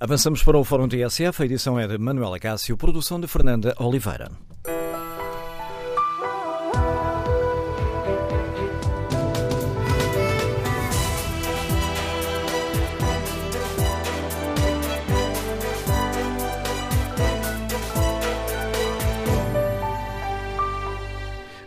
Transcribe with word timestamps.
Avançamos 0.00 0.44
para 0.44 0.56
o 0.56 0.62
Fórum 0.62 0.86
TSF, 0.86 1.42
a 1.42 1.44
edição 1.44 1.76
é 1.76 1.88
de 1.88 1.98
Manuela 1.98 2.38
Cássio, 2.38 2.76
produção 2.76 3.18
de 3.18 3.26
Fernanda 3.26 3.74
Oliveira. 3.80 4.30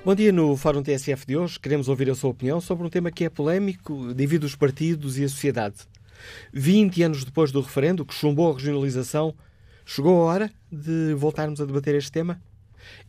Bom 0.05 0.16
dia. 0.16 0.32
No 0.32 0.55
Fórum 0.55 0.82
TSF 0.82 1.27
de 1.27 1.36
hoje 1.36 1.59
queremos 1.59 1.89
ouvir 1.89 2.09
a 2.09 2.16
sua 2.16 2.29
opinião 2.29 2.61
sobre 2.61 2.88
um 2.88 2.89
tema 2.89 3.11
que 3.11 3.25
é 3.25 3.29
polémico, 3.29 4.13
divide 4.13 4.45
os 4.45 4.55
partidos 4.55 5.18
e 5.18 5.25
a 5.25 5.27
sociedade. 5.27 5.91
20 6.53 7.03
anos 7.03 7.23
depois 7.23 7.51
do 7.51 7.61
referendo 7.61 8.05
que 8.05 8.13
chumbou 8.13 8.51
a 8.51 8.55
regionalização, 8.55 9.33
chegou 9.85 10.21
a 10.21 10.25
hora 10.25 10.52
de 10.71 11.13
voltarmos 11.13 11.62
a 11.62 11.66
debater 11.66 11.95
este 11.95 12.12
tema? 12.12 12.41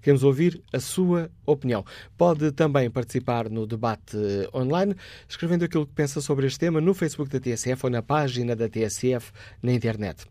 Queremos 0.00 0.22
ouvir 0.22 0.62
a 0.72 0.80
sua 0.80 1.30
opinião. 1.44 1.84
Pode 2.16 2.52
também 2.52 2.90
participar 2.90 3.50
no 3.50 3.66
debate 3.66 4.16
online, 4.54 4.94
escrevendo 5.28 5.64
aquilo 5.64 5.86
que 5.86 5.92
pensa 5.92 6.20
sobre 6.20 6.46
este 6.46 6.58
tema 6.58 6.80
no 6.80 6.94
Facebook 6.94 7.30
da 7.30 7.40
TSF 7.40 7.84
ou 7.84 7.90
na 7.90 8.02
página 8.02 8.54
da 8.54 8.68
TSF 8.68 9.32
na 9.62 9.72
internet. 9.72 10.24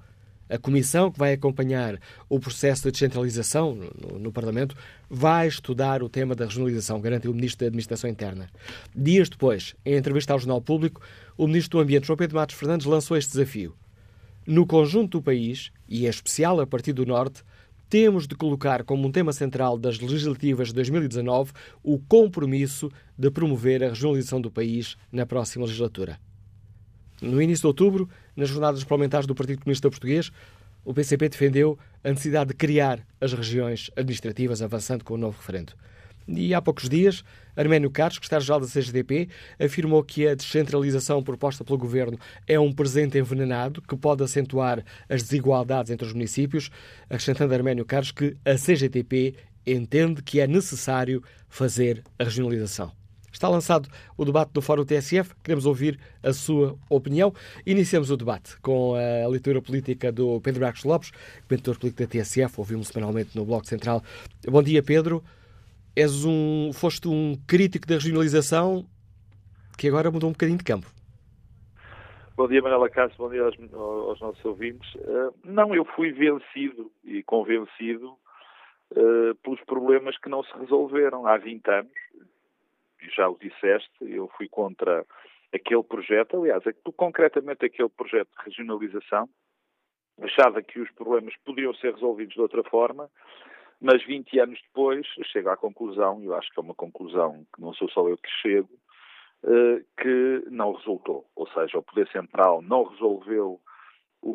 A 0.47 0.59
comissão 0.59 1.11
que 1.11 1.17
vai 1.17 1.33
acompanhar 1.33 1.99
o 2.29 2.39
processo 2.39 2.83
de 2.83 2.91
descentralização 2.91 3.73
no, 3.73 4.19
no, 4.19 4.31
Parlamento 4.31 4.75
vai 5.09 5.47
estudar 5.47 6.03
o 6.03 6.09
tema 6.09 6.35
da 6.35 6.45
regionalização, 6.45 7.01
garantiu 7.01 7.31
o 7.31 7.33
Ministro 7.33 7.61
da 7.61 7.67
Administração 7.67 8.07
Interna. 8.07 8.47
Dias 8.95 9.27
depois, 9.27 9.75
em 9.83 9.95
entrevista 9.95 10.33
ao 10.33 10.39
Jornal 10.39 10.61
Público, 10.61 11.01
o 11.35 11.47
Ministro 11.47 11.79
do 11.79 11.81
Ambiente, 11.81 12.05
João 12.05 12.17
Pedro 12.17 12.35
Matos 12.35 12.55
Fernandes, 12.55 12.85
lançou 12.85 13.17
este 13.17 13.31
desafio. 13.31 13.75
No 14.45 14.67
conjunto 14.67 15.17
do 15.17 15.23
país, 15.23 15.71
e 15.87 16.05
em 16.05 16.09
especial 16.09 16.59
a 16.59 16.67
partir 16.67 16.93
do 16.93 17.05
Norte, 17.05 17.43
temos 17.89 18.27
de 18.27 18.35
colocar 18.35 18.83
como 18.83 19.07
um 19.07 19.11
tema 19.11 19.31
central 19.31 19.77
das 19.77 19.99
legislativas 19.99 20.69
de 20.69 20.73
2019 20.73 21.51
o 21.83 21.99
compromisso 21.99 22.91
de 23.17 23.29
promover 23.29 23.83
a 23.83 23.89
regionalização 23.89 24.41
do 24.41 24.51
país 24.51 24.97
na 25.11 25.25
próxima 25.25 25.65
legislatura. 25.65 26.19
No 27.21 27.41
início 27.41 27.61
de 27.61 27.67
outubro, 27.67 28.09
nas 28.35 28.49
jornadas 28.49 28.83
parlamentares 28.83 29.27
do 29.27 29.35
Partido 29.35 29.59
Comunista 29.59 29.89
Português, 29.89 30.31
o 30.83 30.93
PCP 30.93 31.29
defendeu 31.29 31.79
a 32.03 32.09
necessidade 32.09 32.49
de 32.49 32.55
criar 32.55 33.05
as 33.19 33.33
regiões 33.33 33.89
administrativas, 33.95 34.61
avançando 34.61 35.03
com 35.03 35.13
o 35.13 35.17
novo 35.17 35.37
referendo. 35.37 35.73
E 36.27 36.53
há 36.53 36.61
poucos 36.61 36.89
dias, 36.89 37.23
Arménio 37.55 37.89
Carlos, 37.91 38.15
secretário-geral 38.15 38.59
da 38.59 38.67
CGDP, 38.67 39.29
afirmou 39.59 40.03
que 40.03 40.27
a 40.27 40.33
descentralização 40.33 41.21
proposta 41.21 41.63
pelo 41.63 41.77
governo 41.77 42.19
é 42.47 42.59
um 42.59 42.71
presente 42.71 43.17
envenenado 43.17 43.81
que 43.81 43.95
pode 43.95 44.23
acentuar 44.23 44.83
as 45.07 45.21
desigualdades 45.21 45.91
entre 45.91 46.07
os 46.07 46.13
municípios, 46.13 46.71
acrescentando 47.09 47.53
Arménio 47.53 47.85
Carlos 47.85 48.11
que 48.11 48.35
a 48.43 48.55
CGTP 48.55 49.35
entende 49.65 50.21
que 50.23 50.39
é 50.39 50.47
necessário 50.47 51.23
fazer 51.47 52.03
a 52.17 52.23
regionalização. 52.23 52.91
Está 53.31 53.49
lançado 53.49 53.89
o 54.15 54.23
debate 54.23 54.53
do 54.53 54.61
Fórum 54.61 54.85
TSF. 54.85 55.35
Queremos 55.43 55.65
ouvir 55.65 55.99
a 56.23 56.31
sua 56.31 56.77
opinião. 56.89 57.33
Iniciamos 57.65 58.09
o 58.09 58.15
debate 58.15 58.57
com 58.61 58.95
a 58.95 59.27
leitura 59.27 59.61
política 59.61 60.09
do 60.09 60.39
Pedro 60.39 60.61
Marcos 60.61 60.85
Lopes, 60.85 61.11
comentador 61.45 61.77
político 61.77 62.03
da 62.03 62.07
TSF. 62.07 62.53
Ouvimos 62.57 62.87
semanalmente 62.87 63.35
no 63.35 63.43
Bloco 63.43 63.67
Central. 63.67 64.01
Bom 64.47 64.63
dia, 64.63 64.81
Pedro 64.81 65.21
és 65.95 66.25
um, 66.25 66.71
foste 66.73 67.07
um 67.07 67.35
crítico 67.47 67.87
da 67.87 67.95
regionalização 67.95 68.85
que 69.77 69.87
agora 69.87 70.11
mudou 70.11 70.29
um 70.29 70.33
bocadinho 70.33 70.57
de 70.57 70.63
campo. 70.63 70.87
Bom 72.35 72.49
dia, 72.49 72.61
Manuela 72.61 72.89
Castro, 72.89 73.23
bom 73.23 73.29
dia 73.29 73.43
aos, 73.43 73.55
aos 73.73 74.19
nossos 74.19 74.43
ouvintes. 74.43 74.93
Uh, 74.95 75.33
não, 75.45 75.73
eu 75.73 75.85
fui 75.85 76.11
vencido 76.11 76.91
e 77.05 77.23
convencido 77.23 78.17
uh, 78.91 79.35
pelos 79.41 79.61
problemas 79.61 80.17
que 80.17 80.27
não 80.27 80.43
se 80.43 80.51
resolveram 80.57 81.25
há 81.25 81.37
20 81.37 81.65
anos. 81.69 81.91
Já 83.15 83.29
o 83.29 83.37
disseste, 83.39 83.89
eu 84.01 84.29
fui 84.35 84.49
contra 84.49 85.05
aquele 85.53 85.83
projeto, 85.83 86.41
aliás, 86.41 86.61
concretamente 86.97 87.65
aquele 87.65 87.87
projeto 87.87 88.27
de 88.37 88.43
regionalização. 88.43 89.29
Achava 90.21 90.61
que 90.61 90.79
os 90.79 90.91
problemas 90.91 91.33
podiam 91.45 91.73
ser 91.75 91.93
resolvidos 91.93 92.33
de 92.33 92.41
outra 92.41 92.63
forma 92.63 93.09
mas 93.81 94.03
20 94.03 94.39
anos 94.39 94.59
depois 94.67 95.05
chego 95.31 95.49
à 95.49 95.57
conclusão, 95.57 96.21
e 96.21 96.25
eu 96.25 96.35
acho 96.35 96.51
que 96.51 96.59
é 96.59 96.63
uma 96.63 96.75
conclusão 96.75 97.45
que 97.53 97.61
não 97.61 97.73
sou 97.73 97.89
só 97.89 98.07
eu 98.07 98.17
que 98.17 98.29
chego, 98.41 98.69
eh, 99.43 99.83
que 100.01 100.43
não 100.49 100.73
resultou. 100.73 101.25
Ou 101.35 101.47
seja, 101.49 101.77
o 101.77 101.83
Poder 101.83 102.07
Central 102.09 102.61
não 102.61 102.83
resolveu 102.83 103.59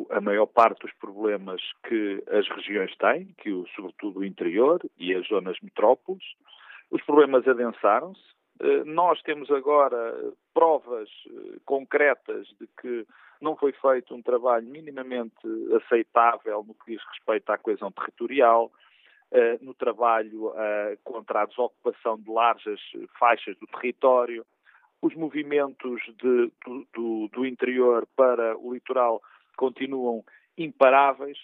a 0.09 0.21
maior 0.21 0.45
parte 0.45 0.81
dos 0.81 0.93
problemas 0.93 1.61
que 1.87 2.23
as 2.29 2.47
regiões 2.49 2.95
têm, 2.95 3.33
que 3.37 3.51
sobretudo 3.75 4.19
o 4.19 4.25
interior 4.25 4.79
e 4.97 5.13
as 5.13 5.27
zonas 5.27 5.57
metrópoles. 5.61 6.23
Os 6.89 7.03
problemas 7.03 7.45
adensaram-se. 7.47 8.23
Eh, 8.61 8.83
nós 8.85 9.21
temos 9.23 9.51
agora 9.51 10.33
provas 10.53 11.09
eh, 11.27 11.59
concretas 11.65 12.47
de 12.59 12.67
que 12.79 13.05
não 13.41 13.55
foi 13.57 13.73
feito 13.73 14.15
um 14.15 14.21
trabalho 14.21 14.67
minimamente 14.67 15.35
aceitável 15.75 16.63
no 16.63 16.75
que 16.75 16.93
diz 16.93 17.03
respeito 17.09 17.49
à 17.49 17.57
coesão 17.57 17.91
territorial, 17.91 18.71
no 19.61 19.73
trabalho 19.73 20.53
eh, 20.55 20.97
contra 21.03 21.43
a 21.43 21.45
desocupação 21.45 22.19
de 22.19 22.29
largas 22.29 22.79
faixas 23.17 23.57
do 23.57 23.67
território, 23.67 24.45
os 25.01 25.15
movimentos 25.15 26.01
de, 26.21 26.51
do, 26.65 26.87
do, 26.93 27.27
do 27.29 27.45
interior 27.45 28.07
para 28.15 28.57
o 28.57 28.73
litoral 28.73 29.21
continuam 29.55 30.23
imparáveis 30.57 31.37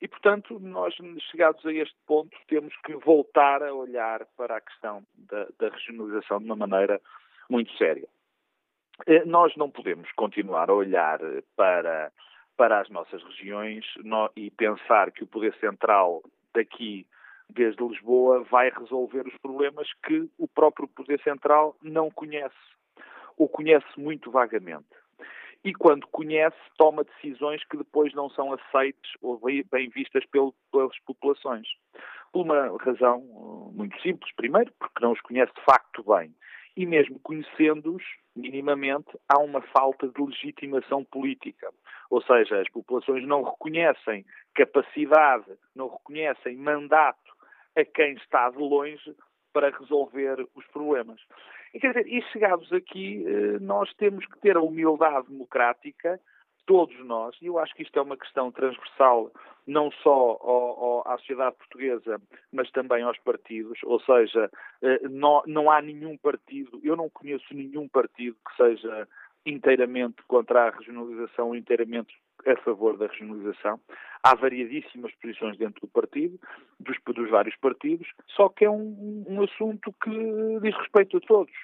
e, 0.00 0.08
portanto, 0.08 0.58
nós, 0.60 0.94
chegados 1.30 1.64
a 1.64 1.72
este 1.72 1.96
ponto, 2.06 2.36
temos 2.48 2.74
que 2.84 2.94
voltar 2.96 3.62
a 3.62 3.72
olhar 3.72 4.26
para 4.36 4.56
a 4.56 4.60
questão 4.60 5.02
da, 5.14 5.46
da 5.58 5.68
regionalização 5.68 6.38
de 6.38 6.44
uma 6.44 6.56
maneira 6.56 7.00
muito 7.48 7.72
séria. 7.76 8.06
Eh, 9.06 9.24
nós 9.24 9.54
não 9.56 9.70
podemos 9.70 10.10
continuar 10.12 10.68
a 10.68 10.74
olhar 10.74 11.18
para, 11.54 12.12
para 12.56 12.80
as 12.80 12.90
nossas 12.90 13.22
regiões 13.22 13.84
no, 14.04 14.30
e 14.36 14.50
pensar 14.50 15.10
que 15.12 15.24
o 15.24 15.26
poder 15.26 15.54
central 15.60 16.22
daqui 16.54 17.06
desde 17.48 17.82
Lisboa 17.82 18.44
vai 18.50 18.70
resolver 18.70 19.26
os 19.26 19.36
problemas 19.38 19.88
que 20.04 20.28
o 20.38 20.48
próprio 20.48 20.88
Poder 20.88 21.20
Central 21.22 21.76
não 21.82 22.10
conhece, 22.10 22.54
ou 23.36 23.48
conhece 23.48 23.86
muito 23.96 24.30
vagamente. 24.30 24.86
E 25.64 25.74
quando 25.74 26.06
conhece, 26.06 26.56
toma 26.78 27.02
decisões 27.02 27.64
que 27.64 27.76
depois 27.76 28.14
não 28.14 28.30
são 28.30 28.52
aceites 28.52 29.12
ou 29.20 29.40
bem 29.40 29.88
vistas 29.88 30.24
pelas 30.26 30.96
populações. 31.04 31.66
Por 32.32 32.42
uma 32.42 32.76
razão 32.78 33.18
uh, 33.18 33.72
muito 33.74 34.00
simples. 34.00 34.32
Primeiro, 34.36 34.72
porque 34.78 35.02
não 35.02 35.10
os 35.10 35.20
conhece 35.22 35.52
de 35.54 35.64
facto 35.64 36.04
bem. 36.04 36.32
e 36.76 36.86
mesmo 36.86 37.18
conhecendo-os 37.18 38.04
minimamente, 38.36 39.08
há 39.28 39.40
uma 39.40 39.60
falta 39.62 40.06
de 40.06 40.22
legitimação 40.22 41.02
política. 41.04 41.72
Ou 42.10 42.22
seja, 42.22 42.60
as 42.60 42.68
populações 42.68 43.26
não 43.26 43.42
reconhecem 43.42 44.24
capacidade, 44.54 45.50
não 45.74 45.88
reconhecem 45.88 46.56
mandato 46.56 47.35
a 47.76 47.84
quem 47.84 48.14
está 48.14 48.50
de 48.50 48.58
longe 48.58 49.14
para 49.52 49.70
resolver 49.70 50.46
os 50.54 50.66
problemas. 50.66 51.20
E, 51.72 51.80
quer 51.80 51.88
dizer, 51.88 52.06
e 52.06 52.22
chegados 52.32 52.72
aqui, 52.72 53.24
eh, 53.26 53.58
nós 53.60 53.92
temos 53.94 54.24
que 54.26 54.38
ter 54.40 54.56
a 54.56 54.62
humildade 54.62 55.28
democrática 55.28 56.20
todos 56.66 56.98
nós, 57.04 57.36
e 57.40 57.46
eu 57.46 57.58
acho 57.58 57.72
que 57.74 57.82
isto 57.82 57.96
é 57.96 58.02
uma 58.02 58.16
questão 58.16 58.50
transversal 58.50 59.30
não 59.66 59.90
só 60.02 60.10
ao, 60.10 60.84
ao, 60.84 61.08
à 61.08 61.16
sociedade 61.18 61.56
portuguesa, 61.56 62.20
mas 62.52 62.70
também 62.72 63.02
aos 63.02 63.18
partidos, 63.20 63.78
ou 63.84 64.00
seja, 64.00 64.50
eh, 64.82 65.08
não, 65.08 65.42
não 65.46 65.70
há 65.70 65.80
nenhum 65.80 66.16
partido, 66.16 66.80
eu 66.82 66.96
não 66.96 67.08
conheço 67.08 67.54
nenhum 67.54 67.88
partido 67.88 68.36
que 68.46 68.56
seja 68.56 69.08
inteiramente 69.44 70.22
contra 70.26 70.66
a 70.66 70.70
regionalização, 70.70 71.54
inteiramente 71.54 72.12
a 72.46 72.56
favor 72.62 72.96
da 72.96 73.06
regionalização. 73.06 73.80
Há 74.26 74.34
variadíssimas 74.34 75.14
posições 75.22 75.56
dentro 75.56 75.80
do 75.82 75.86
partido, 75.86 76.36
dos, 76.80 76.96
dos 77.14 77.30
vários 77.30 77.54
partidos, 77.58 78.08
só 78.34 78.48
que 78.48 78.64
é 78.64 78.70
um, 78.70 79.24
um 79.28 79.44
assunto 79.44 79.94
que 80.02 80.10
diz 80.60 80.76
respeito 80.76 81.18
a 81.18 81.20
todos. 81.20 81.54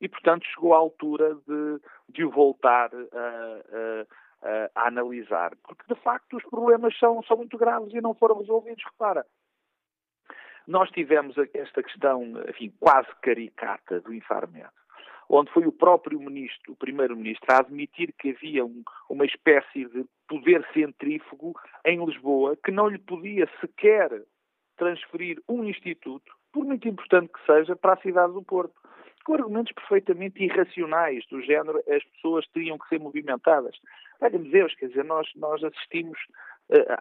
E, 0.00 0.08
portanto, 0.08 0.46
chegou 0.46 0.72
à 0.72 0.76
altura 0.76 1.34
de, 1.34 1.80
de 2.10 2.24
o 2.24 2.30
voltar 2.30 2.90
a, 2.94 4.06
uh, 4.06 4.70
a 4.72 4.86
analisar, 4.86 5.50
porque 5.64 5.82
de 5.92 6.00
facto 6.00 6.36
os 6.36 6.44
problemas 6.44 6.96
são, 6.96 7.24
são 7.24 7.36
muito 7.36 7.58
graves 7.58 7.92
e 7.92 8.00
não 8.00 8.14
foram 8.14 8.38
resolvidos. 8.38 8.84
Repara, 8.84 9.26
nós 10.68 10.88
tivemos 10.90 11.36
esta 11.52 11.82
questão, 11.82 12.22
enfim, 12.48 12.72
quase 12.78 13.08
caricata 13.20 14.00
do 14.00 14.14
Infarmed, 14.14 14.70
onde 15.32 15.50
foi 15.50 15.66
o 15.66 15.72
próprio 15.72 16.20
ministro, 16.20 16.72
o 16.72 16.76
primeiro-ministro, 16.76 17.46
a 17.50 17.60
admitir 17.60 18.12
que 18.18 18.30
havia 18.30 18.64
um, 18.64 18.82
uma 19.08 19.24
espécie 19.24 19.86
de 19.86 20.04
poder 20.28 20.66
centrífugo 20.74 21.54
em 21.86 22.04
Lisboa 22.04 22.56
que 22.62 22.70
não 22.70 22.86
lhe 22.88 22.98
podia 22.98 23.48
sequer 23.60 24.22
transferir 24.76 25.42
um 25.48 25.64
instituto, 25.64 26.32
por 26.52 26.64
muito 26.64 26.86
importante 26.86 27.32
que 27.32 27.46
seja, 27.46 27.74
para 27.74 27.94
a 27.94 28.02
cidade 28.02 28.32
do 28.32 28.42
Porto 28.42 28.74
com 29.24 29.34
argumentos 29.34 29.72
perfeitamente 29.72 30.42
irracionais, 30.42 31.24
do 31.30 31.40
género 31.42 31.78
as 31.88 32.02
pessoas 32.04 32.46
teriam 32.48 32.76
que 32.76 32.88
ser 32.88 32.98
movimentadas. 32.98 33.76
Olha-me 34.20 34.50
Deus, 34.50 34.74
quer 34.74 34.88
dizer, 34.88 35.04
nós, 35.04 35.28
nós 35.36 35.62
assistimos 35.62 36.18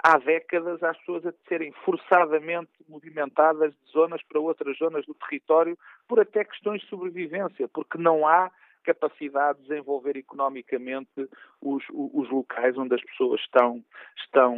há 0.03 0.17
décadas 0.17 0.83
às 0.83 0.97
pessoas 0.97 1.25
a 1.25 1.33
serem 1.47 1.71
forçadamente 1.85 2.71
movimentadas 2.89 3.73
de 3.73 3.91
zonas 3.91 4.21
para 4.23 4.39
outras 4.39 4.77
zonas 4.77 5.05
do 5.05 5.13
território 5.13 5.77
por 6.07 6.19
até 6.19 6.43
questões 6.43 6.81
de 6.81 6.87
sobrevivência, 6.87 7.67
porque 7.69 7.97
não 7.97 8.27
há 8.27 8.51
capacidade 8.83 9.59
de 9.59 9.67
desenvolver 9.67 10.17
economicamente 10.17 11.29
os, 11.61 11.83
os 11.91 12.29
locais 12.29 12.77
onde 12.77 12.95
as 12.95 13.03
pessoas 13.03 13.39
estão, 13.41 13.83
estão, 14.17 14.57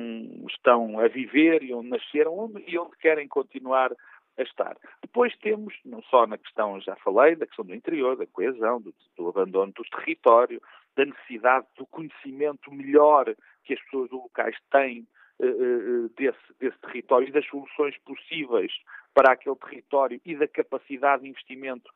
estão 0.49 0.99
a 0.99 1.07
viver 1.07 1.61
e 1.61 1.73
onde 1.73 1.89
nasceram 1.89 2.37
onde, 2.37 2.63
e 2.65 2.77
onde 2.77 2.95
querem 2.97 3.27
continuar 3.27 3.91
a 4.37 4.41
estar. 4.41 4.75
Depois 5.01 5.35
temos, 5.37 5.73
não 5.85 6.01
só 6.03 6.25
na 6.25 6.37
questão, 6.37 6.79
já 6.81 6.95
falei, 6.97 7.35
da 7.35 7.45
questão 7.45 7.65
do 7.65 7.75
interior, 7.75 8.15
da 8.15 8.25
coesão, 8.25 8.81
do, 8.81 8.93
do 9.15 9.29
abandono 9.29 9.71
do 9.73 9.83
território, 9.83 10.61
da 10.95 11.05
necessidade 11.05 11.67
do 11.77 11.85
conhecimento 11.87 12.71
melhor 12.71 13.33
que 13.63 13.73
as 13.73 13.81
pessoas 13.83 14.11
locais 14.11 14.55
têm 14.71 15.07
uh, 15.39 16.09
desse, 16.09 16.53
desse 16.59 16.77
território 16.79 17.27
e 17.27 17.31
das 17.31 17.45
soluções 17.47 17.97
possíveis 17.99 18.71
para 19.13 19.33
aquele 19.33 19.55
território 19.55 20.21
e 20.25 20.35
da 20.35 20.47
capacidade 20.47 21.23
de 21.23 21.29
investimento 21.29 21.91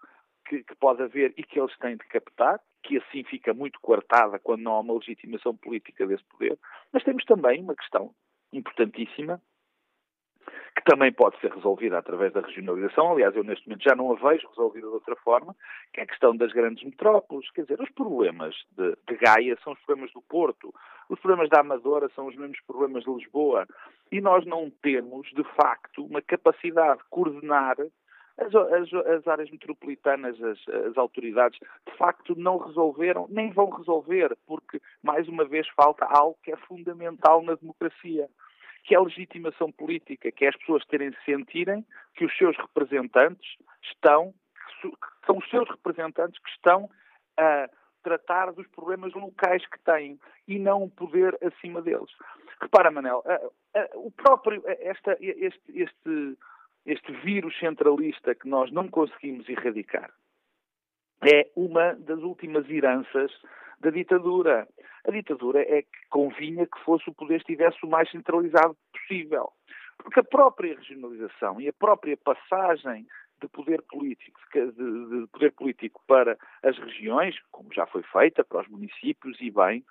que, 0.48 0.64
que, 0.64 0.76
pode 0.76 1.02
haver 1.04 1.34
e 1.38 1.44
que 1.44 1.60
eles 1.60 1.76
têm 1.78 1.98
de 1.98 2.06
captar, 2.08 2.60
que 2.84 2.98
assim 2.98 3.24
fica 3.24 3.54
muito 3.54 3.80
coartada 3.82 4.40
quando 4.40 4.62
não 4.62 4.74
há 4.74 4.80
uma 4.80 4.94
legitimação 4.94 5.56
política 5.56 6.08
desse 6.08 6.24
poder. 6.26 6.58
Mas 6.92 7.04
temos 7.04 7.26
também 7.26 7.62
uma 7.62 7.76
questão 7.76 8.14
importantíssima, 8.54 9.42
que 10.78 10.84
também 10.84 11.12
pode 11.12 11.40
ser 11.40 11.52
resolvida 11.52 11.98
através 11.98 12.32
da 12.32 12.42
regionalização. 12.42 13.12
Aliás, 13.12 13.36
eu 13.36 13.44
neste 13.44 13.68
momento 13.68 13.84
já 13.84 13.96
não 13.96 14.12
a 14.12 14.16
vejo 14.16 14.48
resolvida 14.48 14.88
de 14.88 14.94
outra 14.94 15.16
forma, 15.16 15.56
que 15.92 16.00
é 16.00 16.04
a 16.04 16.08
questão 16.08 16.38
das 16.38 16.54
grandes 16.54 16.84
metrópoles. 16.84 17.50
Quer 17.50 17.64
dizer, 17.64 17.82
os 17.82 17.90
problemas 17.90 18.54
de, 18.78 18.96
de 19.08 19.18
Gaia 19.18 19.58
são 19.64 19.74
os 19.74 19.80
problemas 19.80 20.14
do 20.14 20.22
Porto, 20.22 20.72
os 21.10 21.20
problemas 21.20 21.50
da 21.50 21.62
Amadora 21.62 22.08
são 22.16 22.28
os 22.28 22.36
mesmos 22.36 22.60
problemas 22.68 23.04
de 23.04 23.12
Lisboa. 23.12 23.66
E 24.12 24.22
nós 24.22 24.46
não 24.46 24.70
temos, 24.84 25.28
de 25.30 25.44
facto, 25.56 26.06
uma 26.06 26.22
capacidade 26.22 27.00
de 27.00 27.06
coordenar 27.10 27.76
as, 28.38 28.54
as, 28.54 28.94
as, 28.94 29.28
áreas 29.28 29.50
metropolitanas, 29.50 30.40
as, 30.44 30.60
as, 30.70 30.96
autoridades, 30.96 31.60
de 31.60 31.98
facto 31.98 32.36
não 32.38 32.58
resolveram, 32.60 33.26
nem 33.32 33.52
vão 33.52 33.72
resolver, 33.72 34.38
porque, 34.46 34.80
mais 35.02 35.28
uma 35.28 35.44
vez, 35.44 35.68
falta 35.70 36.06
algo 36.06 36.38
que 36.44 36.52
é 36.52 36.56
fundamental 36.56 37.42
na 37.42 37.56
democracia, 37.56 38.30
que 38.88 38.96
é 38.96 38.98
a 38.98 39.02
legitimação 39.02 39.70
política, 39.70 40.32
que 40.32 40.46
é 40.46 40.48
as 40.48 40.56
pessoas 40.56 40.86
terem 40.86 41.12
sentirem 41.26 41.86
que 42.16 42.24
os 42.24 42.36
seus 42.38 42.56
representantes 42.58 43.58
estão, 43.84 44.34
que 44.82 44.90
são 45.26 45.38
os 45.38 45.50
seus 45.50 45.70
representantes 45.70 46.42
que 46.42 46.50
estão 46.50 46.90
a 47.38 47.70
tratar 48.02 48.54
dos 48.54 48.66
problemas 48.68 49.14
locais 49.14 49.66
que 49.68 49.80
têm 49.82 50.18
e 50.48 50.58
não 50.58 50.84
o 50.84 50.90
poder 50.90 51.38
acima 51.44 51.82
deles. 51.82 52.10
Repara, 52.62 52.90
Manel, 52.90 53.22
o 53.96 54.10
próprio, 54.10 54.64
esta, 54.66 55.18
este, 55.20 55.62
este, 55.68 56.38
este 56.86 57.12
vírus 57.24 57.60
centralista 57.60 58.34
que 58.34 58.48
nós 58.48 58.72
não 58.72 58.88
conseguimos 58.88 59.50
erradicar 59.50 60.10
é 61.30 61.50
uma 61.56 61.94
das 61.96 62.20
últimas 62.20 62.70
heranças 62.70 63.32
da 63.80 63.90
ditadura. 63.90 64.68
A 65.06 65.12
ditadura 65.12 65.62
é 65.62 65.82
que 65.82 66.08
convinha 66.10 66.66
que 66.66 66.80
fosse 66.84 67.10
o 67.10 67.14
poder 67.14 67.38
estivesse 67.38 67.78
o 67.84 67.90
mais 67.90 68.10
centralizado 68.12 68.76
possível. 68.92 69.52
Porque 69.98 70.20
a 70.20 70.24
própria 70.24 70.76
regionalização 70.76 71.60
e 71.60 71.68
a 71.68 71.74
própria 71.74 72.16
passagem 72.18 73.06
de 73.42 73.48
poder 73.48 73.82
político, 73.84 74.40
de, 74.54 74.72
de 74.72 75.28
poder 75.28 75.52
político 75.54 76.02
para 76.08 76.38
as 76.64 76.78
regiões, 76.78 77.36
como 77.52 77.74
já 77.74 77.86
foi 77.86 78.04
feita, 78.04 78.44
para 78.44 78.62
os 78.62 78.68
municípios 78.68 79.38
e 79.40 79.52
bem, 79.52 79.84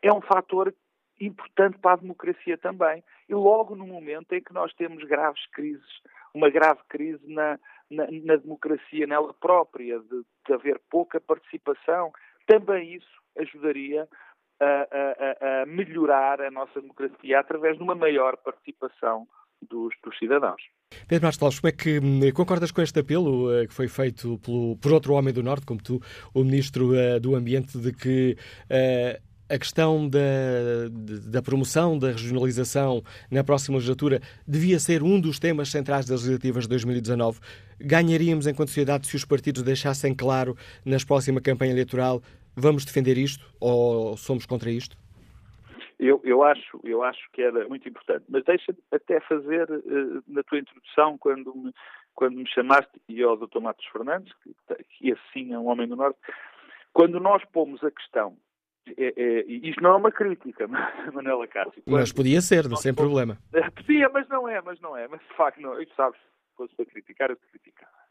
é 0.00 0.12
um 0.12 0.20
fator 0.20 0.72
importante 1.20 1.78
para 1.78 1.92
a 1.92 1.96
democracia 1.96 2.56
também. 2.58 3.02
E 3.28 3.34
logo 3.34 3.74
no 3.74 3.86
momento 3.86 4.32
em 4.32 4.42
que 4.42 4.52
nós 4.52 4.72
temos 4.74 5.02
graves 5.04 5.44
crises, 5.52 6.00
uma 6.34 6.50
grave 6.50 6.80
crise 6.88 7.22
na, 7.32 7.58
na, 7.90 8.06
na 8.10 8.36
democracia 8.36 9.06
nela 9.06 9.34
própria, 9.34 9.98
de, 10.00 10.22
de 10.46 10.52
haver 10.52 10.80
pouca 10.90 11.20
participação, 11.20 12.12
também 12.46 12.94
isso 12.94 13.21
ajudaria 13.38 14.08
a, 14.60 14.64
a, 14.64 15.62
a, 15.62 15.66
melhorar 15.66 16.40
a 16.40 16.50
nossa 16.50 16.80
democracia 16.80 17.40
através 17.40 17.76
de 17.76 17.82
uma 17.82 17.94
maior 17.94 18.36
participação 18.36 19.26
dos, 19.68 19.94
dos 20.04 20.16
cidadãos. 20.18 20.62
Pedro 21.08 21.26
Marcos 21.26 21.60
como 21.60 21.68
é 21.68 21.72
que 21.72 21.98
hum, 21.98 22.20
concordas 22.34 22.70
com 22.70 22.82
este 22.82 23.00
apelo 23.00 23.48
uh, 23.48 23.66
que 23.66 23.74
foi 23.74 23.88
feito 23.88 24.38
pelo, 24.38 24.76
por 24.76 24.92
outro 24.92 25.14
homem 25.14 25.32
do 25.32 25.42
Norte, 25.42 25.66
como 25.66 25.82
tu, 25.82 26.00
o 26.34 26.44
Ministro 26.44 26.90
uh, 26.90 27.20
do 27.20 27.34
Ambiente, 27.34 27.78
de 27.78 27.92
que 27.92 28.36
uh, 28.64 29.32
a 29.52 29.58
questão 29.58 30.08
da, 30.08 30.18
da 31.28 31.42
promoção 31.42 31.98
da 31.98 32.10
regionalização 32.10 33.02
na 33.30 33.44
próxima 33.44 33.76
legislatura 33.76 34.20
devia 34.48 34.78
ser 34.78 35.02
um 35.02 35.20
dos 35.20 35.38
temas 35.38 35.70
centrais 35.70 36.06
das 36.06 36.22
legislativas 36.22 36.64
de 36.64 36.70
2019. 36.70 37.38
Ganharíamos 37.78 38.46
enquanto 38.46 38.68
sociedade 38.68 39.06
se 39.06 39.14
os 39.14 39.26
partidos 39.26 39.62
deixassem 39.62 40.14
claro 40.14 40.56
na 40.86 40.96
próxima 41.06 41.38
campanha 41.38 41.72
eleitoral 41.72 42.22
vamos 42.56 42.84
defender 42.84 43.18
isto 43.18 43.44
ou 43.60 44.16
somos 44.16 44.46
contra 44.46 44.70
isto? 44.70 44.96
Eu, 45.98 46.20
eu, 46.24 46.42
acho, 46.42 46.80
eu 46.82 47.02
acho 47.04 47.30
que 47.32 47.42
era 47.42 47.68
muito 47.68 47.88
importante, 47.88 48.24
mas 48.28 48.44
deixa 48.44 48.74
até 48.90 49.20
fazer 49.20 49.70
uh, 49.70 50.22
na 50.26 50.42
tua 50.42 50.58
introdução, 50.58 51.16
quando 51.16 51.54
me, 51.54 51.72
quando 52.12 52.36
me 52.36 52.48
chamaste, 52.48 52.90
e 53.08 53.22
ao 53.22 53.36
Dr. 53.36 53.60
Matos 53.60 53.86
Fernandes, 53.86 54.32
que, 54.98 55.12
assim 55.12 55.52
é 55.52 55.58
um 55.58 55.68
homem 55.68 55.86
do 55.86 55.94
Norte, 55.94 56.18
quando 56.92 57.20
nós 57.20 57.44
pomos 57.52 57.82
a 57.84 57.90
questão 57.90 58.36
é, 58.96 59.14
é, 59.16 59.44
isto 59.46 59.80
não 59.80 59.92
é 59.92 59.96
uma 59.96 60.10
crítica, 60.10 60.66
Manela 61.12 61.46
Cássio. 61.46 61.82
Mas 61.86 62.12
podia 62.12 62.40
ser, 62.40 62.68
não 62.68 62.76
sem 62.76 62.92
problema. 62.92 63.38
Podia, 63.76 64.08
mas 64.08 64.28
não 64.28 64.48
é, 64.48 64.60
mas 64.60 64.80
não 64.80 64.96
é. 64.96 65.06
Mas 65.06 65.20
de 65.20 65.36
facto, 65.36 65.60
não. 65.60 65.80
E 65.80 65.88
sabes, 65.96 66.18
se 66.18 66.56
fosse 66.56 66.74
para 66.74 66.86
criticar, 66.86 67.30
eu 67.30 67.36
te 67.36 67.46
criticava. 67.46 68.01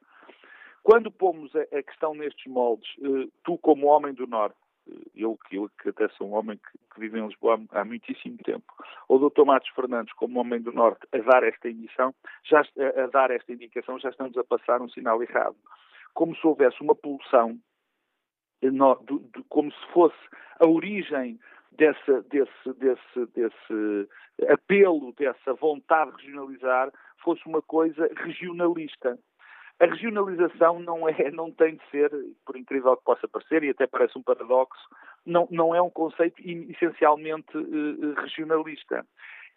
Quando 0.83 1.11
pomos 1.11 1.55
a, 1.55 1.61
a 1.61 1.83
questão 1.83 2.13
nestes 2.13 2.45
moldes, 2.51 2.89
uh, 2.97 3.31
tu 3.43 3.57
como 3.59 3.87
homem 3.87 4.13
do 4.13 4.25
Norte, 4.27 4.57
uh, 4.87 5.11
eu, 5.15 5.37
eu 5.51 5.69
que 5.81 5.89
até 5.89 6.07
sou 6.09 6.27
um 6.27 6.33
homem 6.33 6.57
que, 6.57 6.77
que 6.93 6.99
vive 6.99 7.19
em 7.19 7.27
Lisboa 7.27 7.59
há, 7.71 7.81
há, 7.81 7.85
muitíssimo 7.85 8.37
tempo, 8.43 8.65
ou 9.07 9.21
o 9.21 9.29
Dr. 9.29 9.45
Matos 9.45 9.69
Fernandes 9.69 10.13
como 10.13 10.39
homem 10.39 10.61
do 10.61 10.71
Norte 10.71 11.07
a 11.11 11.17
dar 11.17 11.43
esta 11.43 11.69
emissão, 11.69 12.13
já, 12.43 12.61
a, 12.61 13.03
a 13.03 13.07
dar 13.07 13.31
esta 13.31 13.51
indicação, 13.51 13.99
já 13.99 14.09
estamos 14.09 14.37
a 14.37 14.43
passar 14.43 14.81
um 14.81 14.89
sinal 14.89 15.21
errado. 15.21 15.55
Como 16.13 16.35
se 16.35 16.45
houvesse 16.45 16.81
uma 16.81 16.95
pulsão 16.95 17.57
no, 18.61 18.95
de, 19.03 19.19
de, 19.19 19.43
como 19.49 19.71
se 19.71 19.87
fosse 19.93 20.17
a 20.59 20.67
origem 20.67 21.39
desse, 21.71 22.21
desse, 22.29 22.73
desse, 22.77 23.25
desse 23.33 24.09
apelo, 24.49 25.13
dessa 25.13 25.53
vontade 25.53 26.11
de 26.17 26.25
regionalizar, 26.27 26.91
fosse 27.23 27.41
uma 27.45 27.61
coisa 27.61 28.09
regionalista. 28.17 29.17
A 29.81 29.85
regionalização 29.87 30.79
não, 30.79 31.09
é, 31.09 31.31
não 31.31 31.51
tem 31.51 31.75
de 31.75 31.81
ser, 31.89 32.11
por 32.45 32.55
incrível 32.55 32.95
que 32.95 33.03
possa 33.03 33.27
parecer, 33.27 33.63
e 33.63 33.71
até 33.71 33.87
parece 33.87 34.15
um 34.15 34.21
paradoxo, 34.21 34.79
não, 35.25 35.47
não 35.49 35.73
é 35.73 35.81
um 35.81 35.89
conceito 35.89 36.39
essencialmente 36.39 37.57
uh, 37.57 38.13
regionalista. 38.13 39.03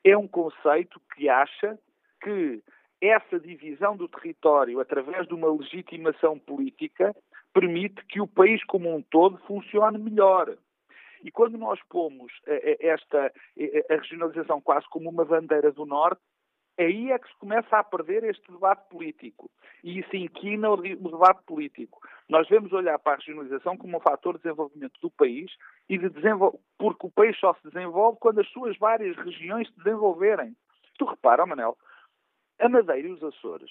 É 0.02 0.16
um 0.16 0.26
conceito 0.26 0.98
que 1.14 1.28
acha 1.28 1.78
que 2.22 2.62
essa 3.02 3.38
divisão 3.38 3.98
do 3.98 4.08
território, 4.08 4.80
através 4.80 5.28
de 5.28 5.34
uma 5.34 5.52
legitimação 5.52 6.38
política, 6.38 7.14
permite 7.52 8.02
que 8.06 8.18
o 8.18 8.26
país 8.26 8.64
como 8.64 8.96
um 8.96 9.02
todo 9.02 9.36
funcione 9.46 9.98
melhor. 9.98 10.56
E 11.22 11.30
quando 11.30 11.58
nós 11.58 11.78
pomos 11.88 12.32
eh, 12.46 12.76
eh, 12.80 12.88
esta 12.88 13.30
eh, 13.58 13.86
a 13.90 13.94
regionalização 13.96 14.60
quase 14.60 14.86
como 14.88 15.08
uma 15.08 15.24
bandeira 15.24 15.70
do 15.70 15.84
Norte, 15.86 16.20
aí 16.78 17.12
é 17.12 17.18
que 17.18 17.28
se 17.28 17.36
começa 17.36 17.76
a 17.76 17.84
perder 17.84 18.24
este 18.24 18.50
debate 18.50 18.88
político. 18.88 19.50
E 19.82 20.00
isso 20.00 20.16
inquina 20.16 20.70
o 20.70 20.76
debate 20.76 21.42
político. 21.44 22.00
Nós 22.28 22.48
devemos 22.48 22.72
olhar 22.72 22.98
para 22.98 23.14
a 23.14 23.16
regionalização 23.16 23.76
como 23.76 23.96
um 23.96 24.00
fator 24.00 24.36
de 24.36 24.42
desenvolvimento 24.42 25.00
do 25.00 25.10
país 25.10 25.52
e 25.88 25.98
de 25.98 26.08
desenvol... 26.08 26.60
porque 26.78 27.06
o 27.06 27.10
país 27.10 27.38
só 27.38 27.54
se 27.54 27.68
desenvolve 27.68 28.18
quando 28.18 28.40
as 28.40 28.48
suas 28.48 28.76
várias 28.78 29.16
regiões 29.16 29.68
se 29.68 29.76
desenvolverem. 29.78 30.56
Tu 30.98 31.04
repara, 31.04 31.46
Manel, 31.46 31.76
a 32.58 32.68
Madeira 32.68 33.08
e 33.08 33.12
os 33.12 33.22
Açores 33.22 33.70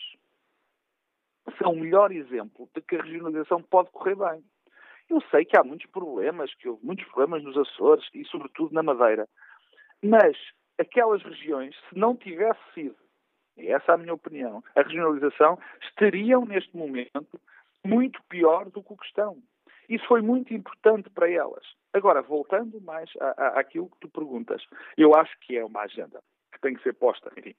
são 1.57 1.73
o 1.73 1.79
melhor 1.79 2.11
exemplo 2.11 2.69
de 2.73 2.81
que 2.81 2.95
a 2.95 3.01
regionalização 3.01 3.61
pode 3.61 3.89
correr 3.91 4.15
bem. 4.15 4.43
Eu 5.09 5.21
sei 5.29 5.43
que 5.45 5.57
há 5.57 5.63
muitos 5.63 5.89
problemas, 5.91 6.53
que 6.55 6.69
houve 6.69 6.85
muitos 6.85 7.05
problemas 7.07 7.43
nos 7.43 7.57
Açores 7.57 8.07
e, 8.13 8.23
sobretudo, 8.25 8.73
na 8.73 8.81
Madeira. 8.81 9.27
Mas 10.01 10.37
aquelas 10.79 11.21
regiões, 11.23 11.75
se 11.89 11.97
não 11.97 12.15
tivesse 12.15 12.59
sido, 12.73 12.95
e 13.57 13.67
essa 13.67 13.91
é 13.91 13.95
a 13.95 13.97
minha 13.97 14.13
opinião, 14.13 14.63
a 14.75 14.81
regionalização, 14.81 15.59
estariam 15.81 16.45
neste 16.45 16.75
momento 16.75 17.39
muito 17.85 18.21
pior 18.29 18.65
do 18.69 18.81
que 18.81 18.93
o 18.93 18.97
que 18.97 19.05
estão. 19.05 19.37
Isso 19.89 20.05
foi 20.07 20.21
muito 20.21 20.53
importante 20.53 21.09
para 21.09 21.29
elas. 21.29 21.63
Agora, 21.91 22.21
voltando 22.21 22.81
mais 22.81 23.09
à, 23.19 23.59
àquilo 23.59 23.89
que 23.89 23.99
tu 23.99 24.09
perguntas, 24.09 24.63
eu 24.97 25.13
acho 25.13 25.37
que 25.41 25.57
é 25.57 25.63
uma 25.63 25.81
agenda 25.81 26.21
que 26.51 26.59
tem 26.61 26.73
que 26.73 26.81
ser 26.81 26.93
posta, 26.93 27.31
enfim, 27.37 27.53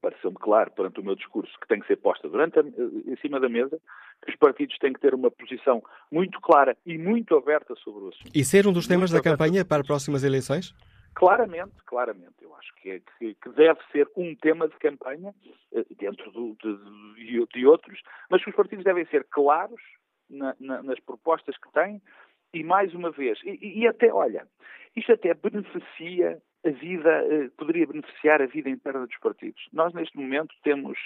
pareceu-me 0.00 0.36
claro 0.36 0.70
perante 0.72 1.00
o 1.00 1.04
meu 1.04 1.14
discurso 1.14 1.52
que 1.60 1.68
tem 1.68 1.80
que 1.80 1.86
ser 1.86 1.96
posta 1.96 2.28
durante 2.28 2.58
a, 2.58 2.62
em 2.62 3.16
cima 3.16 3.38
da 3.38 3.48
mesa, 3.48 3.78
que 4.24 4.30
os 4.30 4.36
partidos 4.36 4.76
têm 4.78 4.92
que 4.92 5.00
ter 5.00 5.14
uma 5.14 5.30
posição 5.30 5.82
muito 6.10 6.40
clara 6.40 6.76
e 6.84 6.98
muito 6.98 7.36
aberta 7.36 7.74
sobre 7.76 8.04
o 8.04 8.08
assunto. 8.08 8.30
E 8.34 8.44
ser 8.44 8.66
um 8.66 8.72
dos 8.72 8.86
temas 8.86 9.10
muito 9.10 9.22
da 9.22 9.30
campanha 9.30 9.64
para 9.64 9.84
próximas 9.84 10.24
eleições? 10.24 10.74
Claramente, 11.14 11.74
claramente. 11.86 12.36
Eu 12.40 12.54
acho 12.56 12.74
que, 12.76 12.90
é, 12.90 13.00
que, 13.18 13.34
que 13.34 13.48
deve 13.50 13.80
ser 13.92 14.08
um 14.16 14.34
tema 14.36 14.68
de 14.68 14.76
campanha, 14.76 15.34
eh, 15.72 15.84
dentro 15.98 16.30
do, 16.30 16.56
de, 16.62 17.46
de, 17.46 17.66
outros, 17.66 18.00
mas 18.30 18.42
que 18.42 18.50
os 18.50 18.56
partidos 18.56 18.84
devem 18.84 19.04
ser 19.06 19.24
claros 19.24 19.80
na, 20.28 20.54
na, 20.60 20.82
nas 20.82 21.00
propostas 21.00 21.56
que 21.58 21.72
têm 21.72 22.00
e, 22.54 22.62
mais 22.62 22.94
uma 22.94 23.10
vez, 23.10 23.38
e, 23.44 23.80
e 23.80 23.86
até, 23.86 24.12
olha, 24.12 24.46
isto 24.96 25.12
até 25.12 25.34
beneficia 25.34 26.40
a 26.64 26.70
vida, 26.70 27.10
eh, 27.10 27.50
poderia 27.56 27.86
beneficiar 27.86 28.42
a 28.42 28.46
vida 28.46 28.68
interna 28.68 29.06
dos 29.06 29.18
partidos. 29.18 29.68
Nós, 29.72 29.92
neste 29.94 30.16
momento, 30.16 30.54
temos, 30.62 30.98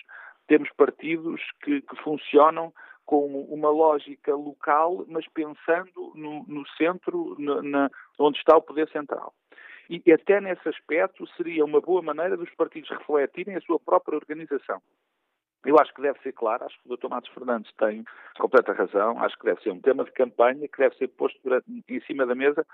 temos 0.46 0.68
partidos 0.76 1.40
que, 1.62 1.80
que 1.80 1.96
funcionam 2.02 2.72
com 3.06 3.26
uma 3.26 3.68
lógica 3.68 4.34
local, 4.34 5.04
mas 5.08 5.26
pensando 5.28 6.12
no, 6.14 6.44
no 6.48 6.66
centro, 6.68 7.36
na, 7.38 7.90
onde 8.18 8.38
está 8.38 8.56
o 8.56 8.62
poder 8.62 8.88
central. 8.90 9.34
E 9.88 10.12
até 10.12 10.40
nesse 10.40 10.68
aspecto 10.68 11.26
seria 11.36 11.64
uma 11.64 11.80
boa 11.80 12.02
maneira 12.02 12.36
dos 12.36 12.50
partidos 12.54 12.90
refletirem 12.90 13.56
a 13.56 13.60
sua 13.60 13.78
própria 13.78 14.16
organização. 14.16 14.80
Eu 15.64 15.78
acho 15.78 15.94
que 15.94 16.02
deve 16.02 16.20
ser 16.20 16.32
claro, 16.32 16.64
acho 16.64 16.78
que 16.82 16.92
o 16.92 16.96
Dr. 16.96 17.08
Matos 17.08 17.30
Fernandes 17.30 17.72
tem 17.78 18.04
completa 18.38 18.72
razão, 18.72 19.18
acho 19.24 19.38
que 19.38 19.46
deve 19.46 19.62
ser 19.62 19.70
um 19.70 19.80
tema 19.80 20.04
de 20.04 20.12
campanha 20.12 20.68
que 20.68 20.78
deve 20.78 20.94
ser 20.96 21.08
posto 21.08 21.40
em 21.88 22.00
cima 22.00 22.26
da 22.26 22.34
mesa 22.34 22.66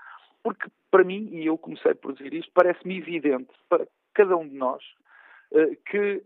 porque, 0.43 0.69
para 0.89 1.03
mim, 1.03 1.29
e 1.31 1.45
eu 1.45 1.57
comecei 1.57 1.93
por 1.93 2.13
dizer 2.13 2.33
isto, 2.33 2.51
parece-me 2.53 2.97
evidente 2.97 3.51
para 3.69 3.87
cada 4.13 4.35
um 4.35 4.47
de 4.47 4.55
nós 4.55 4.83
eh, 5.53 5.77
que 5.85 6.23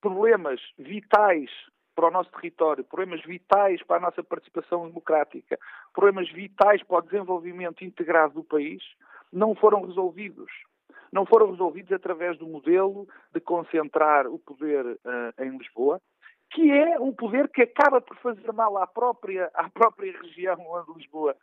problemas 0.00 0.60
vitais 0.78 1.50
para 1.94 2.08
o 2.08 2.10
nosso 2.10 2.30
território, 2.30 2.84
problemas 2.84 3.22
vitais 3.22 3.82
para 3.82 3.96
a 3.96 4.00
nossa 4.00 4.22
participação 4.22 4.86
democrática, 4.86 5.58
problemas 5.92 6.30
vitais 6.30 6.82
para 6.82 6.98
o 6.98 7.02
desenvolvimento 7.02 7.84
integrado 7.84 8.34
do 8.34 8.44
país, 8.44 8.82
não 9.32 9.54
foram 9.54 9.82
resolvidos. 9.86 10.50
Não 11.12 11.26
foram 11.26 11.50
resolvidos 11.50 11.92
através 11.92 12.38
do 12.38 12.46
modelo 12.46 13.06
de 13.34 13.40
concentrar 13.40 14.26
o 14.26 14.38
poder 14.38 14.84
uh, 14.86 15.42
em 15.42 15.56
Lisboa, 15.56 16.00
que 16.50 16.70
é 16.70 16.98
um 16.98 17.12
poder 17.12 17.48
que 17.48 17.62
acaba 17.62 18.00
por 18.00 18.16
fazer 18.18 18.52
mal 18.52 18.76
à 18.78 18.86
própria, 18.86 19.50
à 19.54 19.68
própria 19.68 20.12
região 20.20 20.56
onde 20.68 20.92
Lisboa 20.98 21.36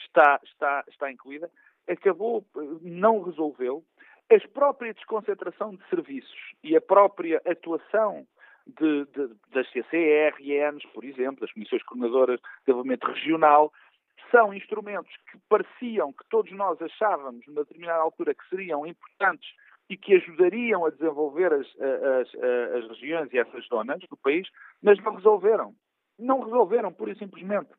está, 0.00 0.40
está, 0.44 0.84
está 0.88 1.10
incluída, 1.10 1.50
acabou, 1.88 2.44
não 2.82 3.22
resolveu. 3.22 3.84
A 4.32 4.48
própria 4.48 4.94
desconcentração 4.94 5.76
de 5.76 5.86
serviços 5.88 6.54
e 6.62 6.76
a 6.76 6.80
própria 6.80 7.42
atuação 7.46 8.26
de, 8.66 9.04
de, 9.06 9.34
das 9.52 9.70
CCRNs, 9.70 10.84
por 10.94 11.04
exemplo, 11.04 11.42
das 11.42 11.52
Comissões 11.52 11.82
Coordenadoras 11.82 12.40
de 12.40 12.46
Desenvolvimento 12.66 13.04
Regional, 13.04 13.72
são 14.30 14.52
instrumentos 14.52 15.12
que 15.30 15.38
pareciam 15.48 16.12
que 16.12 16.24
todos 16.28 16.50
nós 16.52 16.80
achávamos, 16.80 17.46
numa 17.46 17.64
determinada 17.64 18.00
altura, 18.00 18.34
que 18.34 18.48
seriam 18.48 18.86
importantes 18.86 19.48
e 19.88 19.96
que 19.96 20.14
ajudariam 20.14 20.86
a 20.86 20.90
desenvolver 20.90 21.52
as, 21.52 21.66
as, 21.80 22.34
as, 22.76 22.88
regiões 22.88 23.32
e 23.32 23.38
essas 23.38 23.66
zonas 23.66 24.00
do 24.08 24.16
país, 24.16 24.48
mas 24.82 25.02
não 25.02 25.14
resolveram. 25.14 25.74
Não 26.18 26.40
resolveram, 26.40 26.92
pura 26.92 27.12
e 27.12 27.18
simplesmente 27.18 27.70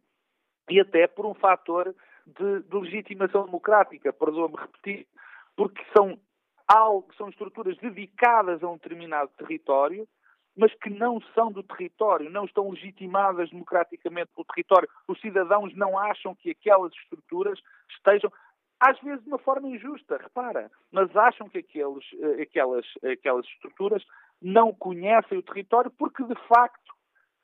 e 0.69 0.79
até 0.79 1.07
por 1.07 1.25
um 1.25 1.33
fator 1.33 1.95
de, 2.25 2.61
de 2.63 2.77
legitimação 2.77 3.45
democrática, 3.45 4.11
perdoa-me 4.11 4.55
repetir, 4.55 5.07
porque 5.55 5.83
são, 5.95 6.19
algo, 6.67 7.07
são 7.15 7.29
estruturas 7.29 7.77
dedicadas 7.77 8.63
a 8.63 8.69
um 8.69 8.75
determinado 8.75 9.29
território, 9.37 10.07
mas 10.55 10.74
que 10.75 10.89
não 10.89 11.19
são 11.33 11.51
do 11.51 11.62
território, 11.62 12.29
não 12.29 12.45
estão 12.45 12.69
legitimadas 12.69 13.50
democraticamente 13.50 14.31
pelo 14.33 14.45
território. 14.45 14.89
Os 15.07 15.19
cidadãos 15.19 15.75
não 15.75 15.97
acham 15.97 16.33
que 16.35 16.51
aquelas 16.51 16.93
estruturas 16.93 17.59
estejam, 17.89 18.31
às 18.79 19.00
vezes 19.01 19.24
de 19.24 19.27
uma 19.27 19.39
forma 19.39 19.67
injusta, 19.67 20.17
repara, 20.17 20.71
mas 20.91 21.15
acham 21.15 21.50
que 21.50 21.57
aqueles, 21.57 22.05
eh, 22.19 22.43
aquelas, 22.43 22.85
aquelas 23.03 23.45
estruturas 23.47 24.03
não 24.41 24.74
conhecem 24.74 25.38
o 25.38 25.43
território 25.43 25.91
porque, 25.91 26.24
de 26.24 26.35
facto, 26.47 26.93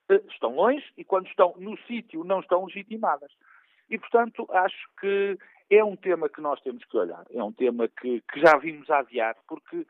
eh, 0.10 0.22
estão 0.30 0.56
longe 0.56 0.86
e 0.98 1.03
quando 1.03 1.27
estão 1.27 1.53
no 1.58 1.77
sítio 1.80 2.24
não 2.24 2.39
estão 2.39 2.65
legitimadas. 2.65 3.32
E, 3.89 3.98
portanto, 3.98 4.48
acho 4.51 4.89
que 5.00 5.38
é 5.70 5.84
um 5.84 5.96
tema 5.96 6.30
que 6.30 6.41
nós 6.41 6.62
temos 6.62 6.84
que 6.86 6.98
olhar, 6.98 7.25
é 7.30 7.44
um 7.44 7.51
tema 7.51 7.88
que, 7.88 8.22
que 8.22 8.39
já 8.39 8.58
vimos 8.58 8.89
adiar, 8.89 9.36
porque, 9.48 9.86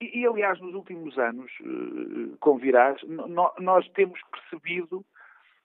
e, 0.00 0.20
e, 0.20 0.26
aliás, 0.26 0.60
nos 0.60 0.74
últimos 0.74 1.18
anos, 1.18 1.50
eh, 1.60 2.36
com 2.40 2.58
Virás, 2.58 3.00
nós 3.58 3.88
temos 3.90 4.20
percebido 4.30 5.04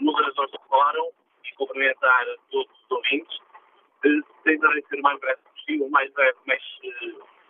moderador 0.00 0.48
do 0.50 0.58
fórum 0.68 1.10
e 1.44 1.54
cumprimentar 1.56 2.26
todos 2.50 2.70
os 2.70 2.90
ouvintes. 2.90 3.38
Tentarei 4.44 4.82
ser 4.88 4.98
o 4.98 5.02
mais 5.02 5.20
breve 5.20 5.38
possível, 5.54 5.86
o 5.86 5.90
mais 5.90 6.12
breve, 6.12 6.36
mais 6.46 6.62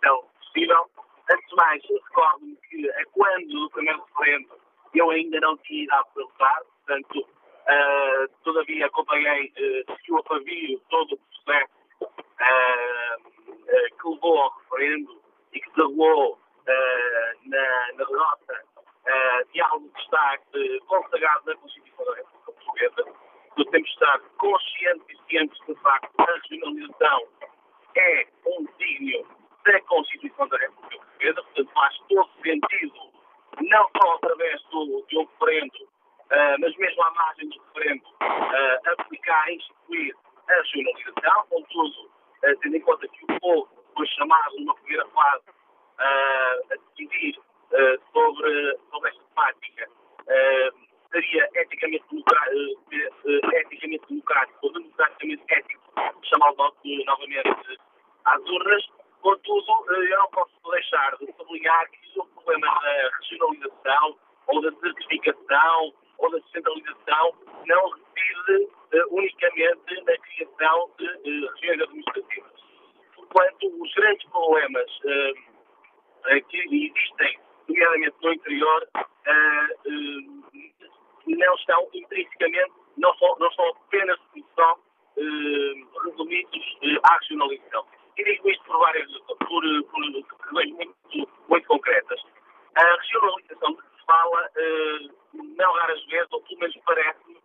uh, 0.05 0.23
possível. 0.39 0.85
Antes 1.31 1.49
de 1.49 1.55
mais, 1.55 1.81
recordo-me 1.83 2.57
que 2.69 2.89
a 2.89 3.05
quando 3.13 3.47
do 3.47 3.69
primeiro 3.71 4.03
referendo 4.03 4.49
eu 4.93 5.09
ainda 5.09 5.39
não 5.39 5.57
tinha 5.57 5.83
idade 5.83 6.07
para 6.13 6.23
votar, 6.23 6.61
portanto, 6.63 7.19
uh, 7.19 8.27
todavia 8.43 8.85
acompanhei, 8.85 9.47
uh, 9.47 9.95
seguiu 9.97 10.17
a 10.17 10.23
pavio 10.23 10.79
todo 10.89 11.13
o 11.13 11.17
processo 11.17 11.71
uh, 12.01 13.33
que 13.69 14.09
levou 14.09 14.39
ao 14.39 14.57
referendo 14.59 15.21
e 15.53 15.59
que 15.59 15.75
derrubou 15.75 16.39
na, 16.65 17.57
na 17.57 17.91
derrota 17.97 18.63
de 19.51 19.61
algo 19.61 19.89
que 19.89 20.01
está 20.01 20.37
consagrado 20.87 21.45
na 21.45 21.55
Constituição 21.57 22.05
da 22.05 22.15
República 22.15 22.51
Portuguesa. 22.53 23.05
Nós 23.57 23.67
temos 23.69 23.87
de 23.87 23.93
estar 23.93 24.19
conscientes 24.37 25.05
e 25.09 25.29
cientes 25.29 25.59
do 25.67 25.75
facto 25.75 26.09
que 26.15 26.21
a 26.21 26.35
regionalização 26.35 27.27
é 27.95 28.27
um 28.47 28.65
desígnio 28.65 29.27
da 29.65 29.81
Constituição 29.81 30.47
da 30.47 30.57
República 30.57 30.97
Portuguesa, 30.97 31.43
portanto 31.43 31.73
faz 31.73 31.97
todo 32.09 32.29
sentido, 32.41 33.12
não 33.61 33.89
só 34.01 34.13
através 34.15 34.61
do, 34.71 35.05
um 35.13 35.25
referendo, 35.25 35.83
uh, 35.83 36.59
mas 36.59 36.75
mesmo 36.77 37.03
à 37.03 37.11
margem 37.11 37.49
do 37.49 37.61
referendo, 37.61 38.03
uh, 38.21 38.91
aplicar 38.91 39.49
e 39.49 39.55
instituir 39.55 40.15
a 40.47 40.53
regionalização, 40.53 41.45
contudo, 41.49 42.01
uh, 42.01 42.59
tendo 42.61 42.77
em 42.77 42.81
conta 42.81 43.07
que 43.07 43.23
o 43.23 43.39
povo 43.39 43.69
foi 43.95 44.07
chamado 44.07 44.55
numa 44.57 44.75
primeira 44.75 45.07
fase 45.09 45.43
a 45.99 46.75
decidir 46.75 47.39
sobre, 48.11 48.77
sobre 48.91 49.09
esta 49.09 49.23
temática, 49.23 49.89
seria 51.11 51.49
eticamente 51.53 52.03
eticamente 53.53 54.07
democrático 54.09 54.59
ou 54.63 54.73
democraticamente 54.73 55.43
ético 55.49 55.83
chamá-lo 56.23 56.73
novamente 57.05 57.79
às 58.25 58.41
urnas, 58.41 58.83
Contudo, 59.23 59.71
eh, 59.89 60.13
eu 60.13 60.19
não 60.19 60.29
posso 60.31 60.51
deixar 60.69 61.15
de 61.15 61.31
sublinhar 61.37 61.89
que 61.91 62.19
o 62.19 62.25
problema 62.25 62.67
da 62.67 63.09
regionalização 63.21 64.17
ou 64.47 64.61
da 64.61 64.69
desertificação 64.69 65.93
ou 66.17 66.29
da 66.29 66.39
descentralização 66.39 67.33
não 67.65 67.89
reside 67.89 68.65
uh, 68.65 69.15
unicamente 69.15 70.03
na 70.03 70.17
criação 70.17 70.91
de 70.97 71.05
uh, 71.05 71.53
regiões 71.53 71.81
administrativas. 71.83 72.51
Porquanto, 73.15 73.81
os 73.81 73.93
grandes 73.93 74.29
problemas 74.29 74.91
uh, 75.05 76.45
que 76.49 76.57
existem, 76.57 77.39
nomeadamente 77.69 78.17
no 78.21 78.33
interior, 78.33 78.89
não 81.27 81.55
estão 81.55 81.89
intrinsecamente, 81.93 82.73
não 82.97 83.15
são, 83.15 83.37
não 83.39 83.51
são 83.53 83.69
apenas 83.69 84.19
só 84.53 84.77
resumidos 85.15 86.77
à 87.03 87.17
regionalização 87.19 87.85
e 88.17 88.23
digo 88.23 88.49
isto 88.49 88.63
por 88.65 88.79
várias, 88.79 89.11
por, 89.27 89.37
por 89.37 90.45
razões 90.45 90.71
muito, 90.71 91.29
muito 91.49 91.67
concretas. 91.67 92.21
A 92.75 92.95
regionalização 92.95 93.75
que 93.75 93.83
se 93.83 94.05
fala, 94.05 94.49
uh, 94.49 95.45
não 95.57 95.73
raras 95.73 96.05
vezes, 96.05 96.31
ou 96.31 96.41
pelo 96.41 96.59
menos 96.59 96.77
parece-me, 96.85 97.37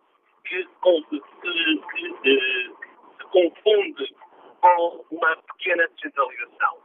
que, 0.45 0.65
que, 0.65 1.21
que, 1.41 2.13
que, 2.23 2.73
se 3.19 3.25
confunde 3.31 4.15
com 4.61 5.05
uma 5.11 5.37
pequena 5.37 5.87
descentralização. 5.89 6.79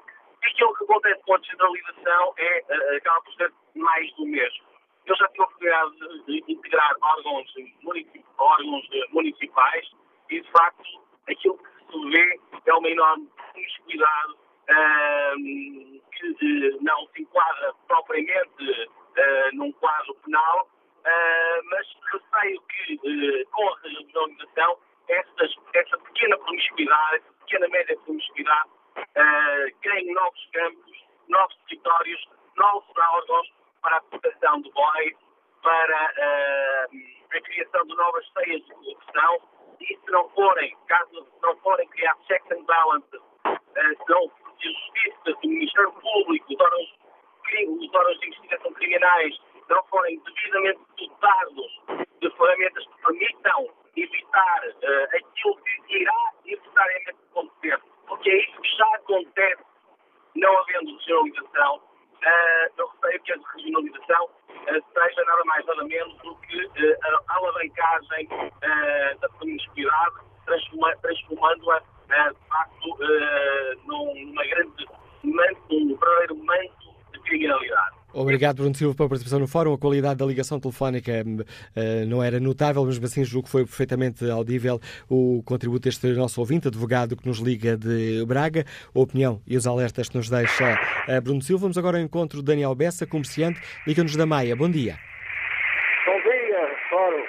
E 0.43 0.47
aquilo 0.47 0.75
que 0.75 0.83
acontece 0.83 1.21
com 1.23 1.35
a 1.35 1.37
descentralização 1.37 2.33
é, 2.37 2.63
uh, 2.69 2.97
acaba 2.97 3.21
por 3.21 3.33
ser 3.35 3.53
mais 3.75 4.13
do 4.15 4.25
mesmo. 4.25 4.73
Eu 5.05 5.15
já 5.17 5.27
tive 5.29 5.41
a 5.41 5.45
oportunidade 5.45 6.25
de 6.25 6.43
integrar 6.47 6.95
órgãos, 7.01 7.53
órgãos 8.37 8.87
municipais 9.11 9.91
e, 10.29 10.39
de 10.39 10.51
facto, 10.51 10.83
aquilo 11.27 11.57
que 11.57 11.72
se 11.93 12.09
vê 12.09 12.39
é 12.65 12.73
uma 12.73 12.89
enorme 12.89 13.27
promiscuidade 13.51 14.33
uh, 14.33 16.01
que 16.11 16.27
uh, 16.27 16.83
não 16.83 17.07
se 17.07 17.21
enquadra 17.21 17.73
propriamente 17.87 18.71
uh, 18.71 19.55
num 19.55 19.71
quadro 19.73 20.15
penal, 20.25 20.67
ah, 21.05 21.59
mas 21.65 21.85
receio 22.13 22.61
que 22.61 23.45
com 23.51 23.69
a 23.69 23.79
regionalização 23.81 24.77
essas, 25.09 25.53
essa 25.73 25.97
pequena 25.97 26.37
promiscuidade, 26.37 27.15
essa 27.17 27.33
pequena 27.39 27.67
média 27.67 27.97
promiscuidade, 28.05 28.69
ganhe 29.83 30.13
novos 30.13 30.49
campos, 30.53 31.05
novos 31.27 31.55
territórios, 31.67 32.25
novos 32.55 32.97
órgãos 32.97 33.53
para 33.81 33.97
a 33.97 34.01
proteção 34.01 34.61
do 34.61 34.71
boi, 34.71 35.13
para 35.61 36.13
a 37.33 37.41
criação 37.41 37.85
de 37.85 37.95
novas 37.97 38.25
ceias 38.31 38.63
de 38.63 38.71
corrupção 38.71 39.41
e 39.89 39.97
se 39.97 40.11
não 40.11 40.29
forem, 40.29 40.75
caso 40.87 41.27
não 41.41 41.55
forem 41.57 41.87
criados 41.89 42.25
checks 42.25 42.51
and 42.51 42.63
balances 42.63 43.21
não 44.07 44.31
de 44.59 44.71
justiça, 44.71 45.39
do 45.41 45.49
Ministério 45.49 45.91
Público, 45.93 46.53
os 46.53 46.59
órgãos, 46.59 46.93
os 47.81 47.93
órgãos 47.93 48.19
de 48.19 48.27
investigação 48.27 48.73
criminais 48.73 49.41
não 49.69 49.83
forem 49.85 50.19
devidamente 50.19 50.79
dotados 50.97 51.81
de 52.21 52.29
ferramentas 52.31 52.85
que 52.85 53.01
permitam 53.03 53.69
evitar 53.95 54.61
uh, 54.67 55.17
aquilo 55.17 55.55
que 55.57 55.97
irá 55.97 56.31
necessariamente 56.45 57.17
acontecer, 57.31 57.79
porque 58.07 58.29
é 58.29 58.37
isso 58.37 58.61
que 58.61 58.77
já 58.77 58.95
acontece 58.95 59.63
não 60.35 60.57
havendo 60.59 60.97
regionalização. 60.97 61.81
Uh, 62.23 62.71
eu 62.77 62.87
receio 62.87 63.21
que 63.23 63.33
a 63.33 63.37
regionalização 63.53 64.25
uh, 64.25 64.83
seja 64.93 65.23
nada 65.25 65.43
mais 65.43 65.65
nada 65.65 65.83
menos 65.83 66.17
do 66.19 66.33
que 66.37 66.65
uh, 66.65 66.97
a 67.27 67.35
alavancagem 67.35 68.29
da 69.19 69.29
promiscuidade, 69.29 70.15
transformando-a 70.45 71.79
de 71.79 72.47
facto, 72.47 72.97
numa 73.85 74.45
grande 74.45 74.87
manto, 75.23 75.75
um 75.75 75.97
verdadeiro 75.97 76.35
manto 76.37 76.95
de 77.11 77.19
criminalidade. 77.21 78.02
Obrigado, 78.13 78.57
Bruno 78.57 78.75
Silva, 78.75 78.93
pela 78.93 79.09
participação 79.09 79.39
no 79.39 79.47
fórum. 79.47 79.73
A 79.73 79.77
qualidade 79.77 80.19
da 80.19 80.25
ligação 80.25 80.59
telefónica 80.59 81.11
uh, 81.25 82.05
não 82.07 82.21
era 82.21 82.39
notável, 82.39 82.85
mas 82.85 83.03
assim 83.03 83.25
julgo 83.25 83.45
que 83.45 83.51
foi 83.51 83.65
perfeitamente 83.65 84.29
audível 84.29 84.79
o 85.09 85.41
contributo 85.43 85.89
deste 85.89 86.07
nosso 86.13 86.39
ouvinte, 86.39 86.67
advogado 86.67 87.17
que 87.17 87.27
nos 87.27 87.39
liga 87.39 87.75
de 87.75 88.23
Braga, 88.25 88.65
a 88.93 88.99
opinião 88.99 89.41
e 89.47 89.57
os 89.57 89.65
alertas 89.65 90.09
que 90.09 90.17
nos 90.17 90.29
deixa 90.29 90.79
uh, 91.07 91.21
Bruno 91.21 91.41
Silva. 91.41 91.61
Vamos 91.63 91.77
agora 91.77 91.97
ao 91.97 92.03
encontro 92.03 92.39
de 92.39 92.45
Daniel 92.45 92.75
Bessa, 92.75 93.07
comerciante, 93.07 93.59
liga-nos 93.87 94.15
da 94.15 94.27
Maia. 94.27 94.55
Bom 94.55 94.69
dia. 94.69 94.99
Bom 96.05 96.21
dia, 96.21 96.75
fórum. 96.89 97.23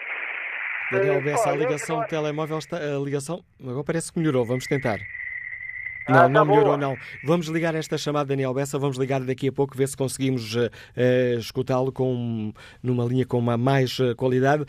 Daniel 0.92 1.23
Bessa, 1.23 1.51
a 1.51 1.57
ligação 1.57 2.05
telemóvel 2.07 2.59
está. 2.59 2.77
A 2.77 2.99
ligação. 2.99 3.42
Agora 3.59 3.85
parece 3.85 4.12
que 4.12 4.18
melhorou, 4.18 4.44
vamos 4.44 4.66
tentar. 4.66 4.99
Não, 6.09 6.19
ah, 6.19 6.29
não 6.29 6.45
tá 6.45 6.45
melhorou, 6.45 6.77
não. 6.77 6.97
Vamos 7.25 7.47
ligar 7.49 7.75
esta 7.75 7.97
chamada, 7.97 8.29
Daniel 8.29 8.53
Bessa, 8.53 8.79
vamos 8.79 8.99
ligar 8.99 9.21
daqui 9.21 9.49
a 9.49 9.53
pouco, 9.53 9.77
ver 9.77 9.88
se 9.88 9.97
conseguimos 9.97 10.55
uh, 10.55 10.69
escutá-lo 11.38 11.90
com, 11.93 12.53
numa 12.83 13.05
linha 13.05 13.27
com 13.27 13.38
uma 13.38 13.57
mais 13.57 13.99
uh, 13.99 14.14
qualidade. 14.14 14.64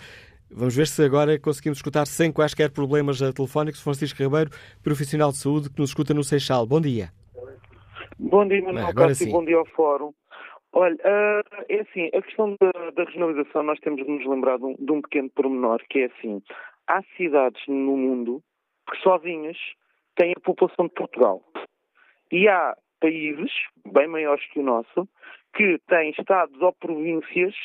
Vamos 0.50 0.76
ver 0.76 0.88
se 0.88 1.04
agora 1.04 1.38
conseguimos 1.38 1.80
escutar 1.80 2.06
sem 2.08 2.32
quaisquer 2.32 2.71
problemas 2.71 3.19
telefónicos. 3.34 3.82
Francisco 3.82 4.24
Ribeiro, 4.24 4.50
profissional 4.82 5.32
de 5.32 5.38
saúde, 5.38 5.69
que 5.69 5.80
nos 5.80 5.89
escuta 5.89 6.13
no 6.13 6.24
Seixal. 6.24 6.65
Bom 6.65 6.80
dia. 6.80 7.10
Bom 8.17 8.48
dia, 8.48 8.62
Manuel 8.63 8.93
Cássio, 8.93 9.30
bom 9.30 9.43
dia 9.43 9.58
ao 9.58 9.65
Fórum. 9.65 10.13
Olha, 10.71 10.95
uh, 10.95 11.65
é 11.69 11.82
assim, 11.82 12.10
a 12.13 12.21
questão 12.21 12.56
da, 12.60 12.91
da, 12.91 13.04
regionalização, 13.04 13.63
nós 13.63 13.80
temos 13.80 14.06
de 14.06 14.10
nos 14.10 14.26
lembrar 14.26 14.58
de 14.58 14.65
um, 14.65 14.76
de 14.78 14.91
um, 14.91 15.02
pequeno 15.02 15.30
pormenor, 15.30 15.82
que 15.89 16.00
é 16.00 16.06
assim, 16.06 16.41
há 16.88 17.02
cidades 17.17 17.62
no 17.67 17.98
mundo 17.98 18.41
que 18.89 18.98
sozinhas 19.02 19.58
têm 20.15 20.34
a 20.36 20.39
população 20.39 20.88
de 20.88 20.93
Portugal. 20.93 21.41
E 22.32 22.47
há 22.47 22.75
países, 22.99 23.51
bem 23.86 24.08
maiores 24.08 24.45
que 24.51 24.60
o 24.60 24.63
nosso, 24.63 25.08
que 25.54 25.80
têm 25.88 26.12
estados 26.12 26.60
ou 26.62 26.73
províncias 26.73 27.56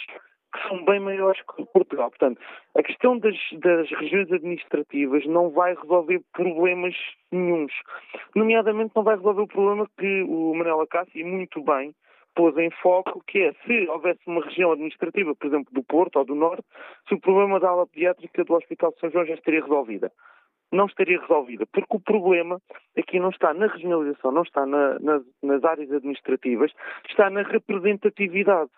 que 0.52 0.68
são 0.68 0.84
bem 0.84 1.00
maiores 1.00 1.40
que 1.42 1.64
Portugal. 1.66 2.10
Portanto, 2.10 2.40
a 2.76 2.82
questão 2.82 3.18
das, 3.18 3.36
das 3.52 3.88
regiões 3.90 4.30
administrativas 4.32 5.24
não 5.26 5.50
vai 5.50 5.74
resolver 5.74 6.20
problemas 6.32 6.94
nenhums. 7.30 7.72
Nomeadamente, 8.34 8.92
não 8.94 9.04
vai 9.04 9.16
resolver 9.16 9.42
o 9.42 9.46
problema 9.46 9.88
que 9.96 10.22
o 10.22 10.54
Manuel 10.54 10.80
Acácio, 10.80 11.24
muito 11.24 11.62
bem, 11.62 11.94
pôs 12.34 12.56
em 12.56 12.70
foco, 12.82 13.22
que 13.26 13.40
é 13.40 13.52
se 13.64 13.88
houvesse 13.88 14.20
uma 14.26 14.42
região 14.42 14.72
administrativa, 14.72 15.34
por 15.34 15.46
exemplo, 15.46 15.72
do 15.72 15.82
Porto 15.82 16.16
ou 16.16 16.24
do 16.24 16.34
Norte, 16.34 16.64
se 17.08 17.14
o 17.14 17.20
problema 17.20 17.60
da 17.60 17.68
ala 17.68 17.86
pediátrica 17.86 18.44
do 18.44 18.54
Hospital 18.54 18.92
de 18.92 19.00
São 19.00 19.10
João 19.10 19.26
já 19.26 19.34
estaria 19.34 19.62
resolvida. 19.62 20.12
Não 20.72 20.86
estaria 20.86 21.20
resolvida, 21.20 21.66
porque 21.66 21.96
o 21.96 22.00
problema 22.00 22.60
aqui 22.96 23.18
não 23.18 23.30
está 23.30 23.52
na 23.52 23.66
regionalização, 23.66 24.30
não 24.30 24.42
está 24.42 24.64
na, 24.64 24.98
nas 25.42 25.64
áreas 25.64 25.90
administrativas, 25.92 26.72
está 27.08 27.28
na 27.28 27.42
representatividade. 27.42 28.70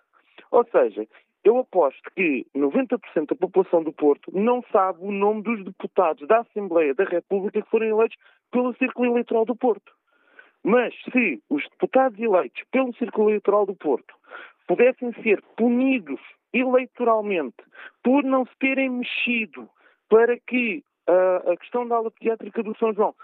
Ou 0.51 0.65
seja, 0.71 1.07
Eu 1.45 1.59
aposto 1.59 2.09
que 2.15 2.47
90% 2.55 3.27
da 3.27 3.35
população 3.35 3.83
do 3.83 3.93
Porto 3.93 4.31
não 4.33 4.63
sabe 4.71 5.01
o 5.03 5.11
nome 5.11 5.43
dos 5.43 5.65
deputados 5.65 6.27
da 6.29 6.41
Assembleia 6.41 6.95
da 6.95 7.05
República 7.05 7.61
que 7.61 7.69
foram 7.69 7.87
eleitos 7.87 8.17
pelo 8.53 8.75
Círculo 8.77 9.09
Eleitoral 9.09 9.45
do 9.45 9.57
Porto. 9.57 9.93
Mas 10.63 10.95
se 11.11 11.43
os 11.51 11.65
deputados 11.71 12.19
eleitos 12.21 12.63
pelo 12.71 12.95
Círculo 12.95 13.31
Eleitoral 13.31 13.67
do 13.67 13.75
Porto 13.75 14.15
pudessem 14.69 15.13
ser 15.15 15.43
punidos 15.57 16.21
eleitoralmente 16.53 17.57
por 18.05 18.23
não 18.23 18.47
se 18.47 18.57
terem 18.61 18.91
mexido 18.91 19.69
para 20.09 20.39
que 20.39 20.85
a 21.07 21.57
questão 21.57 21.87
da 21.87 21.97
aula 21.97 22.11
pediátrica 22.11 22.62
do 22.62 22.77
São 22.79 22.93
João 22.93 23.15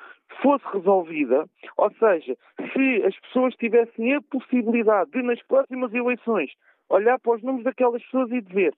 fosse 0.42 0.64
resolvida, 0.72 1.46
ou 1.76 1.90
seja, 1.94 2.36
se 2.72 3.02
as 3.04 3.18
pessoas 3.20 3.54
tivessem 3.54 4.14
a 4.14 4.22
possibilidade 4.22 5.10
de, 5.10 5.22
nas 5.22 5.40
próximas 5.42 5.92
eleições, 5.94 6.50
olhar 6.88 7.18
para 7.18 7.36
os 7.36 7.42
números 7.42 7.64
daquelas 7.64 8.02
pessoas 8.02 8.30
e 8.30 8.40
dizer 8.40 8.74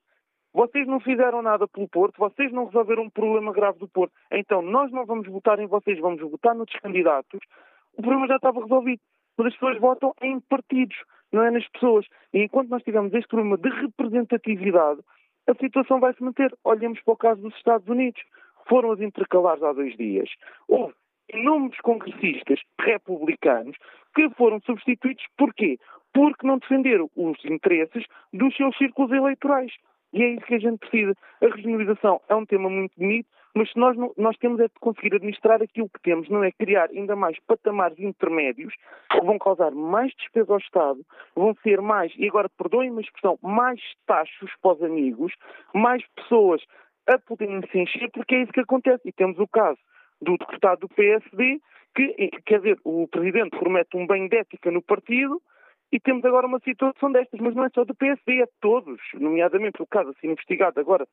vocês 0.52 0.84
não 0.86 0.98
fizeram 0.98 1.42
nada 1.42 1.68
pelo 1.68 1.88
Porto, 1.88 2.18
vocês 2.18 2.50
não 2.52 2.66
resolveram 2.66 3.04
um 3.04 3.10
problema 3.10 3.52
grave 3.52 3.78
do 3.78 3.86
Porto, 3.86 4.12
então 4.32 4.60
nós 4.60 4.90
não 4.90 5.06
vamos 5.06 5.28
votar 5.28 5.60
em 5.60 5.66
vocês, 5.66 5.98
vamos 6.00 6.20
votar 6.20 6.56
noutros 6.56 6.80
candidatos, 6.80 7.38
o 7.96 8.02
problema 8.02 8.26
já 8.26 8.36
estava 8.36 8.60
resolvido. 8.60 9.00
As 9.38 9.54
pessoas 9.54 9.78
votam 9.78 10.14
em 10.20 10.38
partidos, 10.40 10.96
não 11.32 11.42
é 11.42 11.50
nas 11.50 11.66
pessoas. 11.68 12.06
E 12.32 12.42
enquanto 12.42 12.68
nós 12.68 12.82
tivermos 12.82 13.12
este 13.14 13.28
problema 13.28 13.56
de 13.56 13.68
representatividade, 13.70 15.00
a 15.46 15.54
situação 15.54 15.98
vai 15.98 16.12
se 16.14 16.22
manter. 16.22 16.54
Olhemos 16.62 17.00
para 17.02 17.14
o 17.14 17.16
caso 17.16 17.40
dos 17.40 17.54
Estados 17.56 17.88
Unidos. 17.88 18.20
Foram 18.70 18.92
as 18.92 19.00
intercalares 19.00 19.62
há 19.62 19.72
dois 19.72 19.96
dias. 19.96 20.30
Houve 20.68 20.94
inúmeros 21.34 21.78
congressistas 21.80 22.60
republicanos 22.80 23.76
que 24.14 24.30
foram 24.30 24.60
substituídos. 24.60 25.24
Porquê? 25.36 25.78
Porque 26.14 26.46
não 26.46 26.58
defenderam 26.58 27.10
os 27.16 27.44
interesses 27.44 28.04
dos 28.32 28.56
seus 28.56 28.76
círculos 28.78 29.12
eleitorais. 29.12 29.72
E 30.12 30.22
é 30.22 30.28
isso 30.34 30.46
que 30.46 30.54
a 30.54 30.58
gente 30.58 30.78
precisa. 30.78 31.14
A 31.42 31.46
regionalização 31.54 32.20
é 32.28 32.34
um 32.34 32.46
tema 32.46 32.68
muito 32.68 32.92
bonito, 32.96 33.28
mas 33.54 33.72
nós, 33.74 33.96
nós 34.16 34.36
temos 34.38 34.60
é 34.60 34.64
de 34.64 34.74
conseguir 34.80 35.14
administrar 35.14 35.60
aquilo 35.62 35.88
que 35.88 36.00
temos, 36.02 36.28
não 36.28 36.42
é 36.42 36.52
criar 36.52 36.88
ainda 36.90 37.16
mais 37.16 37.38
patamares 37.46 37.98
intermédios 37.98 38.74
que 39.10 39.20
vão 39.20 39.38
causar 39.38 39.72
mais 39.72 40.12
despesa 40.14 40.52
ao 40.52 40.58
Estado, 40.58 41.00
vão 41.34 41.54
ser 41.62 41.80
mais, 41.80 42.12
e 42.16 42.28
agora 42.28 42.48
perdoem-me 42.48 42.98
a 42.98 43.00
expressão, 43.00 43.38
mais 43.42 43.80
taxos 44.06 44.50
para 44.62 44.72
os 44.72 44.82
amigos, 44.82 45.32
mais 45.74 46.04
pessoas 46.14 46.62
a 47.06 47.18
poderem 47.18 47.60
se 47.70 47.78
encher, 47.78 48.10
porque 48.12 48.34
é 48.34 48.42
isso 48.42 48.52
que 48.52 48.60
acontece. 48.60 49.08
E 49.08 49.12
temos 49.12 49.38
o 49.38 49.48
caso 49.48 49.78
do 50.20 50.36
deputado 50.36 50.80
do 50.80 50.88
PSD, 50.88 51.60
que, 51.94 52.30
quer 52.44 52.58
dizer, 52.58 52.78
o 52.84 53.08
presidente 53.08 53.58
promete 53.58 53.96
um 53.96 54.06
bem 54.06 54.28
de 54.28 54.36
ética 54.36 54.70
no 54.70 54.82
partido, 54.82 55.40
e 55.92 55.98
temos 55.98 56.24
agora 56.24 56.46
uma 56.46 56.60
situação 56.60 57.10
destas, 57.10 57.40
mas 57.40 57.54
não 57.54 57.64
é 57.64 57.70
só 57.74 57.84
do 57.84 57.94
PSD, 57.94 58.40
é 58.40 58.46
de 58.46 58.52
todos, 58.60 59.00
nomeadamente 59.14 59.82
o 59.82 59.86
caso 59.86 60.10
a 60.10 60.14
ser 60.14 60.28
investigado 60.28 60.78
agora, 60.78 61.04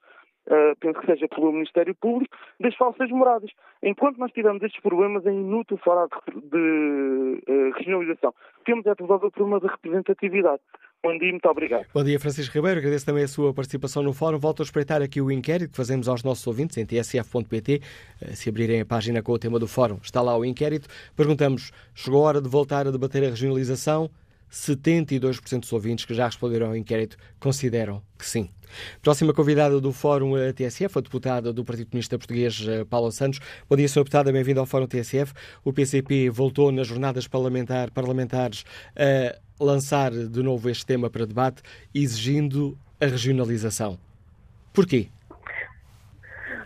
uh, 0.47 0.75
penso 0.79 0.99
que 0.99 1.05
seja 1.07 1.27
pelo 1.27 1.51
Ministério 1.51 1.95
Público, 1.95 2.35
das 2.59 2.75
falsas 2.75 3.09
moradas. 3.09 3.49
Enquanto 3.81 4.17
nós 4.17 4.31
tivermos 4.31 4.61
estes 4.61 4.81
problemas, 4.81 5.25
é 5.25 5.31
inútil 5.31 5.77
falar 5.77 6.07
de, 6.07 6.41
de 6.41 7.43
uh, 7.51 7.71
regionalização. 7.75 8.33
Temos 8.65 8.85
é 8.85 8.91
o 8.91 9.31
problema 9.31 9.59
da 9.59 9.69
representatividade. 9.69 10.61
Bom 11.03 11.17
dia, 11.17 11.31
muito 11.31 11.47
obrigado. 11.47 11.85
Bom 11.93 12.03
dia, 12.03 12.19
Francisco 12.19 12.53
Ribeiro. 12.53 12.79
Agradeço 12.79 13.05
também 13.05 13.23
a 13.23 13.27
sua 13.27 13.53
participação 13.53 14.03
no 14.03 14.13
fórum. 14.13 14.37
Volto 14.39 14.61
a 14.61 14.65
espreitar 14.65 15.01
aqui 15.01 15.21
o 15.21 15.31
inquérito 15.31 15.71
que 15.71 15.77
fazemos 15.77 16.07
aos 16.09 16.23
nossos 16.23 16.45
ouvintes 16.45 16.77
em 16.77 16.85
tsf.pt. 16.85 17.81
Eh, 18.21 18.35
se 18.35 18.49
abrirem 18.49 18.81
a 18.81 18.85
página 18.85 19.21
com 19.21 19.31
o 19.31 19.39
tema 19.39 19.59
do 19.59 19.67
fórum, 19.67 19.99
está 20.01 20.21
lá 20.21 20.35
o 20.35 20.43
inquérito. 20.43 20.87
Perguntamos: 21.15 21.71
chegou 21.93 22.25
a 22.25 22.27
hora 22.27 22.41
de 22.41 22.49
voltar 22.49 22.87
a 22.87 22.91
debater 22.91 23.23
a 23.23 23.29
regionalização? 23.29 24.09
72% 24.51 25.61
dos 25.61 25.73
ouvintes 25.73 26.05
que 26.05 26.13
já 26.13 26.25
responderam 26.25 26.67
ao 26.67 26.75
inquérito 26.75 27.17
consideram 27.39 28.01
que 28.17 28.25
sim. 28.25 28.49
Próxima 29.01 29.33
convidada 29.33 29.79
do 29.79 29.93
Fórum 29.93 30.33
TSF, 30.53 30.97
a 30.97 31.01
deputada 31.01 31.53
do 31.53 31.63
Partido 31.63 31.89
Comunista 31.89 32.17
Português, 32.17 32.65
eh, 32.67 32.83
Paula 32.85 33.11
Santos. 33.11 33.39
Bom 33.69 33.75
dia, 33.75 33.85
Sra. 33.85 34.01
Deputada, 34.01 34.31
bem-vinda 34.31 34.59
ao 34.59 34.65
Fórum 34.65 34.87
TSF. 34.87 35.33
O 35.63 35.71
PCP 35.71 36.29
voltou 36.29 36.71
nas 36.71 36.87
jornadas 36.87 37.27
parlamentar, 37.27 37.91
parlamentares 37.91 38.65
a 38.95 39.63
lançar 39.63 40.11
de 40.11 40.43
novo 40.43 40.69
este 40.69 40.85
tema 40.85 41.09
para 41.09 41.25
debate, 41.25 41.61
exigindo 41.93 42.77
a 42.99 43.05
regionalização. 43.05 43.97
Porquê? 44.73 45.07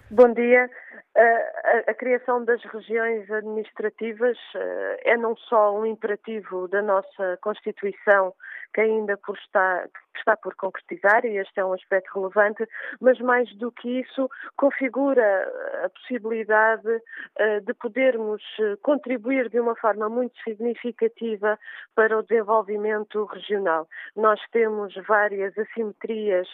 Bom 0.09 0.33
dia. 0.33 0.69
A, 1.15 1.91
a, 1.91 1.93
criação 1.93 2.45
das 2.45 2.63
regiões 2.63 3.29
administrativas 3.29 4.37
uh, 4.55 4.97
é 5.03 5.17
não 5.17 5.35
só 5.35 5.77
um 5.77 5.85
imperativo 5.85 6.69
da 6.69 6.81
nossa 6.81 7.37
Constituição, 7.41 8.33
que 8.73 8.79
ainda 8.79 9.17
por 9.17 9.37
está, 9.37 9.85
está 10.15 10.37
por 10.37 10.55
concretizar, 10.55 11.25
e 11.25 11.37
este 11.37 11.59
é 11.59 11.65
um 11.65 11.73
aspecto 11.73 12.13
relevante, 12.15 12.65
mas 13.01 13.19
mais 13.19 13.53
do 13.57 13.71
que 13.73 13.99
isso, 13.99 14.29
configura 14.55 15.51
a 15.83 15.89
possibilidade 15.89 16.87
uh, 16.87 17.61
de 17.61 17.73
podermos 17.73 18.41
eh, 18.59 18.77
contribuir 18.81 19.49
de 19.49 19.59
uma 19.59 19.75
forma 19.75 20.07
muito 20.07 20.41
significativa 20.43 21.59
para 21.93 22.17
o 22.17 22.23
desenvolvimento 22.23 23.25
regional. 23.25 23.87
Nós 24.15 24.39
temos 24.51 24.93
várias 25.07 25.57
assimetrias 25.57 26.47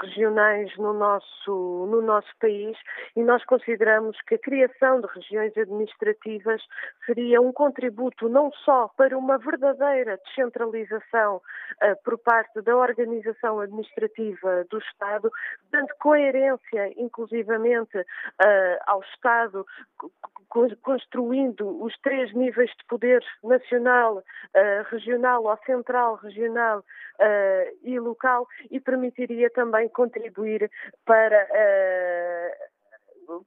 regionais 0.00 0.76
no 0.76 0.92
nosso, 0.92 1.88
no 1.90 2.02
nosso 2.02 2.28
país 2.38 2.76
e 3.16 3.22
nós 3.22 3.42
consideramos 3.44 3.83
que 4.26 4.34
a 4.36 4.38
criação 4.38 5.00
de 5.00 5.06
regiões 5.08 5.56
administrativas 5.56 6.62
seria 7.04 7.40
um 7.40 7.52
contributo 7.52 8.28
não 8.28 8.50
só 8.64 8.88
para 8.96 9.16
uma 9.16 9.36
verdadeira 9.38 10.18
descentralização 10.24 11.36
uh, 11.36 12.02
por 12.02 12.18
parte 12.18 12.62
da 12.62 12.76
organização 12.76 13.60
administrativa 13.60 14.64
do 14.70 14.78
Estado, 14.78 15.30
dando 15.70 15.92
coerência, 16.00 16.92
inclusivamente, 16.96 17.98
uh, 17.98 18.04
ao 18.86 19.02
Estado, 19.02 19.66
construindo 20.82 21.82
os 21.82 21.94
três 21.98 22.32
níveis 22.32 22.70
de 22.70 22.84
poder 22.88 23.22
nacional, 23.42 24.18
uh, 24.18 24.22
regional 24.90 25.44
ou 25.44 25.58
central, 25.66 26.14
regional 26.16 26.84
e 27.84 27.98
local, 28.00 28.48
e 28.72 28.80
permitiria 28.80 29.48
também 29.48 29.88
contribuir 29.88 30.68
para 31.04 31.46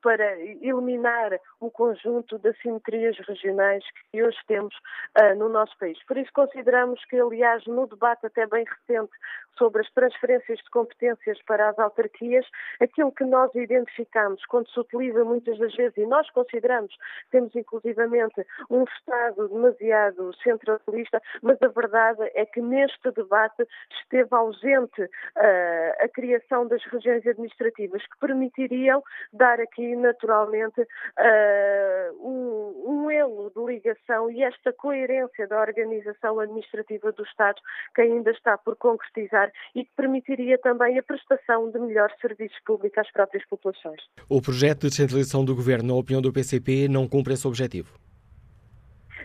para 0.01 0.39
eliminar 0.39 1.39
o 1.59 1.71
conjunto 1.71 2.37
de 2.39 2.49
assimetrias 2.49 3.17
regionais 3.27 3.83
que 4.11 4.23
hoje 4.23 4.37
temos 4.47 4.73
uh, 5.19 5.35
no 5.37 5.49
nosso 5.49 5.77
país. 5.77 5.97
Por 6.05 6.17
isso 6.17 6.31
consideramos 6.33 7.03
que, 7.05 7.19
aliás, 7.19 7.65
no 7.65 7.87
debate 7.87 8.25
até 8.25 8.45
bem 8.47 8.65
recente 8.65 9.11
sobre 9.57 9.81
as 9.81 9.91
transferências 9.91 10.59
de 10.59 10.69
competências 10.69 11.41
para 11.43 11.69
as 11.69 11.79
autarquias, 11.79 12.45
aquilo 12.79 13.11
que 13.11 13.23
nós 13.23 13.53
identificamos 13.55 14.45
quando 14.45 14.69
se 14.69 14.79
utiliza 14.79 15.23
muitas 15.23 15.57
das 15.57 15.73
vezes, 15.75 15.97
e 15.97 16.05
nós 16.05 16.29
consideramos, 16.31 16.95
temos 17.31 17.55
inclusivamente 17.55 18.45
um 18.69 18.83
Estado 18.83 19.47
demasiado 19.49 20.33
centralista, 20.43 21.21
mas 21.41 21.61
a 21.61 21.67
verdade 21.67 22.31
é 22.35 22.45
que 22.45 22.61
neste 22.61 23.11
debate 23.11 23.67
esteve 24.01 24.29
ausente 24.31 25.01
uh, 25.01 26.03
a 26.03 26.07
criação 26.13 26.67
das 26.67 26.83
regiões 26.85 27.25
administrativas 27.25 28.01
que 28.03 28.19
permitiriam 28.19 29.03
dar 29.33 29.59
aqui 29.67 29.95
naturalmente 29.95 30.81
uh, 30.81 32.27
um, 32.27 33.03
um 33.05 33.11
elo 33.11 33.51
de 33.55 33.63
ligação 33.63 34.31
e 34.31 34.43
esta 34.43 34.73
coerência 34.73 35.47
da 35.47 35.59
organização 35.59 36.39
administrativa 36.39 37.11
do 37.11 37.23
Estado 37.23 37.61
que 37.93 38.01
ainda 38.01 38.31
está 38.31 38.57
por 38.57 38.75
concretizar 38.75 39.51
e 39.75 39.83
que 39.83 39.91
permitiria 39.95 40.57
também 40.57 40.97
a 40.97 41.03
prestação 41.03 41.69
de 41.69 41.79
melhores 41.79 42.15
serviços 42.19 42.57
públicos 42.65 42.97
às 42.97 43.11
próprias 43.11 43.45
populações. 43.47 44.01
O 44.29 44.41
projeto 44.41 44.81
de 44.81 44.89
descentralização 44.89 45.43
do 45.43 45.55
governo, 45.55 45.89
na 45.89 45.99
opinião 45.99 46.21
do 46.21 46.33
PCP, 46.33 46.87
não 46.87 47.07
cumpre 47.07 47.33
esse 47.33 47.47
objetivo? 47.47 48.06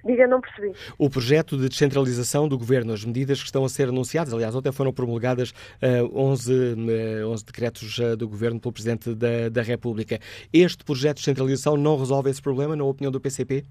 Diga, 0.04 0.26
não 0.26 0.40
percebi. 0.40 0.72
O 0.98 1.08
projeto 1.08 1.56
de 1.56 1.68
descentralização 1.68 2.48
do 2.48 2.58
governo, 2.58 2.92
as 2.92 3.04
medidas 3.04 3.38
que 3.38 3.46
estão 3.46 3.64
a 3.64 3.68
ser 3.68 3.88
anunciadas, 3.88 4.32
aliás, 4.34 4.54
ontem 4.54 4.72
foram 4.72 4.92
promulgadas 4.92 5.50
uh, 5.50 6.18
11, 6.18 6.52
uh, 6.52 7.28
11 7.28 7.44
decretos 7.44 7.98
uh, 7.98 8.16
do 8.16 8.28
governo 8.28 8.58
pelo 8.58 8.72
Presidente 8.72 9.14
da, 9.14 9.48
da 9.48 9.62
República. 9.62 10.18
Este 10.52 10.84
projeto 10.84 11.18
de 11.18 11.22
descentralização 11.22 11.76
não 11.76 11.96
resolve 11.96 12.30
esse 12.30 12.42
problema, 12.42 12.74
na 12.74 12.84
opinião 12.84 13.12
do 13.12 13.20
PCP? 13.20 13.64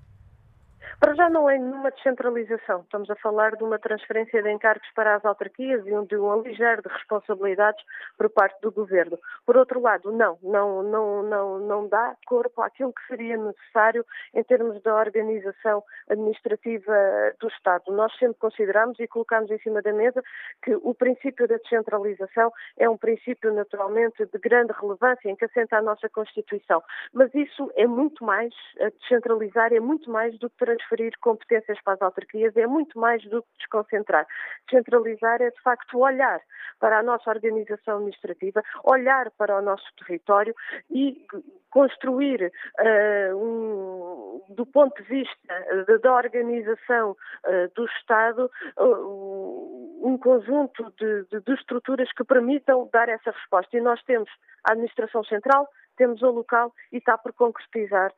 Para 1.01 1.15
já 1.15 1.27
não 1.31 1.49
é 1.49 1.57
nenhuma 1.57 1.89
descentralização. 1.89 2.81
Estamos 2.81 3.09
a 3.09 3.15
falar 3.15 3.55
de 3.55 3.63
uma 3.63 3.79
transferência 3.79 4.43
de 4.43 4.51
encargos 4.51 4.87
para 4.93 5.15
as 5.15 5.25
autarquias 5.25 5.81
e 5.87 6.05
de 6.05 6.15
um 6.15 6.31
aligero 6.31 6.83
de 6.83 6.89
responsabilidades 6.89 7.83
por 8.19 8.29
parte 8.29 8.61
do 8.61 8.71
governo. 8.71 9.17
Por 9.43 9.57
outro 9.57 9.81
lado, 9.81 10.11
não, 10.11 10.37
não, 10.43 10.83
não, 10.83 11.23
não, 11.23 11.59
não 11.59 11.87
dá 11.87 12.15
corpo 12.27 12.61
àquilo 12.61 12.93
que 12.93 13.01
seria 13.07 13.35
necessário 13.35 14.05
em 14.31 14.43
termos 14.43 14.79
da 14.83 14.95
organização 14.95 15.83
administrativa 16.07 16.93
do 17.39 17.47
Estado. 17.47 17.91
Nós 17.91 18.15
sempre 18.19 18.37
consideramos 18.37 18.99
e 18.99 19.07
colocamos 19.07 19.49
em 19.49 19.57
cima 19.57 19.81
da 19.81 19.91
mesa 19.91 20.21
que 20.61 20.75
o 20.75 20.93
princípio 20.93 21.47
da 21.47 21.57
descentralização 21.57 22.53
é 22.77 22.87
um 22.87 22.95
princípio 22.95 23.51
naturalmente 23.51 24.23
de 24.23 24.37
grande 24.37 24.71
relevância 24.79 25.27
em 25.27 25.35
que 25.35 25.45
assenta 25.45 25.77
a 25.77 25.81
nossa 25.81 26.07
Constituição. 26.09 26.83
Mas 27.11 27.33
isso 27.33 27.71
é 27.75 27.87
muito 27.87 28.23
mais, 28.23 28.53
descentralizar 28.99 29.73
é 29.73 29.79
muito 29.79 30.07
mais 30.11 30.37
do 30.37 30.47
que 30.47 30.57
transferir 30.57 30.90
transferir 30.91 31.13
competências 31.21 31.79
para 31.83 31.93
as 31.93 32.01
autarquias 32.01 32.55
é 32.57 32.67
muito 32.67 32.99
mais 32.99 33.23
do 33.23 33.41
que 33.41 33.49
desconcentrar. 33.59 34.27
Descentralizar 34.69 35.41
é, 35.41 35.49
de 35.49 35.61
facto, 35.61 35.97
olhar 35.97 36.41
para 36.79 36.99
a 36.99 37.03
nossa 37.03 37.29
organização 37.29 37.97
administrativa, 37.97 38.61
olhar 38.83 39.31
para 39.31 39.57
o 39.57 39.61
nosso 39.61 39.85
território 39.97 40.53
e 40.89 41.25
construir 41.69 42.51
uh, 42.79 43.35
um, 43.35 44.41
do 44.49 44.65
ponto 44.65 45.01
de 45.01 45.07
vista 45.07 45.85
de, 45.87 45.97
da 45.99 46.13
organização 46.13 47.11
uh, 47.11 47.71
do 47.75 47.85
Estado 47.85 48.51
uh, 48.77 50.01
um 50.03 50.17
conjunto 50.17 50.91
de, 50.97 51.23
de, 51.31 51.39
de 51.39 51.53
estruturas 51.53 52.11
que 52.13 52.23
permitam 52.23 52.89
dar 52.91 53.07
essa 53.07 53.31
resposta. 53.31 53.77
E 53.77 53.81
nós 53.81 54.01
temos 54.03 54.29
a 54.67 54.73
administração 54.73 55.23
central, 55.23 55.67
temos 56.01 56.19
o 56.23 56.31
local 56.31 56.73
e 56.91 56.97
está 56.97 57.15
por 57.15 57.31
concretizar 57.31 58.11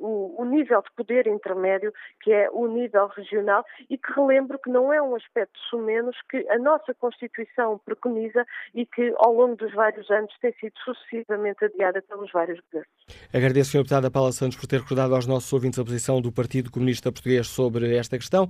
o, 0.00 0.40
o, 0.40 0.44
nível 0.46 0.80
de 0.80 0.90
poder 0.96 1.26
intermédio, 1.26 1.92
que 2.22 2.32
é 2.32 2.48
o 2.50 2.66
nível 2.66 3.06
regional, 3.08 3.62
e 3.90 3.98
que 3.98 4.10
relembro 4.14 4.58
que 4.58 4.70
não 4.70 4.90
é 4.90 5.02
um 5.02 5.14
aspecto 5.14 5.58
sumenos 5.68 6.16
que 6.30 6.38
a 6.48 6.58
nossa 6.58 6.94
Constituição 6.94 7.78
preconiza 7.84 8.46
e 8.74 8.86
que 8.86 9.12
ao 9.18 9.34
longo 9.34 9.56
dos 9.56 9.74
vários 9.74 10.10
anos 10.10 10.32
tem 10.40 10.54
sido 10.54 10.72
sucessivamente 10.82 11.62
adiada 11.66 12.00
pelos 12.00 12.32
vários 12.32 12.58
governos. 12.60 12.90
Agradeço, 13.34 13.72
Sr. 13.72 13.78
Deputada 13.80 14.10
Paula 14.10 14.32
Santos, 14.32 14.56
por 14.56 14.66
ter 14.66 14.80
recordado 14.80 15.14
aos 15.14 15.26
nossos 15.26 15.52
ouvintes 15.52 15.78
a 15.78 15.84
posição 15.84 16.18
do 16.22 16.32
Partido 16.32 16.70
Comunista 16.70 17.12
Português 17.12 17.46
sobre 17.46 17.94
esta 17.94 18.16
questão. 18.16 18.48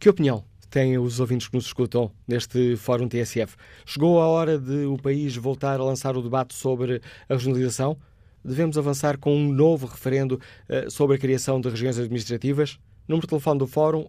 Que 0.00 0.08
opinião 0.08 0.42
têm 0.70 0.98
os 0.98 1.20
ouvintes 1.20 1.48
que 1.48 1.54
nos 1.54 1.66
escutam 1.66 2.10
neste 2.26 2.76
Fórum 2.76 3.08
TSF. 3.08 3.54
Chegou 3.84 4.20
a 4.20 4.26
hora 4.26 4.58
de 4.58 4.86
o 4.86 4.96
país 4.96 5.36
voltar 5.36 5.78
a 5.80 5.84
lançar 5.84 6.16
o 6.16 6.22
debate 6.22 6.54
sobre 6.54 7.00
a 7.28 7.34
regionalização? 7.34 7.96
Devemos 8.44 8.78
avançar 8.78 9.18
com 9.18 9.36
um 9.36 9.52
novo 9.52 9.86
referendo 9.86 10.40
uh, 10.68 10.90
sobre 10.90 11.16
a 11.16 11.18
criação 11.18 11.60
de 11.60 11.68
regiões 11.68 11.98
administrativas? 11.98 12.78
Número 13.08 13.26
de 13.26 13.30
telefone 13.30 13.58
do 13.58 13.66
Fórum 13.66 14.06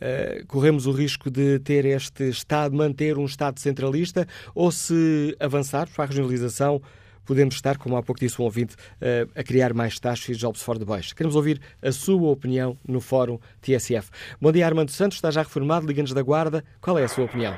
uh, 0.00 0.46
corremos 0.46 0.86
o 0.86 0.92
risco 0.92 1.30
de 1.30 1.58
ter 1.60 1.84
este 1.84 2.28
Estado, 2.28 2.74
manter 2.74 3.18
um 3.18 3.24
Estado 3.24 3.60
centralista, 3.60 4.26
ou 4.54 4.70
se 4.70 5.36
avançar 5.38 5.88
para 5.88 6.04
a 6.04 6.06
regionalização, 6.06 6.80
podemos 7.26 7.56
estar, 7.56 7.76
como 7.76 7.96
há 7.96 8.02
pouco 8.02 8.20
disse 8.20 8.40
um 8.40 8.44
ouvinte, 8.44 8.74
uh, 8.74 9.30
a 9.34 9.44
criar 9.44 9.74
mais 9.74 10.00
taxas 10.00 10.36
de 10.36 10.40
jobs 10.40 10.62
for 10.62 10.78
the 10.78 10.84
boys. 10.84 11.12
Queremos 11.12 11.36
ouvir 11.36 11.60
a 11.82 11.92
sua 11.92 12.30
opinião 12.30 12.76
no 12.88 13.00
Fórum 13.00 13.38
TSF. 13.60 14.10
Bom 14.40 14.50
dia, 14.50 14.66
Armando 14.66 14.90
Santos, 14.90 15.18
está 15.18 15.30
já 15.30 15.42
reformado, 15.42 15.86
Liga-nos 15.86 16.14
da 16.14 16.22
Guarda. 16.22 16.64
Qual 16.80 16.98
é 16.98 17.04
a 17.04 17.08
sua 17.08 17.24
opinião? 17.24 17.54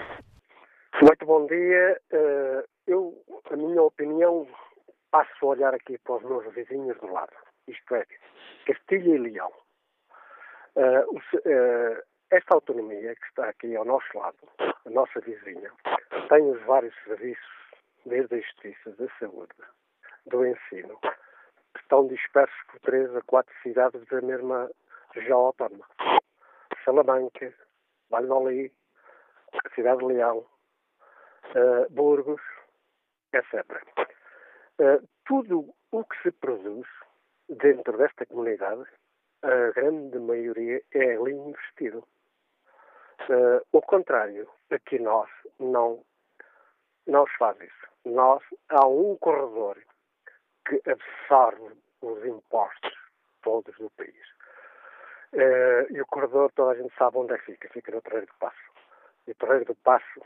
Muito 1.00 1.24
bom 1.24 1.46
dia. 1.46 1.96
Uh, 2.12 2.62
eu 2.86 3.14
a 3.50 3.56
minha 3.56 3.82
opinião, 3.82 4.46
passo 5.10 5.30
a 5.42 5.46
olhar 5.46 5.74
aqui 5.74 5.98
para 5.98 6.16
os 6.16 6.22
meus 6.22 6.54
vizinhos 6.54 6.96
do 6.98 7.12
lado, 7.12 7.32
isto 7.66 7.94
é, 7.94 8.06
Castilha 8.66 9.14
e 9.14 9.18
Leão. 9.18 9.52
Uh, 10.76 11.16
uh, 11.16 12.02
esta 12.30 12.54
autonomia 12.54 13.14
que 13.16 13.26
está 13.26 13.48
aqui 13.48 13.74
ao 13.74 13.84
nosso 13.84 14.16
lado, 14.16 14.38
a 14.60 14.90
nossa 14.90 15.20
vizinha, 15.20 15.72
tem 16.28 16.48
os 16.48 16.62
vários 16.62 16.94
serviços, 17.04 17.60
desde 18.06 18.36
a 18.36 18.40
justiça, 18.40 18.90
da 18.92 19.08
saúde, 19.18 19.52
do 20.26 20.46
ensino, 20.46 20.96
que 21.00 21.80
estão 21.80 22.06
dispersos 22.06 22.56
por 22.70 22.78
três 22.80 23.14
a 23.16 23.22
quatro 23.22 23.52
cidades 23.62 24.04
da 24.06 24.20
mesma 24.22 24.70
região 25.12 25.40
autónoma. 25.40 25.86
Salamanca, 26.84 27.52
Valladolid, 28.10 28.72
Cidade 29.74 29.98
de 29.98 30.06
Leão, 30.06 30.38
uh, 30.38 31.90
Burgos, 31.90 32.40
etc. 33.32 33.64
Uh, 34.80 35.06
tudo 35.26 35.74
o 35.92 36.04
que 36.04 36.22
se 36.22 36.30
produz 36.32 36.86
dentro 37.48 37.96
desta 37.98 38.24
comunidade, 38.26 38.84
a 39.42 39.70
grande 39.72 40.18
maioria 40.18 40.82
é 40.92 41.16
ali 41.16 41.32
investido. 41.32 42.06
Uh, 43.28 43.60
o 43.72 43.82
contrário, 43.82 44.48
aqui 44.70 44.98
nós 44.98 45.28
não, 45.58 46.02
não 47.06 47.26
faz 47.38 47.60
isso. 47.60 47.86
Nós, 48.04 48.42
há 48.68 48.86
um 48.86 49.16
corredor 49.18 49.76
que 50.66 50.80
absorve 50.90 51.74
os 52.00 52.24
impostos 52.24 52.94
todos 53.42 53.76
do 53.76 53.90
país. 53.90 54.30
Uh, 55.32 55.86
e 55.90 56.00
o 56.00 56.06
corredor, 56.06 56.50
toda 56.52 56.72
a 56.72 56.82
gente 56.82 56.94
sabe 56.96 57.18
onde 57.18 57.34
é 57.34 57.38
que 57.38 57.52
fica. 57.52 57.68
Fica 57.68 57.92
no 57.92 58.02
Terreiro 58.02 58.26
do 58.26 58.34
Passo. 58.38 58.70
E 59.26 59.32
o 59.32 59.34
Terreiro 59.34 59.64
do 59.66 59.74
Passo 59.76 60.20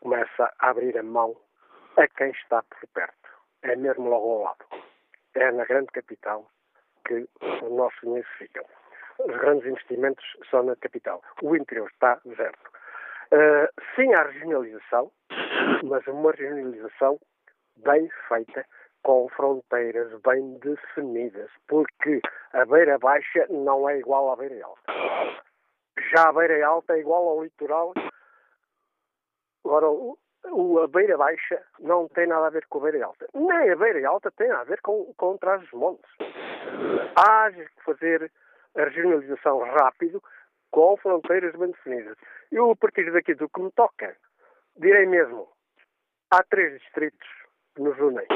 começa 0.00 0.52
a 0.58 0.70
abrir 0.70 0.96
a 0.98 1.02
mão 1.02 1.36
a 1.96 2.08
quem 2.08 2.30
está 2.30 2.62
por 2.62 2.86
perto. 2.88 3.28
É 3.62 3.76
mesmo 3.76 4.08
logo 4.08 4.32
ao 4.32 4.42
lado. 4.42 4.64
É 5.34 5.50
na 5.50 5.64
grande 5.64 5.88
capital 5.92 6.48
que 7.06 7.28
os 7.40 7.70
nossos 7.72 8.00
dinheiros 8.00 8.30
ficam. 8.38 8.64
Os 9.18 9.36
grandes 9.36 9.66
investimentos 9.66 10.24
são 10.50 10.62
na 10.64 10.76
capital. 10.76 11.22
O 11.42 11.56
interior 11.56 11.88
está 11.90 12.20
deserto. 12.24 12.70
Uh, 13.32 13.68
sim, 13.94 14.12
há 14.14 14.22
regionalização, 14.22 15.10
mas 15.84 16.06
uma 16.06 16.32
regionalização 16.32 17.18
bem 17.76 18.08
feita, 18.28 18.64
com 19.02 19.28
fronteiras 19.28 20.12
bem 20.22 20.58
definidas, 20.58 21.50
porque 21.68 22.20
a 22.52 22.64
beira 22.64 22.98
baixa 22.98 23.46
não 23.50 23.88
é 23.88 23.98
igual 23.98 24.32
à 24.32 24.36
beira 24.36 24.64
alta. 24.64 24.92
Já 26.12 26.28
a 26.28 26.32
beira 26.32 26.66
alta 26.66 26.94
é 26.94 27.00
igual 27.00 27.28
ao 27.28 27.42
litoral. 27.42 27.92
Agora, 29.64 29.86
o, 30.50 30.80
a 30.80 30.88
beira 30.88 31.16
baixa 31.16 31.62
não 31.78 32.08
tem 32.08 32.26
nada 32.26 32.46
a 32.46 32.50
ver 32.50 32.66
com 32.66 32.78
a 32.78 32.90
beira 32.90 33.06
alta. 33.06 33.26
Nem 33.34 33.70
a 33.70 33.76
beira 33.76 34.08
alta 34.08 34.30
tem 34.32 34.50
a 34.50 34.64
ver 34.64 34.80
com, 34.82 35.12
com 35.16 35.36
trás-os-montes. 35.36 36.10
Há 37.16 37.50
de 37.50 37.66
fazer 37.84 38.30
a 38.76 38.84
regionalização 38.84 39.60
rápido 39.60 40.22
com 40.70 40.96
fronteiras 40.96 41.54
bem 41.56 41.70
definidas. 41.70 42.16
Eu, 42.50 42.70
a 42.70 42.76
partir 42.76 43.10
daqui 43.12 43.34
do 43.34 43.48
que 43.48 43.60
me 43.60 43.70
toca, 43.72 44.16
direi 44.76 45.06
mesmo, 45.06 45.48
há 46.30 46.42
três 46.42 46.80
distritos 46.80 47.28
que 47.74 47.82
nos 47.82 47.98
unem. 47.98 48.26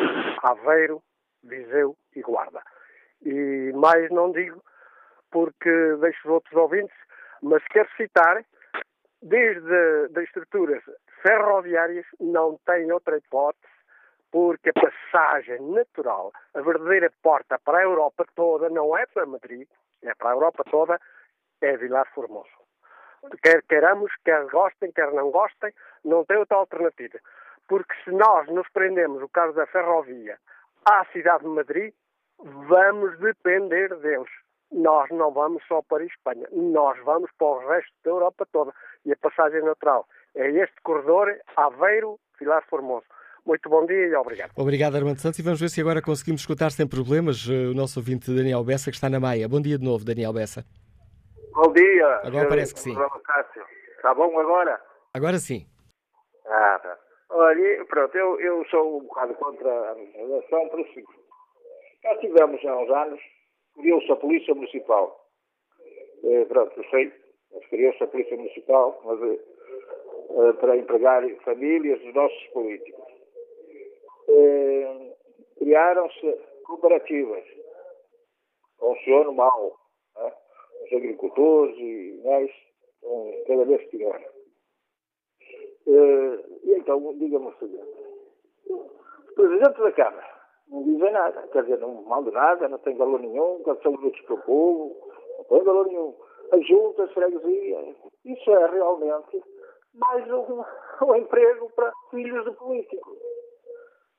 Aveiro, 0.43 1.03
Viseu 1.43 1.97
e 2.15 2.21
Guarda. 2.23 2.63
E 3.23 3.73
mais 3.75 4.09
não 4.11 4.31
digo, 4.31 4.63
porque 5.31 5.71
deixo 6.01 6.29
os 6.29 6.35
outros 6.35 6.55
ouvintes, 6.55 6.97
mas 7.43 7.63
quero 7.69 7.89
citar, 7.97 8.45
desde 9.21 10.17
as 10.17 10.25
estruturas 10.25 10.83
ferroviárias 11.23 12.07
não 12.21 12.59
têm 12.67 12.91
outra 12.93 13.17
hipótese 13.17 13.79
porque 14.31 14.71
a 14.71 14.73
passagem 14.73 15.61
natural, 15.73 16.33
a 16.55 16.61
verdadeira 16.61 17.11
porta 17.23 17.59
para 17.59 17.79
a 17.79 17.83
Europa 17.83 18.27
toda, 18.35 18.69
não 18.69 18.97
é 18.97 19.07
para 19.07 19.27
Madrid, 19.27 19.67
é 20.03 20.15
para 20.15 20.31
a 20.31 20.33
Europa 20.35 20.65
toda, 20.71 21.01
é 21.61 21.77
Vilar 21.77 22.07
Formoso. 22.15 22.49
Quer 23.43 23.63
queiramos, 23.63 24.13
quer 24.25 24.45
gostem, 24.47 24.93
quer 24.93 25.13
não 25.13 25.31
gostem, 25.31 25.73
não 26.05 26.25
tem 26.25 26.37
outra 26.37 26.59
alternativa. 26.59 27.19
Porque 27.67 27.95
se 28.05 28.11
nós 28.11 28.47
nos 28.49 28.69
prendemos 28.71 29.23
o 29.23 29.29
caso 29.29 29.55
da 29.55 29.67
ferrovia 29.67 30.39
à 30.85 31.05
cidade 31.07 31.43
de 31.43 31.51
Madrid, 31.51 31.95
vamos 32.39 33.19
depender 33.19 33.95
deles. 33.97 34.31
Nós 34.71 35.11
não 35.11 35.33
vamos 35.33 35.65
só 35.67 35.83
para 35.83 36.03
a 36.03 36.07
Espanha, 36.07 36.47
nós 36.53 36.99
vamos 37.05 37.31
para 37.39 37.47
o 37.47 37.69
resto 37.69 37.93
da 38.05 38.11
Europa 38.11 38.47
toda. 38.53 38.73
E 39.05 39.13
a 39.13 39.17
passagem 39.17 39.63
natural 39.63 40.07
é 40.35 40.51
este 40.51 40.81
corredor 40.83 41.29
Aveiro, 41.57 42.19
Vilar 42.39 42.65
Formoso. 42.69 43.07
Muito 43.47 43.69
bom 43.71 43.87
dia 43.87 44.09
e 44.09 44.15
obrigado. 44.15 44.51
Obrigado, 44.57 44.97
Armando 44.97 45.19
Santos. 45.21 45.39
E 45.39 45.43
vamos 45.43 45.61
ver 45.61 45.71
se 45.71 45.81
agora 45.81 46.03
conseguimos 46.03 46.43
escutar 46.43 46.71
sem 46.71 46.87
problemas 46.87 47.49
eh, 47.49 47.69
o 47.69 47.75
nosso 47.75 47.99
ouvinte 47.99 48.31
Daniel 48.31 48.63
Bessa, 48.63 48.91
que 48.91 48.97
está 48.97 49.09
na 49.09 49.19
Maia. 49.19 49.49
Bom 49.49 49.61
dia 49.61 49.79
de 49.79 49.85
novo, 49.85 50.05
Daniel 50.05 50.35
Bessa. 50.35 50.65
Bom 51.55 51.73
dia. 51.73 52.21
Agora 52.25 52.47
parece 52.47 52.75
que 52.75 52.81
sim. 52.81 52.95
Está 53.97 54.15
bom 54.15 54.39
agora? 54.39 54.79
Agora 55.15 55.39
sim. 55.39 55.67
Ah, 56.47 56.79
tá. 56.83 56.99
Olha, 57.31 57.85
pronto, 57.87 58.17
eu, 58.17 58.41
eu 58.41 58.65
sou 58.71 58.99
um 58.99 59.05
bocado 59.05 59.35
contra 59.35 59.71
a 59.71 59.95
relação 59.95 60.69
por 60.69 60.85
seguinte. 60.89 61.09
Nós 62.05 62.21
tivemos 62.21 62.65
há 62.65 62.77
uns 62.77 62.91
anos, 62.91 63.21
criou-se 63.75 64.13
a 64.13 64.17
Polícia 64.17 64.55
Municipal. 64.55 65.27
Eh, 66.25 66.45
pronto, 66.45 66.73
eu 66.77 66.85
sei, 66.91 67.13
mas 67.53 67.67
criou-se 67.69 68.03
a 68.03 68.07
Polícia 68.07 68.37
Municipal, 68.37 69.01
mas 69.05 69.23
eh, 69.23 69.39
para 70.61 70.77
empregar 70.77 71.29
famílias 71.45 72.01
dos 72.01 72.15
nossos 72.15 72.47
políticos. 72.49 73.05
Eh, 74.29 75.17
criaram-se 75.59 76.39
cooperativas. 76.65 77.45
Funcionam 78.79 79.35
mal. 79.35 79.77
Né? 80.17 80.33
Os 80.85 80.93
agricultores 80.93 81.77
e 81.79 82.21
mais 82.25 82.51
cada 83.47 83.65
vez 83.65 83.85
pior. 83.91 84.21
Eh, 85.87 86.45
e 86.65 86.75
então, 86.75 87.15
digamos 87.19 87.55
o 87.55 87.59
seguinte. 87.59 88.09
O 88.71 89.35
Presidente 89.35 89.81
da 89.81 89.93
Câmara 89.93 90.39
não 90.69 90.83
dizem 90.83 91.13
nada. 91.13 91.49
Quer 91.49 91.63
dizer, 91.63 91.79
não 91.79 92.03
mal 92.03 92.23
de 92.23 92.31
nada, 92.31 92.69
não 92.69 92.79
tem 92.79 92.97
valor 92.97 93.21
nenhum, 93.21 93.63
são 93.83 93.93
lutas 93.93 94.21
para 94.23 94.35
o 94.35 94.43
povo, 94.43 94.97
não 95.39 95.45
tem 95.45 95.63
valor 95.63 95.87
nenhum. 95.87 96.15
As 96.53 96.67
juntas, 96.67 97.13
freguesia, 97.13 97.95
isso 98.25 98.51
é 98.51 98.71
realmente 98.71 99.43
mais 99.99 100.31
um, 100.31 100.65
um 101.05 101.15
emprego 101.17 101.71
para 101.75 101.93
filhos 102.11 102.45
de 102.45 102.53
políticos. 102.53 103.19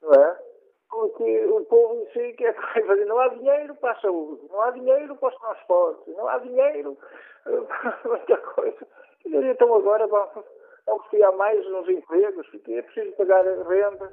Não 0.02 0.14
é? 0.14 0.40
Porque 0.90 1.46
o 1.46 1.66
povo 1.66 2.02
em 2.02 2.06
si 2.12 2.34
quer 2.34 2.56
fazer. 2.86 3.06
Não 3.06 3.20
há 3.20 3.28
dinheiro 3.30 3.76
para 3.76 3.92
a 3.92 4.02
saúde, 4.02 4.42
não 4.50 4.62
há 4.62 4.72
dinheiro 4.72 5.16
para 5.16 5.30
os 5.30 5.40
transportes, 5.40 6.16
não 6.16 6.28
há 6.28 6.38
dinheiro 6.40 6.98
para 7.44 8.00
muita 8.06 8.38
coisa. 8.38 8.88
Então 9.26 9.74
agora 9.76 10.08
vamos, 10.08 10.46
criar 11.10 11.32
mais 11.34 11.66
uns 11.68 11.88
empregos, 11.90 12.48
porque 12.50 12.74
é 12.74 12.82
preciso 12.82 13.16
pagar 13.18 13.44
renda, 13.44 14.12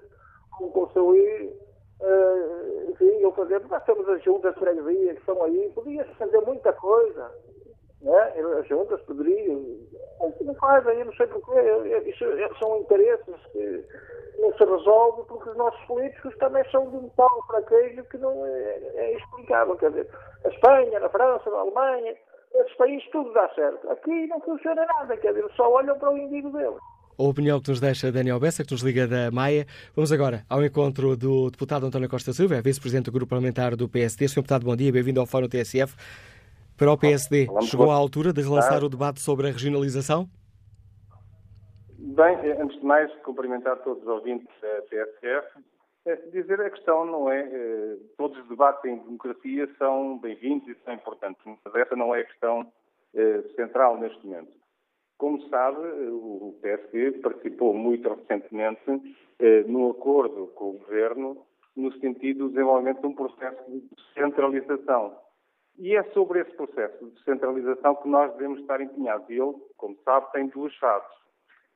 como 0.59 0.73
construir, 0.73 1.53
uh, 2.01 2.91
enfim, 2.91 3.21
eu 3.21 3.33
fazer. 3.33 3.61
Nós 3.69 3.85
temos 3.85 4.09
as 4.09 4.23
juntas 4.23 4.53
de 4.55 4.61
freguesia 4.61 5.15
que 5.15 5.21
estão 5.21 5.43
aí, 5.45 5.71
podia-se 5.75 6.13
fazer 6.15 6.41
muita 6.41 6.73
coisa. 6.75 7.33
Né? 8.07 8.59
As 8.61 8.69
juntas 8.69 9.01
poderiam. 9.03 9.61
Não 10.41 10.55
faz 10.55 10.87
aí, 10.87 11.03
não 11.05 11.13
sei 11.15 11.27
porquê. 11.27 11.61
Isso 12.07 12.25
são 12.61 12.79
interesses 12.79 13.35
que 13.53 13.85
não 14.39 14.53
se 14.53 14.65
resolvem 14.65 15.25
porque 15.25 15.51
os 15.51 15.57
nossos 15.57 15.85
políticos 15.87 16.37
também 16.39 16.63
são 16.71 16.89
de 16.89 16.97
um 16.97 17.09
tal 17.17 17.43
fraquejo 17.49 18.05
que 18.05 18.19
não 18.19 18.47
é, 18.47 18.81
é 18.95 19.17
explicável. 19.17 19.77
Quer 19.77 19.91
dizer, 19.91 20.09
a 20.45 20.49
Espanha, 20.49 21.01
na 21.01 21.09
França, 21.09 21.51
na 21.51 21.59
Alemanha, 21.59 22.15
esses 22.55 22.77
países 22.77 23.11
tudo 23.11 23.33
dá 23.33 23.49
certo. 23.55 23.91
Aqui 23.91 24.27
não 24.29 24.41
funciona 24.41 24.87
nada, 24.87 25.17
quer 25.17 25.35
dizer, 25.35 25.51
só 25.57 25.69
olham 25.69 25.99
para 25.99 26.13
o 26.13 26.17
indivíduo 26.17 26.53
deles. 26.53 26.79
A 27.19 27.23
opinião 27.23 27.61
que 27.61 27.71
nos 27.71 27.81
deixa 27.81 28.13
Daniel 28.13 28.39
Bessa, 28.39 28.63
que 28.63 28.71
nos 28.71 28.83
liga 28.83 29.09
da 29.09 29.33
Maia. 29.33 29.67
Vamos 29.97 30.13
agora 30.13 30.45
ao 30.49 30.63
encontro 30.63 31.17
do 31.17 31.51
deputado 31.51 31.87
António 31.87 32.09
Costa 32.09 32.33
Silva, 32.33 32.57
é 32.57 32.63
vice-presidente 32.63 33.07
do 33.07 33.13
grupo 33.13 33.31
parlamentar 33.31 33.75
do 33.75 33.89
PSD. 33.89 34.29
Sr. 34.29 34.37
deputado, 34.37 34.65
bom 34.65 34.77
dia, 34.77 34.93
bem-vindo 34.93 35.19
ao 35.19 35.27
Fórum 35.27 35.49
TSF. 35.49 35.97
Para 36.77 36.93
o 36.93 36.99
PSD, 36.99 37.47
chegou 37.63 37.91
à 37.91 37.95
altura 37.95 38.33
de 38.33 38.43
relançar 38.43 38.85
o 38.85 38.89
debate 38.89 39.21
sobre 39.21 39.49
a 39.49 39.51
regionalização? 39.51 40.29
Bem, 41.99 42.37
antes 42.61 42.79
de 42.79 42.85
mais, 42.85 43.11
cumprimentar 43.23 43.77
todos 43.79 44.03
os 44.03 44.09
ouvintes 44.09 44.49
da 44.61 44.83
TSF. 44.83 45.65
É, 46.05 46.17
dizer 46.31 46.61
a 46.61 46.71
questão 46.71 47.05
não 47.05 47.31
é. 47.31 47.41
Eh, 47.41 47.97
todos 48.17 48.39
os 48.39 48.49
debates 48.49 48.85
em 48.85 48.97
democracia 48.97 49.69
são 49.77 50.19
bem-vindos 50.19 50.69
e 50.69 50.77
são 50.85 50.95
importantes, 50.95 51.43
mas 51.45 51.75
essa 51.75 51.97
não 51.97 52.15
é 52.15 52.21
a 52.21 52.25
questão 52.25 52.71
eh, 53.15 53.43
central 53.57 53.99
neste 53.99 54.25
momento. 54.25 54.53
Como 55.19 55.41
sabe, 55.49 55.79
o 55.79 56.57
PSD 56.63 57.13
participou 57.23 57.75
muito 57.75 58.09
recentemente 58.09 59.17
eh, 59.41 59.65
no 59.67 59.91
acordo 59.91 60.47
com 60.55 60.71
o 60.71 60.79
Governo 60.79 61.39
no 61.75 61.93
sentido 61.99 62.45
do 62.45 62.49
desenvolvimento 62.51 63.01
de 63.01 63.07
um 63.07 63.15
processo 63.15 63.59
de 63.71 63.83
descentralização. 63.97 65.26
E 65.79 65.95
é 65.95 66.03
sobre 66.13 66.41
esse 66.41 66.53
processo 66.53 67.05
de 67.05 67.11
descentralização 67.13 67.97
que 67.97 68.09
nós 68.09 68.33
devemos 68.33 68.61
estar 68.61 68.81
empenhados. 68.81 69.29
Ele, 69.29 69.55
como 69.77 69.97
sabe, 70.05 70.31
tem 70.33 70.47
duas 70.49 70.75
fases. 70.77 71.09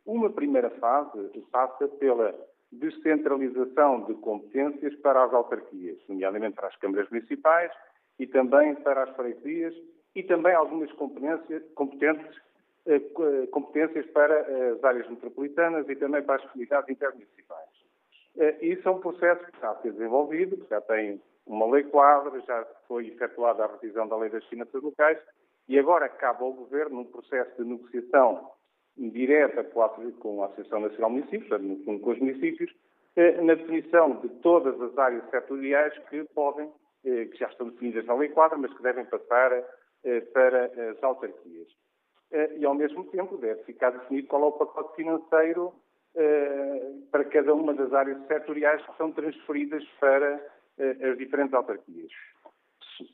Uma 0.06 0.30
primeira 0.30 0.70
fase 0.70 1.28
passa 1.52 1.86
pela 1.86 2.34
descentralização 2.72 4.04
de 4.04 4.14
competências 4.14 4.94
para 4.96 5.24
as 5.24 5.34
autarquias, 5.34 5.98
nomeadamente 6.08 6.54
para 6.54 6.68
as 6.68 6.76
câmaras 6.76 7.10
municipais 7.10 7.70
e 8.18 8.26
também 8.26 8.74
para 8.76 9.02
as 9.02 9.10
freguesias 9.16 9.74
e 10.14 10.22
também 10.22 10.54
algumas 10.54 10.90
competências, 10.92 11.62
competências 11.74 12.36
eh, 12.86 12.96
eh, 12.96 13.46
competências 13.48 14.06
para 14.06 14.34
eh, 14.34 14.70
as 14.70 14.84
áreas 14.84 15.08
metropolitanas 15.08 15.88
e 15.88 15.96
também 15.96 16.22
para 16.22 16.36
as 16.36 16.50
comunidades 16.50 16.88
intermunicipais. 16.88 17.68
Isso 18.62 18.88
é 18.88 18.90
um 18.90 19.00
processo 19.00 19.44
que 19.44 19.54
está 19.54 19.70
a 19.70 19.82
ser 19.82 19.92
desenvolvido, 19.92 20.56
que 20.56 20.70
já 20.70 20.80
tem 20.80 21.20
uma 21.46 21.70
lei 21.70 21.84
quadra, 21.84 22.40
já 22.40 22.64
foi 22.86 23.08
efetuada 23.08 23.64
a 23.64 23.72
revisão 23.72 24.06
da 24.06 24.16
lei 24.16 24.30
das 24.30 24.44
finanças 24.46 24.82
locais 24.82 25.18
e 25.68 25.78
agora 25.78 26.08
cabe 26.08 26.42
ao 26.42 26.52
Governo 26.52 27.00
um 27.00 27.04
processo 27.04 27.62
de 27.62 27.68
negociação 27.68 28.50
direta 28.96 29.64
com 29.64 29.82
a, 30.42 30.46
Associação 30.46 30.80
Nacional 30.80 31.10
de 31.10 31.16
Municípios, 31.16 31.48
com 31.84 32.10
os 32.10 32.18
municípios, 32.18 32.72
na 33.42 33.54
definição 33.54 34.20
de 34.20 34.28
todas 34.40 34.80
as 34.80 34.98
áreas 34.98 35.28
setoriais 35.30 35.96
que 36.10 36.24
podem, 36.34 36.70
que 37.02 37.36
já 37.36 37.48
estão 37.48 37.68
definidas 37.68 38.04
na 38.04 38.14
lei 38.14 38.28
quadra, 38.28 38.58
mas 38.58 38.72
que 38.74 38.82
devem 38.82 39.04
passar 39.06 39.50
para 40.32 40.66
as 40.90 41.02
autarquias. 41.02 41.68
Eh, 42.32 42.58
e, 42.58 42.64
ao 42.64 42.74
mesmo 42.74 43.04
tempo, 43.06 43.36
deve 43.36 43.62
ficar 43.64 43.90
definido 43.90 44.28
qual 44.28 44.42
é 44.42 44.46
o 44.46 44.52
pacote 44.52 44.94
financeiro 44.96 45.72
eh, 46.14 46.92
para 47.10 47.24
cada 47.24 47.54
uma 47.54 47.74
das 47.74 47.92
áreas 47.92 48.24
setoriais 48.26 48.84
que 48.86 48.96
são 48.96 49.10
transferidas 49.12 49.84
para 49.98 50.34
eh, 50.34 50.50
as 50.80 51.18
diferentes 51.18 51.54
autarquias. 51.54 52.10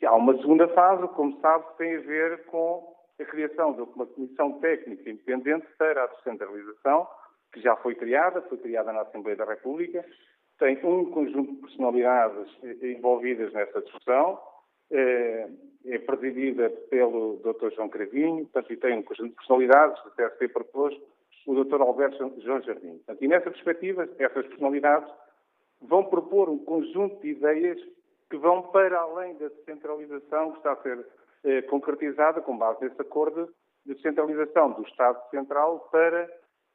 Há 0.04 0.14
uma 0.14 0.36
segunda 0.38 0.68
fase, 0.68 1.06
como 1.08 1.38
sabe, 1.40 1.64
que 1.68 1.78
tem 1.78 1.96
a 1.96 2.00
ver 2.00 2.44
com 2.46 2.94
a 3.20 3.24
criação 3.24 3.72
de 3.72 3.82
uma 3.82 4.06
comissão 4.06 4.58
técnica 4.60 5.08
independente 5.08 5.66
para 5.78 6.04
a 6.04 6.06
descentralização, 6.08 7.06
que 7.52 7.60
já 7.60 7.76
foi 7.76 7.94
criada, 7.94 8.42
foi 8.42 8.58
criada 8.58 8.92
na 8.92 9.02
Assembleia 9.02 9.36
da 9.36 9.44
República, 9.44 10.04
tem 10.58 10.78
um 10.84 11.10
conjunto 11.10 11.52
de 11.54 11.60
personalidades 11.60 12.48
envolvidas 12.82 13.52
nessa 13.52 13.80
discussão, 13.80 14.40
é, 14.90 15.48
é 15.86 15.98
presidida 15.98 16.70
pelo 16.90 17.36
Dr. 17.38 17.74
João 17.74 17.88
Cravinho, 17.88 18.44
portanto, 18.44 18.72
e 18.72 18.76
tem 18.76 18.98
um 18.98 19.02
conjunto 19.02 19.30
de 19.30 19.36
personalidades, 19.36 20.04
o 20.04 20.10
TSP 20.10 20.48
propôs 20.48 20.96
o 21.46 21.64
Dr. 21.64 21.80
Alberto 21.80 22.40
João 22.40 22.60
Jardim. 22.62 22.96
Portanto, 22.96 23.22
e 23.22 23.28
nessa 23.28 23.50
perspectiva, 23.50 24.08
essas 24.18 24.46
personalidades 24.46 25.12
vão 25.80 26.04
propor 26.04 26.48
um 26.48 26.58
conjunto 26.58 27.20
de 27.20 27.28
ideias 27.28 27.78
que 28.28 28.36
vão 28.36 28.62
para 28.62 28.98
além 28.98 29.36
da 29.36 29.48
descentralização 29.48 30.52
que 30.52 30.58
está 30.58 30.72
a 30.72 30.82
ser 30.82 31.06
eh, 31.44 31.62
concretizada 31.62 32.40
com 32.40 32.56
base 32.56 32.80
nesse 32.82 33.00
acordo 33.00 33.48
de 33.84 33.94
descentralização 33.94 34.72
do 34.72 34.82
Estado 34.82 35.30
Central 35.30 35.88
para 35.92 36.28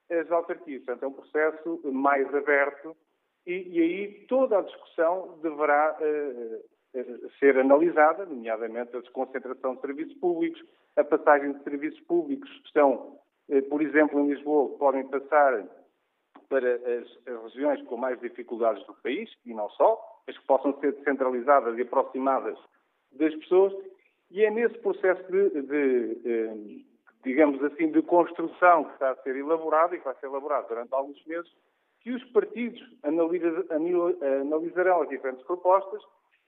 as 0.09 0.31
autarquias. 0.31 0.83
Portanto, 0.83 1.03
é 1.03 1.07
um 1.07 1.13
processo 1.13 1.81
mais 1.91 2.33
aberto 2.33 2.95
e, 3.45 3.77
e 3.77 3.81
aí 3.81 4.25
toda 4.27 4.59
a 4.59 4.61
discussão 4.61 5.39
deverá 5.41 5.97
eh, 5.99 6.59
ser 7.39 7.57
analisada, 7.57 8.25
nomeadamente 8.25 8.95
a 8.95 8.99
desconcentração 8.99 9.75
de 9.75 9.81
serviços 9.81 10.13
públicos, 10.15 10.63
a 10.95 11.03
passagem 11.03 11.53
de 11.53 11.63
serviços 11.63 11.99
públicos 12.01 12.49
que 12.49 12.67
estão, 12.67 13.17
eh, 13.49 13.61
por 13.61 13.81
exemplo, 13.81 14.19
em 14.19 14.27
Lisboa, 14.27 14.77
podem 14.77 15.07
passar 15.07 15.65
para 16.51 16.75
as, 16.75 17.43
regiões 17.45 17.81
com 17.83 17.95
mais 17.95 18.19
dificuldades 18.19 18.85
do 18.85 18.93
país, 18.95 19.31
e 19.45 19.53
não 19.53 19.69
só, 19.69 19.97
mas 20.27 20.37
que 20.37 20.45
possam 20.45 20.77
ser 20.81 20.91
descentralizadas 20.91 21.77
e 21.77 21.81
aproximadas 21.81 22.57
das 23.13 23.33
pessoas, 23.35 23.73
e 24.29 24.43
é 24.43 24.51
nesse 24.51 24.77
processo 24.79 25.23
de, 25.31 25.61
de 25.61 26.21
eh, 26.25 26.55
digamos 27.23 27.63
assim, 27.63 27.89
de 27.89 28.01
construção 28.01 28.83
que 28.83 28.93
está 28.93 29.11
a 29.11 29.15
ser 29.23 29.37
elaborado 29.37 29.95
e 29.95 29.99
que 29.99 30.05
vai 30.05 30.15
ser 30.15 30.25
elaborado 30.25 30.67
durante 30.67 30.93
alguns 30.93 31.25
meses, 31.25 31.49
que 32.01 32.11
os 32.11 32.23
partidos 32.31 32.81
analisarão 33.03 35.03
as 35.03 35.09
diferentes 35.09 35.45
propostas 35.45 36.01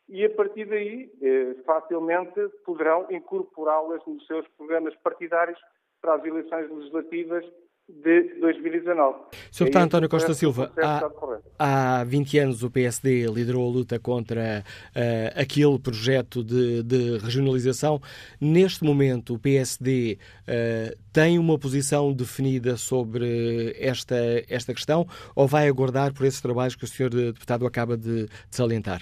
e 0.09 0.25
a 0.25 0.29
partir 0.31 0.65
daí 0.65 1.09
eh, 1.21 1.55
facilmente 1.65 2.49
poderão 2.65 3.07
incorporá-las 3.09 4.05
nos 4.05 4.25
seus 4.25 4.45
programas 4.57 4.93
partidários 4.97 5.59
para 6.01 6.15
as 6.15 6.25
eleições 6.25 6.69
legislativas 6.69 7.45
de 7.87 8.39
2019. 8.39 9.17
Sr. 9.51 9.65
Deputado 9.65 9.83
António 9.83 10.09
Costa 10.09 10.33
Silva, 10.33 10.71
há, 10.81 11.99
há 11.99 12.03
20 12.05 12.39
anos 12.39 12.63
o 12.63 12.71
PSD 12.71 13.25
liderou 13.27 13.67
a 13.67 13.71
luta 13.71 13.99
contra 13.99 14.63
uh, 14.63 15.39
aquele 15.39 15.77
projeto 15.79 16.43
de, 16.43 16.81
de, 16.83 17.17
regionalização. 17.17 17.99
Neste 18.39 18.83
momento, 18.83 19.35
o 19.35 19.39
PSD 19.39 20.17
uh, 20.17 20.43
eh, 20.47 20.95
tem 21.11 21.37
uma 21.37 21.59
posição 21.59 22.13
definida 22.13 22.77
sobre 22.77 23.75
esta, 23.77 24.15
esta 24.49 24.73
questão 24.73 25.05
ou 25.35 25.47
vai 25.47 25.67
aguardar 25.67 26.13
por 26.13 26.25
esses 26.25 26.41
trabalhos 26.41 26.75
que 26.75 26.85
o 26.85 26.87
Sr. 26.87 27.09
Deputado 27.09 27.65
acaba 27.65 27.97
de, 27.97 28.25
de 28.25 28.29
salientar? 28.49 29.01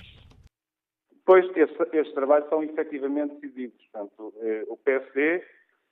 Pois, 1.25 1.45
esses, 1.55 2.13
trabalhos 2.13 2.49
são 2.49 2.63
efetivamente 2.63 3.35
decisivos. 3.39 3.77
Portanto, 3.91 4.33
eh, 4.41 4.63
o 4.67 4.75
PSD 4.77 5.41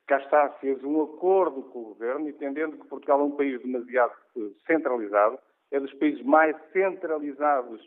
cá 0.10 0.18
está, 0.18 0.50
fez 0.54 0.84
um 0.84 1.04
acordo 1.04 1.62
com 1.62 1.82
o 1.82 1.86
governo, 1.90 2.28
entendendo 2.28 2.78
que 2.78 2.88
Portugal 2.88 3.20
é 3.20 3.24
um 3.26 3.38
país 3.38 3.62
demasiado 3.62 4.12
eh, 4.36 4.50
centralizado, 4.66 5.38
é 5.70 5.80
dos 5.80 5.94
países 5.94 6.26
mais 6.26 6.56
centralizados 6.74 7.80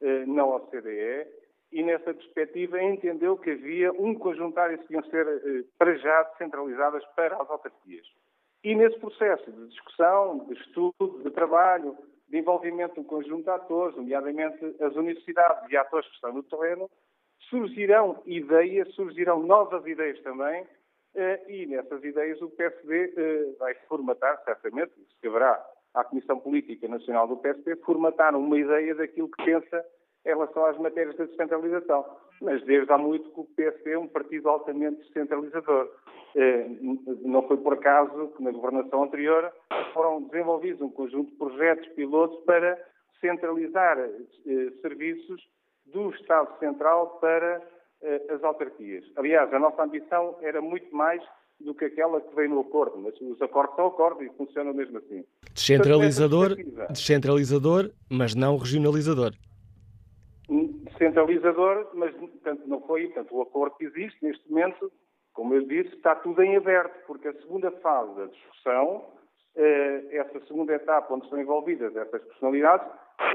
eh, 0.00 0.26
na 0.26 0.44
OCDE, 0.44 1.28
e 1.70 1.82
nessa 1.84 2.12
perspectiva 2.12 2.82
entendeu 2.82 3.36
que 3.36 3.52
havia 3.52 3.92
um 3.92 4.12
conjunto 4.12 4.54
de 4.54 4.60
áreas 4.60 4.84
que 4.88 4.94
iam 4.94 5.04
ser, 5.04 5.24
eh, 5.28 5.64
para 5.78 5.94
já, 5.98 6.24
centralizadas 6.36 7.04
para 7.14 7.40
as 7.40 7.48
autarquias. 7.48 8.06
E 8.64 8.74
nesse 8.74 8.98
processo 8.98 9.48
de 9.52 9.68
discussão, 9.68 10.46
de 10.48 10.54
estudo, 10.54 11.22
de 11.22 11.30
trabalho, 11.30 11.96
de 12.28 12.38
envolvimento 12.38 12.94
de 12.94 13.00
um 13.00 13.04
conjunto 13.04 13.44
de 13.44 13.50
atores, 13.50 13.96
nomeadamente 13.96 14.74
as 14.82 14.96
universidades 14.96 15.70
e 15.70 15.76
atores 15.76 16.08
que 16.08 16.14
estão 16.14 16.32
no 16.32 16.42
terreno, 16.42 16.90
surgirão 17.48 18.20
ideias, 18.26 18.92
surgirão 18.96 19.40
novas 19.44 19.86
ideias 19.86 20.20
também, 20.22 20.66
e 21.48 21.66
nessas 21.66 22.02
ideias 22.04 22.40
o 22.40 22.50
PSD 22.50 23.14
eh, 23.16 23.54
vai 23.58 23.74
formatar, 23.88 24.42
certamente, 24.44 24.92
isso 25.00 25.16
caberá 25.22 25.64
à 25.94 26.04
Comissão 26.04 26.38
Política 26.38 26.86
Nacional 26.86 27.26
do 27.26 27.36
PSD, 27.36 27.76
formatar 27.76 28.36
uma 28.36 28.58
ideia 28.58 28.94
daquilo 28.94 29.28
que 29.28 29.44
pensa 29.44 29.84
em 30.24 30.28
relação 30.28 30.66
às 30.66 30.78
matérias 30.78 31.16
da 31.16 31.24
descentralização. 31.24 32.04
Mas 32.40 32.62
desde 32.64 32.92
há 32.92 32.98
muito 32.98 33.30
que 33.30 33.40
o 33.40 33.44
PSD 33.56 33.92
é 33.92 33.98
um 33.98 34.06
partido 34.06 34.48
altamente 34.48 35.02
descentralizador. 35.02 35.90
Eh, 36.36 36.66
não 37.22 37.42
foi 37.48 37.56
por 37.56 37.74
acaso 37.74 38.28
que 38.36 38.42
na 38.42 38.50
governação 38.50 39.02
anterior 39.02 39.52
foram 39.92 40.22
desenvolvidos 40.22 40.80
um 40.82 40.90
conjunto 40.90 41.30
de 41.30 41.36
projetos 41.36 41.88
pilotos 41.94 42.38
para 42.44 42.78
centralizar 43.20 43.98
eh, 43.98 44.70
serviços 44.80 45.48
do 45.86 46.10
Estado 46.10 46.58
Central 46.58 47.18
para 47.20 47.56
eh, 47.56 47.77
as 48.30 48.42
autarquias. 48.44 49.04
Aliás, 49.16 49.52
a 49.52 49.58
nossa 49.58 49.82
ambição 49.82 50.36
era 50.40 50.60
muito 50.60 50.94
mais 50.94 51.22
do 51.60 51.74
que 51.74 51.86
aquela 51.86 52.20
que 52.20 52.34
veio 52.34 52.50
no 52.50 52.60
acordo, 52.60 52.98
mas 52.98 53.20
os 53.20 53.40
acordos 53.42 53.74
são 53.74 53.86
acordos 53.86 54.24
e 54.24 54.30
funcionam 54.36 54.72
mesmo 54.72 54.98
assim. 54.98 55.24
Descentralizador, 55.52 56.56
descentralizador, 56.90 57.90
mas 58.08 58.34
não 58.34 58.56
regionalizador. 58.56 59.32
Descentralizador, 60.48 61.90
mas 61.94 62.14
portanto, 62.14 62.62
não 62.66 62.80
foi, 62.82 63.06
portanto, 63.06 63.36
o 63.36 63.42
acordo 63.42 63.76
que 63.76 63.86
existe 63.86 64.24
neste 64.24 64.48
momento, 64.48 64.90
como 65.32 65.54
eu 65.54 65.66
disse, 65.66 65.94
está 65.96 66.14
tudo 66.14 66.42
em 66.42 66.56
aberto, 66.56 66.94
porque 67.06 67.28
a 67.28 67.34
segunda 67.34 67.70
fase 67.72 68.14
da 68.14 68.26
discussão, 68.26 69.04
eh, 69.56 70.04
essa 70.12 70.40
segunda 70.46 70.74
etapa 70.74 71.12
onde 71.12 71.24
estão 71.24 71.40
envolvidas 71.40 71.94
essas 71.94 72.22
personalidades, 72.22 72.86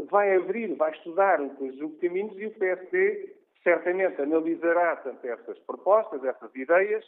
vai 0.10 0.36
abrir, 0.36 0.74
vai 0.76 0.92
estudar 0.92 1.42
um 1.42 1.50
conjunto 1.50 1.96
de 1.96 2.08
caminhos 2.08 2.38
e 2.38 2.48
o 2.48 2.52
PSD 2.52 3.43
certamente 3.64 4.22
analisará 4.22 4.98
tanto 4.98 5.26
essas 5.26 5.58
propostas, 5.60 6.24
essas 6.24 6.54
ideias 6.56 7.06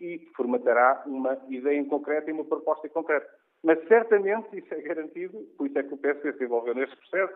e 0.00 0.18
formatará 0.36 1.02
uma 1.06 1.38
ideia 1.48 1.78
em 1.78 1.84
concreto 1.84 2.28
e 2.28 2.32
uma 2.32 2.44
proposta 2.44 2.86
em 2.86 2.90
concreto. 2.90 3.26
Mas 3.62 3.82
certamente, 3.88 4.58
isso 4.58 4.74
é 4.74 4.80
garantido, 4.82 5.38
por 5.56 5.66
isso 5.66 5.78
é 5.78 5.82
que 5.82 5.94
o 5.94 5.96
PSD 5.96 6.34
se 6.34 6.44
envolveu 6.44 6.74
neste 6.74 6.96
processo, 6.96 7.34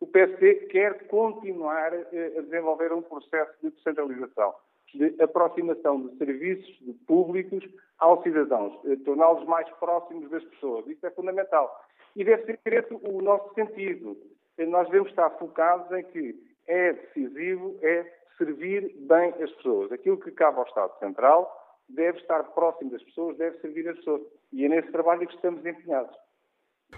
o 0.00 0.06
PSD 0.06 0.66
quer 0.66 1.06
continuar 1.06 1.92
eh, 1.92 2.34
a 2.38 2.40
desenvolver 2.42 2.92
um 2.92 3.02
processo 3.02 3.52
de 3.62 3.70
descentralização, 3.70 4.54
de 4.94 5.14
aproximação 5.22 6.06
de 6.06 6.16
serviços 6.16 6.82
públicos 7.06 7.62
aos 7.98 8.22
cidadãos, 8.22 8.78
eh, 8.86 8.96
torná-los 9.04 9.46
mais 9.46 9.68
próximos 9.78 10.30
das 10.30 10.44
pessoas. 10.44 10.86
Isso 10.86 11.06
é 11.06 11.10
fundamental. 11.10 11.84
E 12.16 12.24
deve 12.24 12.44
ser 12.44 12.58
esse 12.66 12.94
o 12.94 13.22
nosso 13.22 13.52
sentido. 13.54 14.16
Eh, 14.58 14.66
nós 14.66 14.86
devemos 14.86 15.10
estar 15.10 15.30
focados 15.38 15.90
em 15.92 16.02
que 16.04 16.49
é 16.66 16.92
decisivo, 16.92 17.78
é 17.82 18.04
servir 18.38 18.94
bem 19.00 19.34
as 19.42 19.50
pessoas. 19.52 19.92
Aquilo 19.92 20.18
que 20.18 20.30
cabe 20.30 20.58
ao 20.58 20.66
Estado 20.66 20.98
Central 20.98 21.50
deve 21.88 22.18
estar 22.18 22.42
próximo 22.54 22.90
das 22.90 23.02
pessoas, 23.02 23.36
deve 23.36 23.58
servir 23.60 23.88
as 23.88 23.96
pessoas. 23.96 24.22
E 24.52 24.64
é 24.64 24.68
nesse 24.68 24.90
trabalho 24.90 25.26
que 25.26 25.34
estamos 25.34 25.64
empenhados. 25.64 26.16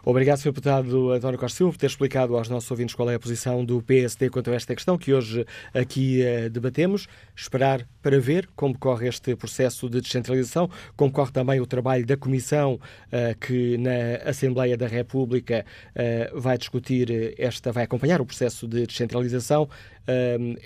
Obrigado, 0.05 0.39
Sr. 0.39 0.53
Deputado 0.53 1.11
António 1.13 1.39
Costa 1.39 1.59
Silva, 1.59 1.73
por 1.73 1.79
ter 1.79 1.87
explicado 1.87 2.37
aos 2.37 2.49
nossos 2.49 2.71
ouvintes 2.71 2.95
qual 2.95 3.11
é 3.11 3.15
a 3.15 3.21
posição 3.21 3.65
do 3.65 3.83
PSD 3.83 4.31
quanto 4.31 4.51
a 4.51 4.55
esta 4.55 4.75
questão 4.75 4.97
que 4.97 5.13
hoje 5.13 5.45
aqui 5.75 6.23
uh, 6.23 6.51
debatemos. 6.51 7.07
Esperar 7.37 7.87
para 8.03 8.19
ver 8.19 8.49
como 8.57 8.77
corre 8.77 9.09
este 9.09 9.35
processo 9.37 9.89
de 9.89 10.01
descentralização, 10.01 10.69
como 10.97 11.13
corre 11.13 11.33
também 11.33 11.61
o 11.61 11.67
trabalho 11.67 12.05
da 12.05 12.17
Comissão 12.17 12.75
uh, 12.75 13.39
que 13.39 13.79
na 13.79 14.29
Assembleia 14.29 14.77
da 14.77 14.87
República 14.87 15.65
uh, 15.95 16.41
vai 16.41 16.59
discutir 16.59 17.35
esta, 17.39 17.73
vai 17.73 17.85
acompanhar 17.85 18.21
o 18.21 18.27
processo 18.27 18.67
de 18.67 18.87
descentralização 18.87 19.69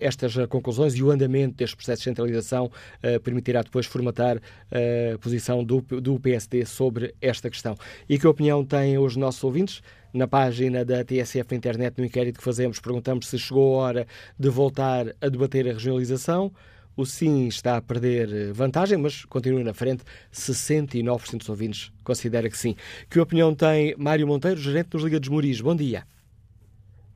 estas 0.00 0.34
conclusões 0.46 0.94
e 0.94 1.02
o 1.02 1.10
andamento 1.10 1.56
deste 1.56 1.76
processo 1.76 2.00
de 2.00 2.04
centralização 2.04 2.66
uh, 2.66 3.20
permitirá 3.20 3.60
depois 3.60 3.84
formatar 3.84 4.38
a 4.72 5.18
posição 5.18 5.62
do 5.62 6.18
PSD 6.18 6.64
sobre 6.64 7.14
esta 7.20 7.50
questão. 7.50 7.76
E 8.08 8.18
que 8.18 8.26
opinião 8.26 8.64
têm 8.64 8.96
os 8.96 9.14
nossos 9.14 9.44
ouvintes? 9.44 9.82
Na 10.16 10.26
página 10.26 10.82
da 10.82 11.04
TSF 11.04 11.54
Internet, 11.54 11.98
no 11.98 12.04
inquérito 12.06 12.38
que 12.38 12.44
fazemos, 12.44 12.80
perguntamos 12.80 13.28
se 13.28 13.38
chegou 13.38 13.74
a 13.74 13.84
hora 13.84 14.06
de 14.38 14.48
voltar 14.48 15.14
a 15.20 15.28
debater 15.28 15.68
a 15.68 15.74
regionalização. 15.74 16.50
O 16.96 17.04
sim 17.04 17.46
está 17.46 17.76
a 17.76 17.82
perder 17.82 18.54
vantagem, 18.54 18.96
mas 18.96 19.22
continua 19.26 19.62
na 19.62 19.74
frente. 19.74 20.02
69% 20.32 21.38
dos 21.38 21.48
ouvintes 21.50 21.92
considera 22.02 22.48
que 22.48 22.56
sim. 22.56 22.74
Que 23.10 23.20
opinião 23.20 23.54
tem 23.54 23.94
Mário 23.98 24.26
Monteiro, 24.26 24.56
gerente 24.56 24.88
dos 24.88 25.02
Liga 25.02 25.20
dos 25.20 25.28
Muris? 25.28 25.60
Bom 25.60 25.76
dia. 25.76 26.04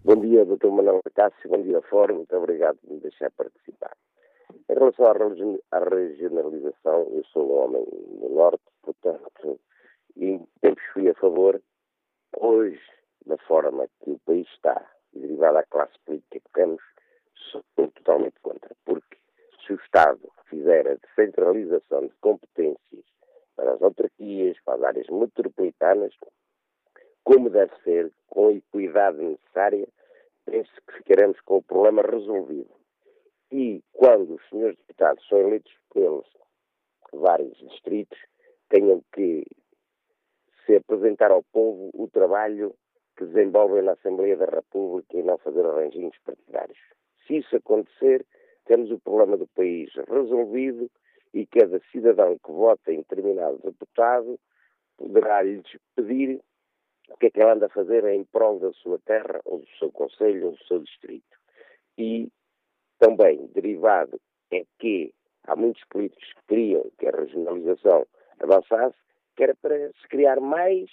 Bom 0.04 0.16
dia, 0.16 0.44
Dr. 0.44 0.68
Manuel 0.68 1.00
Cássio, 1.14 1.48
bom 1.48 1.62
dia, 1.62 1.80
Fórum, 1.82 2.16
muito 2.16 2.36
obrigado 2.36 2.76
por 2.76 2.92
me 2.92 3.00
deixar 3.00 3.30
participar. 3.30 3.96
Em 4.68 4.74
relação 4.74 5.06
à 5.06 5.78
regionalização, 5.78 7.08
eu 7.12 7.24
sou 7.32 7.50
um 7.50 7.64
homem 7.64 7.84
do 8.20 8.28
Norte, 8.34 8.62
portanto, 8.82 9.58
e 10.16 10.40
sempre 10.60 10.84
fui 10.92 11.08
a 11.08 11.14
favor. 11.14 11.60
Hoje, 12.36 12.80
da 13.24 13.38
forma 13.38 13.86
que 14.02 14.10
o 14.10 14.18
país 14.26 14.46
está, 14.54 14.84
derivada 15.14 15.60
à 15.60 15.64
classe 15.64 15.92
política 16.04 16.38
que 16.38 16.52
temos, 16.54 16.82
sou 17.50 17.62
totalmente 17.76 18.40
contra, 18.42 18.74
porque 18.84 19.19
se 19.70 19.74
o 19.74 19.80
Estado 19.84 20.20
fizer 20.48 20.88
a 20.88 20.94
descentralização 20.96 22.06
de 22.06 22.14
competências 22.20 23.04
para 23.54 23.74
as 23.74 23.82
autarquias, 23.82 24.56
para 24.64 24.74
as 24.74 24.82
áreas 24.82 25.06
metropolitanas, 25.08 26.12
como 27.22 27.48
deve 27.48 27.72
ser, 27.84 28.10
com 28.26 28.48
a 28.48 28.52
equidade 28.52 29.18
necessária, 29.18 29.86
penso 30.44 30.72
que 30.86 30.96
ficaremos 30.98 31.40
com 31.42 31.58
o 31.58 31.62
problema 31.62 32.02
resolvido. 32.02 32.70
E 33.52 33.82
quando 33.92 34.34
os 34.34 34.48
senhores 34.48 34.76
deputados 34.78 35.26
são 35.28 35.38
eleitos 35.38 35.72
pelos 35.94 36.26
vários 37.12 37.56
distritos, 37.58 38.18
tenham 38.68 39.02
que 39.12 39.46
se 40.66 40.76
apresentar 40.76 41.30
ao 41.30 41.44
povo 41.52 41.90
o 41.94 42.08
trabalho 42.08 42.74
que 43.16 43.24
desenvolvem 43.24 43.82
na 43.82 43.92
Assembleia 43.92 44.36
da 44.36 44.46
República 44.46 45.16
e 45.16 45.22
não 45.22 45.38
fazer 45.38 45.64
arranjinhos 45.64 46.16
partidários. 46.24 46.78
Se 47.26 47.36
isso 47.36 47.54
acontecer, 47.54 48.24
temos 48.70 48.88
o 48.92 49.00
problema 49.00 49.36
do 49.36 49.48
país 49.48 49.90
resolvido 50.08 50.88
e 51.34 51.44
cada 51.44 51.80
cidadão 51.90 52.38
que 52.38 52.52
vota 52.52 52.92
em 52.92 52.98
determinado 52.98 53.58
deputado 53.64 54.38
poderá 54.96 55.42
lhes 55.42 55.66
pedir 55.96 56.40
o 57.08 57.16
que 57.16 57.26
é 57.26 57.30
que 57.30 57.40
ela 57.42 57.54
anda 57.54 57.66
a 57.66 57.70
fazer 57.70 58.04
em 58.04 58.22
prol 58.22 58.60
da 58.60 58.72
sua 58.74 59.00
terra, 59.00 59.40
ou 59.44 59.58
do 59.58 59.66
seu 59.76 59.90
conselho, 59.90 60.46
ou 60.46 60.52
do 60.52 60.64
seu 60.66 60.78
distrito. 60.78 61.36
E 61.98 62.28
também, 63.00 63.44
derivado, 63.48 64.20
é 64.52 64.62
que 64.78 65.12
há 65.48 65.56
muitos 65.56 65.82
políticos 65.90 66.32
que 66.34 66.46
queriam 66.46 66.88
que 66.96 67.08
a 67.08 67.10
regionalização 67.10 68.06
avançasse, 68.38 68.96
que 69.34 69.42
era 69.42 69.54
para 69.56 69.88
se 70.00 70.08
criar 70.08 70.38
mais 70.38 70.88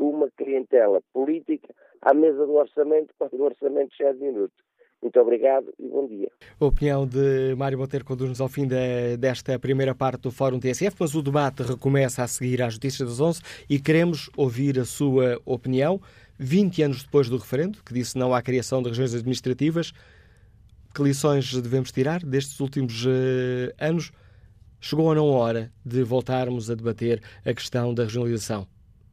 uma 0.00 0.28
clientela 0.32 1.00
política 1.12 1.72
à 2.02 2.12
mesa 2.12 2.44
do 2.44 2.54
orçamento, 2.54 3.14
quando 3.16 3.34
o 3.34 3.44
orçamento 3.44 3.94
já 3.96 4.08
é 4.08 4.12
de 4.14 4.20
minuto. 4.20 4.69
Muito 5.02 5.18
obrigado 5.18 5.72
e 5.78 5.88
bom 5.88 6.06
dia. 6.06 6.30
A 6.60 6.64
opinião 6.64 7.06
de 7.06 7.54
Mário 7.56 7.78
Monteiro 7.78 8.04
conduz-nos 8.04 8.40
ao 8.40 8.48
fim 8.48 8.66
de, 8.66 9.16
desta 9.16 9.58
primeira 9.58 9.94
parte 9.94 10.22
do 10.22 10.30
Fórum 10.30 10.60
TSF, 10.60 10.94
mas 11.00 11.14
o 11.14 11.22
debate 11.22 11.62
recomeça 11.62 12.22
a 12.22 12.26
seguir 12.26 12.60
às 12.60 12.74
notícias 12.74 13.08
das 13.08 13.20
11 13.20 13.40
e 13.68 13.80
queremos 13.80 14.28
ouvir 14.36 14.78
a 14.78 14.84
sua 14.84 15.40
opinião. 15.46 16.00
20 16.38 16.82
anos 16.82 17.02
depois 17.02 17.28
do 17.28 17.38
referendo, 17.38 17.82
que 17.84 17.94
disse 17.94 18.16
não 18.18 18.34
à 18.34 18.42
criação 18.42 18.82
de 18.82 18.88
regiões 18.90 19.14
administrativas, 19.14 19.92
que 20.94 21.02
lições 21.02 21.52
devemos 21.60 21.92
tirar 21.92 22.22
destes 22.24 22.60
últimos 22.60 23.04
uh, 23.06 23.72
anos? 23.78 24.12
Chegou 24.80 25.06
ou 25.06 25.14
não 25.14 25.28
a 25.28 25.38
hora 25.38 25.72
de 25.84 26.02
voltarmos 26.02 26.70
a 26.70 26.74
debater 26.74 27.22
a 27.44 27.54
questão 27.54 27.94
da 27.94 28.04
regionalização? 28.04 28.66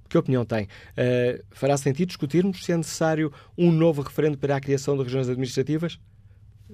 Que 0.09 0.17
opinião 0.17 0.45
tem? 0.45 0.65
Uh, 0.65 1.43
fará 1.51 1.77
sentido 1.77 2.07
discutirmos 2.07 2.63
se 2.63 2.71
é 2.71 2.77
necessário 2.77 3.31
um 3.57 3.71
novo 3.71 4.01
referendo 4.01 4.37
para 4.37 4.55
a 4.55 4.59
criação 4.59 4.97
de 4.97 5.03
regiões 5.03 5.29
administrativas? 5.29 5.99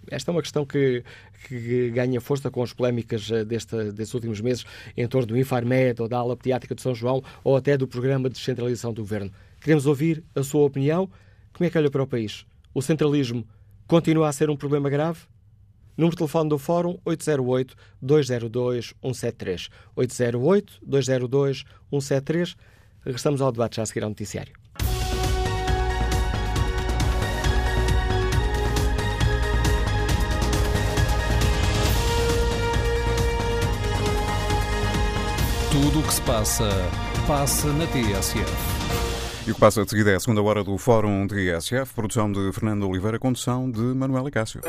Esta 0.09 0.31
é 0.31 0.33
uma 0.33 0.41
questão 0.41 0.65
que, 0.65 1.03
que 1.47 1.91
ganha 1.91 2.19
força 2.19 2.49
com 2.49 2.63
as 2.63 2.73
polémicas 2.73 3.29
eh, 3.31 3.45
deste, 3.45 3.91
destes 3.91 4.15
últimos 4.15 4.41
meses 4.41 4.65
em 4.97 5.07
torno 5.07 5.27
do 5.27 5.37
Infarmed 5.37 6.01
ou 6.01 6.07
da 6.07 6.17
ala 6.17 6.35
pediátrica 6.35 6.73
de 6.73 6.81
São 6.81 6.95
João 6.95 7.23
ou 7.43 7.55
até 7.55 7.77
do 7.77 7.87
programa 7.87 8.27
de 8.27 8.33
descentralização 8.35 8.91
do 8.91 9.03
governo. 9.03 9.31
Queremos 9.61 9.85
ouvir 9.85 10.23
a 10.35 10.41
sua 10.41 10.63
opinião. 10.63 11.07
Como 11.53 11.67
é 11.67 11.69
que 11.69 11.77
olha 11.77 11.91
para 11.91 12.01
o 12.01 12.07
país? 12.07 12.43
O 12.73 12.81
centralismo 12.81 13.47
continua 13.87 14.29
a 14.29 14.33
ser 14.33 14.49
um 14.49 14.57
problema 14.57 14.89
grave? 14.89 15.19
Número 15.95 16.15
de 16.15 16.17
telefone 16.17 16.49
do 16.49 16.57
Fórum 16.57 16.97
808-202-173. 17.05 19.69
808-202-173. 19.95 22.55
Regressamos 23.05 23.41
ao 23.41 23.51
debate 23.51 23.77
já 23.77 23.83
a 23.83 23.85
seguir 23.85 24.03
ao 24.03 24.09
noticiário. 24.09 24.53
Tudo 35.71 35.99
o 35.99 36.03
que 36.03 36.13
se 36.13 36.21
passa, 36.21 36.69
passa 37.27 37.67
na 37.73 37.87
TSF. 37.87 38.73
E 39.45 39.51
o 39.51 39.55
que 39.55 39.59
passa 39.59 39.83
de 39.83 39.89
seguida 39.89 40.11
é 40.11 40.15
a 40.15 40.19
segunda 40.19 40.41
hora 40.41 40.63
do 40.63 40.77
Fórum 40.77 41.27
TSF, 41.27 41.93
produção 41.93 42.31
de 42.31 42.51
Fernando 42.53 42.87
Oliveira, 42.87 43.19
condução 43.19 43.69
de 43.69 43.81
Manuela 43.81 44.31
Cássio. 44.31 44.61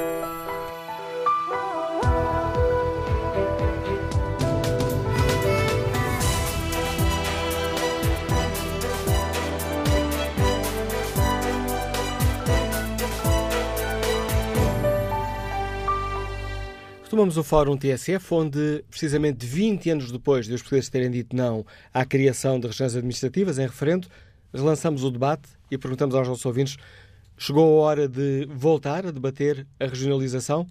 Retomamos 17.14 17.36
o 17.36 17.44
Fórum 17.44 17.76
TSF, 17.76 18.34
onde, 18.34 18.84
precisamente 18.90 19.46
20 19.46 19.88
anos 19.88 20.10
depois 20.10 20.48
de 20.48 20.54
os 20.54 20.62
poderes 20.64 20.88
terem 20.88 21.08
dito 21.08 21.36
não 21.36 21.64
à 21.92 22.04
criação 22.04 22.58
de 22.58 22.66
regiões 22.66 22.96
administrativas 22.96 23.56
em 23.56 23.62
referendo, 23.62 24.08
relançamos 24.52 25.04
o 25.04 25.10
debate 25.12 25.48
e 25.70 25.78
perguntamos 25.78 26.12
aos 26.16 26.26
nossos 26.26 26.44
ouvintes: 26.44 26.76
chegou 27.38 27.78
a 27.78 27.86
hora 27.86 28.08
de 28.08 28.48
voltar 28.50 29.06
a 29.06 29.12
debater 29.12 29.64
a 29.78 29.86
regionalização? 29.86 30.66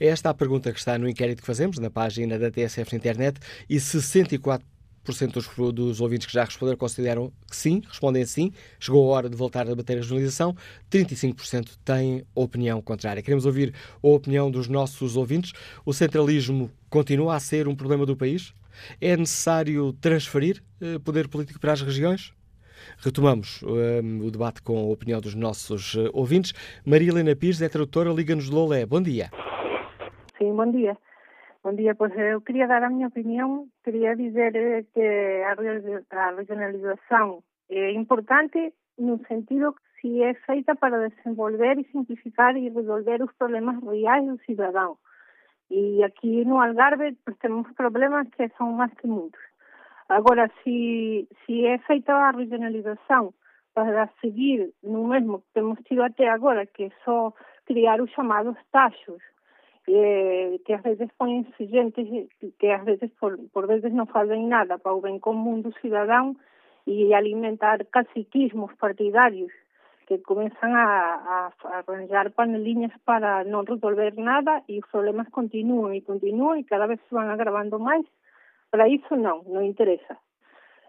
É 0.00 0.08
esta 0.08 0.30
a 0.30 0.34
pergunta 0.34 0.72
que 0.72 0.80
está 0.80 0.98
no 0.98 1.08
inquérito 1.08 1.42
que 1.42 1.46
fazemos 1.46 1.78
na 1.78 1.88
página 1.88 2.36
da 2.40 2.50
TSF 2.50 2.94
na 2.94 2.98
internet 2.98 3.38
e 3.70 3.76
64% 3.76 4.60
dos, 5.32 5.48
dos 5.74 6.00
ouvintes 6.00 6.26
que 6.26 6.32
já 6.32 6.44
responderam 6.44 6.78
consideram 6.78 7.32
que 7.48 7.56
sim, 7.56 7.82
respondem 7.86 8.24
sim, 8.24 8.52
chegou 8.78 9.12
a 9.12 9.16
hora 9.16 9.28
de 9.28 9.36
voltar 9.36 9.62
a 9.62 9.70
debater 9.70 9.96
a 9.96 10.00
regionalização, 10.00 10.54
35% 10.90 11.76
têm 11.84 12.24
opinião 12.34 12.80
contrária. 12.80 13.22
Queremos 13.22 13.46
ouvir 13.46 13.74
a 14.02 14.08
opinião 14.08 14.50
dos 14.50 14.68
nossos 14.68 15.16
ouvintes. 15.16 15.52
O 15.84 15.92
centralismo 15.92 16.70
continua 16.90 17.34
a 17.34 17.40
ser 17.40 17.68
um 17.68 17.74
problema 17.74 18.04
do 18.04 18.16
país? 18.16 18.54
É 19.00 19.16
necessário 19.16 19.92
transferir 19.94 20.62
eh, 20.80 20.98
poder 20.98 21.28
político 21.28 21.58
para 21.58 21.72
as 21.72 21.82
regiões? 21.82 22.32
Retomamos 22.98 23.62
um, 23.62 23.76
eh, 23.76 24.26
o 24.26 24.30
debate 24.30 24.62
com 24.62 24.78
a 24.78 24.92
opinião 24.92 25.20
dos 25.20 25.34
nossos 25.34 25.94
uh, 25.94 26.10
ouvintes. 26.12 26.52
Maria 26.84 27.10
Helena 27.10 27.34
Pires 27.34 27.60
é 27.60 27.68
tradutora, 27.68 28.10
liga-nos 28.10 28.46
de 28.46 28.52
Lolé. 28.52 28.86
Bom 28.86 29.02
dia. 29.02 29.30
Sim, 30.38 30.54
bom 30.54 30.70
dia. 30.70 30.96
Bom 31.64 31.74
dia, 31.74 31.92
pois 31.92 32.16
eu 32.16 32.40
queria 32.40 32.68
dar 32.68 32.84
a 32.84 32.88
minha 32.88 33.08
opinião, 33.08 33.66
queria 33.82 34.14
dizer 34.14 34.54
eh, 34.54 34.84
que 34.94 35.02
a 35.42 36.30
regionalização 36.30 37.42
é 37.68 37.90
importante 37.90 38.72
no 38.96 39.18
sentido 39.26 39.72
que 39.72 40.00
se 40.00 40.22
é 40.22 40.34
feita 40.34 40.76
para 40.76 41.08
desenvolver 41.08 41.80
e 41.80 41.90
simplificar 41.90 42.56
e 42.56 42.68
resolver 42.68 43.20
os 43.24 43.32
problemas 43.36 43.82
reais 43.82 44.24
do 44.24 44.38
cidadão. 44.44 44.96
E 45.68 46.04
aqui 46.04 46.44
no 46.44 46.62
Algarve 46.62 47.18
temos 47.40 47.70
problemas 47.72 48.28
que 48.30 48.48
são 48.50 48.72
mais 48.72 48.94
que 48.94 49.08
muitos. 49.08 49.40
Agora, 50.08 50.48
se, 50.62 51.28
se 51.44 51.66
é 51.66 51.78
feita 51.78 52.14
a 52.14 52.30
regionalização 52.30 53.34
para 53.74 54.08
seguir 54.20 54.72
no 54.80 55.08
mesmo 55.08 55.40
que 55.40 55.46
temos 55.54 55.80
tido 55.80 56.04
até 56.04 56.28
agora, 56.28 56.66
que 56.66 56.84
é 56.84 56.90
só 57.04 57.34
criar 57.66 58.00
os 58.00 58.10
chamados 58.12 58.56
taxos, 58.70 59.20
eh, 59.88 60.58
que 60.64 60.72
às 60.74 60.82
vezes 60.82 61.08
põem 61.16 61.46
gente 61.58 62.28
que 62.58 62.66
às 62.68 62.84
vezes 62.84 63.10
por, 63.18 63.38
por 63.52 63.66
vezes 63.66 63.92
não 63.92 64.06
fazem 64.06 64.46
nada 64.46 64.78
para 64.78 64.92
o 64.92 65.00
bem 65.00 65.18
comum 65.18 65.60
do 65.60 65.72
cidadão 65.80 66.36
e 66.86 67.14
alimentar 67.14 67.84
caciquismos 67.86 68.72
partidários 68.74 69.52
que 70.06 70.18
começam 70.18 70.74
a, 70.74 71.50
a, 71.64 71.78
arranjar 71.78 72.30
panelinhas 72.32 72.92
para 73.04 73.44
não 73.44 73.62
resolver 73.62 74.14
nada 74.16 74.62
e 74.68 74.78
os 74.78 74.90
problemas 74.90 75.28
continuam 75.28 75.94
e 75.94 76.00
continuam 76.00 76.56
e 76.56 76.64
cada 76.64 76.86
vez 76.86 76.98
se 77.00 77.10
vão 77.10 77.28
agravando 77.28 77.78
mais. 77.78 78.06
Para 78.70 78.88
isso 78.88 79.16
não, 79.16 79.42
não 79.44 79.62
interessa. 79.62 80.16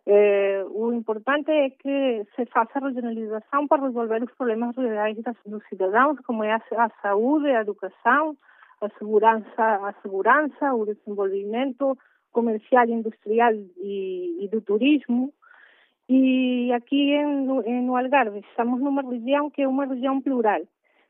Eh, 0.05 0.65
o 0.71 0.91
importante 0.93 1.51
é 1.51 1.69
que 1.69 2.25
se 2.35 2.45
faça 2.47 2.79
a 2.79 2.87
regionalização 2.87 3.67
para 3.67 3.85
resolver 3.85 4.23
os 4.23 4.31
problemas 4.35 4.75
reais 4.75 5.17
dos 5.45 5.67
cidadãos, 5.67 6.17
como 6.25 6.43
é 6.43 6.53
a, 6.53 6.61
a 6.77 6.89
saúde, 7.01 7.47
a 7.49 7.61
educação, 7.61 8.37
a 8.81 9.93
segurança, 10.01 10.73
o 10.73 10.85
desenvolvimento 10.85 11.97
comercial, 12.31 12.87
industrial 12.87 13.53
e, 13.77 14.45
e 14.45 14.47
do 14.47 14.61
turismo. 14.61 15.33
E 16.07 16.71
aqui 16.73 17.21
no, 17.23 17.61
no 17.61 17.95
Algarve 17.95 18.39
estamos 18.39 18.79
numa 18.81 19.01
região 19.01 19.49
que 19.49 19.61
é 19.61 19.67
uma 19.67 19.85
região 19.85 20.21
plural. 20.21 20.61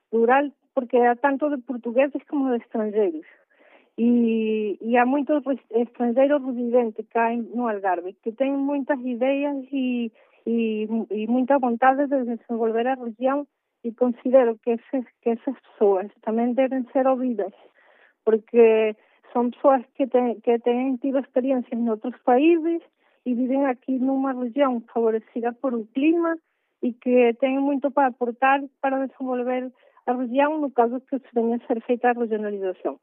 Plural 0.09 0.51
porque 0.73 0.97
há 0.97 1.15
tanto 1.15 1.49
de 1.49 1.61
portugueses 1.61 2.21
como 2.29 2.49
de 2.49 2.63
estrangeiros. 2.63 3.25
E, 3.97 4.77
e 4.81 4.97
há 4.97 5.05
muitos 5.05 5.43
estrangeiros 5.71 6.43
residentes 6.45 7.05
cá 7.09 7.33
no 7.35 7.67
Algarve 7.67 8.13
que 8.23 8.31
têm 8.31 8.51
muitas 8.51 8.99
ideias 8.99 9.57
e, 9.71 10.11
e, 10.47 10.87
e 11.11 11.27
muita 11.27 11.59
vontade 11.59 12.07
de 12.07 12.35
desenvolver 12.35 12.87
a 12.87 12.95
região 12.95 13.45
e 13.83 13.91
considero 13.93 14.57
que, 14.59 14.71
esse, 14.71 15.05
que 15.21 15.29
essas 15.29 15.55
pessoas 15.59 16.07
também 16.21 16.53
devem 16.53 16.85
ser 16.91 17.07
ouvidas, 17.07 17.53
porque 18.25 18.95
são 19.31 19.49
pessoas 19.51 19.83
que 19.95 20.07
têm, 20.07 20.39
que 20.41 20.59
têm 20.59 20.97
tido 20.97 21.19
experiências 21.19 21.79
em 21.79 21.89
outros 21.89 22.19
países 22.23 22.81
e 23.25 23.33
vivem 23.33 23.65
aqui 23.65 23.97
numa 23.99 24.33
região 24.33 24.81
favorecida 24.93 25.53
por 25.53 25.73
o 25.73 25.85
clima 25.87 26.37
e 26.81 26.93
que 26.93 27.33
têm 27.39 27.59
muito 27.59 27.91
para 27.91 28.07
aportar 28.07 28.61
para 28.81 29.07
desenvolver 29.07 29.71
a 30.05 30.13
região, 30.13 30.59
no 30.59 30.71
caso 30.71 30.99
que 31.01 31.19
se 31.19 31.27
venha 31.33 31.57
a 31.57 31.67
ser 31.67 31.81
feita 31.83 32.09
a 32.09 32.13
regionalização. 32.13 32.99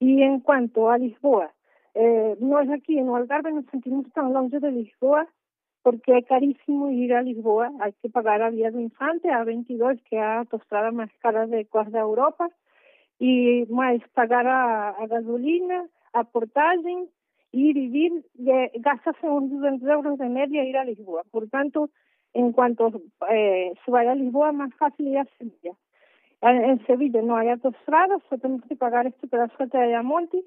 E 0.00 0.22
enquanto 0.22 0.88
a 0.88 0.96
Lisboa, 0.96 1.48
eh, 1.94 2.36
nós 2.40 2.68
aqui 2.70 3.00
no 3.00 3.14
Algarve 3.14 3.52
nos 3.52 3.66
sentimos 3.70 4.06
tão 4.12 4.32
longe 4.32 4.58
de 4.58 4.70
Lisboa 4.70 5.26
porque 5.82 6.12
é 6.12 6.22
caríssimo 6.22 6.90
ir 6.90 7.12
a 7.12 7.22
Lisboa, 7.22 7.70
hai 7.80 7.92
que 8.00 8.08
pagar 8.08 8.40
a 8.40 8.50
Vía 8.50 8.70
do 8.70 8.80
Infante, 8.80 9.28
a 9.28 9.44
22, 9.44 10.00
que 10.02 10.16
é 10.16 10.22
a 10.22 10.38
autostrada 10.40 10.92
máis 10.92 11.10
cara 11.20 11.46
de 11.46 11.64
quase 11.64 11.96
Europa, 11.96 12.48
e 13.20 13.66
máis 13.70 14.02
pagar 14.14 14.46
a, 14.46 15.06
gasolina, 15.06 15.86
a 16.12 16.24
portagem, 16.24 17.08
ir 17.52 17.76
e 17.76 17.88
vir, 17.88 18.12
e 18.38 18.78
gastase 18.78 19.26
uns 19.26 19.50
200 19.50 19.88
euros 19.88 20.18
de 20.18 20.28
media 20.28 20.64
ir 20.64 20.76
a 20.76 20.84
Lisboa. 20.84 21.22
Por 21.30 21.48
tanto, 21.48 21.90
en 22.34 22.52
cuanto 22.52 23.02
eh, 23.28 23.72
se 23.84 23.90
vai 23.90 24.06
a 24.08 24.14
Lisboa, 24.14 24.52
máis 24.52 24.74
fácil 24.74 25.08
ir 25.08 25.18
a 25.18 25.26
Sevilla. 25.38 25.74
En 26.42 26.78
Sevilla 26.86 27.22
non 27.22 27.38
hai 27.38 27.50
autostrada, 27.50 28.18
só 28.26 28.34
temos 28.38 28.62
que 28.66 28.74
pagar 28.74 29.06
este 29.06 29.26
pedazo 29.26 29.66
de 29.66 29.78
Ayamonte, 29.78 30.42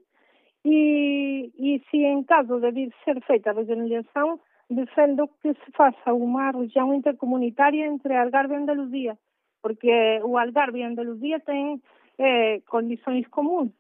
e, 0.65 1.51
e 1.55 1.79
se 1.91 2.03
en 2.03 2.23
caso 2.23 2.59
de 2.59 2.91
ser 3.05 3.21
feita 3.23 3.51
a 3.51 3.57
regionalización, 3.59 4.41
defendo 4.69 5.27
que 5.41 5.53
se 5.53 5.71
faça 5.73 6.13
uma 6.13 6.51
região 6.51 6.93
intercomunitária 6.93 7.85
entre 7.85 8.15
Algarve 8.15 8.53
e 8.53 8.57
Andaluzia, 8.57 9.17
porque 9.61 10.19
o 10.23 10.37
Algarve 10.37 10.79
e 10.79 10.83
Andaluzia 10.83 11.39
têm 11.39 11.81
eh, 12.17 12.61
condições 12.67 13.27
comuns 13.27 13.71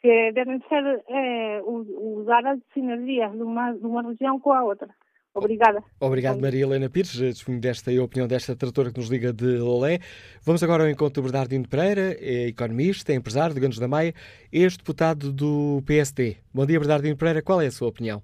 que 0.00 0.32
devem 0.32 0.60
ser 0.68 1.02
eh, 1.08 1.62
usar 1.64 2.46
as 2.46 2.60
sinergias 2.72 3.32
de 3.32 3.42
uma, 3.42 3.72
de 3.72 3.86
uma 3.86 4.02
região 4.02 4.38
com 4.38 4.52
a 4.52 4.62
outra. 4.62 4.88
Obrigada. 5.34 5.82
Obrigado, 5.98 6.40
Maria 6.40 6.62
Helena 6.62 6.88
Pires, 6.88 7.10
disponho 7.10 7.60
desta 7.60 7.90
e 7.90 7.98
a 7.98 8.04
opinião 8.04 8.28
desta 8.28 8.54
tradutora 8.54 8.92
que 8.92 8.98
nos 8.98 9.10
liga 9.10 9.32
de 9.32 9.58
Lolé. 9.58 9.98
Vamos 10.44 10.62
agora 10.62 10.84
ao 10.84 10.88
encontro 10.88 11.20
de 11.20 11.28
Bernardino 11.28 11.68
Pereira, 11.68 12.14
é 12.20 12.46
economista, 12.46 13.12
é 13.12 13.16
empresário 13.16 13.52
de 13.52 13.60
Ganos 13.60 13.80
da 13.80 13.88
Maia, 13.88 14.14
ex-deputado 14.52 15.32
do 15.32 15.82
PSD. 15.84 16.36
Bom 16.54 16.64
dia, 16.64 16.78
Bernardino 16.78 17.16
Pereira, 17.16 17.42
qual 17.42 17.60
é 17.60 17.66
a 17.66 17.70
sua 17.70 17.88
opinião? 17.88 18.22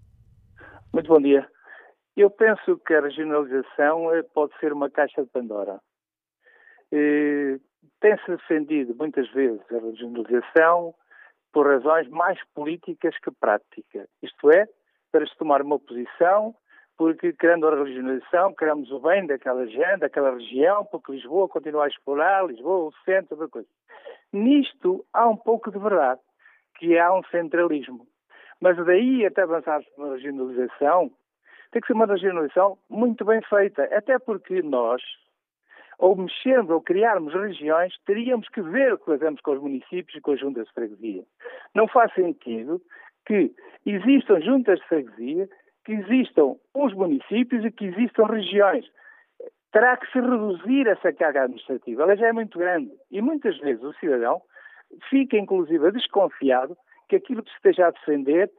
Muito 0.93 1.09
bom 1.09 1.21
dia. 1.21 1.45
Eu 2.17 2.31
penso 2.31 2.77
que 2.79 2.95
a 2.95 3.01
regionalização 3.01 4.15
eh, 4.15 4.23
pode 4.23 4.57
ser 4.59 4.73
uma 4.73 4.91
caixa 4.91 5.23
de 5.23 5.31
Pandora. 5.31 5.81
Tem-se 6.91 8.27
defendido 8.27 8.95
muitas 8.97 9.31
vezes 9.31 9.61
a 9.71 9.79
regionalização 9.79 10.95
por 11.53 11.67
razões 11.67 12.09
mais 12.09 12.39
políticas 12.55 13.17
que 13.19 13.31
práticas. 13.31 14.09
Isto 14.23 14.51
é, 14.51 14.67
para 15.13 15.27
se 15.27 15.37
tomar 15.37 15.63
uma 15.63 15.79
posição, 15.79 16.55
porque 16.97 17.33
querendo 17.33 17.67
a 17.67 17.85
regionalização, 17.85 18.55
queremos 18.55 18.91
o 18.91 19.01
bem 19.01 19.27
daquela 19.27 19.67
gente, 19.67 20.01
daquela 20.01 20.33
região, 20.33 20.85
porque 20.85 21.13
Lisboa 21.13 21.49
continua 21.49 21.85
a 21.85 21.89
explorar, 21.89 22.47
Lisboa, 22.47 22.89
o 22.89 22.93
centro, 23.05 23.37
da 23.37 23.49
coisa. 23.49 23.69
Nisto 24.33 25.05
há 25.13 25.29
um 25.29 25.37
pouco 25.37 25.71
de 25.71 25.79
verdade, 25.79 26.21
que 26.79 26.99
há 26.99 27.13
um 27.13 27.23
centralismo. 27.25 28.07
Mas 28.61 28.77
daí 28.85 29.27
até 29.27 29.43
avançar-se 29.43 29.89
uma 29.97 30.15
regionalização, 30.15 31.11
tem 31.71 31.81
que 31.81 31.87
ser 31.87 31.93
uma 31.93 32.07
regionalização 32.07 32.79
muito 32.89 33.25
bem 33.25 33.41
feita, 33.43 33.85
até 33.85 34.19
porque 34.19 34.63
nós, 34.63 35.03
ou 35.99 36.17
mexendo 36.17 36.71
ou 36.71 36.81
criarmos 36.81 37.33
regiões, 37.33 37.95
teríamos 38.07 38.49
que 38.49 38.61
ver 38.61 38.95
o 38.95 38.99
que 38.99 39.07
fazemos 39.07 39.41
com 39.41 39.53
os 39.53 39.61
municípios 39.61 40.17
e 40.17 40.21
com 40.21 40.33
as 40.33 40.41
juntas 40.41 40.67
de 40.67 40.75
freguesia. 40.75 41.25
Não 41.75 41.87
faz 41.87 42.13
sentido 42.15 42.81
que 43.27 43.55
existam 43.87 44.41
juntas 44.41 44.81
de 44.81 44.87
freguesia, 44.87 45.49
que 45.85 45.93
existam 45.93 46.57
os 46.75 46.93
municípios 46.95 47.65
e 47.65 47.71
que 47.71 47.87
existam 47.87 48.25
regiões. 48.25 48.87
Terá 49.73 49.97
que 49.97 50.11
se 50.11 50.21
reduzir 50.21 50.89
essa 50.89 51.13
carga 51.13 51.43
administrativa. 51.45 52.03
Ela 52.03 52.17
já 52.17 52.27
é 52.29 52.33
muito 52.33 52.59
grande. 52.59 52.91
E 53.11 53.23
muitas 53.23 53.57
vezes 53.59 53.83
o 53.85 53.93
cidadão 53.95 54.43
fica, 55.09 55.37
inclusive, 55.37 55.93
desconfiado 55.93 56.77
que 57.09 57.17
aquilo 57.17 57.43
que 57.43 57.51
se 57.51 57.57
esteja 57.57 57.87
a 57.87 57.91
defender 57.91 58.51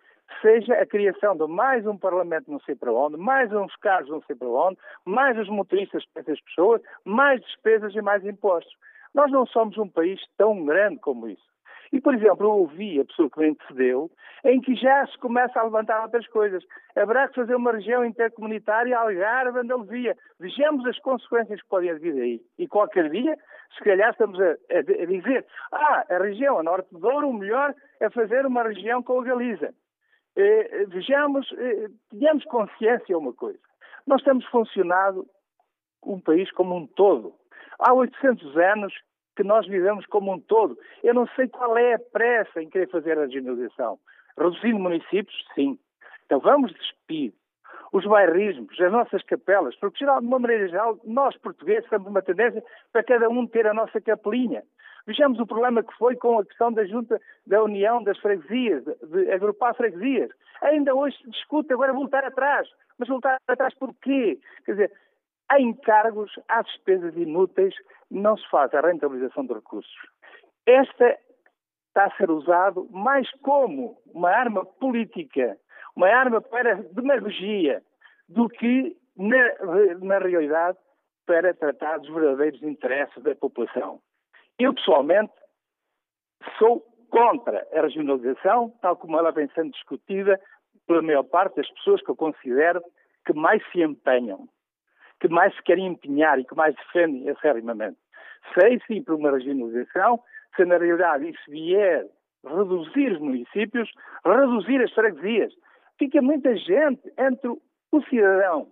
seja 0.42 0.74
a 0.76 0.86
criação 0.86 1.36
de 1.36 1.48
mais 1.48 1.86
um 1.86 1.98
Parlamento 1.98 2.52
não 2.52 2.60
sei 2.62 2.76
para 2.76 2.92
onde, 2.92 3.18
mais 3.18 3.52
uns 3.52 3.76
carros 3.78 4.10
não 4.10 4.22
sei 4.24 4.36
para 4.36 4.48
onde, 4.48 4.78
mais 5.06 5.38
os 5.38 5.50
motoristas 5.50 6.06
para 6.14 6.22
essas 6.22 6.42
pessoas, 6.42 6.82
mais 7.06 7.42
despesas 7.42 7.94
e 7.96 8.02
mais 8.02 8.26
impostos. 8.26 8.74
Nós 9.14 9.32
não 9.32 9.46
somos 9.46 9.78
um 9.78 9.88
país 9.88 10.22
tão 10.38 10.66
grande 10.66 11.00
como 11.00 11.28
isso. 11.28 11.52
E, 11.92 12.00
por 12.00 12.16
exemplo, 12.16 12.46
eu 12.46 12.52
ouvi 12.52 13.02
a 13.02 13.06
pessoa 13.06 13.30
que 13.30 13.40
me 13.40 13.50
antecedeu, 13.50 14.10
em 14.46 14.62
que 14.62 14.76
já 14.76 15.06
se 15.08 15.18
começa 15.18 15.60
a 15.60 15.64
levantar 15.64 16.02
outras 16.02 16.26
coisas. 16.28 16.64
Haverá 16.96 17.28
que 17.28 17.36
fazer 17.36 17.54
uma 17.54 17.74
região 17.74 18.06
intercomunitária 18.06 18.98
Algarve, 18.98 19.60
Andaluzia. 19.60 20.16
Vejamos 20.40 20.86
as 20.86 20.98
consequências 21.00 21.62
que 21.62 21.68
podem 21.68 21.94
vir 22.00 22.16
daí. 22.16 22.42
E 22.58 22.68
qualquer 22.68 23.10
dia, 23.10 23.38
se 23.78 23.84
calhar 23.84 24.12
estamos 24.12 24.40
a, 24.40 24.52
a, 24.52 25.06
dizer, 25.06 25.46
ah, 25.74 26.06
a 26.10 26.18
região 26.20 26.60
a 26.60 26.64
norte 26.64 26.88
do 26.92 27.00
Douro, 27.00 27.28
o 27.28 27.34
melhor 27.34 27.76
é 28.00 28.10
fazer 28.10 28.46
uma 28.46 28.64
região 28.64 29.04
com 29.04 29.20
a 29.20 29.24
Galiza. 29.26 29.74
Eh, 30.36 30.86
vejamos, 30.88 31.52
eh, 31.58 31.88
tenhamos 32.10 32.44
consciência 32.46 33.18
uma 33.18 33.34
coisa. 33.34 33.60
Nós 34.08 34.24
temos 34.24 34.46
funcionado 34.46 35.26
um 36.04 36.20
país 36.20 36.50
como 36.52 36.76
um 36.76 36.88
todo. 36.88 37.34
Há 37.80 37.94
800 37.94 38.58
anos 38.58 38.94
que 39.36 39.44
nós 39.44 39.68
vivemos 39.68 40.06
como 40.06 40.34
um 40.34 40.40
todo. 40.40 40.78
Eu 41.04 41.14
não 41.14 41.28
sei 41.36 41.48
qual 41.48 41.78
é 41.78 41.94
a 41.94 42.00
pressa 42.00 42.62
em 42.62 42.70
querer 42.70 42.90
fazer 42.90 43.18
a 43.18 43.22
regionalização. 43.22 44.00
Reduzindo 44.38 44.80
municípios, 44.80 45.36
sim. 45.56 45.78
Então 46.26 46.40
vamos 46.40 46.74
despir 46.74 47.34
os 47.92 48.06
bairrismos, 48.06 48.80
as 48.80 48.92
nossas 48.92 49.22
capelas, 49.24 49.76
porque, 49.76 50.00
geral, 50.00 50.22
de 50.22 50.28
uma 50.28 50.40
maneira 50.40 50.68
geral, 50.68 50.98
nós 51.04 51.36
portugueses 51.38 51.90
temos 51.90 52.08
uma 52.08 52.22
tendência 52.22 52.64
para 52.92 53.04
cada 53.04 53.30
um 53.30 53.46
ter 53.46 53.68
a 53.68 53.74
nossa 53.74 54.00
capelinha. 54.00 54.64
Vejamos 55.08 55.40
o 55.40 55.48
problema 55.48 55.84
que 55.84 55.94
foi 55.98 56.16
com 56.16 56.40
a 56.40 56.46
questão 56.46 56.72
da 56.72 56.86
junta 56.86 57.20
da 57.46 57.64
união 57.64 58.04
das 58.04 58.18
freguesias, 58.20 58.84
de 58.84 59.32
agrupar 59.32 59.76
freguesias. 59.76 60.32
Ainda 60.62 60.94
hoje 60.94 61.18
se 61.18 61.30
discute 61.30 61.74
agora 61.74 61.94
voltar 61.94 62.24
atrás. 62.24 62.70
Mas 62.98 63.10
voltar 63.10 63.38
atrás 63.48 63.74
por 63.76 63.94
quê? 63.96 64.40
Quer 64.66 64.72
dizer, 64.74 64.92
há 65.50 65.60
encargos, 65.60 66.32
há 66.48 66.62
despesas 66.62 67.16
inúteis, 67.16 67.74
não 68.10 68.38
se 68.38 68.48
faz 68.50 68.74
a 68.74 68.82
rentabilização 68.82 69.46
de 69.46 69.54
recursos. 69.54 69.92
Esta 70.66 71.18
está 71.88 72.06
a 72.06 72.18
ser 72.18 72.30
usado 72.30 72.88
mais 72.92 73.30
como 73.42 73.98
uma 74.14 74.30
arma 74.30 74.66
política, 74.66 75.58
uma 75.96 76.08
arma 76.08 76.42
para 76.42 76.76
demagogia, 76.94 77.82
do 78.30 78.48
que, 78.48 78.96
na, 79.18 79.98
na 80.00 80.20
realidade, 80.20 80.78
para 81.26 81.54
tratar 81.54 81.98
dos 81.98 82.10
verdadeiros 82.10 82.64
interesses 82.64 83.22
da 83.24 83.36
população. 83.36 84.00
Eu, 84.62 84.76
pessoalmente, 84.76 85.34
sou 86.60 86.86
contra 87.10 87.68
a 87.74 87.82
regionalização, 87.82 88.72
tal 88.80 88.96
como 88.96 89.18
ela 89.18 89.32
vem 89.32 89.50
sendo 89.56 89.72
discutida 89.72 90.40
pela 90.86 91.02
maior 91.02 91.24
parte 91.24 91.56
das 91.56 91.70
pessoas 91.72 92.00
que 92.04 92.12
eu 92.12 92.16
considero 92.16 92.80
que 93.26 93.34
mais 93.34 93.64
se 93.72 93.82
empenham, 93.82 94.48
que 95.20 95.28
mais 95.28 95.56
se 95.56 95.64
querem 95.64 95.88
empenhar 95.88 96.40
e 96.40 96.46
que 96.46 96.56
mais 96.56 96.76
defendem 96.76 97.28
acérrimamente. 97.32 97.98
Sei 98.54 98.80
sim 98.86 99.02
por 99.02 99.16
uma 99.16 99.32
regionalização, 99.32 100.22
se 100.56 100.64
na 100.64 100.78
realidade 100.78 101.28
isso 101.28 101.50
vier 101.50 102.06
reduzir 102.46 103.14
os 103.14 103.20
municípios, 103.20 103.92
reduzir 104.24 104.80
as 104.84 104.92
freguesias, 104.94 105.52
fica 105.98 106.22
muita 106.22 106.56
gente 106.56 107.12
entre 107.18 107.50
o 107.50 108.02
cidadão 108.10 108.72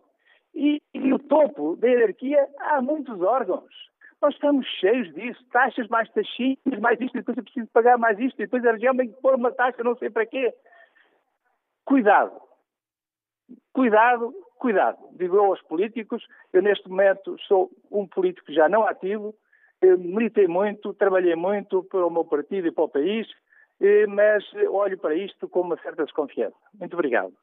e, 0.54 0.80
e 0.94 1.14
o 1.14 1.18
topo 1.18 1.76
da 1.78 1.88
hierarquia, 1.88 2.48
há 2.60 2.80
muitos 2.80 3.20
órgãos. 3.22 3.90
Nós 4.22 4.34
estamos 4.34 4.68
cheios 4.80 5.14
disso, 5.14 5.44
taxas 5.52 5.88
mais 5.88 6.10
taxinhas, 6.12 6.80
mais 6.82 7.00
isto, 7.00 7.14
depois 7.14 7.38
eu 7.38 7.44
preciso 7.44 7.68
pagar 7.68 7.98
mais 7.98 8.20
isto, 8.20 8.36
depois 8.38 8.66
a 8.66 8.74
região 8.74 8.96
que 8.96 9.08
pôr 9.22 9.36
uma 9.36 9.52
taxa, 9.52 9.84
não 9.84 9.96
sei 9.96 10.10
para 10.10 10.26
quê. 10.26 10.54
Cuidado. 11.86 12.40
Cuidado, 13.72 14.34
cuidado. 14.58 14.98
Digo 15.14 15.38
eu 15.38 15.46
aos 15.46 15.62
políticos, 15.64 16.26
eu 16.52 16.62
neste 16.62 16.90
momento 16.90 17.38
sou 17.48 17.72
um 17.90 18.06
político 18.06 18.52
já 18.52 18.68
não 18.68 18.86
ativo, 18.86 19.34
militei 19.82 20.48
muito, 20.48 20.94
trabalhei 20.94 21.36
muito 21.36 21.84
para 21.86 22.06
o 22.06 22.12
meu 22.12 22.26
partido 22.26 22.68
e 22.68 22.72
para 22.72 22.84
o 22.84 22.90
país, 22.90 23.28
mas 24.10 24.44
olho 24.70 24.98
para 24.98 25.16
isto 25.16 25.48
com 25.48 25.62
uma 25.62 25.78
certa 25.78 26.04
desconfiança. 26.04 26.58
Muito 26.78 26.94
obrigado. 26.94 27.34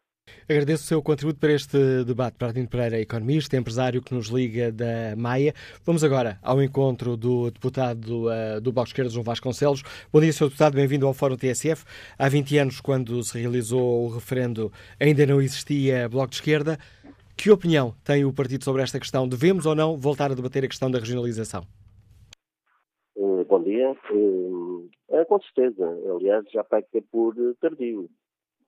Agradeço 0.49 0.85
o 0.85 0.87
seu 0.87 1.03
contributo 1.03 1.41
para 1.41 1.53
este 1.53 2.05
debate. 2.05 2.37
Bernardino 2.39 2.69
Pereira, 2.69 3.01
economista, 3.01 3.57
empresário 3.57 4.01
que 4.01 4.15
nos 4.15 4.29
liga 4.29 4.71
da 4.71 5.17
Maia. 5.17 5.53
Vamos 5.85 6.05
agora 6.05 6.39
ao 6.41 6.63
encontro 6.63 7.17
do 7.17 7.51
deputado 7.51 8.29
uh, 8.29 8.61
do 8.61 8.71
Bloco 8.71 8.87
de 8.87 8.93
Esquerda, 8.93 9.11
João 9.11 9.25
Vasconcelos. 9.25 9.83
Bom 10.13 10.21
dia, 10.21 10.33
Sr. 10.33 10.45
Deputado, 10.45 10.75
bem-vindo 10.75 11.05
ao 11.05 11.13
Fórum 11.13 11.37
TSF. 11.37 11.85
Há 12.17 12.29
20 12.29 12.59
anos, 12.59 12.81
quando 12.81 13.21
se 13.25 13.37
realizou 13.37 14.05
o 14.05 14.09
referendo, 14.09 14.71
ainda 15.01 15.27
não 15.27 15.43
existia 15.43 16.09
Bloco 16.09 16.29
de 16.29 16.37
Esquerda. 16.37 16.79
Que 17.37 17.51
opinião 17.51 17.93
tem 18.05 18.25
o 18.25 18.33
partido 18.33 18.63
sobre 18.63 18.83
esta 18.83 19.01
questão? 19.01 19.29
Devemos 19.29 19.67
ou 19.67 19.75
não 19.75 19.97
voltar 19.97 20.31
a 20.31 20.35
debater 20.35 20.65
a 20.65 20.69
questão 20.69 20.89
da 20.89 21.01
regionalização? 21.01 21.67
Uh, 23.17 23.45
bom 23.47 23.61
dia. 23.65 23.97
Uh, 24.13 24.89
com 25.27 25.41
certeza. 25.41 25.85
Aliás, 26.15 26.45
já 26.53 26.63
peca 26.63 27.03
por 27.11 27.35
tardio. 27.61 28.09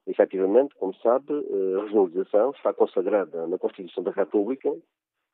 Efetivamente, 0.09 0.73
como 0.75 0.93
sabe, 0.95 1.31
a 1.31 1.83
regionalização 1.83 2.49
está 2.49 2.73
consagrada 2.73 3.45
na 3.45 3.59
Constituição 3.59 4.03
da 4.03 4.09
República 4.09 4.75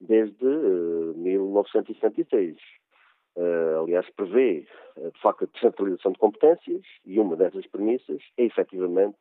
desde 0.02 0.46
1976. 1.16 2.58
Uh, 2.58 3.40
eh, 3.40 3.78
aliás, 3.82 4.10
prevê, 4.18 4.68
de 4.98 5.22
facto, 5.22 5.46
a 5.46 5.48
descentralização 5.48 6.12
de 6.12 6.20
competências 6.20 6.82
e 7.06 7.18
uma 7.18 7.38
dessas 7.38 7.66
premissas 7.68 8.22
é, 8.38 8.44
efetivamente, 8.44 9.18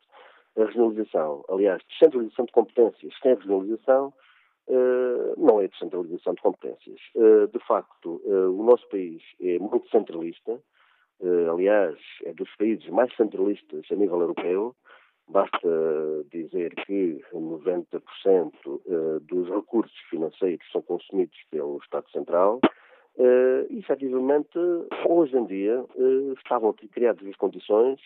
a 0.59 0.65
regionalização. 0.65 1.45
Aliás, 1.49 1.81
descentralização 1.89 2.47
de 2.47 2.53
competências 2.53 3.13
sem 3.23 3.35
regionalização 3.35 4.13
não 5.37 5.61
é 5.61 5.69
descentralização 5.69 6.35
de 6.35 6.41
competências. 6.41 6.99
de 7.53 7.59
facto, 7.67 8.23
o 8.25 8.63
nosso 8.63 8.89
país 8.89 9.23
é 9.39 9.59
muito 9.59 9.91
centralista, 9.91 10.59
aliás, 11.53 11.99
é 12.25 12.33
dos 12.33 12.49
países 12.57 12.89
mais 12.89 13.15
centralistas 13.15 13.85
a 13.91 13.95
nível 13.95 14.21
europeu, 14.21 14.75
Basta 15.29 15.69
dizer 16.31 16.75
que 16.87 17.21
90% 17.33 18.01
eh, 18.87 19.21
dos 19.23 19.49
recursos 19.49 19.97
financeiros 20.11 20.65
são 20.71 20.83
consumidos 20.83 21.39
pelo 21.51 21.79
Estado 21.79 22.11
Central 22.11 22.61
eh, 23.19 23.67
e, 23.71 23.79
efetivamente, 23.79 24.59
hoje 25.09 25.37
em 25.37 25.47
dia 25.47 25.85
eh, 25.97 26.35
estavam 26.37 26.75
criadas 26.75 27.27
as 27.27 27.37
condições 27.37 28.01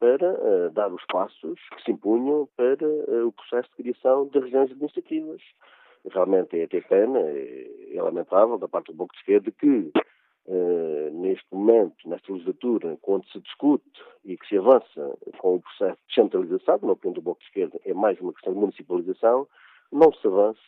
para 0.00 0.70
dar 0.70 0.92
os 0.92 1.04
passos 1.06 1.58
que 1.74 1.82
se 1.82 1.90
impunham 1.90 2.48
para 2.56 2.86
o 3.26 3.32
processo 3.32 3.68
de 3.70 3.82
criação 3.82 4.28
de 4.28 4.38
regiões 4.38 4.70
administrativas. 4.70 5.42
Realmente 6.08 6.56
é 6.56 6.64
até 6.64 6.80
pena, 6.80 7.18
é, 7.18 7.96
é 7.96 8.00
lamentável 8.00 8.56
da 8.58 8.68
parte 8.68 8.92
do 8.92 8.96
Bloco 8.96 9.12
de 9.12 9.18
Esquerda 9.18 9.50
que 9.50 9.90
Uh, 10.50 11.10
neste 11.12 11.44
momento, 11.52 12.08
nesta 12.08 12.32
legislatura, 12.32 12.96
quando 13.02 13.26
se 13.26 13.38
discute 13.38 13.84
e 14.24 14.34
que 14.34 14.48
se 14.48 14.56
avança 14.56 15.14
com 15.36 15.56
o 15.56 15.60
processo 15.60 16.00
de 16.00 16.06
descentralização, 16.08 16.78
na 16.80 16.92
opinião 16.92 17.12
do 17.12 17.20
Bloco 17.20 17.40
de 17.40 17.48
Esquerda, 17.48 17.78
é 17.84 17.92
mais 17.92 18.18
uma 18.18 18.32
questão 18.32 18.54
de 18.54 18.58
municipalização, 18.58 19.46
não 19.92 20.10
se 20.10 20.26
avance 20.26 20.58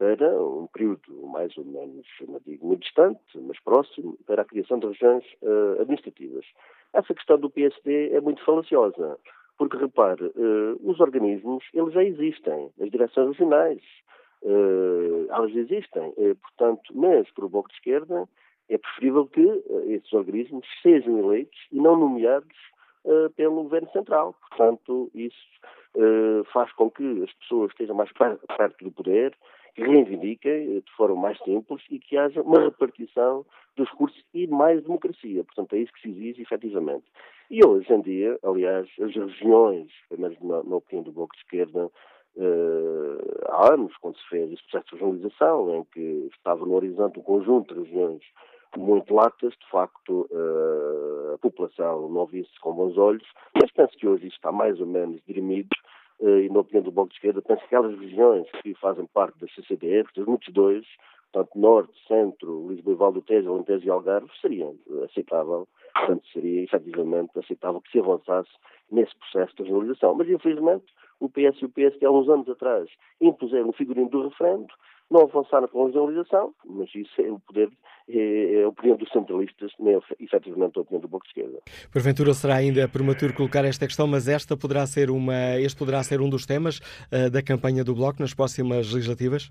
para 0.00 0.42
um 0.42 0.66
período 0.66 1.28
mais 1.28 1.56
ou 1.56 1.64
menos, 1.64 2.04
não 2.26 2.40
digo 2.44 2.66
muito 2.66 2.82
distante, 2.82 3.20
mas 3.36 3.60
próximo, 3.60 4.18
para 4.26 4.42
a 4.42 4.44
criação 4.44 4.80
de 4.80 4.88
regiões 4.88 5.24
uh, 5.42 5.80
administrativas. 5.80 6.44
Essa 6.92 7.14
questão 7.14 7.38
do 7.38 7.50
PSD 7.50 8.10
é 8.10 8.20
muito 8.20 8.44
falaciosa, 8.44 9.16
porque, 9.56 9.76
repare, 9.76 10.24
uh, 10.24 10.80
os 10.82 10.98
organismos, 10.98 11.62
eles 11.72 11.94
já 11.94 12.02
existem, 12.02 12.72
as 12.80 12.90
direções 12.90 13.28
regionais, 13.28 13.80
elas 15.28 15.54
existem, 15.54 16.14
portanto, 16.40 16.92
mas 16.94 17.30
para 17.32 17.44
o 17.44 17.48
Bloco 17.50 17.68
de 17.68 17.74
Esquerda, 17.74 18.26
é 18.70 18.78
preferível 18.78 19.26
que 19.26 19.44
uh, 19.44 19.90
esses 19.90 20.10
organismos 20.12 20.66
sejam 20.82 21.18
eleitos 21.18 21.58
e 21.72 21.76
não 21.76 21.96
nomeados 21.96 22.56
uh, 23.04 23.28
pelo 23.30 23.64
Governo 23.64 23.90
Central. 23.90 24.34
Portanto, 24.48 25.10
isso 25.12 25.36
uh, 25.96 26.44
faz 26.52 26.72
com 26.72 26.88
que 26.88 27.22
as 27.24 27.32
pessoas 27.34 27.72
estejam 27.72 27.96
mais 27.96 28.10
perto 28.12 28.84
do 28.84 28.92
poder, 28.92 29.36
que 29.74 29.82
reivindiquem 29.82 30.80
de 30.80 30.92
forma 30.96 31.16
mais 31.16 31.38
simples 31.42 31.82
e 31.90 31.98
que 31.98 32.16
haja 32.16 32.42
uma 32.42 32.60
repartição 32.60 33.44
dos 33.76 33.88
recursos 33.90 34.24
e 34.34 34.46
mais 34.46 34.82
democracia. 34.82 35.44
Portanto, 35.44 35.74
é 35.74 35.78
isso 35.78 35.92
que 35.92 36.02
se 36.02 36.10
exige, 36.10 36.42
efetivamente. 36.42 37.04
E 37.50 37.64
hoje 37.64 37.92
em 37.92 38.00
dia, 38.00 38.38
aliás, 38.42 38.88
as 39.00 39.14
regiões, 39.14 39.90
pelo 40.08 40.22
menos 40.22 40.40
na, 40.40 40.62
na 40.62 40.76
opinião 40.76 41.04
do 41.04 41.12
Bloco 41.12 41.34
de 41.34 41.42
Esquerda, 41.42 41.90
Uh, 42.36 43.18
há 43.48 43.74
anos, 43.74 43.94
quando 43.96 44.16
se 44.16 44.28
fez 44.28 44.52
esse 44.52 44.62
processo 44.62 44.94
de 44.94 45.02
regionalização, 45.02 45.74
em 45.74 45.84
que 45.92 46.30
estava 46.32 46.64
no 46.64 46.74
horizonte 46.74 47.18
um 47.18 47.22
conjunto 47.22 47.74
de 47.74 47.80
regiões 47.80 48.22
muito 48.78 49.14
latas, 49.14 49.52
de 49.52 49.70
facto 49.70 50.28
uh, 50.30 51.34
a 51.34 51.38
população 51.38 52.08
não 52.08 52.26
visse 52.26 52.58
com 52.60 52.72
bons 52.72 52.96
olhos, 52.96 53.26
mas 53.54 53.70
penso 53.72 53.96
que 53.96 54.06
hoje 54.06 54.26
isto 54.26 54.36
está 54.36 54.52
mais 54.52 54.80
ou 54.80 54.86
menos 54.86 55.20
dirimido 55.26 55.70
uh, 56.20 56.38
e 56.38 56.48
na 56.48 56.60
opinião 56.60 56.82
do 56.82 56.92
Bloco 56.92 57.10
de 57.10 57.16
Esquerda, 57.16 57.42
penso 57.42 57.60
que 57.60 57.66
aquelas 57.66 57.98
regiões 57.98 58.46
que 58.62 58.74
fazem 58.74 59.06
parte 59.06 59.38
das 59.38 59.52
CCDR, 59.54 60.06
das 60.14 60.26
muitos 60.26 60.52
dois, 60.52 60.86
portanto, 61.32 61.58
Norte, 61.58 61.92
Centro, 62.06 62.68
Lisboa 62.68 62.94
e 62.94 62.98
Val 62.98 63.22
Tejo, 63.22 63.52
Alentejo 63.52 63.86
e 63.86 63.90
Algarve, 63.90 64.30
seria 64.40 64.72
aceitável, 65.04 65.66
portanto, 65.94 66.26
seria 66.32 66.62
efetivamente 66.62 67.38
aceitável 67.38 67.80
que 67.80 67.90
se 67.90 67.98
avançasse 67.98 68.50
nesse 68.90 69.14
processo 69.16 69.54
de 69.56 69.62
regionalização. 69.62 70.14
Mas, 70.14 70.28
infelizmente, 70.28 70.84
o 71.18 71.28
PS 71.28 71.60
e 71.60 71.64
o 71.66 71.68
PSD, 71.68 72.06
há 72.06 72.10
uns 72.10 72.28
anos 72.28 72.48
atrás, 72.48 72.88
impuseram 73.20 73.68
o 73.68 73.72
figurino 73.72 74.08
do 74.08 74.28
referendo, 74.28 74.72
não 75.10 75.22
avançaram 75.22 75.66
com 75.68 75.82
a 75.82 75.86
regionalização, 75.86 76.54
mas 76.64 76.88
isso 76.94 77.20
é 77.20 77.30
o 77.30 77.38
poder, 77.40 77.68
é, 78.08 78.54
é 78.54 78.64
a 78.64 78.68
opinião 78.68 78.96
dos 78.96 79.10
centralistas, 79.10 79.72
nem 79.78 79.96
é 79.96 80.00
efetivamente 80.20 80.78
a 80.78 80.82
opinião 80.82 81.00
do 81.00 81.08
Bloco 81.08 81.24
de 81.24 81.30
Esquerda. 81.30 81.58
Porventura 81.92 82.32
será 82.32 82.56
ainda 82.56 82.88
prematuro 82.88 83.34
colocar 83.34 83.64
esta 83.64 83.86
questão, 83.86 84.06
mas 84.06 84.28
esta 84.28 84.56
poderá 84.56 84.86
ser 84.86 85.10
uma, 85.10 85.58
este 85.58 85.76
poderá 85.76 86.02
ser 86.02 86.20
um 86.20 86.30
dos 86.30 86.46
temas 86.46 86.78
uh, 86.78 87.30
da 87.30 87.42
campanha 87.42 87.82
do 87.82 87.94
Bloco 87.94 88.20
nas 88.20 88.32
próximas 88.32 88.92
legislativas? 88.92 89.50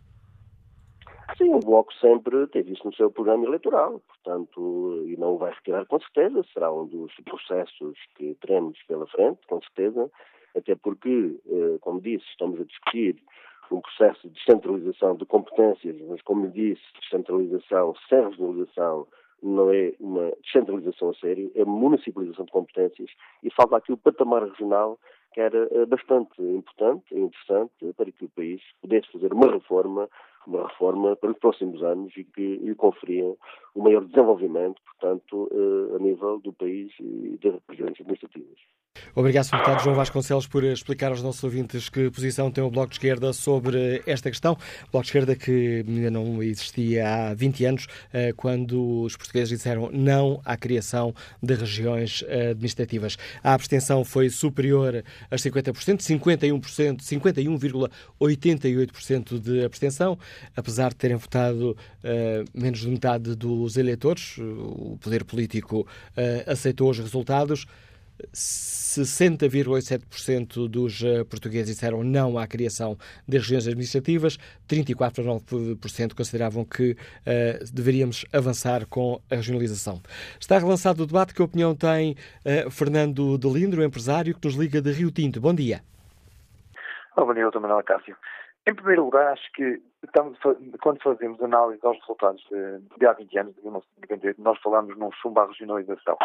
Sim, 1.40 1.54
o 1.54 1.60
Bloco 1.60 1.94
sempre 1.94 2.48
teve 2.48 2.74
isso 2.74 2.86
no 2.86 2.94
seu 2.94 3.10
programa 3.10 3.46
eleitoral, 3.46 4.02
portanto, 4.02 5.06
e 5.08 5.16
não 5.16 5.38
vai 5.38 5.54
retirar 5.54 5.86
com 5.86 5.98
certeza, 5.98 6.44
será 6.54 6.70
um 6.70 6.86
dos 6.86 7.16
processos 7.24 7.98
que 8.18 8.36
teremos 8.42 8.78
pela 8.90 9.08
frente, 9.08 9.40
com 9.48 9.62
certeza, 9.62 10.12
até 10.54 10.76
porque, 10.76 11.40
eh, 11.48 11.78
como 11.80 12.02
disse, 12.02 12.26
estamos 12.32 12.60
a 12.60 12.66
discutir 12.66 13.24
um 13.72 13.80
processo 13.80 14.28
de 14.28 14.34
descentralização 14.34 15.16
de 15.16 15.26
competências, 15.26 15.96
mas 16.10 16.22
como 16.24 16.50
disse, 16.50 16.82
descentralização 17.00 17.96
sem 18.10 18.22
regionalização 18.22 19.08
não 19.42 19.72
é 19.72 19.94
uma 19.98 20.34
descentralização 20.44 21.12
a 21.12 21.14
sério, 21.14 21.50
é 21.56 21.64
municipalização 21.64 22.44
de 22.44 22.52
competências 22.52 23.10
e 23.42 23.50
falta 23.54 23.78
aqui 23.78 23.94
o 23.94 23.98
patamar 23.98 24.44
regional 24.44 25.00
que 25.32 25.40
era 25.40 25.70
eh, 25.72 25.86
bastante 25.86 26.42
importante 26.42 27.06
e 27.14 27.20
interessante 27.20 27.94
para 27.96 28.12
que 28.12 28.26
o 28.26 28.30
país 28.30 28.62
pudesse 28.82 29.10
fazer 29.12 29.32
uma 29.32 29.50
reforma, 29.50 30.10
uma 30.48 30.68
reforma 30.68 31.16
para 31.16 31.32
os 31.32 31.38
próximos 31.38 31.84
anos 31.84 32.16
e 32.18 32.24
que 32.24 32.58
lhe 32.58 32.76
conferia 32.76 33.36
o 33.76 33.84
maior 33.84 34.06
desenvolvimento, 34.06 34.82
portanto, 34.84 35.50
eh, 35.52 35.96
a 35.96 36.00
nível 36.00 36.40
do 36.40 36.54
país 36.54 36.92
e 37.00 37.38
das 37.42 37.60
regiões 37.70 38.00
administrativas. 38.00 38.60
Obrigado. 39.16 39.50
Deputado 39.50 39.84
João 39.84 39.95
Vasconcelos, 39.95 40.47
por 40.47 40.64
explicar 40.64 41.12
aos 41.12 41.22
nossos 41.22 41.43
ouvintes 41.43 41.89
que 41.89 42.10
posição 42.12 42.52
tem 42.52 42.64
o 42.64 42.70
Bloco 42.70 42.89
de 42.89 42.95
Esquerda 42.95 43.34
sobre 43.34 44.02
esta 44.06 44.30
questão. 44.30 44.54
O 44.54 44.91
Bloco 44.91 45.04
de 45.04 45.10
Esquerda 45.10 45.36
que 45.36 45.84
ainda 45.88 46.12
não 46.12 46.41
existia 46.43 47.08
há 47.08 47.34
20 47.34 47.66
anos, 47.66 47.88
eh, 48.14 48.34
quando 48.36 49.02
os 49.02 49.18
portugueses 49.18 49.50
disseram 49.50 49.89
não 49.91 50.41
à 50.45 50.56
criação 50.56 51.14
de 51.41 51.54
regiões 51.54 52.24
administrativas. 52.52 53.18
A 53.43 53.54
abstenção 53.54 54.04
foi 54.04 54.30
superior 54.30 55.04
a 55.30 55.36
50%, 55.36 56.02
51%, 56.02 57.02
51,88% 57.02 59.39
de 59.39 59.64
abstenção, 59.64 60.18
apesar 60.56 60.89
de 60.89 60.95
terem 60.95 61.18
votado 61.18 61.78
uh, 62.04 62.43
menos 62.54 62.80
de 62.80 62.88
metade 62.88 63.36
dos 63.36 63.78
eleitores. 63.78 64.38
O 64.38 64.97
poder 65.02 65.24
político 65.24 65.88
aceitou 66.47 66.89
os 66.89 67.00
resultados. 67.00 67.66
60,7% 68.34 70.67
dos 70.67 71.01
eh, 71.03 71.24
portugueses 71.24 71.76
disseram 71.76 72.03
não 72.03 72.38
à 72.38 72.45
criação 72.47 72.97
de 73.28 73.38
regiões 73.38 73.67
administrativas, 73.67 74.38
34,9% 74.67 76.15
consideravam 76.15 76.65
que 76.65 76.91
uh, 76.91 76.95
deveríamos 77.72 78.26
avançar 78.34 78.88
com 78.88 79.22
a 79.32 79.36
regionalização. 79.36 80.01
Está 80.39 80.57
relançado 80.57 81.03
o 81.03 81.05
debate. 81.05 81.34
Que 81.34 81.41
opinião 81.41 81.76
tem 81.76 82.15
uh, 82.45 82.70
Fernando 82.72 83.38
de 83.38 83.47
Lindro, 83.47 83.84
empresário 83.84 84.34
que 84.34 84.45
nos 84.45 84.55
liga 84.55 84.82
de 84.82 84.91
Rio 84.91 85.11
Tinto? 85.11 85.39
Bom 85.39 85.53
dia. 85.53 85.82
Bom 87.15 87.34
dia, 87.34 87.43
doutor 87.43 87.61
Manuel 87.61 87.84
Cássio. 87.84 88.17
Em 88.67 88.74
primeiro 88.74 89.05
lugar, 89.05 89.34
acho 89.34 89.51
que 89.53 89.80
estamos, 90.04 90.38
quando 90.82 91.02
fazemos 91.02 91.41
análise 91.41 91.86
aos 91.86 92.00
resultados 92.00 92.41
de, 92.50 92.80
de 92.97 93.06
há 93.06 93.14
20 93.14 93.39
anos, 93.39 93.56
de 93.56 93.62
1998, 93.62 94.41
nós 94.41 94.60
falamos 94.62 94.97
num 94.97 95.12
chumbo 95.12 95.39
à 95.39 95.47
regionalização. 95.47 96.18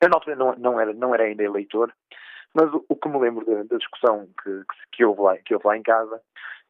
Eu 0.00 0.36
não, 0.36 0.54
não, 0.56 0.80
era, 0.80 0.92
não 0.92 1.14
era 1.14 1.24
ainda 1.24 1.42
eleitor, 1.42 1.92
mas 2.54 2.72
o, 2.72 2.84
o 2.88 2.96
que 2.96 3.08
me 3.08 3.18
lembro 3.18 3.44
da, 3.44 3.62
da 3.64 3.76
discussão 3.76 4.28
que, 4.42 4.62
que, 4.92 5.04
houve 5.04 5.20
lá, 5.20 5.36
que 5.38 5.54
houve 5.54 5.66
lá 5.66 5.76
em 5.76 5.82
casa 5.82 6.20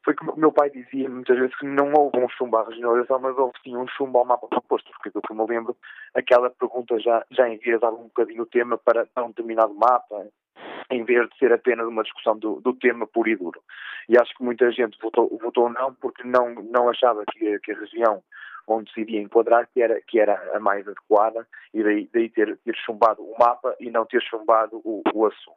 foi 0.04 0.14
que 0.14 0.24
o 0.24 0.36
meu 0.36 0.52
pai 0.52 0.70
dizia 0.70 1.09
muitas 1.09 1.36
vezes 1.36 1.56
que 1.59 1.66
não 1.66 1.92
houve 1.92 2.18
um 2.18 2.28
chumbo 2.30 2.56
à 2.56 2.64
regionalização, 2.64 3.18
mas 3.18 3.36
houve 3.36 3.52
sim 3.62 3.76
um 3.76 3.86
chumbo 3.88 4.18
ao 4.18 4.24
mapa 4.24 4.46
proposto, 4.48 4.90
porque 4.92 5.11
do 5.11 5.20
que 5.20 5.34
me 5.34 5.46
lembro, 5.46 5.76
aquela 6.14 6.50
pergunta 6.50 6.98
já, 6.98 7.24
já 7.30 7.48
enviesava 7.48 7.94
um 7.94 8.04
bocadinho 8.04 8.42
o 8.42 8.46
tema 8.46 8.78
para 8.78 9.06
um 9.18 9.28
determinado 9.28 9.74
mapa, 9.74 10.26
em 10.91 11.05
vez 11.05 11.28
de 11.28 11.39
ser 11.39 11.53
apenas 11.53 11.86
uma 11.86 12.03
discussão 12.03 12.39
do, 12.39 12.61
do 12.61 12.72
tema 12.74 13.07
puro 13.07 13.28
e 13.28 13.36
duro. 13.36 13.62
E 14.09 14.18
acho 14.18 14.34
que 14.34 14.43
muita 14.43 14.70
gente 14.72 14.99
votou, 15.01 15.28
votou 15.43 15.68
não 15.68 15.95
porque 15.95 16.24
não, 16.24 16.55
não 16.55 16.89
achava 16.89 17.24
que, 17.30 17.59
que 17.61 17.72
a 17.72 17.78
região 17.78 18.22
onde 18.66 18.93
se 18.93 19.01
iria 19.01 19.20
enquadrar 19.20 19.66
que 19.72 19.82
era, 19.82 20.01
que 20.03 20.20
era 20.20 20.34
a 20.55 20.61
mais 20.61 20.86
adequada 20.86 21.47
e 21.72 21.82
daí, 21.82 22.09
daí 22.12 22.28
ter, 22.28 22.57
ter 22.59 22.76
chumbado 22.76 23.22
o 23.22 23.34
mapa 23.39 23.74
e 23.80 23.91
não 23.91 24.05
ter 24.05 24.22
chumbado 24.22 24.80
o, 24.84 25.03
o 25.14 25.26
assunto. 25.26 25.57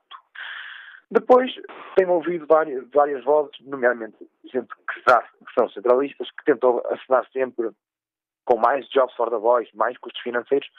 Depois, 1.10 1.52
tenho 1.98 2.12
ouvido 2.12 2.46
várias, 2.48 2.90
várias 2.90 3.24
vozes, 3.26 3.54
nomeadamente 3.62 4.16
gente 4.46 4.70
que, 4.70 5.02
que 5.04 5.54
são 5.54 5.70
centralistas, 5.70 6.32
que 6.32 6.46
tentam 6.46 6.82
assinar 6.90 7.28
sempre 7.34 7.70
com 8.46 8.58
mais 8.58 8.88
jobs 8.90 9.14
for 9.16 9.30
the 9.30 9.38
voice, 9.38 9.70
mais 9.76 9.98
custos 9.98 10.22
financeiros, 10.22 10.70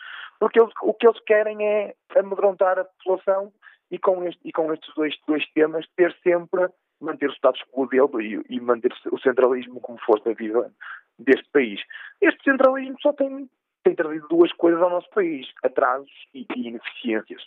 porque 0.41 0.59
eles, 0.59 0.73
o 0.83 0.95
que 0.95 1.07
eles 1.07 1.21
querem 1.25 1.65
é 1.65 1.95
amedrontar 2.17 2.79
a 2.79 2.85
população 2.85 3.53
e 3.93 3.99
com, 3.99 4.25
este, 4.25 4.41
e 4.43 4.51
com 4.51 4.73
estes 4.73 4.93
dois, 4.95 5.15
dois 5.29 5.47
temas 5.53 5.87
ter 5.95 6.17
sempre, 6.23 6.67
manter 6.99 7.29
o 7.29 7.35
status 7.35 7.63
quo 7.71 7.87
dele 7.87 8.43
e, 8.49 8.57
e 8.57 8.61
manter 8.61 8.93
o 9.13 9.19
centralismo 9.21 9.81
como 9.81 9.99
força 10.01 10.33
viva 10.33 10.73
deste 11.19 11.49
país. 11.53 11.81
Este 12.21 12.43
centralismo 12.43 12.97
só 13.03 13.13
tem, 13.13 13.49
tem 13.85 13.95
trazido 13.95 14.27
duas 14.29 14.51
coisas 14.55 14.81
ao 14.81 14.89
nosso 14.89 15.11
país, 15.11 15.47
atrasos 15.63 16.11
e, 16.33 16.47
e 16.57 16.69
ineficiências. 16.69 17.47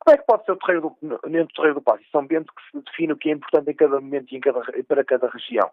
Como 0.00 0.14
é 0.14 0.18
que 0.18 0.26
pode 0.26 0.44
ser 0.46 0.52
o 0.52 0.56
terreiro 0.56 0.96
do, 1.02 1.18
dentro 1.28 1.48
do 1.48 1.54
terreiro 1.54 1.74
do 1.74 1.82
Passo 1.82 2.02
e 2.02 2.10
São 2.10 2.26
Bento 2.26 2.52
que 2.54 2.70
se 2.70 2.84
define 2.84 3.12
o 3.12 3.16
que 3.16 3.28
é 3.28 3.32
importante 3.32 3.70
em 3.70 3.74
cada 3.74 4.00
momento 4.00 4.32
e 4.32 4.36
em 4.36 4.40
cada, 4.40 4.60
para 4.84 5.04
cada 5.04 5.28
região? 5.28 5.70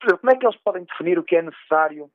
Por 0.00 0.06
exemplo, 0.06 0.20
como 0.20 0.32
é 0.32 0.36
que 0.36 0.46
eles 0.46 0.60
podem 0.64 0.84
definir 0.84 1.18
o 1.18 1.22
que 1.22 1.36
é 1.36 1.42
necessário, 1.42 2.10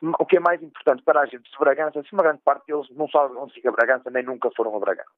o 0.00 0.24
que 0.24 0.38
é 0.38 0.40
mais 0.40 0.62
importante 0.62 1.02
para 1.02 1.20
a 1.20 1.26
gente 1.26 1.50
de 1.50 1.58
Bragança, 1.58 2.02
se 2.02 2.12
uma 2.12 2.22
grande 2.22 2.40
parte 2.42 2.66
deles 2.66 2.88
não 2.90 3.08
sabem 3.08 3.36
onde 3.36 3.52
fica 3.52 3.72
Bragança, 3.72 4.10
nem 4.10 4.22
nunca 4.22 4.48
foram 4.56 4.74
a 4.74 4.80
Bragança? 4.80 5.10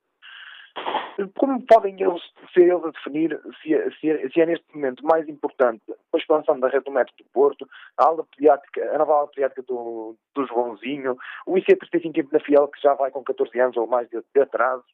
Como 1.38 1.64
podem 1.66 2.00
eles 2.00 2.22
ser 2.52 2.68
eles 2.68 2.84
a 2.84 2.90
definir 2.90 3.40
se 3.62 3.74
é, 3.74 3.90
se, 3.92 4.10
é, 4.10 4.28
se 4.28 4.40
é, 4.40 4.46
neste 4.46 4.66
momento 4.74 5.04
mais 5.04 5.26
importante 5.28 5.82
a 6.12 6.16
expansão 6.16 6.60
da 6.60 6.68
rede 6.68 6.84
do 6.84 6.90
metro 6.90 7.14
do 7.16 7.24
Porto, 7.32 7.66
a 7.96 8.04
aula 8.04 8.24
pediátrica, 8.24 8.94
a 8.94 8.98
nova 8.98 9.14
aula 9.14 9.28
pediátrica 9.28 9.62
do, 9.62 10.16
do 10.34 10.46
Joãozinho, 10.46 11.16
o 11.46 11.54
IC35 11.54 12.28
na 12.30 12.40
Fiel, 12.40 12.68
que 12.68 12.82
já 12.82 12.94
vai 12.94 13.10
com 13.10 13.24
14 13.24 13.58
anos 13.58 13.76
ou 13.76 13.86
mais 13.86 14.08
de, 14.10 14.22
de 14.34 14.40
atraso, 14.40 14.84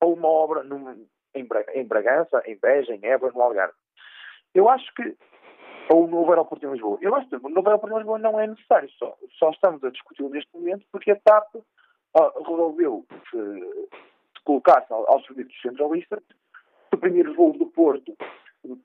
ou 0.00 0.14
uma 0.14 0.28
obra 0.28 0.62
num, 0.62 1.06
em, 1.34 1.48
em 1.74 1.84
Bragança, 1.84 2.42
em 2.46 2.56
Beja, 2.56 2.94
em 2.94 3.04
Évora, 3.04 3.32
no 3.32 3.42
Algarve. 3.42 3.74
Eu 4.54 4.68
acho 4.68 4.94
que 4.94 5.16
ou 5.90 6.04
o 6.04 6.06
novo 6.06 6.30
aeroporto 6.30 6.66
em 6.66 6.72
Lisboa. 6.72 6.98
Eu 7.00 7.14
acho 7.14 7.28
que 7.28 7.36
o 7.36 7.48
novo 7.48 7.68
aeroporto 7.68 7.94
em 7.94 7.98
Lisboa 7.98 8.18
não 8.18 8.40
é 8.40 8.46
necessário, 8.46 8.88
só, 8.98 9.16
só 9.38 9.50
estamos 9.50 9.82
a 9.84 9.90
discutir 9.90 10.22
neste 10.30 10.50
momento 10.54 10.86
porque 10.90 11.10
a 11.10 11.16
TAP 11.16 11.54
uh, 11.56 11.62
resolveu 14.44 14.58
uh, 14.58 14.64
colocar-se 14.64 14.92
aos 14.92 15.24
serviços 15.26 15.60
centralistas, 15.60 16.22
suprimir 16.92 17.28
os 17.28 17.36
voos 17.36 17.58
do 17.58 17.66
Porto 17.66 18.14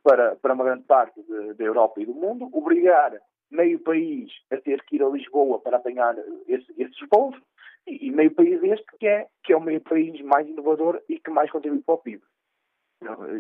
para, 0.04 0.36
para 0.36 0.54
uma 0.54 0.64
grande 0.64 0.84
parte 0.84 1.22
da 1.56 1.64
Europa 1.64 2.02
e 2.02 2.06
do 2.06 2.14
mundo, 2.14 2.50
obrigar 2.52 3.14
meio 3.52 3.80
país 3.80 4.32
a 4.52 4.58
ter 4.58 4.84
que 4.84 4.98
ir 4.98 5.04
a 5.04 5.10
Lisboa 5.10 5.60
para 5.60 5.78
apanhar 5.78 6.16
esse, 6.48 6.72
esses 6.78 7.00
voos, 7.12 7.36
e, 7.88 8.08
e, 8.08 8.12
meio 8.12 8.32
país 8.32 8.62
este 8.62 8.86
que 9.00 9.08
é, 9.08 9.28
que 9.44 9.54
é 9.54 9.58
o 9.58 9.62
meio 9.62 9.82
país 9.82 10.22
mais 10.22 10.48
inovador 10.48 11.02
e 11.10 11.20
que 11.20 11.32
mais 11.32 11.50
contribui 11.50 11.82
para 11.82 11.96
o 11.96 11.98
PIB. 11.98 12.22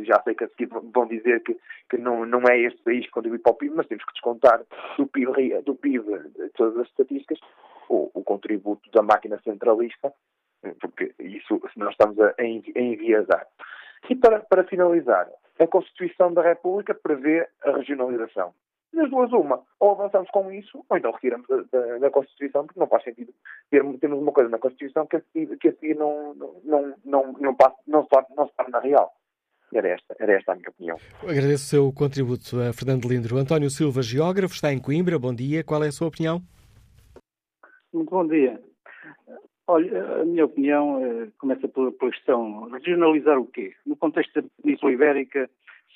Já 0.06 0.22
sei 0.24 0.34
que 0.34 0.46
a 0.46 0.48
seguir 0.48 0.68
vão 0.68 1.06
dizer 1.06 1.44
que, 1.44 1.58
que 1.90 1.98
não, 1.98 2.26
não 2.26 2.42
é 2.50 2.58
este 2.60 2.82
país 2.82 3.06
que 3.06 3.12
contribui 3.12 3.40
para 3.40 3.52
o 3.52 3.56
PIB, 3.56 3.76
mas 3.76 3.88
temos 3.88 4.06
que 4.06 4.14
descontar 4.14 4.66
do 4.98 5.06
PIB, 5.08 5.62
do 5.64 5.76
PIB 5.76 6.30
de 6.30 6.50
todas 6.52 6.78
as 6.78 6.88
estatísticas 6.88 7.40
o, 7.90 8.10
o 8.14 8.24
contributo 8.24 8.90
da 8.92 9.04
máquina 9.04 9.40
centralista 9.44 10.14
porque 10.80 11.14
isso 11.20 11.62
nós 11.76 11.92
estamos 11.92 12.20
a, 12.20 12.34
a 12.38 12.44
enviesar. 12.44 13.48
E 14.10 14.16
para, 14.16 14.40
para 14.40 14.64
finalizar, 14.64 15.28
a 15.60 15.68
Constituição 15.68 16.34
da 16.34 16.42
República 16.42 16.94
prevê 16.94 17.48
a 17.64 17.72
regionalização. 17.72 18.54
Das 18.94 19.10
duas, 19.10 19.32
uma. 19.32 19.62
Ou 19.80 19.92
avançamos 19.92 20.30
com 20.32 20.52
isso, 20.52 20.84
ou 20.90 20.98
então 20.98 21.12
retiramos 21.12 21.48
da, 21.48 21.62
da, 21.72 21.98
da 22.00 22.10
Constituição, 22.10 22.66
porque 22.66 22.80
não 22.80 22.88
faz 22.88 23.04
sentido 23.04 23.32
termos, 23.70 24.00
termos 24.00 24.20
uma 24.20 24.32
coisa 24.32 24.50
na 24.50 24.58
Constituição 24.58 25.06
que 25.06 25.18
a 25.18 25.22
seguir, 25.22 25.58
que 25.58 25.68
a 25.68 25.74
seguir 25.74 25.96
não, 25.96 26.34
não, 26.64 26.96
não, 27.06 27.34
não, 27.34 27.56
passa, 27.56 27.76
não, 27.88 28.04
se, 28.04 28.10
não 28.36 28.48
se 28.48 28.54
torna 28.56 28.80
real. 28.80 29.12
Era 29.72 29.90
esta, 29.90 30.16
era 30.20 30.34
esta 30.34 30.54
a 30.54 30.56
minha 30.56 30.70
opinião. 30.70 30.98
Agradeço 31.22 31.64
o 31.64 31.70
seu 31.70 31.94
contributo, 31.94 32.60
a 32.60 32.74
Fernando 32.74 33.08
Lindro. 33.08 33.38
António 33.38 33.70
Silva, 33.70 34.02
geógrafo, 34.02 34.56
está 34.56 34.74
em 34.74 34.82
Coimbra. 34.82 35.20
Bom 35.20 35.34
dia. 35.34 35.64
Qual 35.64 35.84
é 35.84 35.88
a 35.90 35.92
sua 35.92 36.08
opinião? 36.08 36.42
Muito 37.94 38.10
bom 38.10 38.26
dia. 38.26 38.60
Olha, 39.72 40.22
a 40.22 40.26
minha 40.26 40.46
opinião 40.46 41.00
eh, 41.06 41.28
começa 41.38 41.68
pela, 41.68 41.92
questão 41.92 42.72
regionalizar 42.72 43.38
o 43.38 43.46
quê? 43.46 43.76
No 43.86 43.96
contexto 43.96 44.42
da 44.42 44.48
Península 44.64 44.92
Ibérica, 44.92 45.48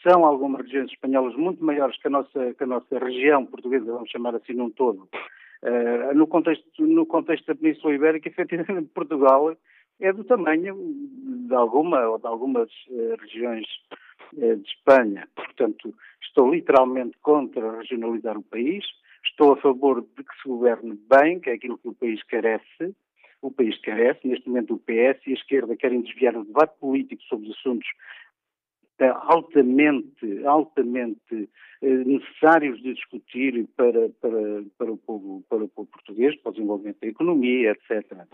são 0.03 0.25
algumas 0.25 0.61
regiões 0.61 0.91
espanholas 0.91 1.35
muito 1.35 1.65
maiores 1.65 1.97
que 1.99 2.07
a 2.07 2.11
nossa, 2.11 2.53
que 2.53 2.63
a 2.63 2.67
nossa 2.67 2.99
região 2.99 3.47
portuguesa, 3.47 3.91
vamos 3.91 4.11
chamar 4.11 4.35
assim 4.35 4.53
num 4.53 4.69
todo, 4.69 5.09
Uh, 5.63 6.13
no, 6.13 6.27
contexto, 6.27 6.65
no 6.85 7.05
contexto 7.05 7.45
da 7.45 7.55
Península 7.55 7.95
Ibérica, 7.95 8.27
efetivamente, 8.27 8.89
Portugal 8.93 9.55
é 10.01 10.11
do 10.11 10.25
tamanho 10.25 10.75
de 10.75 11.55
alguma 11.55 12.05
ou 12.09 12.19
de 12.19 12.27
algumas 12.27 12.69
uh, 12.89 13.15
regiões 13.21 13.65
uh, 14.33 14.57
de 14.57 14.67
Espanha. 14.67 15.25
Portanto, 15.33 15.95
estou 16.21 16.53
literalmente 16.53 17.17
contra 17.21 17.77
regionalizar 17.77 18.37
o 18.37 18.43
país, 18.43 18.83
estou 19.25 19.53
a 19.53 19.55
favor 19.55 20.01
de 20.01 20.21
que 20.21 20.41
se 20.41 20.49
governe 20.49 20.99
bem, 21.09 21.39
que 21.39 21.49
é 21.49 21.53
aquilo 21.53 21.77
que 21.77 21.87
o 21.87 21.95
país 21.95 22.21
carece. 22.23 22.93
O 23.43 23.51
país 23.51 23.77
carece, 23.81 24.25
neste 24.25 24.47
momento 24.47 24.73
o 24.73 24.79
PS 24.79 25.19
e 25.27 25.31
a 25.31 25.33
esquerda 25.33 25.75
querem 25.75 26.01
desviar 26.01 26.35
o 26.37 26.45
debate 26.45 26.79
político 26.79 27.21
sobre 27.23 27.49
os 27.49 27.57
assuntos 27.57 27.87
altamente, 29.11 30.45
altamente 30.45 31.49
eh, 31.81 32.03
necessários 32.05 32.81
de 32.81 32.93
discutir 32.93 33.67
para, 33.75 34.09
para, 34.21 34.63
para, 34.77 34.91
o 34.91 34.97
povo, 34.97 35.43
para 35.49 35.63
o 35.63 35.67
povo 35.67 35.89
português, 35.89 36.35
para 36.37 36.51
o 36.51 36.53
desenvolvimento 36.53 37.01
da 37.01 37.07
economia, 37.07 37.71
etc. 37.71 38.25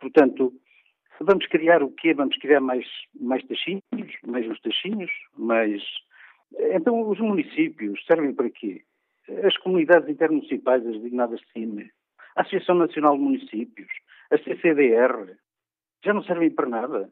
Portanto, 0.00 0.52
vamos 1.20 1.46
criar 1.46 1.82
o 1.82 1.90
quê? 1.90 2.12
Vamos 2.12 2.36
criar 2.36 2.60
mais, 2.60 2.86
mais 3.18 3.42
taxinhos, 3.46 3.82
mais 4.26 4.46
os 4.50 4.60
taxinhos, 4.60 5.10
mais... 5.36 5.82
Então, 6.74 7.08
os 7.08 7.18
municípios 7.18 8.04
servem 8.04 8.34
para 8.34 8.50
quê? 8.50 8.82
As 9.44 9.56
comunidades 9.58 10.10
intermunicipais, 10.10 10.86
as 10.86 10.96
designadas 10.96 11.40
CIME, 11.52 11.90
a 12.36 12.42
Associação 12.42 12.74
Nacional 12.74 13.16
de 13.16 13.22
Municípios, 13.22 13.90
a 14.32 14.38
CCDR, 14.38 15.36
já 16.04 16.12
não 16.12 16.22
servem 16.24 16.50
para 16.50 16.68
nada. 16.68 17.10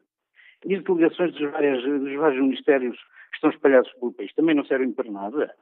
E 0.65 0.75
as 0.75 0.83
delegações 0.83 1.31
dos, 1.33 1.51
dos 1.51 2.15
vários 2.15 2.41
ministérios 2.41 2.97
que 2.97 3.35
estão 3.35 3.49
espalhados 3.49 3.91
pelo 3.93 4.13
país 4.13 4.33
também 4.33 4.55
não 4.55 4.65
servem 4.65 4.91
para 4.91 5.09
nada. 5.09 5.55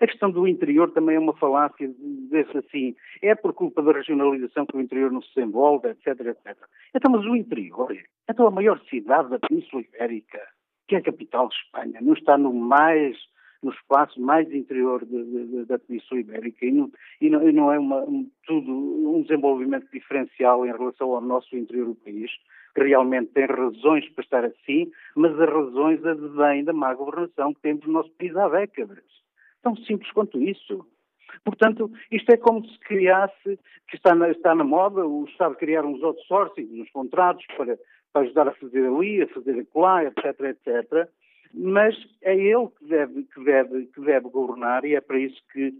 A 0.00 0.06
questão 0.06 0.30
do 0.30 0.46
interior 0.46 0.92
também 0.92 1.16
é 1.16 1.18
uma 1.18 1.36
falácia, 1.36 1.90
desse 2.30 2.56
assim, 2.56 2.94
é 3.20 3.34
por 3.34 3.52
culpa 3.52 3.82
da 3.82 3.92
regionalização 3.92 4.64
que 4.64 4.76
o 4.76 4.80
interior 4.80 5.10
não 5.10 5.20
se 5.20 5.34
desenvolve, 5.34 5.88
etc, 5.88 6.06
etc. 6.20 6.56
Então, 6.94 7.10
mas 7.10 7.24
o 7.26 7.34
interior, 7.34 7.96
então 8.30 8.46
a 8.46 8.50
maior 8.50 8.80
cidade 8.88 9.28
da 9.28 9.40
Península 9.40 9.82
Ibérica, 9.82 10.40
que 10.86 10.94
é 10.94 10.98
a 10.98 11.02
capital 11.02 11.48
de 11.48 11.56
Espanha, 11.56 12.00
não 12.00 12.12
está 12.12 12.38
no 12.38 12.52
mais 12.52 13.16
no 13.62 13.72
espaço 13.72 14.20
mais 14.20 14.50
interior 14.52 15.04
de, 15.04 15.24
de, 15.24 15.64
da 15.64 15.78
Península 15.78 16.20
Ibérica 16.20 16.64
e 16.64 16.72
não, 16.72 16.90
e 17.20 17.30
não, 17.30 17.48
e 17.48 17.52
não 17.52 17.72
é 17.72 17.78
uma, 17.78 18.02
um, 18.02 18.30
tudo 18.46 18.70
um 18.70 19.22
desenvolvimento 19.22 19.90
diferencial 19.90 20.64
em 20.64 20.72
relação 20.72 21.12
ao 21.14 21.20
nosso 21.20 21.56
interior 21.56 21.86
do 21.86 21.94
país 21.94 22.30
realmente 22.76 23.32
tem 23.32 23.46
razões 23.46 24.08
para 24.10 24.24
estar 24.24 24.44
assim, 24.44 24.90
mas 25.14 25.38
as 25.38 25.48
razões 25.48 26.04
advêm 26.04 26.64
da 26.64 26.72
má 26.72 26.94
governação 26.94 27.52
que 27.52 27.60
temos 27.60 27.86
no 27.86 27.92
nosso 27.92 28.10
país 28.12 28.36
há 28.36 28.48
décadas. 28.48 29.04
Tão 29.62 29.76
simples 29.76 30.10
quanto 30.12 30.40
isso. 30.40 30.86
Portanto, 31.44 31.90
isto 32.10 32.30
é 32.30 32.36
como 32.36 32.66
se 32.66 32.78
criasse, 32.80 33.58
que 33.88 33.96
está 33.96 34.14
na, 34.14 34.30
está 34.30 34.54
na 34.54 34.64
moda, 34.64 35.04
o 35.06 35.24
Estado 35.24 35.54
criar 35.56 35.84
uns 35.84 36.02
outsourcing, 36.02 36.80
uns 36.80 36.90
contratos 36.90 37.44
para, 37.56 37.78
para 38.12 38.22
ajudar 38.22 38.48
a 38.48 38.54
fazer 38.54 38.86
ali, 38.86 39.22
a 39.22 39.28
fazer 39.28 39.58
acolá, 39.60 40.04
etc, 40.04 40.40
etc. 40.40 41.08
Mas 41.54 41.96
é 42.22 42.34
ele 42.34 42.68
que 42.78 42.84
deve, 42.86 43.22
que 43.24 43.44
deve, 43.44 43.86
que 43.86 44.00
deve 44.00 44.28
governar 44.28 44.84
e 44.84 44.94
é 44.94 45.00
para 45.00 45.18
isso 45.18 45.40
que, 45.52 45.74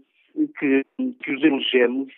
que, 0.59 0.85
que 1.23 1.31
os 1.31 1.43
elegemos. 1.43 2.13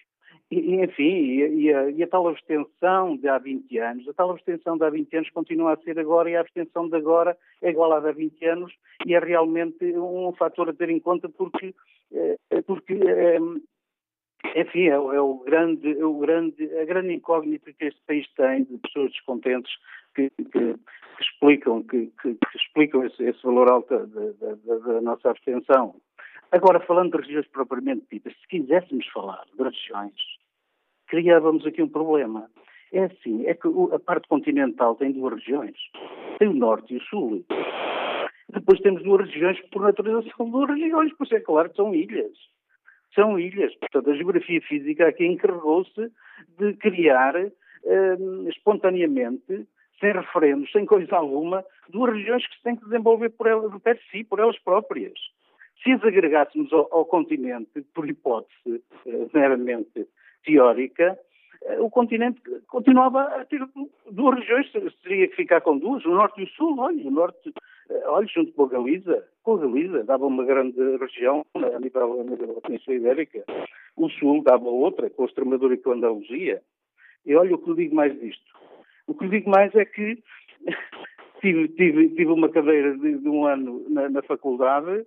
E, 0.50 0.76
enfim, 0.76 1.04
e, 1.04 1.74
a, 1.74 1.90
e, 1.90 2.04
a, 2.04 2.08
tal 2.08 2.28
abstenção 2.28 3.16
de 3.16 3.28
há 3.30 3.38
20 3.38 3.78
anos, 3.80 4.08
a 4.10 4.14
tal 4.14 4.32
abstenção 4.32 4.78
de 4.78 4.84
há 4.84 4.90
20 4.90 5.16
anos 5.16 5.30
continua 5.30 5.74
a 5.74 5.78
ser 5.78 5.98
agora 5.98 6.30
e 6.30 6.36
a 6.36 6.42
abstenção 6.42 6.90
de 6.90 6.96
agora 6.98 7.38
é 7.62 7.70
igual 7.70 7.94
à 7.94 8.02
de 8.02 8.10
há 8.10 8.12
20 8.12 8.46
anos 8.48 8.74
e 9.06 9.16
é 9.16 9.20
realmente 9.20 9.86
um 9.96 10.34
fator 10.34 10.70
a 10.70 10.74
ter 10.74 10.90
em 10.90 11.00
conta 11.00 11.30
porque, 11.30 11.74
eh, 12.12 12.38
porque 12.68 12.96
eh, 12.96 13.40
enfim, 14.56 14.88
é, 14.88 14.94
é, 14.94 15.22
o 15.22 15.38
grande, 15.46 15.98
é 15.98 16.06
o 16.06 16.18
grande, 16.18 16.80
a 16.80 16.86
grande 16.86 17.14
incógnita 17.14 17.72
que 17.72 17.86
este 17.86 18.02
país 18.06 18.28
tem 18.36 18.64
de 18.64 18.78
pessoas 18.80 19.12
descontentes 19.12 19.72
que, 20.16 20.30
que, 20.30 20.76
que 21.22 21.26
explicam, 21.26 21.84
que, 21.84 22.12
que, 22.22 22.38
explicam 22.56 23.06
esse, 23.06 23.24
esse 23.24 23.44
valor 23.44 23.72
alto 23.72 24.08
da, 24.08 24.54
da, 24.56 24.78
da 24.80 25.02
nossa 25.02 25.30
abstenção. 25.30 25.96
Agora, 26.52 26.80
falando 26.82 27.12
de 27.12 27.24
regiões 27.24 27.48
propriamente 27.48 28.06
ditas, 28.12 28.34
se 28.34 28.48
quiséssemos 28.48 29.08
falar 29.08 29.46
de 29.56 29.64
regiões, 29.64 30.16
criávamos 31.08 31.66
aqui 31.66 31.82
um 31.82 31.88
problema. 31.88 32.50
É 32.92 33.06
assim, 33.06 33.46
é 33.46 33.54
que 33.54 33.68
a 33.94 34.00
parte 34.00 34.28
continental 34.28 34.96
tem 34.96 35.14
duas 35.14 35.36
regiões. 35.36 35.78
Tem 36.40 36.48
o 36.50 36.54
norte 36.54 36.94
e 36.94 36.98
o 36.98 37.04
sul. 37.04 37.46
Depois 38.50 38.82
temos 38.82 39.02
duas 39.04 39.30
regiões 39.30 39.60
que, 39.62 39.70
por 39.70 39.84
natureza, 39.84 40.28
são 40.36 40.50
duas 40.50 40.70
regiões, 40.70 41.14
pois 41.18 41.32
é 41.32 41.40
claro 41.40 41.70
que 41.70 41.78
são 41.78 41.96
ilhas. 41.96 42.34
São 43.16 43.40
ilhas. 43.40 43.74
Portanto, 43.76 44.10
a 44.10 44.16
geografia 44.16 44.62
física 44.62 45.08
aqui 45.08 45.26
encarregou-se 45.26 46.12
de 46.58 46.74
criar 46.74 47.36
hum, 47.38 48.50
espontaneamente, 48.50 49.68
sem 50.02 50.12
referendos, 50.12 50.70
sem 50.72 50.86
coisa 50.86 51.16
alguma, 51.16 51.64
duas 51.88 52.14
regiões 52.14 52.46
que 52.46 52.58
se 52.58 52.64
têm 52.64 52.76
que 52.76 52.84
desenvolver 52.84 53.30
por 53.30 53.48
elas, 53.48 53.72
de 53.72 54.00
si, 54.12 54.24
por 54.26 54.40
elas 54.40 54.60
próprias. 54.60 55.14
Se 55.82 55.92
as 55.92 56.04
agregássemos 56.04 56.74
ao, 56.74 56.88
ao 56.92 57.06
continente, 57.06 57.82
por 57.94 58.10
hipótese 58.10 58.84
uh, 59.06 59.30
meramente 59.34 60.08
teórica, 60.44 61.18
eh, 61.64 61.80
o 61.80 61.90
continente 61.90 62.42
continuava 62.68 63.22
a 63.22 63.46
ter 63.46 63.62
duas 64.10 64.40
regiões, 64.40 64.72
teria 65.04 65.28
que 65.28 65.36
ficar 65.36 65.62
com 65.62 65.78
duas, 65.78 66.04
o 66.06 66.10
norte 66.10 66.42
e 66.42 66.44
o 66.46 66.50
sul, 66.50 66.80
olha, 66.80 67.08
o 67.08 67.12
norte, 67.12 67.54
eh, 67.90 68.04
olha, 68.08 68.28
junto 68.28 68.52
com 68.54 68.64
a 68.64 68.70
Galiza, 68.70 69.28
com 69.44 69.54
a 69.54 69.58
Galiza, 69.58 70.04
dava 70.04 70.26
uma 70.26 70.44
grande 70.44 70.98
região 70.98 71.46
a 71.56 71.80
nível, 71.80 72.22
a 72.22 72.24
nível 72.24 72.56
da 72.56 72.62
Península 72.62 72.98
Ibérica, 72.98 73.44
o 73.96 74.10
sul 74.10 74.44
dava 74.44 74.68
outra, 74.68 75.10
com 75.10 75.24
a 75.24 75.26
Extremadura 75.28 75.76
e 75.76 75.78
com 75.78 75.92
a 75.92 75.96
Andaluzia, 75.96 76.62
e 77.26 77.36
olha 77.36 77.56
o 77.56 77.60
que 77.60 77.70
lhe 77.70 77.76
digo 77.76 77.96
mais 77.96 78.20
disto. 78.20 78.61
O 79.08 79.14
que 79.14 79.26
lhe 79.26 79.40
digo 79.40 79.50
mais 79.50 79.74
é 79.76 79.86
que 79.86 80.22
tive, 81.42 81.68
tive, 81.70 82.10
tive 82.10 82.32
uma 82.32 82.50
cadeira 82.50 82.98
de, 82.98 83.18
de 83.18 83.30
um 83.30 83.46
ano 83.46 83.86
na, 83.90 84.10
na 84.10 84.22
faculdade 84.22 85.06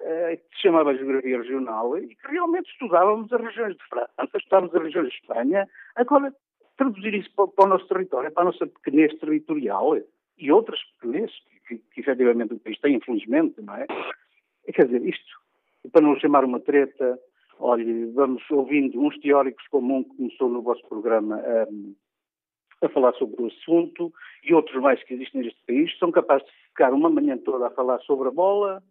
eh, 0.00 0.36
que 0.36 0.56
se 0.56 0.62
chamava 0.62 0.94
Geografia 0.94 1.38
Regional 1.38 1.96
e 1.98 2.08
que 2.08 2.28
realmente 2.28 2.70
estudávamos 2.70 3.32
as 3.32 3.40
regiões 3.40 3.76
de 3.76 3.88
França, 3.88 4.28
estudávamos 4.36 4.74
as 4.74 4.82
regiões 4.82 5.08
de 5.08 5.14
Espanha. 5.14 5.68
Agora, 5.94 6.34
traduzir 6.76 7.14
isso 7.14 7.30
para, 7.34 7.48
para 7.48 7.64
o 7.64 7.68
nosso 7.68 7.88
território, 7.88 8.30
para 8.30 8.42
a 8.42 8.46
nossa 8.46 8.66
pequenez 8.66 9.18
territorial 9.18 9.96
e 10.38 10.52
outras 10.52 10.80
pequenez 11.00 11.32
que, 11.66 11.78
que 11.78 12.00
efetivamente 12.00 12.54
o 12.54 12.58
país 12.58 12.78
tem, 12.80 12.94
infelizmente, 12.94 13.60
não 13.62 13.74
é? 13.74 13.86
Quer 14.72 14.86
dizer, 14.86 15.02
isto, 15.06 15.40
para 15.92 16.02
não 16.02 16.18
chamar 16.18 16.44
uma 16.44 16.60
treta, 16.60 17.18
olhe, 17.58 18.06
vamos 18.12 18.42
ouvindo 18.50 19.00
uns 19.00 19.18
teóricos 19.18 19.66
como 19.68 19.96
um 19.96 20.04
que 20.04 20.16
começou 20.16 20.48
no 20.48 20.62
vosso 20.62 20.86
programa 20.88 21.40
um, 21.70 21.94
a 22.82 22.88
falar 22.88 23.12
sobre 23.14 23.42
o 23.42 23.46
assunto 23.46 24.12
e 24.44 24.54
outros 24.54 24.80
mais 24.82 25.02
que 25.02 25.14
existem 25.14 25.42
neste 25.42 25.60
país, 25.66 25.96
são 25.98 26.10
capazes 26.10 26.46
de 26.46 26.52
ficar 26.68 26.92
uma 26.92 27.08
manhã 27.08 27.36
toda 27.38 27.66
a 27.66 27.70
falar 27.70 27.98
sobre 28.00 28.28
a 28.28 28.30
bola, 28.30 28.82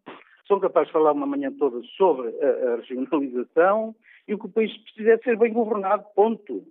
são 0.47 0.59
capazes 0.59 0.87
de 0.87 0.93
falar 0.93 1.11
uma 1.11 1.25
manhã 1.25 1.51
toda 1.51 1.81
sobre 1.97 2.29
a, 2.41 2.73
a 2.73 2.75
regionalização 2.77 3.95
e 4.27 4.33
o 4.33 4.39
que 4.39 4.45
o 4.45 4.49
país 4.49 4.75
precisa 4.77 5.11
é 5.11 5.17
ser 5.19 5.37
bem 5.37 5.53
governado, 5.53 6.05
ponto. 6.15 6.65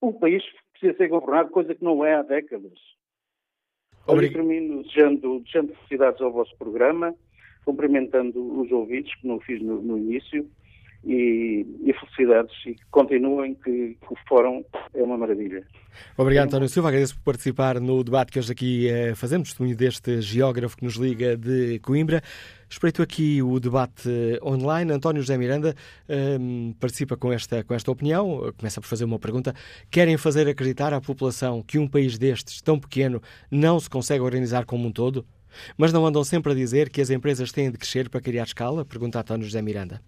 O 0.00 0.12
país 0.12 0.42
precisa 0.72 0.96
ser 0.96 1.08
governado, 1.08 1.50
coisa 1.50 1.74
que 1.74 1.84
não 1.84 2.04
é 2.04 2.14
há 2.14 2.22
décadas. 2.22 2.78
Obrigado. 4.06 4.38
Eu 4.38 4.46
termino 4.46 4.82
desejando, 4.82 5.40
desejando 5.40 5.74
felicidades 5.74 6.20
ao 6.20 6.32
vosso 6.32 6.56
programa, 6.56 7.14
cumprimentando 7.64 8.60
os 8.60 8.70
ouvintes, 8.72 9.14
que 9.20 9.26
não 9.26 9.38
fiz 9.40 9.60
no, 9.62 9.80
no 9.80 9.96
início, 9.96 10.48
e, 11.04 11.66
e, 11.84 11.92
felicidades 11.92 12.54
e 12.66 12.74
que 12.74 12.84
continuem, 12.90 13.54
que, 13.54 13.96
que, 14.00 14.12
o 14.12 14.16
fórum 14.28 14.64
é 14.94 15.02
uma 15.02 15.16
maravilha. 15.16 15.64
Obrigado, 16.16 16.46
António 16.46 16.68
Silva. 16.68 16.88
Agradeço 16.88 17.16
por 17.16 17.24
participar 17.24 17.80
no 17.80 18.02
debate 18.02 18.32
que 18.32 18.38
hoje 18.38 18.52
aqui 18.52 18.88
eh, 18.88 19.14
fazemos, 19.14 19.48
testemunho 19.48 19.76
deste 19.76 20.20
geógrafo 20.20 20.76
que 20.76 20.84
nos 20.84 20.94
liga 20.94 21.36
de 21.36 21.78
Coimbra. 21.80 22.22
Espreito 22.70 23.02
aqui 23.02 23.42
o 23.42 23.60
debate 23.60 24.08
online. 24.42 24.92
António 24.92 25.20
José 25.20 25.36
Miranda 25.36 25.74
um, 26.40 26.72
participa 26.80 27.16
com 27.16 27.30
esta, 27.30 27.62
com 27.62 27.74
esta 27.74 27.90
opinião. 27.90 28.50
Começa 28.56 28.80
por 28.80 28.86
fazer 28.86 29.04
uma 29.04 29.18
pergunta. 29.18 29.54
Querem 29.90 30.16
fazer 30.16 30.48
acreditar 30.48 30.94
à 30.94 31.00
população 31.00 31.62
que 31.62 31.78
um 31.78 31.86
país 31.86 32.16
destes, 32.16 32.62
tão 32.62 32.78
pequeno, 32.78 33.20
não 33.50 33.78
se 33.78 33.90
consegue 33.90 34.22
organizar 34.22 34.64
como 34.64 34.86
um 34.86 34.92
todo? 34.92 35.26
Mas 35.76 35.92
não 35.92 36.06
andam 36.06 36.22
sempre 36.24 36.52
a 36.52 36.54
dizer 36.54 36.90
que 36.90 37.00
as 37.00 37.10
empresas 37.10 37.52
têm 37.52 37.70
de 37.70 37.78
crescer 37.78 38.08
para 38.08 38.20
criar 38.20 38.44
escala? 38.44 38.84
Pergunta 38.84 39.20
António 39.20 39.44
José 39.44 39.62
Miranda. 39.62 40.00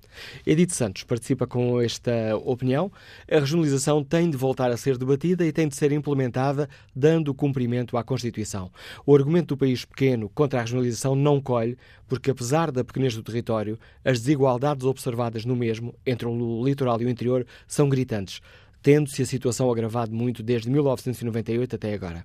Edith 0.47 0.70
Santos 0.70 1.05
participa 1.05 1.47
com 1.47 1.80
esta 1.80 2.36
opinião. 2.45 2.90
A 3.30 3.38
regionalização 3.38 4.03
tem 4.03 4.30
de 4.30 4.36
voltar 4.36 4.70
a 4.70 4.76
ser 4.76 4.99
debatida 4.99 5.45
e 5.47 5.53
tem 5.53 5.68
de 5.68 5.76
ser 5.76 5.92
implementada 5.92 6.68
dando 6.95 7.34
cumprimento 7.34 7.97
à 7.97 8.05
Constituição. 8.05 8.70
O 9.05 9.14
argumento 9.14 9.49
do 9.49 9.57
país 9.57 9.84
pequeno 9.84 10.28
contra 10.28 10.59
a 10.59 10.62
regionalização 10.62 11.14
não 11.14 11.40
colhe, 11.40 11.76
porque 12.07 12.30
apesar 12.30 12.70
da 12.70 12.84
pequenez 12.84 13.14
do 13.14 13.22
território, 13.22 13.78
as 14.05 14.20
desigualdades 14.20 14.84
observadas 14.84 15.45
no 15.45 15.57
mesmo, 15.57 15.95
entre 16.07 16.26
o 16.26 16.64
litoral 16.64 17.01
e 17.01 17.07
o 17.07 17.09
interior, 17.09 17.47
são 17.66 17.88
gritantes 17.88 18.40
tendo-se 18.85 19.22
a 19.22 19.26
situação 19.26 19.70
agravado 19.70 20.14
muito 20.14 20.43
desde 20.43 20.68
1998 20.68 21.74
até 21.74 21.95
agora. 21.95 22.22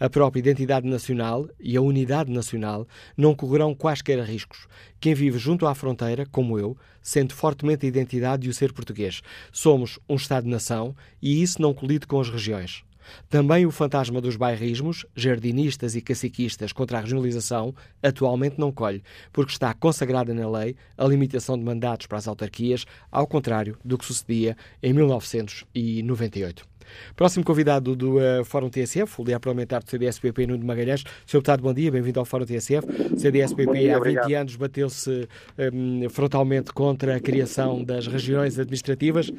A 0.00 0.10
própria 0.10 0.40
identidade 0.40 0.84
nacional 0.84 1.48
e 1.60 1.76
a 1.76 1.80
unidade 1.80 2.32
nacional 2.32 2.84
não 3.16 3.32
correrão 3.32 3.76
quaisquer 3.76 4.18
riscos. 4.24 4.66
Quem 4.98 5.14
vive 5.14 5.38
junto 5.38 5.68
à 5.68 5.74
fronteira, 5.74 6.26
como 6.26 6.58
eu, 6.58 6.76
sente 7.00 7.32
fortemente 7.32 7.86
a 7.86 7.88
identidade 7.88 8.48
e 8.48 8.50
o 8.50 8.52
ser 8.52 8.72
português. 8.72 9.22
Somos 9.52 10.00
um 10.08 10.16
Estado-nação 10.16 10.96
e 11.22 11.40
isso 11.40 11.62
não 11.62 11.72
colide 11.72 12.08
com 12.08 12.20
as 12.20 12.28
regiões. 12.28 12.82
Também 13.28 13.66
o 13.66 13.70
fantasma 13.70 14.20
dos 14.20 14.36
bairrismos, 14.36 15.06
jardinistas 15.14 15.94
e 15.94 16.00
caciquistas 16.00 16.72
contra 16.72 16.98
a 16.98 17.00
regionalização 17.00 17.74
atualmente 18.02 18.58
não 18.58 18.72
colhe, 18.72 19.02
porque 19.32 19.52
está 19.52 19.72
consagrada 19.74 20.34
na 20.34 20.50
lei 20.50 20.76
a 20.96 21.04
limitação 21.04 21.58
de 21.58 21.64
mandatos 21.64 22.06
para 22.06 22.18
as 22.18 22.28
autarquias, 22.28 22.84
ao 23.10 23.26
contrário 23.26 23.78
do 23.84 23.96
que 23.98 24.04
sucedia 24.04 24.56
em 24.82 24.92
1998. 24.92 26.70
Próximo 27.16 27.44
convidado 27.44 27.94
do 27.94 28.16
uh, 28.16 28.44
Fórum 28.44 28.68
TSF, 28.68 29.20
o 29.20 29.24
líder 29.24 29.40
parlamentar 29.40 29.82
do 29.82 29.90
CDSPP, 29.90 30.46
Nuno 30.46 30.64
Magalhães. 30.64 31.02
Sr. 31.26 31.38
Deputado, 31.38 31.62
bom 31.62 31.72
dia, 31.72 31.90
bem-vindo 31.90 32.20
ao 32.20 32.24
Fórum 32.24 32.44
TSF. 32.44 32.86
O 33.12 33.18
CDSPP 33.18 33.90
há 33.90 33.94
20 33.94 33.96
obrigado. 33.96 34.34
anos 34.34 34.56
bateu-se 34.56 35.28
um, 35.72 36.08
frontalmente 36.08 36.72
contra 36.72 37.16
a 37.16 37.20
criação 37.20 37.82
das 37.82 38.06
regiões 38.06 38.58
administrativas. 38.58 39.30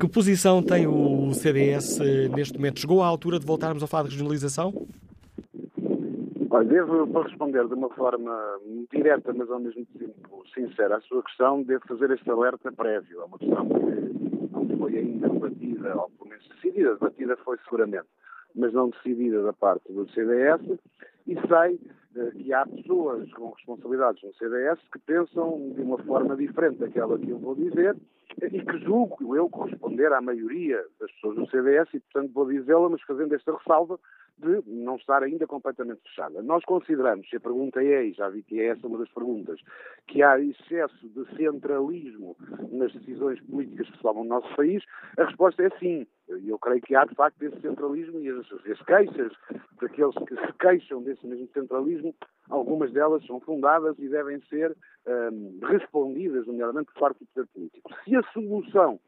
Que 0.00 0.08
posição 0.08 0.62
tem 0.62 0.86
o 0.86 1.32
CDS 1.34 2.00
eh, 2.00 2.28
neste 2.34 2.56
momento? 2.56 2.80
Chegou 2.80 3.02
à 3.02 3.06
altura 3.06 3.38
de 3.38 3.44
voltarmos 3.44 3.82
a 3.82 3.86
falar 3.86 4.04
de 4.04 4.10
regionalização? 4.10 4.72
Olha, 6.48 6.66
devo, 6.66 7.06
para 7.08 7.28
responder 7.28 7.68
de 7.68 7.74
uma 7.74 7.90
forma 7.90 8.58
direta, 8.90 9.32
mas 9.34 9.50
ao 9.50 9.60
mesmo 9.60 9.84
tempo 9.98 10.42
sincera, 10.54 10.96
à 10.96 11.00
sua 11.02 11.22
questão, 11.22 11.62
devo 11.62 11.86
fazer 11.86 12.10
este 12.10 12.28
alerta 12.30 12.72
prévio. 12.72 13.20
É 13.20 13.24
uma 13.24 13.38
questão 13.38 13.68
que 13.68 14.29
foi 14.80 14.96
ainda 14.96 15.28
debatida, 15.28 15.96
ou 15.96 16.10
pelo 16.10 16.30
menos 16.30 16.48
decidida, 16.48 16.94
debatida 16.94 17.36
foi 17.38 17.58
seguramente, 17.64 18.08
mas 18.54 18.72
não 18.72 18.88
decidida 18.88 19.42
da 19.42 19.52
parte 19.52 19.92
do 19.92 20.08
CDS, 20.10 20.62
e 21.26 21.34
sei 21.34 21.78
eh, 22.16 22.30
que 22.30 22.52
há 22.52 22.66
pessoas 22.66 23.30
com 23.34 23.50
responsabilidades 23.50 24.22
no 24.22 24.34
CDS 24.34 24.80
que 24.90 24.98
pensam 25.00 25.72
de 25.74 25.82
uma 25.82 25.98
forma 25.98 26.34
diferente 26.34 26.78
daquela 26.78 27.18
que 27.18 27.28
eu 27.28 27.38
vou 27.38 27.54
dizer, 27.54 27.96
e 28.42 28.64
que 28.64 28.78
julgo 28.78 29.36
eu 29.36 29.50
corresponder 29.50 30.12
à 30.12 30.20
maioria 30.20 30.82
das 30.98 31.10
pessoas 31.12 31.36
do 31.36 31.50
CDS 31.50 31.88
e, 31.92 32.00
portanto, 32.00 32.32
vou 32.32 32.48
dizê-la, 32.48 32.88
mas 32.88 33.02
fazendo 33.02 33.34
esta 33.34 33.56
ressalva 33.56 33.98
de 34.40 34.62
não 34.66 34.96
estar 34.96 35.22
ainda 35.22 35.46
completamente 35.46 36.02
fechada. 36.02 36.42
Nós 36.42 36.64
consideramos, 36.64 37.28
se 37.28 37.36
a 37.36 37.40
pergunta 37.40 37.82
é, 37.82 38.06
e 38.06 38.12
já 38.12 38.28
vi 38.28 38.42
que 38.42 38.60
é 38.60 38.68
essa 38.68 38.86
uma 38.86 38.98
das 38.98 39.10
perguntas, 39.10 39.60
que 40.08 40.22
há 40.22 40.38
excesso 40.40 41.08
de 41.08 41.36
centralismo 41.36 42.36
nas 42.72 42.92
decisões 42.92 43.40
políticas 43.42 43.88
que 43.88 43.96
se 43.96 44.02
tomam 44.02 44.24
no 44.24 44.30
nosso 44.30 44.56
país, 44.56 44.82
a 45.18 45.24
resposta 45.24 45.62
é 45.62 45.70
sim. 45.78 46.06
Eu 46.28 46.58
creio 46.58 46.80
que 46.80 46.94
há, 46.94 47.04
de 47.04 47.14
facto, 47.14 47.42
esse 47.42 47.60
centralismo 47.60 48.20
e 48.20 48.28
as, 48.28 48.46
as 48.52 48.82
queixas 48.82 49.32
daqueles 49.80 50.14
que 50.14 50.34
se 50.34 50.52
queixam 50.58 51.02
desse 51.02 51.26
mesmo 51.26 51.48
centralismo, 51.52 52.14
algumas 52.48 52.92
delas 52.92 53.24
são 53.26 53.40
fundadas 53.40 53.98
e 53.98 54.08
devem 54.08 54.40
ser 54.48 54.76
um, 55.06 55.58
respondidas, 55.62 56.46
nomeadamente 56.46 56.92
por 56.92 57.00
parte 57.00 57.18
do 57.20 57.26
poder 57.26 57.48
político. 57.48 57.90
Se 58.04 58.16
a 58.16 58.22
solução 58.32 59.00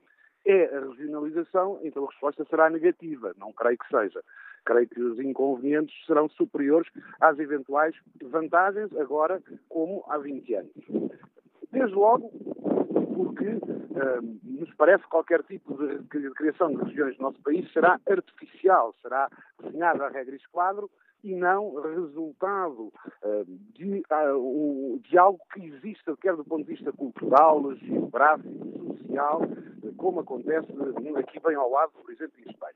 é 0.45 0.77
a 0.77 0.81
regionalização, 0.81 1.79
então 1.83 2.05
a 2.05 2.11
resposta 2.11 2.45
será 2.51 2.69
negativa. 2.69 3.33
Não 3.39 3.53
creio 3.53 3.79
que 3.79 3.89
seja. 3.89 4.23
Creio 4.65 4.89
que 4.89 5.01
os 5.01 5.19
inconvenientes 5.19 5.95
serão 6.07 6.29
superiores 6.29 6.89
às 7.21 7.39
eventuais 7.39 7.95
vantagens, 8.23 8.95
agora 8.97 9.43
como 9.69 10.05
há 10.09 10.19
20 10.19 10.55
anos. 10.55 10.73
Desde 11.71 11.95
logo, 11.95 12.31
porque 13.15 13.49
uh, 13.49 14.41
nos 14.45 14.73
parece 14.75 15.05
que 15.05 15.11
qualquer 15.11 15.43
tipo 15.45 15.77
de 15.77 16.31
criação 16.33 16.75
de 16.75 16.83
regiões 16.85 17.17
no 17.19 17.25
nosso 17.25 17.41
país 17.43 17.71
será 17.73 17.99
artificial, 18.07 18.95
será 19.03 19.31
desenhada 19.63 20.07
a 20.07 20.11
regra 20.11 20.35
e 20.35 20.39
esquadro 20.39 20.91
e 21.25 21.35
não 21.35 21.81
resultado 21.81 22.93
uh, 23.23 23.45
de, 23.75 24.03
uh, 24.11 25.01
de, 25.01 25.19
algo 25.19 25.41
que 25.53 25.65
exista, 25.67 26.17
quer 26.21 26.35
do 26.35 26.45
ponto 26.45 26.65
de 26.65 26.75
vista 26.75 26.93
cultural, 26.93 27.75
geográfico, 27.77 28.97
social, 28.99 29.43
como 29.97 30.21
acontece 30.21 30.67
aqui 31.17 31.41
bem 31.41 31.55
ao 31.55 31.71
lado, 31.71 31.93
por 31.93 32.11
exemplo, 32.11 32.35
em 32.39 32.51
Espanha. 32.51 32.75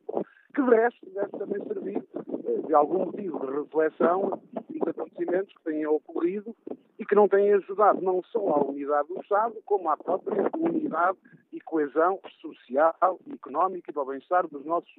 Que 0.56 0.62
de 0.62 0.70
resto 0.70 1.06
deve 1.10 1.30
também 1.32 1.62
servir 1.66 2.02
uh, 2.16 2.66
de 2.66 2.74
algum 2.74 3.04
motivo 3.04 3.46
de 3.46 3.58
reflexão 3.58 4.40
e 4.70 4.80
de 4.80 4.88
acontecimentos 4.88 5.52
que 5.52 5.64
tenham 5.64 5.96
ocorrido 5.96 6.56
e 6.98 7.04
que 7.04 7.14
não 7.14 7.28
têm 7.28 7.52
ajudado 7.52 8.00
não 8.00 8.22
só 8.22 8.38
à 8.38 8.64
unidade 8.64 9.06
do 9.08 9.20
Estado, 9.20 9.54
como 9.66 9.90
à 9.90 9.98
própria 9.98 10.50
unidade 10.56 11.18
e 11.52 11.60
coesão 11.60 12.18
social, 12.40 13.20
económica 13.30 13.90
e 13.90 13.92
para 13.92 14.02
o 14.02 14.06
bem-estar 14.06 14.48
dos 14.48 14.64
nossos 14.64 14.90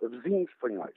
vizinhos 0.00 0.50
espanhóis. 0.50 0.94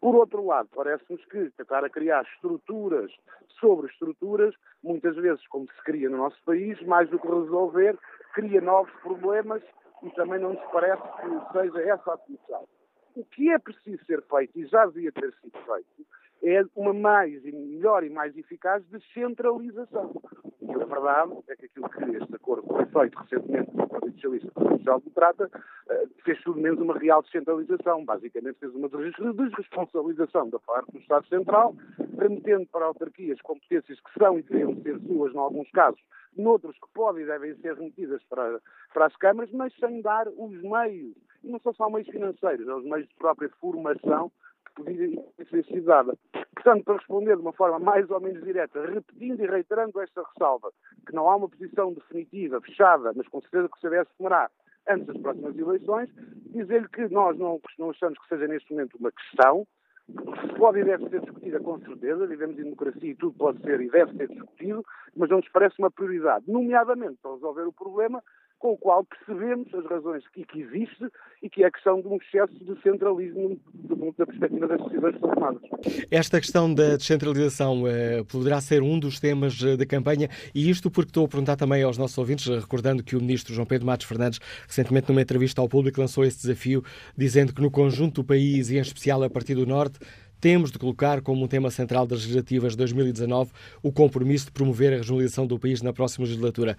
Por 0.00 0.16
outro 0.16 0.44
lado, 0.44 0.68
parece-nos 0.74 1.24
que 1.26 1.48
tentar 1.50 1.84
a 1.84 1.88
criar 1.88 2.24
estruturas 2.34 3.12
sobre 3.60 3.86
estruturas, 3.86 4.56
muitas 4.82 5.14
vezes, 5.14 5.46
como 5.46 5.68
se 5.68 5.84
cria 5.84 6.10
no 6.10 6.16
nosso 6.16 6.42
país, 6.44 6.82
mais 6.82 7.08
do 7.10 7.18
que 7.20 7.28
resolver, 7.28 7.96
cria 8.34 8.60
novos 8.60 8.92
problemas 9.02 9.62
e 10.02 10.10
também 10.10 10.40
não 10.40 10.54
nos 10.54 10.64
parece 10.72 11.00
que 11.02 11.52
seja 11.52 11.80
essa 11.82 12.14
a 12.14 12.18
solução. 12.18 12.66
O 13.14 13.24
que 13.24 13.50
é 13.50 13.58
preciso 13.58 14.02
ser 14.06 14.22
feito, 14.22 14.58
e 14.58 14.66
já 14.66 14.86
devia 14.86 15.12
ter 15.12 15.32
sido 15.34 15.58
feito, 15.66 16.06
é 16.42 16.62
uma 16.74 16.92
mais 16.92 17.44
e 17.44 17.52
melhor 17.52 18.02
e 18.02 18.10
mais 18.10 18.36
eficaz 18.36 18.84
descentralização. 18.86 20.12
E 20.60 20.70
a 20.72 20.84
verdade 20.84 21.32
é 21.48 21.56
que 21.56 21.66
aquilo 21.66 21.88
que 21.88 22.16
este 22.16 22.34
acordo 22.34 22.66
foi 22.66 22.86
feito 22.86 23.18
recentemente 23.18 23.70
com 23.70 23.82
o 23.82 23.88
Partido 23.88 24.14
Socialista 24.14 24.48
e 24.48 24.62
o 24.62 24.78
Social 24.78 25.00
Democrata 25.00 25.50
eh, 25.90 26.06
fez 26.24 26.42
tudo 26.42 26.60
menos 26.60 26.80
uma 26.80 26.98
real 26.98 27.22
descentralização. 27.22 28.04
Basicamente 28.04 28.58
fez 28.58 28.74
uma 28.74 28.88
desresponsabilização 28.88 30.48
da 30.50 30.58
parte 30.58 30.92
do 30.92 30.98
Estado 30.98 31.26
Central, 31.28 31.76
remetendo 32.18 32.66
para 32.66 32.86
autarquias 32.86 33.40
competências 33.42 34.00
que 34.00 34.18
são 34.18 34.38
e 34.38 34.42
deveriam 34.42 34.74
ser 34.82 34.98
suas, 35.00 35.34
em 35.34 35.38
alguns 35.38 35.70
casos, 35.70 36.00
noutros 36.36 36.76
que 36.78 36.88
podem 36.94 37.24
e 37.24 37.26
devem 37.26 37.54
ser 37.56 37.74
remetidas 37.74 38.22
para, 38.24 38.60
para 38.92 39.06
as 39.06 39.16
câmaras, 39.16 39.52
mas 39.52 39.72
sem 39.76 40.00
dar 40.00 40.26
os 40.28 40.62
meios, 40.62 41.14
e 41.42 41.48
não 41.48 41.58
são 41.60 41.72
só 41.74 41.88
meios 41.90 42.08
financeiros, 42.08 42.66
é 42.68 42.74
os 42.74 42.84
meios 42.84 43.08
de 43.08 43.14
própria 43.16 43.48
formação 43.60 44.30
que 44.66 44.82
podia 44.82 45.64
sido 45.64 45.84
dada. 45.84 46.16
Portanto, 46.54 46.84
para 46.84 46.96
responder 46.96 47.36
de 47.36 47.42
uma 47.42 47.52
forma 47.52 47.78
mais 47.78 48.10
ou 48.10 48.20
menos 48.20 48.42
direta, 48.42 48.84
repetindo 48.86 49.42
e 49.42 49.46
reiterando 49.46 50.00
esta 50.00 50.22
ressalva, 50.22 50.70
que 51.06 51.14
não 51.14 51.28
há 51.28 51.36
uma 51.36 51.48
posição 51.48 51.92
definitiva, 51.92 52.60
fechada, 52.60 53.12
mas 53.14 53.26
com 53.28 53.40
certeza 53.40 53.68
que 53.68 53.76
o 53.76 53.80
CDS 53.80 54.08
tomará 54.16 54.50
antes 54.88 55.06
das 55.06 55.18
próximas 55.18 55.56
eleições, 55.56 56.10
dizer-lhe 56.46 56.88
que 56.88 57.08
nós 57.08 57.38
não, 57.38 57.60
não 57.78 57.90
achamos 57.90 58.18
que 58.18 58.28
seja 58.28 58.46
neste 58.46 58.70
momento 58.72 58.96
uma 58.98 59.12
questão, 59.12 59.66
que 60.06 60.54
pode 60.58 60.80
e 60.80 60.84
deve 60.84 61.08
ser 61.08 61.20
discutida 61.20 61.60
com 61.60 61.78
certeza, 61.78 62.26
vivemos 62.26 62.58
em 62.58 62.64
democracia 62.64 63.10
e 63.10 63.14
tudo 63.14 63.36
pode 63.38 63.60
ser 63.62 63.80
e 63.80 63.88
deve 63.88 64.16
ser 64.16 64.28
discutido, 64.28 64.84
mas 65.16 65.30
não 65.30 65.38
nos 65.38 65.48
parece 65.48 65.76
uma 65.78 65.90
prioridade, 65.90 66.50
nomeadamente 66.50 67.18
para 67.22 67.34
resolver 67.34 67.62
o 67.62 67.72
problema 67.72 68.22
com 68.62 68.74
o 68.74 68.76
qual 68.76 69.04
percebemos 69.04 69.66
as 69.74 69.84
razões 69.86 70.22
que, 70.28 70.44
que 70.44 70.60
existe 70.60 71.08
e 71.42 71.50
que 71.50 71.64
é 71.64 71.66
a 71.66 71.70
questão 71.70 72.00
de 72.00 72.06
um 72.06 72.16
excesso 72.16 72.54
de 72.64 72.80
centralismo 72.80 73.58
do 73.74 73.96
ponto 73.96 74.16
da 74.16 74.24
perspectiva 74.24 74.68
das 74.68 74.80
decisões 74.84 75.20
tomadas. 75.20 75.62
Esta 76.08 76.40
questão 76.40 76.72
da 76.72 76.96
descentralização 76.96 77.88
eh, 77.88 78.22
poderá 78.30 78.60
ser 78.60 78.80
um 78.80 79.00
dos 79.00 79.18
temas 79.18 79.60
eh, 79.64 79.76
da 79.76 79.84
campanha 79.84 80.28
e 80.54 80.70
isto 80.70 80.92
porque 80.92 81.10
estou 81.10 81.24
a 81.24 81.28
perguntar 81.28 81.56
também 81.56 81.82
aos 81.82 81.98
nossos 81.98 82.16
ouvintes, 82.16 82.46
recordando 82.46 83.02
que 83.02 83.16
o 83.16 83.20
ministro 83.20 83.52
João 83.52 83.66
Pedro 83.66 83.84
Matos 83.84 84.06
Fernandes 84.06 84.38
recentemente 84.64 85.08
numa 85.08 85.22
entrevista 85.22 85.60
ao 85.60 85.68
público 85.68 86.00
lançou 86.00 86.24
esse 86.24 86.42
desafio, 86.42 86.84
dizendo 87.16 87.52
que 87.52 87.60
no 87.60 87.70
conjunto 87.70 88.22
do 88.22 88.24
país 88.24 88.70
e 88.70 88.76
em 88.76 88.80
especial 88.80 89.24
a 89.24 89.28
partir 89.28 89.56
do 89.56 89.66
Norte 89.66 89.98
temos 90.42 90.72
de 90.72 90.78
colocar 90.78 91.22
como 91.22 91.44
um 91.44 91.46
tema 91.46 91.70
central 91.70 92.04
das 92.04 92.22
legislativas 92.22 92.72
de 92.72 92.78
2019 92.78 93.52
o 93.80 93.92
compromisso 93.92 94.46
de 94.46 94.50
promover 94.50 94.92
a 94.92 94.96
regionalização 94.96 95.46
do 95.46 95.56
país 95.56 95.80
na 95.82 95.92
próxima 95.92 96.26
legislatura. 96.26 96.76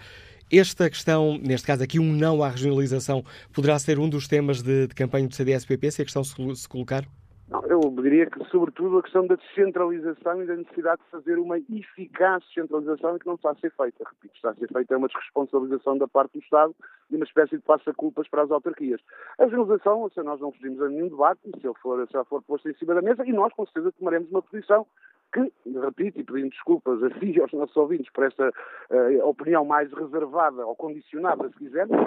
Esta 0.55 0.87
questão, 0.87 1.39
neste 1.39 1.65
caso 1.65 1.83
aqui, 1.83 1.99
um 1.99 2.13
não 2.13 2.43
à 2.43 2.49
regionalização, 2.49 3.23
poderá 3.51 3.79
ser 3.79 3.97
um 3.97 4.07
dos 4.07 4.27
temas 4.27 4.61
de, 4.61 4.85
de 4.85 4.93
campanha 4.93 5.27
do 5.27 5.33
CDS-PP, 5.33 5.89
se 5.89 6.01
a 6.03 6.05
questão 6.05 6.23
se, 6.23 6.35
se 6.55 6.69
colocar? 6.69 7.03
Não, 7.49 7.65
eu 7.65 7.81
diria 8.03 8.27
que, 8.27 8.37
sobretudo, 8.51 8.99
a 8.99 9.01
questão 9.01 9.25
da 9.25 9.33
descentralização 9.33 10.43
e 10.43 10.45
da 10.45 10.55
necessidade 10.55 11.01
de 11.01 11.09
fazer 11.09 11.39
uma 11.39 11.57
eficaz 11.57 12.43
descentralização 12.45 13.17
que 13.17 13.25
não 13.25 13.33
está 13.33 13.49
a 13.49 13.55
ser 13.55 13.71
feita. 13.71 14.03
Repito, 14.07 14.35
está 14.35 14.51
a 14.51 14.53
ser 14.53 14.67
feita 14.71 14.95
uma 14.95 15.07
desresponsabilização 15.07 15.97
da 15.97 16.07
parte 16.07 16.33
do 16.33 16.43
Estado 16.43 16.75
e 17.09 17.15
uma 17.15 17.25
espécie 17.25 17.57
de 17.57 17.63
passa-culpas 17.63 18.27
para 18.27 18.43
as 18.43 18.51
autarquias. 18.51 19.01
A 19.39 19.45
regionalização, 19.45 20.07
se 20.13 20.21
nós 20.21 20.39
não 20.39 20.51
fugimos 20.51 20.79
a 20.83 20.87
nenhum 20.87 21.09
debate, 21.09 21.41
se 21.43 21.65
ele 21.65 21.73
for, 21.81 22.07
se 22.07 22.15
ela 22.15 22.25
for 22.25 22.43
posto 22.43 22.69
em 22.69 22.75
cima 22.75 22.93
da 22.93 23.01
mesa, 23.01 23.25
e 23.25 23.33
nós, 23.33 23.51
com 23.53 23.65
certeza, 23.65 23.91
tomaremos 23.93 24.29
uma 24.29 24.43
posição 24.43 24.85
que, 25.33 25.51
repito, 25.79 26.19
e 26.19 26.23
pedindo 26.23 26.49
desculpas 26.49 27.01
a 27.03 27.09
si 27.19 27.31
e 27.31 27.41
aos 27.41 27.51
nossos 27.51 27.75
ouvintes 27.75 28.11
por 28.13 28.25
esta 28.25 28.49
uh, 28.49 29.27
opinião 29.27 29.65
mais 29.65 29.91
reservada 29.91 30.65
ou 30.65 30.75
condicionada, 30.75 31.49
se 31.49 31.57
quisermos, 31.57 31.97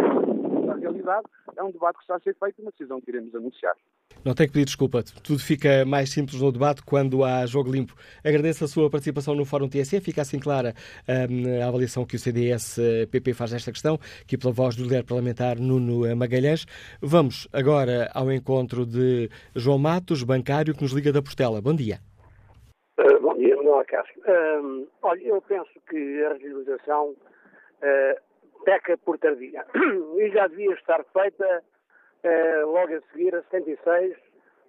na 0.65 0.75
realidade 0.75 1.27
é 1.57 1.63
um 1.63 1.71
debate 1.71 1.97
que 1.97 2.03
está 2.05 2.17
a 2.17 2.21
ser 2.21 2.37
feito 2.39 2.59
e 2.59 2.63
uma 2.63 2.71
decisão 2.71 3.01
que 3.01 3.11
iremos 3.11 3.35
anunciar. 3.35 3.75
Não 4.25 4.35
tenho 4.35 4.49
que 4.49 4.53
pedir 4.53 4.67
desculpa. 4.67 5.03
Tudo 5.23 5.39
fica 5.39 5.85
mais 5.85 6.11
simples 6.11 6.41
no 6.41 6.53
debate 6.53 6.83
quando 6.83 7.25
há 7.25 7.47
jogo 7.47 7.71
limpo. 7.71 7.95
Agradeço 8.25 8.65
a 8.65 8.69
sua 8.69 8.91
participação 8.91 9.35
no 9.35 9.45
Fórum 9.45 9.69
TSE. 9.69 10.01
Fica 10.01 10.23
assim 10.23 10.39
clara 10.39 10.75
um, 11.09 11.63
a 11.63 11.69
avaliação 11.69 12.05
que 12.05 12.17
o 12.17 12.19
CDS-PP 12.19 13.35
faz 13.35 13.53
desta 13.53 13.73
questão, 13.73 13.99
aqui 14.21 14.37
pela 14.37 14.53
voz 14.53 14.75
do 14.77 14.83
líder 14.83 15.05
parlamentar 15.05 15.59
Nuno 15.59 16.15
Magalhães. 16.17 16.67
Vamos 17.01 17.49
agora 17.53 18.11
ao 18.15 18.33
encontro 18.33 18.85
de 18.85 19.31
João 19.55 19.79
Matos, 19.79 20.23
bancário, 20.23 20.75
que 20.75 20.83
nos 20.83 20.93
liga 20.93 21.13
da 21.13 21.23
Portela. 21.23 21.61
Bom 21.61 21.75
dia. 21.75 22.01
Manuel 23.77 23.85
Cássio. 23.85 24.89
Olha, 25.03 25.23
eu 25.23 25.43
penso 25.43 25.71
que 25.89 26.25
a 26.25 26.33
regionalização 26.33 27.11
uh, 27.11 28.65
peca 28.65 28.97
por 28.99 29.19
tardia 29.19 29.65
e 30.17 30.31
já 30.31 30.47
devia 30.47 30.73
estar 30.73 31.05
feita 31.13 31.63
uh, 32.25 32.67
logo 32.67 32.95
a 32.95 33.01
seguir 33.13 33.35
a 33.35 33.43
76, 33.45 34.17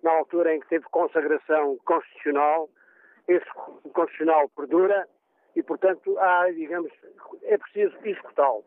na 0.03 0.11
altura 0.11 0.55
em 0.55 0.59
que 0.59 0.67
teve 0.67 0.85
consagração 0.91 1.77
constitucional. 1.85 2.69
Esse 3.27 3.45
constitucional 3.93 4.49
perdura 4.49 5.07
e, 5.55 5.63
portanto, 5.63 6.17
há, 6.19 6.49
digamos, 6.51 6.91
é 7.43 7.57
preciso 7.57 7.95
executá-lo 8.03 8.63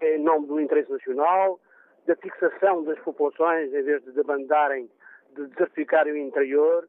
em 0.00 0.18
nome 0.18 0.46
do 0.46 0.60
interesse 0.60 0.90
nacional, 0.90 1.60
da 2.06 2.16
fixação 2.16 2.82
das 2.84 2.98
populações, 3.00 3.72
em 3.74 3.82
vez 3.82 4.02
de 4.04 4.12
demandarem 4.12 4.88
de 5.34 5.46
desertificarem 5.46 6.12
o 6.12 6.16
interior, 6.16 6.88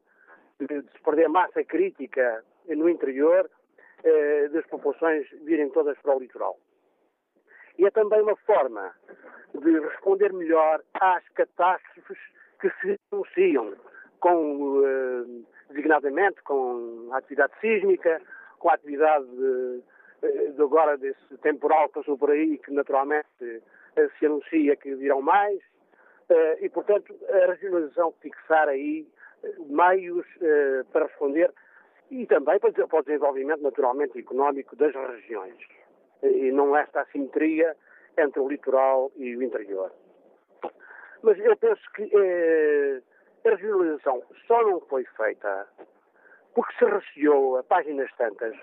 de, 0.58 0.66
de 0.66 0.92
se 0.92 1.00
perder 1.02 1.28
massa 1.28 1.64
crítica 1.64 2.44
no 2.68 2.88
interior, 2.88 3.50
eh, 4.02 4.48
das 4.48 4.66
populações 4.66 5.26
virem 5.42 5.70
todas 5.70 5.98
para 5.98 6.16
o 6.16 6.20
litoral. 6.20 6.58
E 7.78 7.86
é 7.86 7.90
também 7.90 8.20
uma 8.20 8.36
forma 8.36 8.94
de 9.54 9.78
responder 9.80 10.32
melhor 10.32 10.82
às 10.94 11.28
catástrofes 11.30 12.18
que 12.60 12.70
se 12.80 12.98
anunciam, 13.12 13.74
com, 14.20 14.82
eh, 14.84 15.44
designadamente 15.68 16.42
com 16.42 17.08
a 17.12 17.18
atividade 17.18 17.52
sísmica, 17.60 18.20
com 18.58 18.70
a 18.70 18.74
atividade 18.74 19.26
de, 19.26 19.82
eh, 20.22 20.50
de 20.52 20.62
agora 20.62 20.96
desse 20.96 21.36
temporal 21.42 21.88
que 21.88 21.94
passou 21.94 22.16
por 22.16 22.30
aí, 22.30 22.58
que 22.58 22.72
naturalmente 22.72 23.62
eh, 23.96 24.08
se 24.18 24.26
anuncia 24.26 24.76
que 24.76 24.94
virão 24.94 25.20
mais, 25.20 25.60
e 26.62 26.70
portanto 26.70 27.14
a 27.28 27.52
regionalização 27.52 28.10
fixar 28.22 28.66
aí 28.66 29.06
meios 29.68 30.26
para 30.90 31.04
responder 31.04 31.52
e 32.10 32.26
também 32.26 32.58
para 32.58 32.70
o 32.70 33.02
desenvolvimento 33.02 33.62
naturalmente 33.62 34.18
económico 34.18 34.76
das 34.76 34.94
regiões 34.94 35.56
e 36.22 36.50
não 36.52 36.76
esta 36.76 37.02
assimetria 37.02 37.76
entre 38.16 38.40
o 38.40 38.48
litoral 38.48 39.10
e 39.16 39.36
o 39.36 39.42
interior. 39.42 39.92
Mas 41.22 41.38
eu 41.38 41.56
penso 41.56 41.82
que 41.94 42.10
eh, 42.14 43.02
a 43.44 43.50
regionalização 43.50 44.22
só 44.46 44.62
não 44.62 44.80
foi 44.82 45.04
feita 45.16 45.66
porque 46.54 46.74
se 46.78 46.84
receou 46.84 47.58
a 47.58 47.62
páginas 47.62 48.10
tantas 48.16 48.56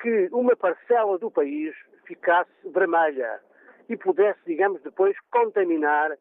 que 0.00 0.28
uma 0.30 0.54
parcela 0.54 1.18
do 1.18 1.30
país 1.30 1.74
ficasse 2.04 2.50
vermelha 2.64 3.40
e 3.88 3.96
pudesse, 3.96 4.40
digamos, 4.46 4.82
depois 4.82 5.16
contaminar 5.30 6.12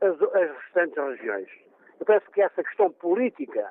as, 0.00 0.22
as 0.22 0.50
restantes 0.62 0.96
regiões. 0.96 1.48
Eu 1.98 2.06
penso 2.06 2.30
que 2.30 2.42
essa 2.42 2.62
questão 2.62 2.90
política 2.92 3.70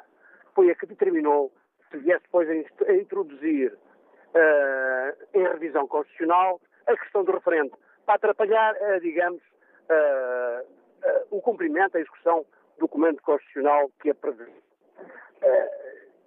foi 0.54 0.72
a 0.72 0.76
que 0.76 0.86
determinou 0.86 1.52
se 1.96 2.04
viesse 2.04 2.24
depois 2.24 2.50
a, 2.50 2.94
introduzir 2.94 3.74
uh, 3.74 5.38
em 5.38 5.44
revisão 5.44 5.88
constitucional 5.88 6.60
a 6.86 6.96
questão 6.98 7.24
do 7.24 7.32
referendo 7.32 7.78
para 8.06 8.16
atrapalhar, 8.16 8.76
uh, 8.76 9.00
digamos, 9.00 9.42
uh, 9.90 11.26
o 11.32 11.42
cumprimento, 11.42 11.98
a 11.98 12.00
execução 12.00 12.46
do 12.78 12.82
documento 12.82 13.22
constitucional 13.24 13.90
que 14.02 14.10
a 14.10 14.16
prevê. 14.16 14.52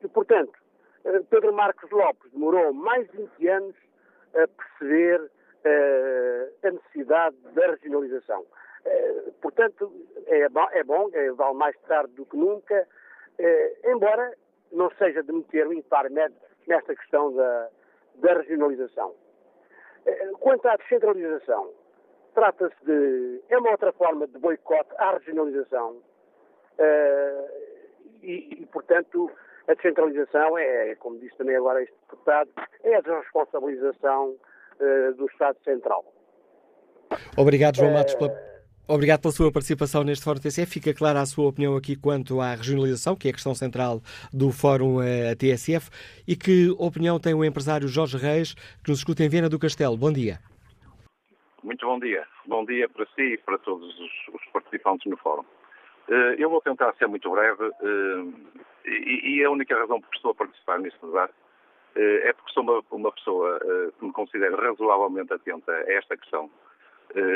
e, 0.03 0.09
portanto, 0.09 0.53
Pedro 1.31 1.53
Marcos 1.53 1.91
Lopes 1.91 2.31
demorou 2.33 2.73
mais 2.73 3.09
de 3.11 3.19
20 3.19 3.49
anos 3.49 3.77
a 4.35 4.47
perceber 4.47 5.31
a 6.63 6.71
necessidade 6.71 7.37
da 7.55 7.71
regionalização. 7.71 8.47
portanto, 9.43 9.93
é 10.27 10.49
bom, 10.49 10.67
é 10.71 10.85
bom 10.85 11.11
é, 11.13 11.33
vale 11.33 11.55
mais 11.55 11.77
tarde 11.89 12.13
do 12.15 12.25
que 12.25 12.37
nunca, 12.37 12.87
embora 13.85 14.33
não 14.73 14.91
seja 14.93 15.23
de 15.23 15.33
meter 15.33 15.67
o 15.67 15.73
impar 15.73 16.11
nesta 16.11 16.95
questão 16.95 17.35
da, 17.35 17.69
da 18.17 18.35
regionalização. 18.35 19.15
Eh, 20.07 20.31
quanto 20.41 20.67
à 20.69 20.77
descentralização, 20.77 21.71
trata-se 22.35 22.77
de. 22.85 23.43
é 23.49 23.59
uma 23.59 23.71
outra 23.71 23.93
forma 23.93 24.27
de 24.27 24.39
boicote 24.39 24.91
à 24.97 25.13
regionalização. 25.13 26.03
Uh, 26.79 27.49
e, 28.23 28.63
e, 28.63 28.67
portanto, 28.67 29.29
a 29.67 29.75
descentralização 29.75 30.57
é, 30.57 30.95
como 30.97 31.19
disse 31.19 31.37
também 31.37 31.57
agora 31.57 31.83
este 31.83 31.95
deputado, 32.09 32.51
é 32.85 32.95
a 32.95 33.01
desresponsabilização 33.01 34.37
uh, 34.81 35.15
do 35.15 35.27
Estado 35.27 35.59
Central. 35.65 36.05
Obrigado, 37.37 37.77
João 37.77 37.93
Matos, 37.93 38.15
pela, 38.15 38.31
Obrigado 38.91 39.21
pela 39.21 39.33
sua 39.33 39.53
participação 39.53 40.03
neste 40.03 40.25
Fórum 40.25 40.41
TSF. 40.41 40.81
Fica 40.81 40.95
clara 40.95 41.21
a 41.21 41.27
sua 41.27 41.47
opinião 41.47 41.77
aqui 41.77 41.95
quanto 41.95 42.41
à 42.41 42.55
regionalização, 42.55 43.15
que 43.15 43.29
é 43.29 43.31
a 43.31 43.35
questão 43.35 43.55
central 43.55 44.01
do 44.33 44.51
Fórum 44.51 45.03
eh, 45.03 45.35
TSF. 45.35 45.91
E 46.27 46.35
que 46.35 46.71
opinião 46.79 47.21
tem 47.21 47.35
o 47.35 47.45
empresário 47.45 47.87
Jorge 47.87 48.17
Reis, 48.17 48.55
que 48.83 48.89
nos 48.89 49.01
escuta 49.01 49.23
em 49.23 49.29
Viena 49.29 49.51
do 49.51 49.59
Castelo? 49.59 49.95
Bom 49.95 50.11
dia. 50.11 50.39
Muito 51.63 51.85
bom 51.85 51.99
dia. 51.99 52.27
Bom 52.47 52.65
dia 52.65 52.89
para 52.89 53.05
si 53.15 53.35
e 53.35 53.37
para 53.37 53.59
todos 53.59 53.87
os, 54.01 54.35
os 54.35 54.45
participantes 54.55 55.05
no 55.05 55.19
Fórum. 55.19 55.45
Uh, 56.09 56.33
eu 56.39 56.49
vou 56.49 56.63
tentar 56.63 56.95
ser 56.95 57.09
muito 57.09 57.31
breve 57.31 57.63
uh, 57.63 58.35
e, 58.87 59.37
e, 59.37 59.45
a 59.45 59.51
única 59.51 59.79
razão 59.79 60.01
por 60.01 60.09
que 60.09 60.17
estou 60.17 60.31
a 60.31 60.35
participar 60.35 60.79
neste 60.79 60.99
debate 61.05 61.35
uh, 61.95 62.27
é 62.27 62.33
porque 62.33 62.55
sou 62.55 62.63
uma, 62.63 62.83
uma 62.91 63.13
pessoa 63.13 63.61
que 63.99 64.07
me 64.07 64.13
considero 64.13 64.57
razoavelmente 64.57 65.35
atenta 65.35 65.73
a 65.73 65.93
esta 65.93 66.17
questão 66.17 66.51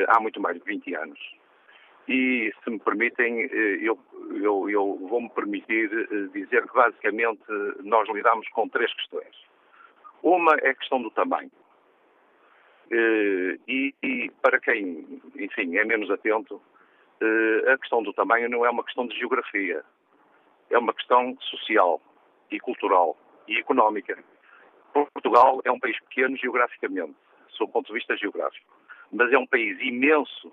há 0.09 0.21
muito 0.21 0.41
mais 0.41 0.59
de 0.59 0.65
20 0.65 0.95
anos 0.95 1.42
e, 2.09 2.53
se 2.63 2.71
me 2.71 2.79
permitem, 2.81 3.45
eh, 3.45 3.79
eu, 3.81 3.99
eu, 4.35 4.69
eu 4.69 4.99
vou-me 5.09 5.31
permitir 5.31 5.91
eh, 5.93 6.29
dizer 6.33 6.67
que, 6.67 6.75
basicamente, 6.75 7.43
nós 7.85 8.09
lidamos 8.09 8.49
com 8.49 8.69
três 8.69 8.93
questões. 8.95 9.37
Uma 10.23 10.55
é 10.57 10.71
a 10.71 10.75
questão 10.75 11.01
do 11.01 11.11
tamanho. 11.11 11.51
Eh, 12.91 13.59
e, 13.69 13.95
e, 14.03 14.31
para 14.43 14.59
quem, 14.59 15.23
enfim, 15.37 15.77
é 15.77 15.85
menos 15.85 16.11
atento, 16.11 16.61
a 17.73 17.79
questão 17.79 18.03
do 18.03 18.13
tamanho 18.13 18.51
não 18.51 18.67
é 18.67 18.71
uma 18.71 18.83
questão 18.83 19.07
de 19.07 19.17
geografia. 19.17 19.85
É 20.71 20.77
uma 20.77 20.93
questão 20.93 21.37
social 21.41 22.03
e 22.51 22.59
cultural 22.59 23.17
e 23.47 23.59
económica. 23.59 24.19
Portugal 24.93 25.61
é 25.65 25.71
um 25.71 25.79
país 25.79 25.99
pequeno 26.01 26.37
geograficamente, 26.37 27.15
sob 27.51 27.71
o 27.71 27.73
ponto 27.73 27.87
de 27.87 27.93
vista 27.93 28.17
geográfico, 28.17 28.67
mas 29.13 29.33
é 29.33 29.39
um 29.39 29.47
país 29.47 29.79
imenso 29.81 30.53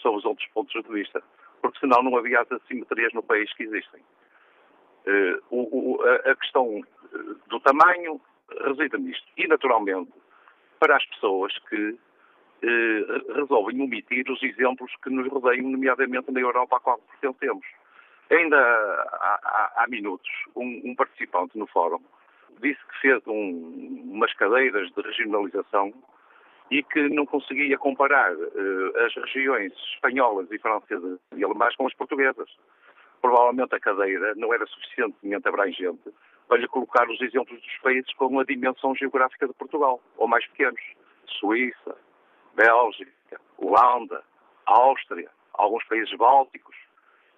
sobre 0.00 0.18
os 0.18 0.24
outros 0.24 0.48
pontos 0.48 0.72
de 0.82 0.92
vista, 0.92 1.22
porque 1.60 1.78
senão 1.78 2.02
não 2.02 2.16
havia 2.16 2.40
as 2.40 2.52
assimetrias 2.52 3.12
no 3.12 3.22
país 3.22 3.52
que 3.54 3.64
existem. 3.64 4.00
Uh, 5.06 5.42
o, 5.50 6.02
a, 6.02 6.36
questão 6.36 6.82
eh, 7.12 7.18
do 7.48 7.58
tamanho 7.60 8.20
reside 8.66 8.98
nisto. 8.98 9.26
E, 9.36 9.46
naturalmente, 9.46 10.12
para 10.78 10.96
as 10.96 11.04
pessoas 11.06 11.58
que 11.68 11.98
uh, 12.62 13.34
resolvem 13.34 13.80
omitir 13.80 14.30
os 14.30 14.42
exemplos 14.42 14.92
que 15.02 15.10
nos 15.10 15.26
rodeiam, 15.28 15.70
nomeadamente 15.70 16.30
na 16.30 16.40
Europa 16.40 16.76
a 16.76 16.80
qual 16.80 16.98
pertencemos. 16.98 17.66
Ainda 18.30 18.56
há, 18.56 19.40
há, 19.42 19.82
há 19.82 19.86
minutos, 19.88 20.30
um, 20.54 20.82
um, 20.84 20.94
participante 20.94 21.58
no 21.58 21.66
fórum 21.66 22.00
disse 22.60 22.80
que 22.86 23.00
fez 23.00 23.26
um, 23.26 24.12
umas 24.12 24.32
cadeiras 24.34 24.90
de 24.92 25.00
regionalização 25.00 25.92
e 26.70 26.82
que 26.82 27.08
não 27.08 27.26
conseguia 27.26 27.76
comparar 27.76 28.32
uh, 28.32 29.04
as 29.04 29.14
regiões 29.14 29.72
espanholas 29.94 30.50
e 30.50 30.58
francesas 30.58 31.18
e 31.36 31.44
alemãs 31.44 31.74
com 31.76 31.86
as 31.86 31.94
portuguesas. 31.94 32.48
Provavelmente 33.20 33.74
a 33.74 33.80
cadeira 33.80 34.34
não 34.36 34.54
era 34.54 34.64
suficientemente 34.66 35.48
abrangente 35.48 36.10
para 36.48 36.58
lhe 36.58 36.68
colocar 36.68 37.08
os 37.08 37.20
exemplos 37.20 37.60
dos 37.60 37.78
países 37.78 38.12
com 38.14 38.38
a 38.38 38.44
dimensão 38.44 38.94
geográfica 38.94 39.46
de 39.46 39.54
Portugal, 39.54 40.00
ou 40.16 40.26
mais 40.26 40.46
pequenos. 40.48 40.80
Suíça, 41.38 41.96
Bélgica, 42.54 43.40
Holanda, 43.56 44.22
Áustria, 44.66 45.30
alguns 45.54 45.84
países 45.84 46.12
bálticos. 46.16 46.76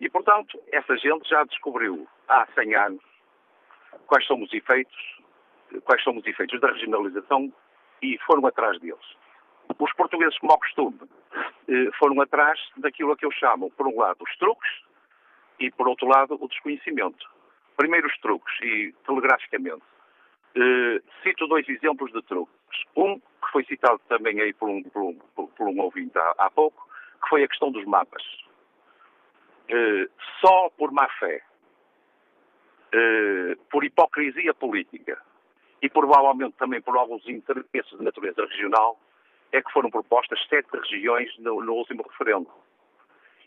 E, 0.01 0.09
portanto, 0.09 0.59
essa 0.73 0.97
gente 0.97 1.29
já 1.29 1.45
descobriu 1.45 2.07
há 2.29 2.47
100 2.55 2.75
anos 2.75 3.05
quais 4.07 4.27
são 4.27 4.41
os 4.43 4.53
efeitos, 4.53 5.21
quais 5.85 6.03
são 6.03 6.17
os 6.17 6.27
efeitos 6.27 6.61
da 6.61 6.73
regionalização 6.73 7.53
e 8.03 8.19
foram 8.27 8.47
atrás 8.47 8.79
deles. 8.81 9.22
Os 9.79 9.93
portugueses, 9.95 10.39
como 10.39 10.53
ao 10.53 10.59
costume, 10.59 10.99
eh, 11.69 11.91
foram 11.99 12.21
atrás 12.21 12.59
daquilo 12.77 13.13
a 13.13 13.17
que 13.17 13.25
eu 13.25 13.31
chamo, 13.33 13.71
por 13.71 13.87
um 13.87 13.99
lado, 13.99 14.19
os 14.23 14.37
truques 14.37 14.71
e, 15.59 15.71
por 15.71 15.89
outro 15.89 16.07
lado, 16.07 16.37
o 16.41 16.49
desconhecimento. 16.49 17.31
Primeiro 17.77 18.07
os 18.07 18.19
truques, 18.19 18.55
e 18.63 18.95
telegraficamente. 19.07 19.83
Uh, 20.55 21.01
cito 21.23 21.47
dois 21.47 21.67
exemplos 21.67 22.13
de 22.13 22.21
truques. 22.23 22.55
Um, 22.95 23.19
que 23.19 23.51
foi 23.53 23.65
citado 23.65 23.99
também 24.09 24.41
aí 24.41 24.53
por 24.53 24.69
um, 24.69 24.83
por 24.83 25.03
um, 25.03 25.15
por 25.47 25.69
um 25.69 25.81
ouvinte 25.81 26.19
há, 26.19 26.35
há, 26.39 26.51
pouco, 26.51 26.87
que 27.23 27.29
foi 27.29 27.43
a 27.43 27.49
questão 27.49 27.73
dos 27.73 27.85
mapas. 27.87 28.23
Uh, 29.71 30.11
só 30.41 30.69
por 30.77 30.93
má 30.93 31.09
fé, 31.19 31.43
por 33.71 33.83
hipocrisia 33.85 34.53
política 34.53 35.19
e 35.81 35.89
provavelmente 35.89 36.55
também 36.59 36.83
por 36.83 36.95
alguns 36.97 37.27
interesses 37.27 37.99
de 37.99 38.05
natureza 38.05 38.45
regional, 38.45 39.01
é 39.53 39.63
que 39.63 39.73
foram 39.73 39.91
propostas 39.91 40.41
sete 40.49 40.69
regiões 40.73 41.31
no, 41.39 41.63
no 41.63 41.75
último 41.75 42.05
referendo. 42.09 42.49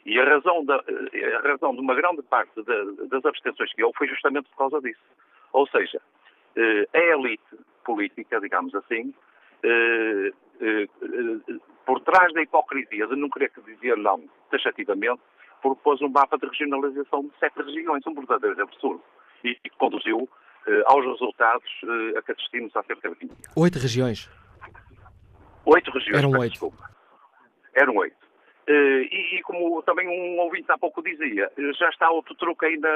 E 0.06 0.19
a 0.19 0.23
razão, 0.23 0.64
da, 0.64 0.76
a 0.76 1.48
razão 1.48 1.73
de 1.73 1.82
uma 1.82 1.95
grande 1.95 2.22
parte 2.22 2.52
das 3.10 3.26
abstenções 3.26 3.73
que 3.73 3.84
houve 3.84 3.98
foi 3.98 4.07
justamente 4.07 4.48
por 4.49 4.57
causa 4.57 4.80
disso. 4.80 5.02
Ou 5.52 5.68
seja, 5.68 5.99
eh, 6.56 6.88
a 6.94 6.99
elite 6.99 7.44
política, 7.84 8.40
digamos 8.40 8.76
assim, 8.76 9.14
eh, 9.64 10.32
eh, 10.61 10.88
por 11.88 12.02
trás 12.02 12.32
da 12.34 12.41
hipocrisia 12.44 13.07
de 13.07 13.15
não 13.15 13.30
querer 13.30 13.52
dizer 13.65 13.98
não 13.98 14.23
taxativamente, 14.52 15.22
propôs 15.61 15.99
um 16.02 16.10
mapa 16.10 16.38
de 16.38 16.45
regionalização 16.45 17.23
de 17.23 17.32
sete 17.40 17.64
regiões, 17.64 18.06
um 18.06 18.14
verdadeiro 18.14 18.61
absurdo, 18.61 19.02
e 19.44 19.56
que 19.56 19.69
conduziu 19.72 20.30
aos 20.88 21.06
resultados 21.06 21.69
a 22.18 22.22
que 22.23 22.32
assistimos 22.32 22.76
há 22.76 22.84
cerca 22.84 23.10
de 23.10 23.15
20 23.15 23.32
anos. 23.32 23.45
Oito 23.56 23.77
regiões? 23.77 24.30
Oito 25.65 25.91
regiões. 25.91 26.17
Eram 26.17 26.31
oito. 26.31 26.51
Desculpa. 26.51 26.89
Eram 27.73 27.95
oito. 27.97 28.25
Uh, 28.67 29.05
e, 29.11 29.37
e, 29.37 29.41
como 29.43 29.81
também 29.83 30.07
um 30.07 30.39
ouvinte 30.39 30.71
há 30.71 30.77
pouco 30.77 31.03
dizia, 31.03 31.51
já 31.77 31.89
está 31.89 32.09
outro 32.09 32.33
truque 32.33 32.65
ainda, 32.65 32.89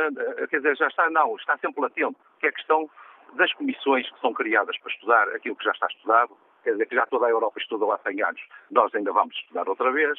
quer 0.49 0.57
dizer, 0.57 0.75
já 0.75 0.87
está, 0.87 1.09
não, 1.11 1.35
está 1.35 1.57
sempre 1.59 1.81
latente, 1.81 2.17
que 2.39 2.47
é 2.47 2.49
a 2.49 2.53
questão 2.53 2.89
das 3.35 3.53
comissões 3.53 4.09
que 4.09 4.19
são 4.19 4.33
criadas 4.33 4.75
para 4.79 4.91
estudar 4.91 5.29
aquilo 5.29 5.55
que 5.55 5.63
já 5.63 5.71
está 5.71 5.85
estudado, 5.85 6.35
quer 6.63 6.71
dizer, 6.71 6.87
que 6.87 6.95
já 6.95 7.05
toda 7.05 7.27
a 7.27 7.29
Europa 7.29 7.59
estudou 7.59 7.91
há 7.91 7.99
100 7.99 8.23
anos, 8.23 8.41
nós 8.71 8.93
ainda 8.95 9.11
vamos 9.11 9.35
estudar 9.35 9.69
outra 9.69 9.91
vez, 9.91 10.17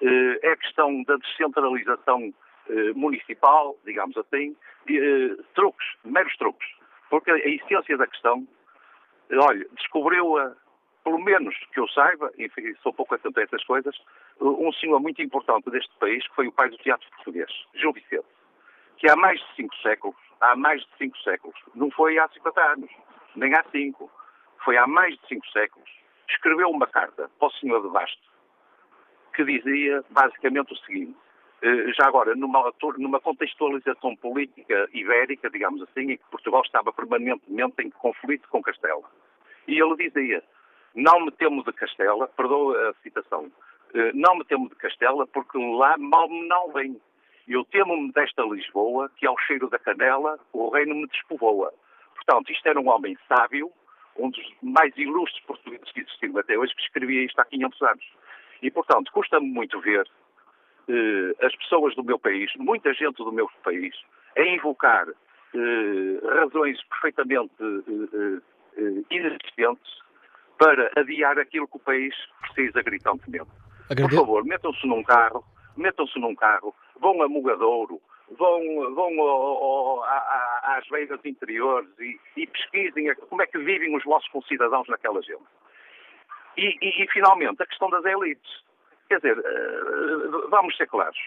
é 0.00 0.50
a 0.50 0.56
questão 0.56 1.02
da 1.02 1.16
descentralização 1.16 2.32
municipal, 2.94 3.76
digamos 3.84 4.16
assim, 4.16 4.56
truques, 5.54 5.86
meros 6.04 6.34
truques, 6.38 6.68
porque 7.10 7.30
a 7.30 7.36
essência 7.36 7.98
da 7.98 8.06
questão, 8.06 8.48
olha, 9.30 9.66
descobriu-a 9.74 10.56
pelo 11.06 11.20
menos 11.20 11.54
que 11.72 11.78
eu 11.78 11.86
saiba, 11.90 12.32
enfim, 12.36 12.74
sou 12.82 12.92
pouco 12.92 13.14
atento 13.14 13.38
a 13.38 13.42
essas 13.44 13.62
coisas, 13.62 13.96
um 14.40 14.72
senhor 14.72 14.98
muito 14.98 15.22
importante 15.22 15.70
deste 15.70 15.96
país, 16.00 16.26
que 16.26 16.34
foi 16.34 16.48
o 16.48 16.52
pai 16.52 16.68
do 16.68 16.76
teatro 16.78 17.08
português, 17.10 17.48
João 17.74 17.92
Vicente, 17.92 18.26
que 18.96 19.08
há 19.08 19.14
mais 19.14 19.38
de 19.38 19.54
cinco 19.54 19.76
séculos, 19.76 20.16
há 20.40 20.56
mais 20.56 20.80
de 20.80 20.88
cinco 20.98 21.16
séculos, 21.18 21.56
não 21.76 21.92
foi 21.92 22.18
há 22.18 22.28
50 22.30 22.60
anos, 22.60 22.90
nem 23.36 23.54
há 23.54 23.64
cinco, 23.70 24.10
foi 24.64 24.76
há 24.76 24.84
mais 24.88 25.16
de 25.16 25.28
cinco 25.28 25.46
séculos, 25.52 25.88
escreveu 26.28 26.70
uma 26.70 26.88
carta 26.88 27.30
para 27.38 27.46
o 27.46 27.52
senhor 27.52 27.80
de 27.82 27.88
Basto, 27.88 28.28
que 29.32 29.44
dizia 29.44 30.04
basicamente 30.10 30.72
o 30.72 30.76
seguinte, 30.78 31.16
eh, 31.62 31.92
já 31.96 32.08
agora, 32.08 32.34
numa, 32.34 32.74
numa 32.98 33.20
contextualização 33.20 34.16
política 34.16 34.88
ibérica, 34.92 35.48
digamos 35.50 35.82
assim, 35.82 36.10
em 36.10 36.16
que 36.16 36.30
Portugal 36.32 36.62
estava 36.62 36.92
permanentemente 36.92 37.80
em 37.80 37.90
conflito 37.90 38.48
com 38.48 38.60
Castela. 38.60 39.08
E 39.68 39.80
ele 39.80 39.96
dizia, 39.96 40.42
não 40.96 41.26
me 41.26 41.30
temo 41.30 41.62
de 41.62 41.72
Castela, 41.74 42.26
perdoa 42.28 42.90
a 42.90 42.94
citação, 43.02 43.52
eh, 43.94 44.12
não 44.14 44.36
me 44.36 44.44
temo 44.44 44.68
de 44.68 44.74
Castela 44.76 45.26
porque 45.26 45.58
lá 45.58 45.96
mal 45.98 46.28
me 46.28 46.48
não 46.48 46.72
vem. 46.72 47.00
Eu 47.46 47.64
temo-me 47.64 48.10
desta 48.12 48.42
Lisboa, 48.42 49.10
que 49.14 49.26
ao 49.26 49.38
cheiro 49.40 49.68
da 49.68 49.78
canela 49.78 50.38
o 50.52 50.70
reino 50.70 50.94
me 50.94 51.06
despovoa. 51.06 51.72
Portanto, 52.14 52.50
isto 52.50 52.66
era 52.66 52.80
um 52.80 52.88
homem 52.88 53.16
sábio, 53.28 53.70
um 54.16 54.30
dos 54.30 54.44
mais 54.62 54.96
ilustres 54.96 55.44
portugueses 55.44 55.92
que 55.92 56.00
existiram 56.00 56.38
até 56.38 56.58
hoje, 56.58 56.74
que 56.74 56.82
escrevia 56.82 57.24
isto 57.24 57.38
há 57.38 57.44
500 57.44 57.82
anos. 57.82 58.04
E, 58.62 58.70
portanto, 58.70 59.12
custa-me 59.12 59.46
muito 59.46 59.78
ver 59.80 60.08
eh, 60.88 61.46
as 61.46 61.54
pessoas 61.56 61.94
do 61.94 62.02
meu 62.02 62.18
país, 62.18 62.50
muita 62.56 62.92
gente 62.94 63.16
do 63.16 63.30
meu 63.30 63.48
país, 63.62 63.94
a 64.36 64.42
invocar 64.42 65.06
eh, 65.08 66.26
razões 66.40 66.82
perfeitamente 66.84 67.52
eh, 67.60 68.40
eh 68.78 69.02
inexistentes 69.10 70.05
para 70.58 70.90
adiar 70.96 71.38
aquilo 71.38 71.68
que 71.68 71.76
o 71.76 71.80
país 71.80 72.14
precisa 72.40 72.82
gritantemente. 72.82 73.50
Por 73.88 74.12
favor, 74.12 74.44
metam-se 74.44 74.86
num 74.86 75.02
carro, 75.02 75.44
metam-se 75.76 76.18
num 76.18 76.34
carro, 76.34 76.74
vão 77.00 77.22
a 77.22 77.28
Mugadouro, 77.28 78.00
vão, 78.30 78.94
vão 78.94 79.20
ao, 79.20 79.64
ao, 79.64 80.04
a, 80.04 80.76
às 80.78 80.88
veias 80.88 81.24
interiores 81.24 81.88
e, 81.98 82.18
e, 82.36 82.46
pesquisem 82.46 83.14
como 83.28 83.42
é 83.42 83.46
que 83.46 83.58
vivem 83.58 83.94
os 83.96 84.04
vossos 84.04 84.28
concidadãos 84.30 84.88
naquela 84.88 85.22
gente. 85.22 85.44
E, 86.56 86.76
e, 86.80 87.04
e, 87.04 87.10
finalmente, 87.12 87.62
a 87.62 87.66
questão 87.66 87.88
das 87.90 88.04
elites. 88.04 88.64
Quer 89.08 89.16
dizer, 89.16 89.38
uh, 89.38 90.48
vamos 90.48 90.76
ser 90.76 90.86
claros. 90.88 91.18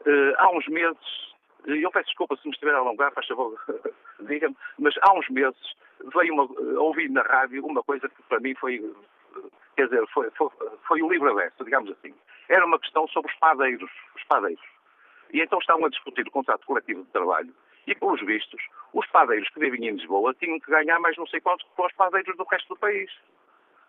Uh, 0.00 0.34
há 0.36 0.50
uns 0.50 0.66
meses, 0.68 1.33
eu 1.66 1.90
peço 1.90 2.06
desculpa 2.06 2.36
se 2.36 2.46
me 2.46 2.52
estiver 2.52 2.74
a 2.74 2.78
alongar, 2.78 3.12
faz 3.12 3.26
favor, 3.26 3.58
diga-me, 4.20 4.56
mas 4.78 4.94
há 5.02 5.12
uns 5.14 5.28
meses 5.28 5.74
veio 6.14 6.34
uma, 6.34 6.80
ouvi 6.80 7.08
na 7.08 7.22
rádio 7.22 7.64
uma 7.64 7.82
coisa 7.82 8.08
que 8.08 8.22
para 8.24 8.40
mim 8.40 8.54
foi, 8.54 8.82
quer 9.76 9.86
dizer, 9.86 10.06
foi, 10.12 10.30
foi, 10.32 10.48
foi 10.86 11.02
o 11.02 11.10
livro 11.10 11.30
aberto, 11.30 11.64
digamos 11.64 11.90
assim. 11.90 12.14
Era 12.48 12.66
uma 12.66 12.78
questão 12.78 13.08
sobre 13.08 13.32
os 13.32 13.38
padeiros, 13.38 13.90
os 14.14 14.24
padeiros. 14.24 14.64
E 15.32 15.40
então 15.40 15.58
estavam 15.58 15.86
a 15.86 15.88
discutir 15.88 16.26
o 16.26 16.30
contrato 16.30 16.66
coletivo 16.66 17.02
de 17.02 17.10
trabalho 17.10 17.52
e, 17.86 17.94
pelos 17.94 18.20
vistos, 18.20 18.62
os 18.92 19.06
padeiros 19.08 19.48
que 19.50 19.60
vivem 19.60 19.88
em 19.88 19.92
Lisboa 19.92 20.34
tinham 20.34 20.60
que 20.60 20.70
ganhar 20.70 20.98
mais 21.00 21.16
não 21.16 21.26
sei 21.26 21.40
quantos 21.40 21.66
que 21.74 21.82
os 21.82 21.92
padeiros 21.94 22.36
do 22.36 22.44
resto 22.44 22.68
do 22.68 22.80
país. 22.80 23.10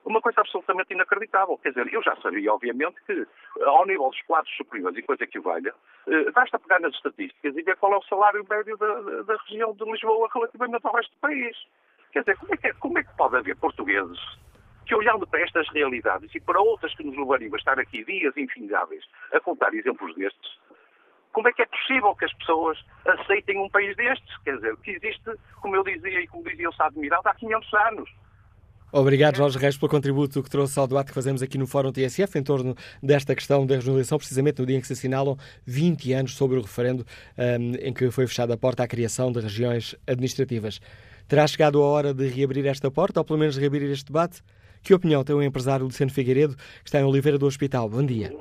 Uma 0.05 0.21
coisa 0.21 0.41
absolutamente 0.41 0.93
inacreditável. 0.93 1.57
Quer 1.57 1.69
dizer, 1.69 1.91
eu 1.91 2.03
já 2.03 2.15
sabia, 2.17 2.53
obviamente, 2.53 2.95
que 3.07 3.25
ao 3.63 3.85
nível 3.87 4.09
dos 4.09 4.21
quadros 4.23 4.55
superiores 4.55 4.97
e 4.97 5.01
coisa 5.01 5.25
que 5.25 5.39
valha, 5.39 5.73
eh, 6.07 6.31
basta 6.31 6.59
pegar 6.59 6.79
nas 6.79 6.93
estatísticas 6.93 7.57
e 7.57 7.63
ver 7.63 7.75
qual 7.77 7.93
é 7.93 7.97
o 7.97 8.03
salário 8.03 8.45
médio 8.47 8.77
da, 8.77 9.23
da 9.23 9.35
região 9.37 9.73
de 9.73 9.83
Lisboa 9.83 10.29
relativamente 10.31 10.85
ao 10.85 10.93
resto 10.93 11.11
do 11.11 11.19
país. 11.19 11.57
Quer 12.11 12.19
dizer, 12.19 12.37
como 12.37 12.53
é 12.53 12.57
que, 12.57 12.73
como 12.73 12.99
é 12.99 13.03
que 13.03 13.17
pode 13.17 13.35
haver 13.35 13.57
portugueses 13.57 14.19
que, 14.85 14.93
olhando 14.93 15.25
para 15.25 15.41
estas 15.41 15.67
realidades 15.69 16.33
e 16.35 16.39
para 16.39 16.61
outras 16.61 16.93
que 16.95 17.03
nos 17.03 17.17
levariam 17.17 17.53
a 17.53 17.57
estar 17.57 17.79
aqui 17.79 18.03
dias 18.05 18.37
infindáveis 18.37 19.03
a 19.33 19.39
contar 19.39 19.73
exemplos 19.73 20.13
destes, 20.15 20.59
como 21.35 21.49
é 21.49 21.51
que 21.51 21.63
é 21.63 21.65
possível 21.65 22.15
que 22.15 22.25
as 22.25 22.33
pessoas 22.35 22.77
aceitem 23.05 23.59
um 23.59 23.69
país 23.69 23.93
destes? 23.97 24.37
Quer 24.43 24.55
dizer, 24.55 24.77
que 24.77 24.91
existe, 24.91 25.31
como 25.61 25.75
eu 25.75 25.83
dizia 25.83 26.21
e 26.21 26.27
como 26.27 26.43
dizia 26.43 26.69
o 26.69 26.73
Sá 26.73 26.85
Admirado, 26.85 27.27
há 27.27 27.35
500 27.35 27.73
anos. 27.73 28.09
Obrigado, 28.97 29.35
Jorge 29.35 29.59
Reis, 29.59 29.77
pelo 29.77 29.91
contributo 29.91 30.41
que 30.41 30.49
trouxe 30.49 30.79
ao 30.79 30.87
debate 30.87 31.07
que 31.07 31.13
fazemos 31.13 31.43
aqui 31.43 31.57
no 31.57 31.67
Fórum 31.67 31.91
TSF 31.91 32.39
em 32.39 32.41
torno 32.41 32.73
desta 33.03 33.35
questão 33.35 33.65
da 33.65 33.75
regionalização, 33.75 34.17
precisamente 34.17 34.61
no 34.61 34.65
dia 34.65 34.77
em 34.77 34.79
que 34.79 34.87
se 34.87 34.93
assinalam 34.93 35.35
20 35.65 36.13
anos 36.13 36.37
sobre 36.37 36.57
o 36.57 36.61
referendo 36.61 37.05
um, 37.37 37.75
em 37.85 37.93
que 37.93 38.09
foi 38.09 38.25
fechada 38.25 38.53
a 38.53 38.57
porta 38.57 38.83
à 38.83 38.87
criação 38.87 39.33
de 39.33 39.41
regiões 39.41 39.97
administrativas. 40.07 40.79
Terá 41.27 41.45
chegado 41.45 41.83
a 41.83 41.85
hora 41.85 42.13
de 42.13 42.25
reabrir 42.29 42.65
esta 42.67 42.89
porta, 42.89 43.19
ou 43.19 43.25
pelo 43.25 43.37
menos 43.37 43.57
reabrir 43.57 43.83
este 43.91 44.05
debate? 44.05 44.41
Que 44.81 44.93
opinião 44.93 45.25
tem 45.25 45.35
o 45.35 45.43
empresário 45.43 45.83
Luciano 45.85 46.13
Figueiredo, 46.13 46.55
que 46.55 46.85
está 46.85 46.97
em 46.97 47.03
Oliveira 47.03 47.37
do 47.37 47.45
Hospital? 47.45 47.89
Bom 47.89 48.05
dia. 48.05 48.33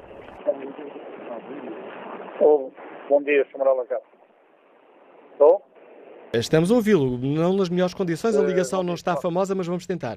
Oh, 2.40 2.70
bom 3.08 3.20
dia, 3.24 3.44
Sr. 3.50 3.66
Alacado. 3.66 4.02
Estou? 5.32 5.60
Estamos 6.32 6.70
a 6.70 6.74
ouvi-lo, 6.76 7.18
não 7.18 7.54
nas 7.54 7.68
melhores 7.68 7.92
condições, 7.92 8.36
a 8.36 8.42
eh, 8.42 8.46
ligação 8.46 8.84
não 8.84 8.94
está 8.94 9.16
famosa, 9.16 9.52
mas 9.56 9.66
vamos 9.66 9.84
tentar. 9.84 10.16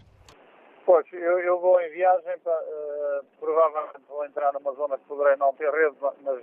Pois, 0.88 1.06
eu, 1.12 1.40
eu 1.40 1.60
vou 1.60 1.82
em 1.82 1.90
viagem, 1.90 2.40
para, 2.40 2.62
uh, 2.62 3.26
provavelmente 3.42 4.08
vou 4.08 4.24
entrar 4.24 4.54
numa 4.54 4.72
zona 4.72 4.98
que 4.98 5.04
poderei 5.04 5.36
não 5.36 5.54
ter 5.56 5.70
rede, 5.70 5.98
mas 6.22 6.42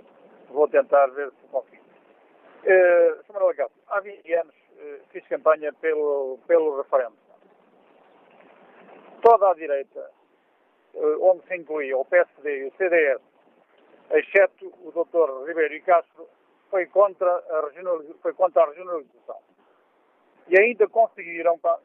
vou 0.49 0.67
tentar 0.67 1.07
ver 1.07 1.31
se 1.31 1.47
consigo. 1.47 1.83
Uh, 2.61 3.23
Sr. 3.25 3.41
Alacado, 3.41 3.71
há 3.87 3.99
20 4.01 4.33
anos 4.33 4.53
eh, 4.77 4.99
fiz 5.09 5.27
campanha 5.27 5.73
pelo, 5.73 6.37
pelo 6.45 6.77
referendo. 6.77 7.15
Toda 9.23 9.49
a 9.49 9.55
direita, 9.55 10.11
eh, 10.93 11.17
onde 11.21 11.43
se 11.47 11.55
incluía 11.55 11.97
o 11.97 12.05
PSD 12.05 12.59
e 12.59 12.67
o 12.67 12.73
CDS, 12.77 13.21
exceto 14.11 14.71
o 14.83 14.91
Dr. 14.91 15.47
Ribeiro 15.47 15.73
e 15.73 15.81
Castro, 15.81 16.29
foi 16.69 16.85
contra 16.85 17.35
a, 17.35 17.71
foi 18.21 18.33
contra 18.35 18.61
a 18.61 18.67
regionalização. 18.67 19.39
E 20.47 20.59
ainda 20.59 20.87
conseguiram 20.87 21.57
pá, 21.57 21.79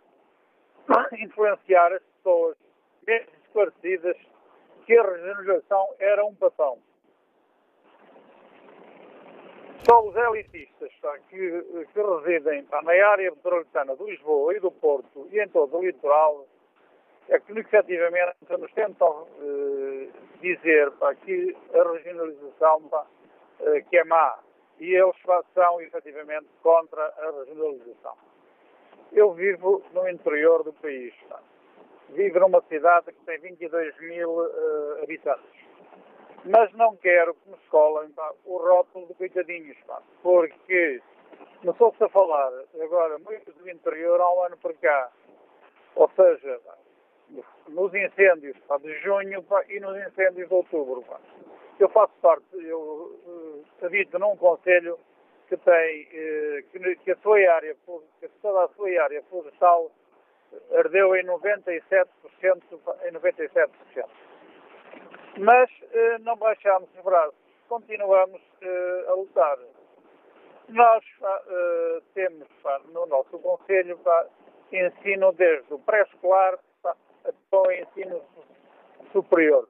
influenciar 1.19 1.99
pessoas 2.21 2.57
menos 3.07 3.29
esclarecidas 3.47 4.17
que 4.87 4.97
a 4.97 5.03
regionalização 5.03 5.95
era 5.99 6.25
um 6.25 6.35
papão. 6.35 6.79
Só 9.89 10.07
os 10.07 10.15
elitistas 10.15 10.93
pá, 11.01 11.19
que, 11.29 11.87
que, 11.93 12.03
residem 12.03 12.65
pá, 12.65 12.83
na 12.83 12.93
área 12.93 13.31
metropolitana 13.31 13.97
de 13.97 14.05
Lisboa 14.05 14.55
e 14.55 14.61
do 14.61 14.71
Porto 14.71 15.27
e 15.33 15.41
em 15.41 15.49
todo 15.49 15.79
o 15.79 15.83
litoral 15.83 16.47
é 17.29 17.39
que 17.39 17.59
efetivamente 17.59 18.37
nos 18.59 18.73
tentam 18.73 19.27
eh, 19.41 20.09
dizer 20.43 20.91
pá, 20.93 21.15
que 21.15 21.57
a 21.73 21.93
regionalização 21.93 22.83
pá, 22.89 23.07
eh, 23.61 23.81
que 23.89 23.97
é 23.97 24.05
má 24.05 24.39
e 24.79 24.95
eles 24.95 25.17
são 25.55 25.81
efetivamente 25.81 26.49
contra 26.63 27.03
a 27.03 27.31
regionalização. 27.45 28.17
Eu 29.13 29.33
vivo 29.33 29.83
no 29.93 30.09
interior 30.09 30.63
do 30.63 30.73
país. 30.75 31.15
Vivo 32.13 32.41
numa 32.41 32.61
cidade 32.63 33.13
que 33.13 33.25
tem 33.25 33.39
22 33.39 34.01
mil 34.01 34.31
uh, 34.31 35.03
habitantes. 35.03 35.61
Mas 36.45 36.73
não 36.73 36.97
quero 36.97 37.35
que 37.35 37.51
me 37.51 37.57
escolhem 37.57 38.11
pá, 38.11 38.33
o 38.45 38.57
rótulo 38.57 39.07
de 39.07 39.15
coitadinhos, 39.15 39.77
pá, 39.87 40.03
porque 40.23 41.01
não 41.63 41.75
sou 41.75 41.95
se 41.97 42.03
a 42.03 42.09
falar 42.09 42.51
agora 42.81 43.19
muito 43.19 43.53
do 43.53 43.71
interior 43.71 44.21
há 44.21 44.35
um 44.35 44.43
ano 44.43 44.57
para 44.57 44.75
cá. 44.75 45.11
Ou 45.95 46.11
seja, 46.17 46.61
pá, 46.65 46.75
nos 47.69 47.95
incêndios 47.95 48.57
pá, 48.67 48.79
de 48.79 48.93
junho 49.01 49.43
pá, 49.45 49.63
e 49.69 49.79
nos 49.79 49.97
incêndios 49.97 50.49
de 50.49 50.55
outubro. 50.55 51.03
Pá. 51.03 51.21
Eu 51.79 51.89
faço 51.91 52.13
parte, 52.21 52.45
eu 52.55 52.81
uh, 52.81 53.65
habito 53.85 54.19
num 54.19 54.37
conselho 54.37 54.99
que 55.49 55.57
tem, 55.57 56.03
uh, 56.03 56.63
que, 56.71 56.97
que, 56.97 57.11
a 57.13 57.17
sua 57.19 57.39
área, 57.53 57.77
que 58.21 58.29
toda 58.43 58.65
a 58.65 58.69
sua 58.69 59.03
área 59.03 59.23
florestal 59.25 59.91
ardeu 60.73 61.15
em 61.17 61.25
97%, 61.25 62.07
em 63.05 63.13
97%. 63.13 63.71
Mas 65.39 65.71
uh, 65.71 66.19
não 66.21 66.37
baixamos 66.37 66.89
os 66.97 67.05
braços, 67.05 67.35
continuamos 67.69 68.41
uh, 68.41 69.11
a 69.11 69.15
lutar. 69.15 69.59
Nós 70.69 71.05
uh, 71.21 72.03
temos 72.15 72.49
no 72.93 73.07
nosso 73.07 73.39
Conselho 73.39 73.99
ensino 74.73 75.33
desde 75.33 75.73
o 75.75 75.79
pré-escolar 75.79 76.59
até 76.85 77.57
o 77.57 77.73
ensino 77.73 78.23
superior. 79.13 79.69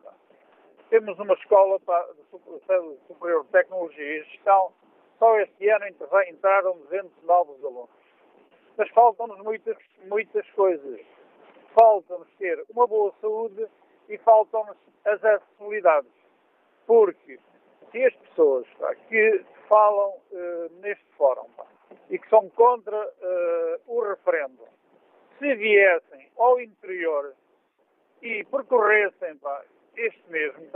Temos 0.91 1.19
uma 1.19 1.35
escola 1.35 1.79
superior 3.07 3.45
de 3.45 3.51
tecnologia 3.51 4.05
e 4.05 4.25
gestão. 4.25 4.73
Só 5.19 5.39
este 5.39 5.69
ano 5.69 5.87
entraram 6.29 6.77
200 6.79 7.23
novos 7.23 7.65
alunos. 7.65 8.00
Mas 8.81 8.89
faltam-nos 8.93 9.39
muitas, 9.41 9.77
muitas 10.07 10.51
coisas. 10.53 11.01
Falta-nos 11.79 12.27
ter 12.39 12.65
uma 12.71 12.87
boa 12.87 13.13
saúde 13.21 13.69
e 14.09 14.17
faltam-nos 14.17 14.75
as 15.05 15.23
acessibilidades. 15.23 16.11
Porque 16.87 17.39
se 17.93 18.05
as 18.07 18.15
pessoas 18.15 18.67
pá, 18.79 18.95
que 18.95 19.45
falam 19.69 20.09
uh, 20.09 20.73
neste 20.81 21.05
fórum 21.19 21.47
pá, 21.59 21.67
e 22.09 22.19
que 22.19 22.27
são 22.31 22.49
contra 22.49 22.97
uh, 22.97 23.81
o 23.87 24.01
referendo, 24.01 24.67
se 25.39 25.55
viessem 25.57 26.31
ao 26.39 26.59
interior 26.59 27.35
e 28.23 28.45
percorressem 28.45 29.37
pá, 29.41 29.63
este 29.95 30.25
mesmo, 30.31 30.67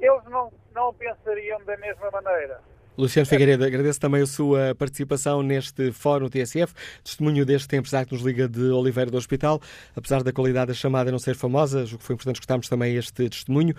eles 0.00 0.24
não, 0.24 0.52
não 0.72 0.92
pensariam 0.92 1.64
da 1.64 1.76
mesma 1.76 2.10
maneira. 2.10 2.60
Luciano 2.98 3.28
Figueiredo, 3.28 3.64
agradeço 3.64 4.00
também 4.00 4.22
a 4.22 4.26
sua 4.26 4.74
participação 4.74 5.40
neste 5.40 5.92
Fórum 5.92 6.28
TSF, 6.28 6.74
testemunho 7.04 7.46
deste 7.46 7.76
empresário 7.76 8.08
que 8.08 8.12
nos 8.12 8.24
liga 8.24 8.48
de 8.48 8.72
Oliveira 8.72 9.08
do 9.08 9.16
Hospital. 9.16 9.62
Apesar 9.94 10.24
da 10.24 10.32
qualidade 10.32 10.66
da 10.66 10.74
chamada 10.74 11.12
não 11.12 11.18
ser 11.20 11.36
famosa, 11.36 11.84
o 11.84 11.96
que 11.96 12.02
foi 12.02 12.14
importante 12.14 12.36
escutarmos 12.36 12.68
também 12.68 12.96
este 12.96 13.28
testemunho. 13.28 13.72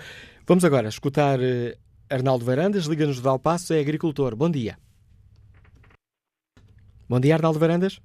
Vamos 0.48 0.64
agora 0.64 0.88
escutar 0.88 1.38
eh, 1.42 1.76
Arnaldo 2.10 2.46
Varandas, 2.46 2.86
liga-nos 2.86 3.18
de 3.18 3.22
Valpasso, 3.22 3.74
é 3.74 3.82
agricultor. 3.82 4.38
Bom 4.38 4.50
dia. 4.50 4.78
Bom 7.10 7.20
dia, 7.20 7.36
Arnaldo 7.36 7.60
Varandas. 7.60 8.00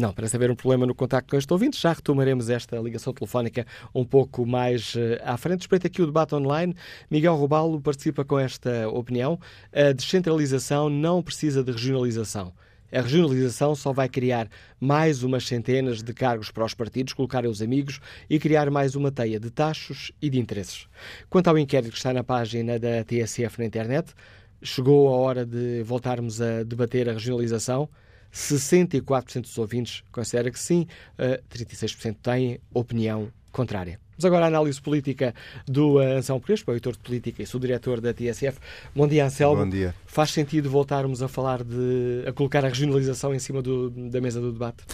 Não, 0.00 0.14
parece 0.14 0.34
haver 0.34 0.50
um 0.50 0.54
problema 0.54 0.86
no 0.86 0.94
contacto 0.94 1.28
com 1.28 1.36
este 1.36 1.52
ouvinte. 1.52 1.78
Já 1.78 1.92
retomaremos 1.92 2.48
esta 2.48 2.78
ligação 2.78 3.12
telefónica 3.12 3.66
um 3.94 4.02
pouco 4.02 4.46
mais 4.46 4.94
uh, 4.94 5.20
à 5.22 5.36
frente. 5.36 5.58
Respeito 5.58 5.86
aqui 5.86 6.00
o 6.00 6.06
debate 6.06 6.34
online. 6.34 6.74
Miguel 7.10 7.36
Robalo 7.36 7.78
participa 7.82 8.24
com 8.24 8.38
esta 8.38 8.88
opinião. 8.88 9.38
A 9.70 9.92
descentralização 9.92 10.88
não 10.88 11.22
precisa 11.22 11.62
de 11.62 11.70
regionalização. 11.70 12.54
A 12.90 13.02
regionalização 13.02 13.74
só 13.74 13.92
vai 13.92 14.08
criar 14.08 14.48
mais 14.80 15.22
umas 15.22 15.46
centenas 15.46 16.02
de 16.02 16.14
cargos 16.14 16.50
para 16.50 16.64
os 16.64 16.72
partidos 16.72 17.12
colocarem 17.12 17.50
os 17.50 17.60
amigos 17.60 18.00
e 18.28 18.38
criar 18.38 18.70
mais 18.70 18.96
uma 18.96 19.12
teia 19.12 19.38
de 19.38 19.50
tachos 19.50 20.12
e 20.22 20.30
de 20.30 20.40
interesses. 20.40 20.88
Quanto 21.28 21.48
ao 21.48 21.58
inquérito 21.58 21.90
que 21.90 21.98
está 21.98 22.14
na 22.14 22.24
página 22.24 22.78
da 22.78 23.04
TSF 23.04 23.58
na 23.58 23.66
internet, 23.66 24.14
chegou 24.62 25.08
a 25.08 25.16
hora 25.18 25.44
de 25.44 25.82
voltarmos 25.82 26.40
a 26.40 26.62
debater 26.62 27.06
a 27.06 27.12
regionalização. 27.12 27.86
64% 28.32 29.42
dos 29.42 29.58
ouvintes 29.58 30.02
considera 30.12 30.50
que 30.50 30.58
sim, 30.58 30.86
36% 31.18 32.16
têm 32.22 32.60
opinião 32.72 33.32
contrária. 33.52 33.98
Vamos 34.20 34.24
agora 34.26 34.44
à 34.44 34.48
análise 34.48 34.78
política 34.78 35.34
do 35.66 35.98
Anselmo 35.98 36.42
Crespo, 36.42 36.72
editor 36.72 36.92
de 36.92 36.98
política 36.98 37.42
e 37.42 37.46
subdiretor 37.46 38.02
da 38.02 38.12
TSF. 38.12 38.58
Bom 38.94 39.08
dia, 39.08 39.24
Anselmo. 39.24 39.64
Bom 39.64 39.70
dia. 39.70 39.94
Faz 40.04 40.30
sentido 40.30 40.68
voltarmos 40.68 41.22
a 41.22 41.28
falar 41.28 41.64
de. 41.64 42.24
a 42.26 42.32
colocar 42.32 42.62
a 42.62 42.68
regionalização 42.68 43.34
em 43.34 43.38
cima 43.38 43.62
do, 43.62 43.88
da 43.88 44.20
mesa 44.20 44.38
do 44.38 44.52
debate? 44.52 44.84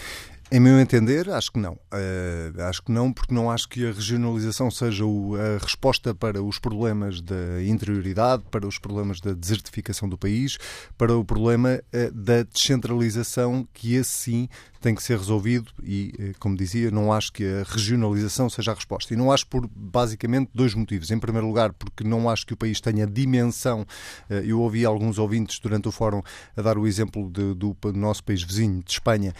Em 0.49 0.61
meu 0.61 0.79
entender, 0.79 1.29
acho 1.29 1.51
que 1.51 1.59
não. 1.59 1.73
Uh, 1.73 2.61
acho 2.69 2.81
que 2.81 2.89
não, 2.89 3.11
porque 3.11 3.33
não 3.33 3.51
acho 3.51 3.67
que 3.67 3.85
a 3.85 3.91
regionalização 3.91 4.71
seja 4.71 5.05
o, 5.05 5.35
a 5.35 5.61
resposta 5.61 6.15
para 6.15 6.41
os 6.41 6.57
problemas 6.57 7.19
da 7.19 7.61
interioridade, 7.61 8.43
para 8.49 8.65
os 8.65 8.79
problemas 8.79 9.19
da 9.19 9.33
desertificação 9.33 10.07
do 10.07 10.17
país, 10.17 10.57
para 10.97 11.13
o 11.13 11.25
problema 11.25 11.81
uh, 11.93 12.11
da 12.13 12.43
descentralização, 12.43 13.67
que 13.73 13.95
esse 13.95 14.11
sim 14.11 14.49
tem 14.79 14.95
que 14.95 15.03
ser 15.03 15.17
resolvido 15.17 15.71
e, 15.83 16.13
uh, 16.19 16.39
como 16.39 16.55
dizia, 16.55 16.91
não 16.91 17.11
acho 17.11 17.31
que 17.31 17.43
a 17.43 17.63
regionalização 17.63 18.49
seja 18.49 18.71
a 18.71 18.75
resposta. 18.75 19.13
E 19.13 19.17
não 19.17 19.31
acho 19.31 19.47
por 19.47 19.67
basicamente 19.75 20.49
dois 20.53 20.73
motivos. 20.73 21.11
Em 21.11 21.19
primeiro 21.19 21.47
lugar, 21.47 21.73
porque 21.73 22.03
não 22.03 22.29
acho 22.29 22.45
que 22.45 22.53
o 22.53 22.57
país 22.57 22.79
tenha 22.79 23.05
dimensão. 23.05 23.85
eu 24.29 24.59
ouvi 24.59 24.85
alguns 24.85 25.17
ouvintes 25.17 25.59
durante 25.59 25.87
o 25.87 25.91
fórum 25.91 26.21
a 26.55 26.61
dar 26.61 26.77
o 26.77 26.87
exemplo 26.87 27.29
de, 27.31 27.53
do, 27.53 27.75
nosso 27.93 28.23
país 28.23 28.43
vizinho, 28.43 28.83
de 28.83 28.91
Espanha. 28.91 29.33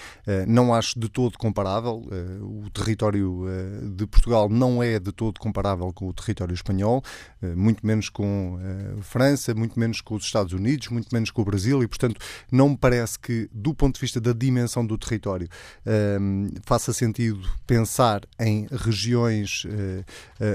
não 0.48 0.74
acho 0.74 1.00
de 1.00 1.10
todo 1.10 1.38
comparável. 1.38 2.04
Eh, 2.12 2.38
o 2.42 2.70
território 2.70 3.46
eh, 3.48 3.88
de 3.96 4.08
Portugal 4.08 4.50
não 4.50 4.82
é 4.82 5.00
de 5.00 5.12
todo 5.12 5.40
comparável 5.40 5.92
com 5.94 6.08
o 6.08 6.14
território 6.14 6.54
espanhol, 6.54 7.04
eh, 7.42 7.56
muito 7.56 7.86
menos 7.86 8.10
com 8.10 8.58
a 8.98 9.02
França, 9.02 9.54
muito 9.54 9.80
menos 9.80 10.02
com 10.02 10.16
os 10.16 10.26
Estados 10.26 10.54
Unidos, 10.54 10.90
muito 10.90 11.10
menos 11.14 11.32
com 11.32 11.42
o 11.42 11.46
Brasil 11.46 11.82
e, 11.84 11.88
portanto, 11.88 12.20
não 12.52 12.70
me 12.70 12.78
parece 12.78 13.20
que, 13.20 13.50
do 13.52 13.74
ponto 13.74 13.96
de 13.96 14.02
vista 14.02 14.20
da 14.20 14.34
dimensão 14.34 14.86
do 14.86 14.98
território, 14.98 15.27
faça 16.66 16.94
sentido 16.94 17.42
pensar 17.66 18.22
em 18.40 18.68
regiões 18.72 19.64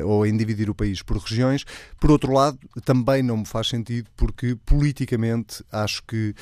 ou 0.05 0.27
em 0.27 0.37
dividir 0.37 0.71
o 0.71 0.75
país 0.75 1.03
por 1.03 1.17
regiões. 1.17 1.65
Por 2.01 2.11
outro 2.11 2.33
lado, 2.33 2.59
também 2.85 3.23
não 3.23 3.39
me 3.39 3.47
faz 3.47 3.69
sentido 3.69 4.09
porque, 4.17 4.57
politicamente, 4.67 5.65
acho 5.71 6.03
que 6.05 6.35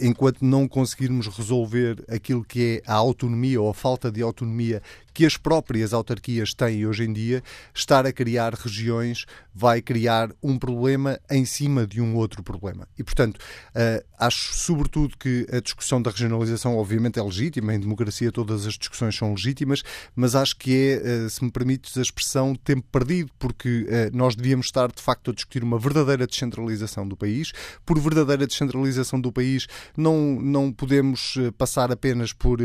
enquanto 0.00 0.44
não 0.44 0.66
conseguirmos 0.66 1.26
resolver 1.28 2.04
aquilo 2.08 2.44
que 2.44 2.82
é 2.84 2.90
a 2.90 2.94
autonomia 2.94 3.60
ou 3.60 3.70
a 3.70 3.74
falta 3.74 4.10
de 4.10 4.22
autonomia 4.22 4.82
que 5.14 5.24
as 5.24 5.36
próprias 5.36 5.94
autarquias 5.94 6.52
têm 6.52 6.84
hoje 6.84 7.04
em 7.04 7.12
dia, 7.12 7.42
estar 7.72 8.04
a 8.04 8.12
criar 8.12 8.52
regiões 8.52 9.24
vai 9.54 9.80
criar 9.80 10.30
um 10.42 10.58
problema 10.58 11.18
em 11.30 11.44
cima 11.44 11.86
de 11.86 12.00
um 12.00 12.16
outro 12.16 12.42
problema. 12.42 12.88
E, 12.98 13.04
portanto, 13.04 13.36
uh, 13.36 14.04
acho 14.18 14.52
sobretudo 14.52 15.16
que 15.16 15.46
a 15.52 15.60
discussão 15.60 16.02
da 16.02 16.10
regionalização, 16.10 16.76
obviamente, 16.76 17.20
é 17.20 17.22
legítima, 17.22 17.72
em 17.72 17.78
democracia 17.78 18.32
todas 18.32 18.66
as 18.66 18.74
discussões 18.74 19.14
são 19.14 19.30
legítimas, 19.30 19.84
mas 20.16 20.34
acho 20.34 20.56
que 20.56 20.74
é, 20.76 21.24
uh, 21.26 21.30
se 21.30 21.44
me 21.44 21.52
permites 21.52 21.96
a 21.96 22.02
expressão, 22.02 22.56
tempo 22.56 22.86
perdido, 22.90 23.30
porque 23.38 23.86
uh, 23.88 24.16
nós 24.16 24.34
devíamos 24.34 24.66
estar, 24.66 24.90
de 24.90 25.00
facto, 25.00 25.30
a 25.30 25.34
discutir 25.34 25.62
uma 25.62 25.78
verdadeira 25.78 26.26
descentralização 26.26 27.06
do 27.06 27.16
país. 27.16 27.52
Por 27.86 28.00
verdadeira 28.00 28.46
descentralização 28.48 29.20
do 29.20 29.30
país, 29.30 29.68
não, 29.96 30.40
não 30.40 30.72
podemos 30.72 31.38
passar 31.56 31.92
apenas 31.92 32.32
por 32.32 32.58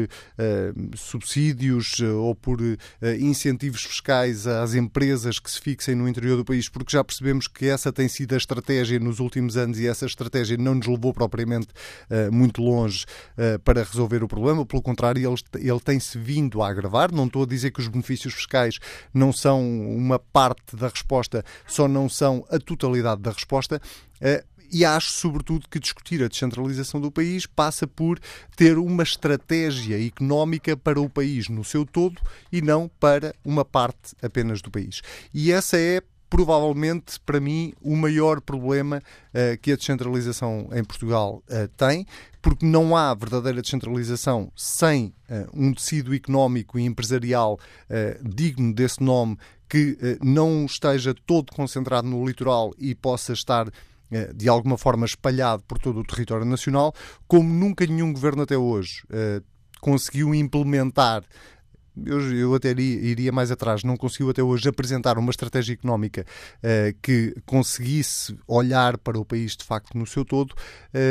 subsídios 0.96 2.00
ou 2.00 2.34
por 2.42 2.62
uh, 2.62 2.78
incentivos 3.20 3.84
fiscais 3.84 4.48
às 4.48 4.74
empresas 4.74 5.40
que 5.40 5.50
se 5.50 5.60
fixem 5.60 5.96
no 5.96 6.08
interior 6.08 6.38
do 6.38 6.46
país, 6.46 6.70
porque 6.70 6.92
já 6.92 7.04
percebemos 7.04 7.48
que 7.48 7.68
essa 7.68 7.92
tem 7.92 8.08
sido 8.08 8.34
a 8.34 8.38
estratégia 8.38 9.00
nos 9.00 9.20
últimos 9.20 9.58
anos 9.58 9.80
e 9.80 9.88
essa 9.88 10.06
estratégia 10.06 10.58
não 10.58 10.76
nos 10.76 10.88
levou 10.88 11.14
propriamente 11.14 11.68
uh, 12.10 12.32
muito 12.32 12.62
longe 12.62 13.06
uh, 13.38 13.60
para 13.60 13.84
resolver 13.84 14.24
o 14.24 14.28
problema. 14.28 14.66
Pelo 14.66 14.82
contrário, 14.82 15.20
ele, 15.20 15.68
ele 15.68 15.80
tem-se 15.80 16.18
vindo 16.18 16.62
a 16.62 16.70
agravar. 16.70 17.12
Não 17.12 17.26
estou 17.26 17.44
a 17.44 17.48
dizer 17.48 17.72
que 17.72 17.80
os 17.80 17.88
benefícios 17.88 18.34
fiscais 18.34 18.80
não 19.14 19.32
são 19.32 19.62
uma 19.90 20.20
parte 20.20 20.76
da 20.76 20.88
resposta, 20.88 21.44
só 21.68 21.88
não 21.88 22.10
são 22.10 22.46
a 22.50 22.60
totalidade 22.60 23.22
da 23.22 23.32
resposta. 23.32 23.82
E 24.72 24.86
acho, 24.86 25.12
sobretudo, 25.12 25.68
que 25.70 25.80
discutir 25.80 26.24
a 26.24 26.28
descentralização 26.28 27.02
do 27.02 27.12
país 27.12 27.46
passa 27.46 27.88
por 27.88 28.20
ter 28.56 28.78
uma 28.78 29.04
estratégia 29.04 30.04
económica 30.06 30.76
para 30.78 31.00
o 31.00 31.10
país 31.10 31.50
no 31.50 31.64
seu 31.64 31.86
todo 31.86 32.22
e 32.52 32.62
não 32.62 32.90
para 33.00 33.34
uma 33.44 33.66
parte 33.66 34.16
apenas 34.22 34.62
do 34.62 34.70
país. 34.70 35.02
E 35.34 35.52
essa 35.52 35.78
é 35.78 36.02
provavelmente, 36.30 37.20
para 37.26 37.40
mim, 37.40 37.74
o 37.82 37.96
maior 37.96 38.40
problema 38.40 38.98
uh, 39.00 39.58
que 39.62 39.72
a 39.72 39.76
descentralização 39.76 40.70
em 40.72 40.84
Portugal 40.84 41.44
uh, 41.50 41.68
tem, 41.76 42.06
porque 42.42 42.66
não 42.66 42.96
há 42.96 43.14
verdadeira 43.16 43.62
descentralização 43.62 44.52
sem 44.56 45.08
uh, 45.30 45.50
um 45.54 45.74
tecido 45.74 46.14
económico 46.14 46.78
e 46.78 46.86
empresarial 46.86 47.60
digno 48.22 48.74
desse 48.74 49.02
nome 49.02 49.38
que 49.68 49.98
não 50.24 50.66
esteja 50.66 51.14
todo 51.26 51.52
concentrado 51.52 52.08
no 52.08 52.26
litoral 52.26 52.72
e 52.78 52.96
possa 52.96 53.34
estar 53.34 53.70
de 54.34 54.50
alguma 54.50 54.78
forma 54.78 55.06
espalhado 55.06 55.64
por 55.64 55.78
todo 55.80 56.00
o 56.00 56.04
território 56.04 56.46
nacional, 56.46 56.94
como 57.28 57.48
nunca 57.50 57.86
nenhum 57.86 58.12
governo 58.12 58.44
até 58.44 58.58
hoje 58.58 59.04
eh, 59.10 59.42
conseguiu 59.80 60.34
implementar 60.36 61.24
eu, 62.06 62.36
eu 62.36 62.56
até 62.56 62.70
iria, 62.70 63.00
iria, 63.00 63.32
mais 63.32 63.52
atrás, 63.52 63.84
não 63.84 63.98
conseguiu 63.98 64.30
até 64.30 64.42
hoje 64.42 64.68
apresentar 64.70 65.18
uma 65.18 65.32
estratégia 65.32 65.74
económica 65.74 66.26
uh, 66.58 66.98
que 67.02 67.36
conseguisse 67.46 68.38
olhar 68.48 68.98
para 68.98 69.20
o 69.20 69.26
país 69.26 69.56
de 69.56 69.64
facto 69.64 69.98
no 69.98 70.06
seu 70.06 70.24
todo, 70.24 70.54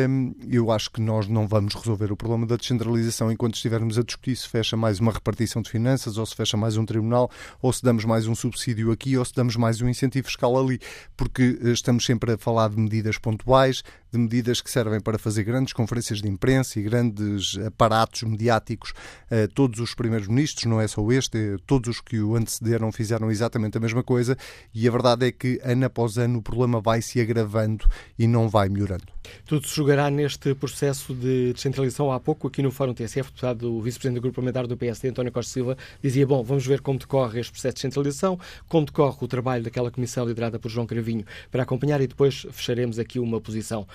um, 0.09 0.35
eu 0.51 0.71
acho 0.71 0.91
que 0.91 1.01
nós 1.01 1.29
não 1.29 1.47
vamos 1.47 1.75
resolver 1.75 2.11
o 2.13 2.17
problema 2.17 2.47
da 2.47 2.57
descentralização 2.57 3.31
enquanto 3.31 3.55
estivermos 3.55 3.99
a 3.99 4.03
discutir 4.03 4.37
se 4.37 4.49
fecha 4.49 4.77
mais 4.77 5.01
uma 5.01 5.13
repartição 5.13 5.63
de 5.63 5.71
finanças, 5.71 6.19
ou 6.19 6.27
se 6.27 6.35
fecha 6.35 6.57
mais 6.57 6.77
um 6.77 6.85
tribunal, 6.85 7.31
ou 7.61 7.73
se 7.73 7.83
damos 7.83 8.05
mais 8.05 8.27
um 8.27 8.35
subsídio 8.35 8.91
aqui, 8.91 9.17
ou 9.17 9.25
se 9.25 9.35
damos 9.35 9.57
mais 9.57 9.81
um 9.81 9.89
incentivo 9.89 10.27
fiscal 10.27 10.59
ali, 10.59 10.81
porque 11.17 11.59
eh, 11.63 11.71
estamos 11.71 12.05
sempre 12.05 12.33
a 12.33 12.39
falar 12.39 12.71
de 12.71 12.77
medidas 12.77 13.19
pontuais, 13.19 13.83
de 14.11 14.19
medidas 14.19 14.61
que 14.61 14.71
servem 14.71 15.01
para 15.01 15.19
fazer 15.19 15.45
grandes 15.45 15.73
conferências 15.73 16.21
de 16.23 16.29
imprensa 16.29 16.79
e 16.79 16.83
grandes 16.83 17.59
aparatos 17.59 18.23
mediáticos. 18.23 18.93
Uh, 19.31 19.47
todos 19.55 19.81
os 19.81 19.95
primeiros 19.95 20.29
ministros, 20.29 20.65
não 20.65 20.78
é 20.81 20.89
só 20.89 21.11
este, 21.13 21.57
todos 21.67 21.97
os 21.97 22.01
que 22.01 22.21
o 22.21 22.37
antecederam 22.37 22.91
fizeram 22.93 23.31
exatamente 23.31 23.77
a 23.77 23.81
mesma 23.81 24.03
coisa 24.03 24.37
e 24.75 24.87
a 24.87 24.91
verdade 24.91 25.27
é 25.27 25.33
que 25.33 25.61
ano 25.63 25.87
após 25.87 26.19
ano 26.19 26.39
o 26.39 26.43
problema 26.43 26.81
vai 26.81 27.03
se 27.03 27.21
agravando 27.21 27.87
e 28.19 28.27
não 28.27 28.49
vai 28.49 28.69
melhorando. 28.69 29.07
Tudo 29.45 29.67
se 29.67 29.75
jogará 29.75 30.11
neste 30.11 30.55
processo 30.55 31.15
de 31.15 31.53
descentralização. 31.53 32.11
Há 32.13 32.21
pouco, 32.21 32.49
aqui 32.49 32.63
no 32.63 32.71
Fórum 32.71 32.95
TSF, 32.95 33.31
deputado, 33.31 33.75
o 33.75 33.83
vice-presidente 33.83 34.21
do 34.21 34.23
Grupo 34.23 34.37
Parlamentar 34.37 34.67
do 34.67 34.77
PSD, 34.77 35.09
António 35.09 35.33
Costa 35.33 35.53
Silva, 35.53 35.77
dizia: 36.03 36.27
Bom, 36.27 36.43
vamos 36.43 36.67
ver 36.67 36.81
como 36.81 36.99
decorre 36.99 37.41
este 37.41 37.53
processo 37.53 37.75
de 37.75 37.83
descentralização, 37.83 38.39
como 38.69 38.87
decorre 38.87 39.19
o 39.21 39.29
trabalho 39.29 39.65
daquela 39.65 39.91
comissão 39.91 40.27
liderada 40.27 40.59
por 40.59 40.71
João 40.71 40.87
Cravinho 40.87 41.25
para 41.51 41.63
acompanhar 41.63 42.01
e 42.01 42.07
depois 42.07 42.47
fecharemos 42.51 42.99
aqui 42.99 43.19
uma 43.19 43.41
posição 43.41 43.87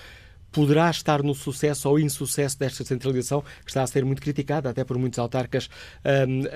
poderá 0.54 0.88
estar 0.88 1.22
no 1.22 1.34
sucesso 1.34 1.90
ou 1.90 1.98
insucesso 1.98 2.56
desta 2.56 2.84
descentralização, 2.84 3.42
que 3.64 3.70
está 3.70 3.82
a 3.82 3.86
ser 3.86 4.04
muito 4.04 4.22
criticada, 4.22 4.70
até 4.70 4.84
por 4.84 4.96
muitos 4.96 5.18
autarcas. 5.18 5.68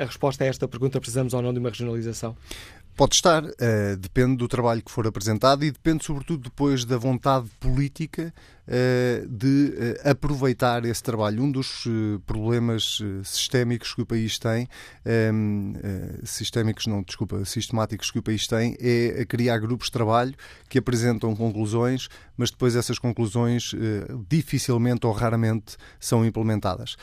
A 0.01 0.05
resposta 0.05 0.45
a 0.45 0.47
esta 0.47 0.69
pergunta: 0.69 1.01
precisamos 1.01 1.35
ou 1.35 1.43
não 1.43 1.53
de 1.53 1.59
uma 1.59 1.69
regionalização? 1.69 2.37
Pode 2.97 3.15
estar, 3.15 3.45
uh, 3.45 3.97
depende 3.97 4.37
do 4.37 4.49
trabalho 4.49 4.83
que 4.83 4.91
for 4.91 5.07
apresentado 5.07 5.65
e 5.65 5.71
depende, 5.71 6.05
sobretudo, 6.05 6.45
depois 6.45 6.85
da 6.85 6.97
vontade 6.97 7.49
política 7.61 8.33
de 9.29 9.75
uh, 10.05 10.11
aproveitar 10.11 10.85
esse 10.85 11.03
trabalho. 11.03 11.43
Um 11.43 11.51
dos 11.51 11.85
problemas 12.27 13.01
sistémicos 13.25 13.95
que 13.95 14.03
o 14.03 14.07
país 14.07 14.39
tem, 14.39 14.69
ehm, 15.05 15.75
sistémicos 16.25 16.87
não, 16.87 17.03
desculpa, 17.03 17.45
sistemáticos 17.45 18.11
que 18.11 18.19
o 18.19 18.23
país 18.23 18.47
tem, 18.47 18.77
é 18.81 19.25
criar 19.25 19.59
grupos 19.59 19.87
de 19.87 19.93
trabalho 19.93 20.35
que 20.69 20.79
apresentam 20.79 21.35
conclusões, 21.35 22.09
mas 22.37 22.51
depois 22.51 22.77
essas 22.77 22.99
conclusões 22.99 23.75
dificilmente 24.29 25.07
ou 25.07 25.13
raramente 25.13 25.77
são 25.99 26.25
implementadas. 26.25 26.97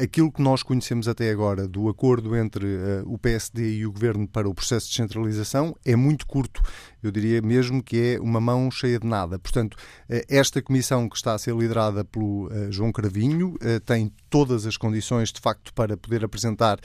aquilo 0.00 0.30
que 0.30 0.42
nós 0.42 0.62
conhecemos 0.62 1.08
até 1.08 1.30
agora 1.30 1.66
do 1.66 1.88
acordo 1.88 2.36
entre 2.36 2.66
o 3.04 3.18
PSD 3.18 3.78
e 3.78 3.86
o 3.86 3.92
Governo 3.92 4.28
para 4.28 4.48
o 4.48 4.54
processo 4.54 4.86
de 4.86 4.92
descentralização 4.92 5.76
é 5.84 5.96
muito 5.96 6.26
curto. 6.26 6.62
Eu 7.02 7.10
diria 7.10 7.40
mesmo 7.40 7.82
que 7.82 8.14
é 8.16 8.20
uma 8.20 8.40
mão 8.40 8.70
cheia 8.70 8.98
de 8.98 9.06
nada. 9.06 9.38
Portanto, 9.38 9.76
eh, 10.08 10.24
esta 10.28 10.60
comissão 10.60 11.08
que 11.08 11.16
está 11.16 11.34
a 11.34 11.38
ser 11.38 11.54
liderada 11.54 12.04
pelo 12.04 12.50
eh, 12.52 12.70
João 12.70 12.92
Cravinho 12.92 13.56
eh, 13.60 13.78
tem 13.80 14.12
todas 14.30 14.64
as 14.64 14.76
condições, 14.76 15.32
de 15.32 15.40
facto, 15.40 15.74
para 15.74 15.96
poder 15.96 16.24
apresentar 16.24 16.78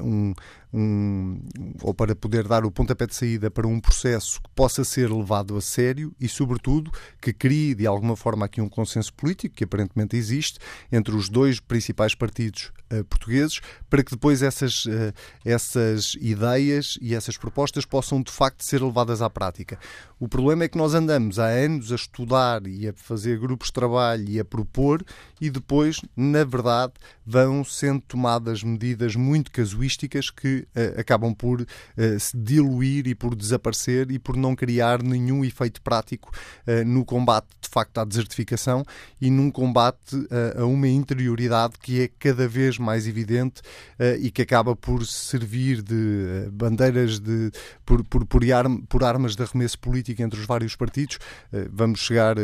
um, 0.00 0.34
um, 0.76 1.40
ou 1.82 1.94
para 1.94 2.14
poder 2.14 2.46
dar 2.46 2.66
o 2.66 2.70
pontapé 2.70 3.06
de 3.06 3.14
saída 3.14 3.50
para 3.50 3.66
um 3.66 3.80
processo 3.80 4.40
que 4.42 4.50
possa 4.54 4.84
ser 4.84 5.10
levado 5.10 5.56
a 5.56 5.60
sério 5.60 6.14
e, 6.20 6.28
sobretudo, 6.28 6.90
que 7.20 7.32
crie 7.32 7.74
de 7.74 7.86
alguma 7.86 8.14
forma 8.14 8.44
aqui 8.44 8.60
um 8.60 8.68
consenso 8.68 9.12
político, 9.14 9.54
que 9.54 9.64
aparentemente 9.64 10.16
existe, 10.16 10.58
entre 10.92 11.14
os 11.14 11.28
dois 11.28 11.60
principais 11.60 12.14
partidos 12.14 12.72
uh, 12.92 13.04
portugueses, 13.04 13.60
para 13.88 14.02
que 14.04 14.10
depois 14.10 14.42
essas, 14.42 14.84
uh, 14.84 15.12
essas 15.44 16.14
ideias 16.20 16.98
e 17.00 17.14
essas 17.14 17.38
propostas 17.38 17.86
possam 17.86 18.20
de 18.20 18.30
facto 18.30 18.62
ser 18.62 18.82
levadas 18.82 19.22
à 19.22 19.30
prática. 19.30 19.78
O 20.18 20.26
problema 20.26 20.64
é 20.64 20.68
que 20.68 20.78
nós 20.78 20.94
andamos 20.94 21.38
há 21.38 21.44
anos 21.44 21.92
a 21.92 21.94
estudar 21.94 22.66
e 22.66 22.88
a 22.88 22.94
fazer 22.94 23.38
grupos 23.38 23.68
de 23.68 23.74
trabalho 23.74 24.26
e 24.26 24.40
a 24.40 24.44
propor 24.46 25.04
e 25.38 25.50
depois, 25.50 26.00
na 26.16 26.42
verdade, 26.42 26.94
vão 27.24 27.62
sendo 27.62 28.00
tomadas 28.00 28.62
medidas 28.62 29.14
muito 29.14 29.50
casuísticas 29.50 30.30
que 30.30 30.66
uh, 30.74 30.98
acabam 30.98 31.34
por 31.34 31.60
uh, 31.60 31.66
se 32.18 32.34
diluir 32.34 33.06
e 33.06 33.14
por 33.14 33.34
desaparecer 33.34 34.10
e 34.10 34.18
por 34.18 34.38
não 34.38 34.56
criar 34.56 35.02
nenhum 35.02 35.44
efeito 35.44 35.82
prático 35.82 36.32
uh, 36.66 36.82
no 36.86 37.04
combate, 37.04 37.48
de 37.60 37.68
facto, 37.68 37.98
à 37.98 38.04
desertificação 38.04 38.84
e 39.20 39.30
num 39.30 39.50
combate 39.50 40.16
a 40.56 40.64
uma 40.64 40.88
interioridade 40.88 41.74
que 41.80 42.00
é 42.00 42.08
cada 42.18 42.48
vez 42.48 42.78
mais 42.78 43.06
evidente 43.06 43.60
e 44.20 44.30
que 44.30 44.42
acaba 44.42 44.74
por 44.74 45.04
servir 45.04 45.82
de 45.82 46.48
bandeiras 46.52 47.18
de 47.18 47.50
por, 47.84 48.04
por, 48.04 48.24
por, 48.24 48.42
por 48.88 49.04
armas 49.04 49.34
de 49.34 49.42
arremesso 49.42 49.78
político 49.78 50.05
entre 50.20 50.40
os 50.40 50.46
vários 50.46 50.76
partidos. 50.76 51.18
Vamos 51.70 52.00
chegar 52.00 52.36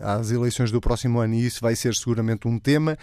às 0.00 0.30
eleições 0.30 0.70
do 0.70 0.80
próximo 0.80 1.20
ano 1.20 1.34
e 1.34 1.46
isso 1.46 1.60
vai 1.60 1.74
ser 1.76 1.94
seguramente 1.94 2.46
um 2.46 2.58
tema, 2.58 2.96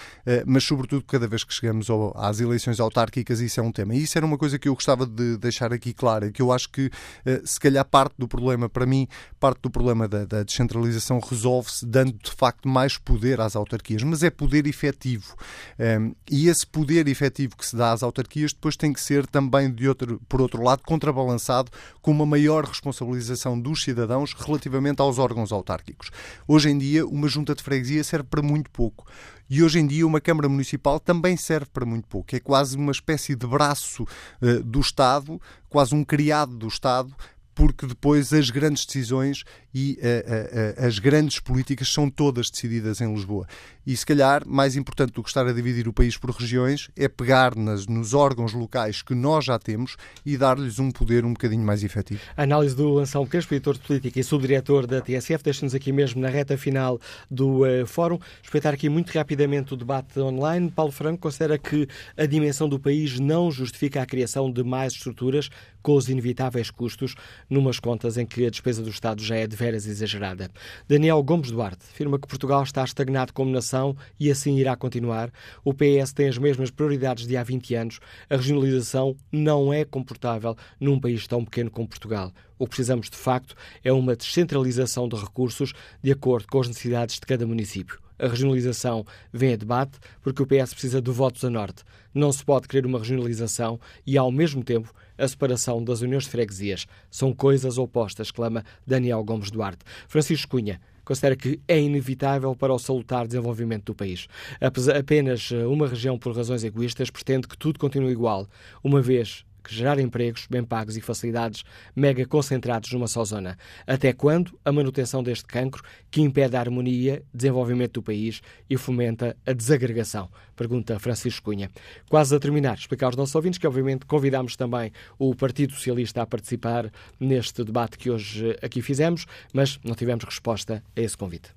mas 0.46 0.64
sobretudo 0.64 1.04
cada 1.04 1.28
vez 1.28 1.44
que 1.44 1.54
chegamos 1.54 1.88
às 2.16 2.40
eleições 2.40 2.80
autárquicas 2.80 3.40
isso 3.40 3.60
é 3.60 3.64
um 3.64 3.72
tema. 3.72 3.96
E 3.96 4.04
isso 4.04 4.18
era 4.18 4.26
uma 4.26 4.38
coisa 4.38 4.60
que 4.60 4.68
eu 4.68 4.74
gostava 4.74 5.06
de 5.06 5.38
deixar 5.38 5.74
aqui 5.74 5.94
clara, 5.94 6.32
que 6.32 6.42
eu 6.42 6.52
acho 6.52 6.70
que 6.70 6.90
eh, 7.26 7.42
se 7.44 7.60
calhar 7.60 7.84
parte 7.86 8.16
do 8.18 8.28
problema, 8.28 8.70
para 8.70 8.86
mim, 8.86 9.08
parte 9.40 9.62
do 9.62 9.70
problema 9.70 10.08
da, 10.08 10.26
da 10.26 10.44
descentralização 10.44 11.20
resolve-se 11.20 11.86
dando 11.86 12.14
de 12.14 12.32
facto 12.32 12.68
mais 12.68 12.98
poder 12.98 13.40
às 13.42 13.56
autarquias, 13.56 14.04
mas 14.04 14.24
é 14.24 14.30
poder 14.30 14.68
efetivo. 14.68 15.36
Um, 15.80 16.14
e 16.30 16.48
esse 16.48 16.66
poder 16.66 17.08
efetivo 17.08 17.56
que 17.56 17.66
se 17.66 17.76
dá 17.76 17.92
às 17.92 18.04
autarquias 18.04 18.54
depois 18.54 18.76
tem 18.76 18.94
que 18.94 19.02
ser 19.02 19.26
também, 19.28 19.72
de 19.72 19.88
outro, 19.88 20.22
por 20.28 20.42
outro 20.42 20.62
lado, 20.62 20.84
contrabalançado 20.84 21.72
com 22.02 22.12
uma 22.12 22.26
maior 22.26 22.66
responsabilização 22.66 23.60
dos 23.60 23.84
cidadãos 23.88 24.34
relativamente 24.34 25.02
aos 25.02 25.18
órgãos 25.18 25.52
autárquicos. 25.52 26.12
Hoje 26.48 26.70
em 26.70 26.78
dia, 26.78 27.06
uma 27.06 27.28
junta 27.28 27.56
de 27.56 27.64
freguesia 27.64 28.04
serve 28.04 28.28
para 28.30 28.42
muito 28.42 28.70
pouco. 28.70 29.06
E 29.50 29.64
hoje 29.64 29.80
em 29.80 29.88
dia 29.88 30.06
uma 30.06 30.20
Câmara 30.20 30.50
Municipal 30.50 31.00
também 31.00 31.38
serve 31.38 31.68
para 31.72 31.86
muito 31.86 32.08
pouco. 32.08 32.36
É 32.36 32.40
quase 32.40 32.76
uma 32.76 32.92
espécie 32.92 33.34
de 33.34 33.48
braço 33.48 34.04
uh, 34.04 34.62
do 34.62 34.82
Estado, 34.82 35.42
quase 35.70 35.96
um 35.96 36.04
criado 36.04 36.58
do 36.58 36.68
Estado, 36.68 37.16
porque 37.56 37.88
depois 37.88 38.34
as 38.34 38.50
grandes 38.50 38.86
decisões 38.86 39.44
e 39.78 40.00
uh, 40.02 40.82
uh, 40.82 40.88
as 40.88 40.98
grandes 40.98 41.40
políticas 41.40 41.90
são 41.90 42.10
todas 42.10 42.50
decididas 42.50 43.00
em 43.00 43.14
Lisboa. 43.14 43.46
E 43.86 43.96
se 43.96 44.06
calhar, 44.06 44.42
mais 44.46 44.76
importante 44.76 45.14
do 45.14 45.22
que 45.22 45.30
estar 45.30 45.46
a 45.46 45.54
dividir 45.54 45.88
o 45.88 45.94
país 45.94 46.18
por 46.18 46.32
regiões, 46.32 46.90
é 46.98 47.08
pegar 47.08 47.56
nas, 47.56 47.86
nos 47.86 48.16
órgãos 48.16 48.54
locais 48.54 49.04
que 49.04 49.14
nós 49.14 49.46
já 49.46 49.60
temos 49.60 49.96
e 50.26 50.36
dar-lhes 50.36 50.80
um 50.80 50.90
poder 50.90 51.24
um 51.24 51.32
bocadinho 51.32 51.64
mais 51.64 51.84
efetivo. 51.84 52.20
A 52.36 52.42
análise 52.42 52.76
do 52.76 52.98
Anselmo 52.98 53.30
Crespo, 53.30 53.54
editor 53.54 53.76
de 53.76 53.82
política 53.82 54.20
e 54.20 54.24
subdiretor 54.24 54.88
da 54.88 55.00
TSF, 55.00 55.44
deixa-nos 55.44 55.76
aqui 55.76 55.92
mesmo 55.92 56.20
na 56.20 56.28
reta 56.28 56.58
final 56.58 57.00
do 57.30 57.64
uh, 57.64 57.86
fórum. 57.86 58.18
Respeitar 58.42 58.74
aqui 58.74 58.90
muito 58.90 59.12
rapidamente 59.12 59.76
o 59.76 59.78
debate 59.78 60.20
online. 60.20 60.72
Paulo 60.72 60.92
Franco 60.92 61.20
considera 61.20 61.58
que 61.58 61.88
a 62.18 62.26
dimensão 62.26 62.68
do 62.68 62.80
país 62.80 63.20
não 63.20 63.52
justifica 63.52 64.02
a 64.02 64.06
criação 64.08 64.52
de 64.52 64.64
mais 64.64 64.94
estruturas 64.94 65.52
com 65.82 65.96
os 65.96 66.10
inevitáveis 66.10 66.70
custos, 66.70 67.16
numas 67.50 67.80
contas 67.80 68.18
em 68.18 68.26
que 68.26 68.46
a 68.46 68.50
despesa 68.50 68.84
do 68.84 68.90
Estado 68.90 69.24
já 69.24 69.38
é 69.38 69.48
de 69.48 69.56
veras 69.68 69.86
exagerada. 69.86 70.50
Daniel 70.88 71.22
Gomes 71.22 71.52
Duarte 71.52 71.86
afirma 71.92 72.18
que 72.18 72.28
Portugal 72.28 72.64
está 72.64 72.84
estagnado 72.86 73.34
como 73.34 73.52
nação 73.52 73.98
e 74.18 74.32
assim 74.32 74.58
irá 74.58 74.78
continuar. 74.78 75.30
O 75.64 75.74
PS 75.74 76.14
tem 76.14 76.30
as 76.30 76.38
mesmas 76.38 76.72
prioridades 76.72 77.28
de 77.28 77.36
há 77.36 77.44
20 77.44 77.76
anos. 77.76 78.00
A 78.30 78.38
regionalização 78.38 79.16
não 79.30 79.74
é 79.74 79.84
comportável 79.84 80.56
num 80.80 81.00
país 81.00 81.28
tão 81.28 81.44
pequeno 81.44 81.70
como 81.70 81.88
Portugal. 81.88 82.32
O 82.58 82.64
que 82.64 82.70
precisamos, 82.70 83.10
de 83.10 83.18
facto, 83.18 83.56
é 83.84 83.92
uma 83.92 84.16
descentralização 84.16 85.08
de 85.10 85.18
recursos 85.18 85.74
de 86.02 86.12
acordo 86.12 86.48
com 86.48 86.62
as 86.62 86.68
necessidades 86.70 87.16
de 87.16 87.22
cada 87.22 87.46
município. 87.46 88.00
A 88.18 88.28
regionalização 88.28 89.06
vem 89.32 89.54
a 89.54 89.58
debate 89.58 90.00
porque 90.22 90.42
o 90.42 90.48
PS 90.48 90.72
precisa 90.72 91.02
de 91.02 91.12
votos 91.12 91.44
a 91.44 91.50
norte. 91.50 91.84
Não 92.14 92.32
se 92.32 92.44
pode 92.44 92.68
querer 92.68 92.86
uma 92.86 93.00
regionalização 93.00 93.80
e, 94.06 94.18
ao 94.18 94.32
mesmo 94.32 94.64
tempo, 94.64 94.92
a 95.18 95.28
separação 95.28 95.84
das 95.84 96.02
uniões 96.02 96.24
de 96.24 96.30
freguesias. 96.30 96.86
São 97.10 97.34
coisas 97.34 97.78
opostas, 97.78 98.32
clama 98.32 98.64
Daniel 98.86 99.24
Gomes 99.24 99.52
Duarte. 99.52 99.84
Francisco 100.08 100.52
Cunha 100.52 100.80
considera 101.08 101.38
que 101.38 101.62
é 101.68 101.80
inevitável 101.80 102.54
para 102.54 102.74
o 102.74 102.78
salutar 102.78 103.26
desenvolvimento 103.26 103.86
do 103.86 103.96
país. 103.96 104.28
Apenas 104.60 105.50
eh, 105.54 105.66
uma 105.66 105.88
região, 105.88 106.20
por 106.20 106.36
razões 106.36 106.66
egoístas, 106.66 107.10
pretende 107.10 107.48
que 107.48 107.58
tudo 107.58 107.80
continue 107.80 108.12
igual, 108.12 108.46
uma 108.84 109.02
vez 109.02 109.46
que 109.68 109.76
gerar 109.76 110.00
empregos 110.00 110.48
bem 110.50 110.64
pagos 110.64 110.98
e 110.98 111.02
facilidades 111.02 111.64
mega 111.96 112.26
concentrados 112.26 112.92
numa 112.92 113.08
só 113.08 113.24
zona. 113.26 113.58
Até 113.86 114.14
quando 114.14 114.58
a 114.64 114.72
manutenção 114.72 115.22
deste 115.22 115.46
cancro 115.46 115.84
que 116.10 116.22
impede 116.22 116.56
a 116.56 116.60
harmonia, 116.60 117.22
desenvolvimento 117.34 117.94
do 117.94 118.04
país 118.04 118.42
e 118.70 118.78
fomenta 118.78 119.36
a 119.46 119.54
desagregação? 119.54 120.30
Pergunta 120.56 120.98
Francisco 121.00 121.46
Cunha. 121.46 121.70
Quase 122.10 122.36
a 122.36 122.40
terminar, 122.40 122.78
explicar 122.78 123.08
aos 123.08 123.16
nossos 123.16 123.36
ouvintes 123.36 123.60
que, 123.60 123.68
obviamente, 123.68 124.06
convidámos 124.06 124.56
também 124.56 124.92
o 125.20 125.36
Partido 125.36 125.74
Socialista 125.74 126.22
a 126.22 126.26
participar 126.26 126.92
neste 127.20 127.64
debate 127.64 127.98
que 127.98 128.10
hoje 128.10 128.58
aqui 128.62 128.82
fizemos, 128.82 129.26
mas 129.54 129.80
não 129.84 129.96
tivemos 129.96 130.24
resposta 130.26 130.84
a 130.96 131.02
esse 131.02 131.16
convite. 131.16 131.50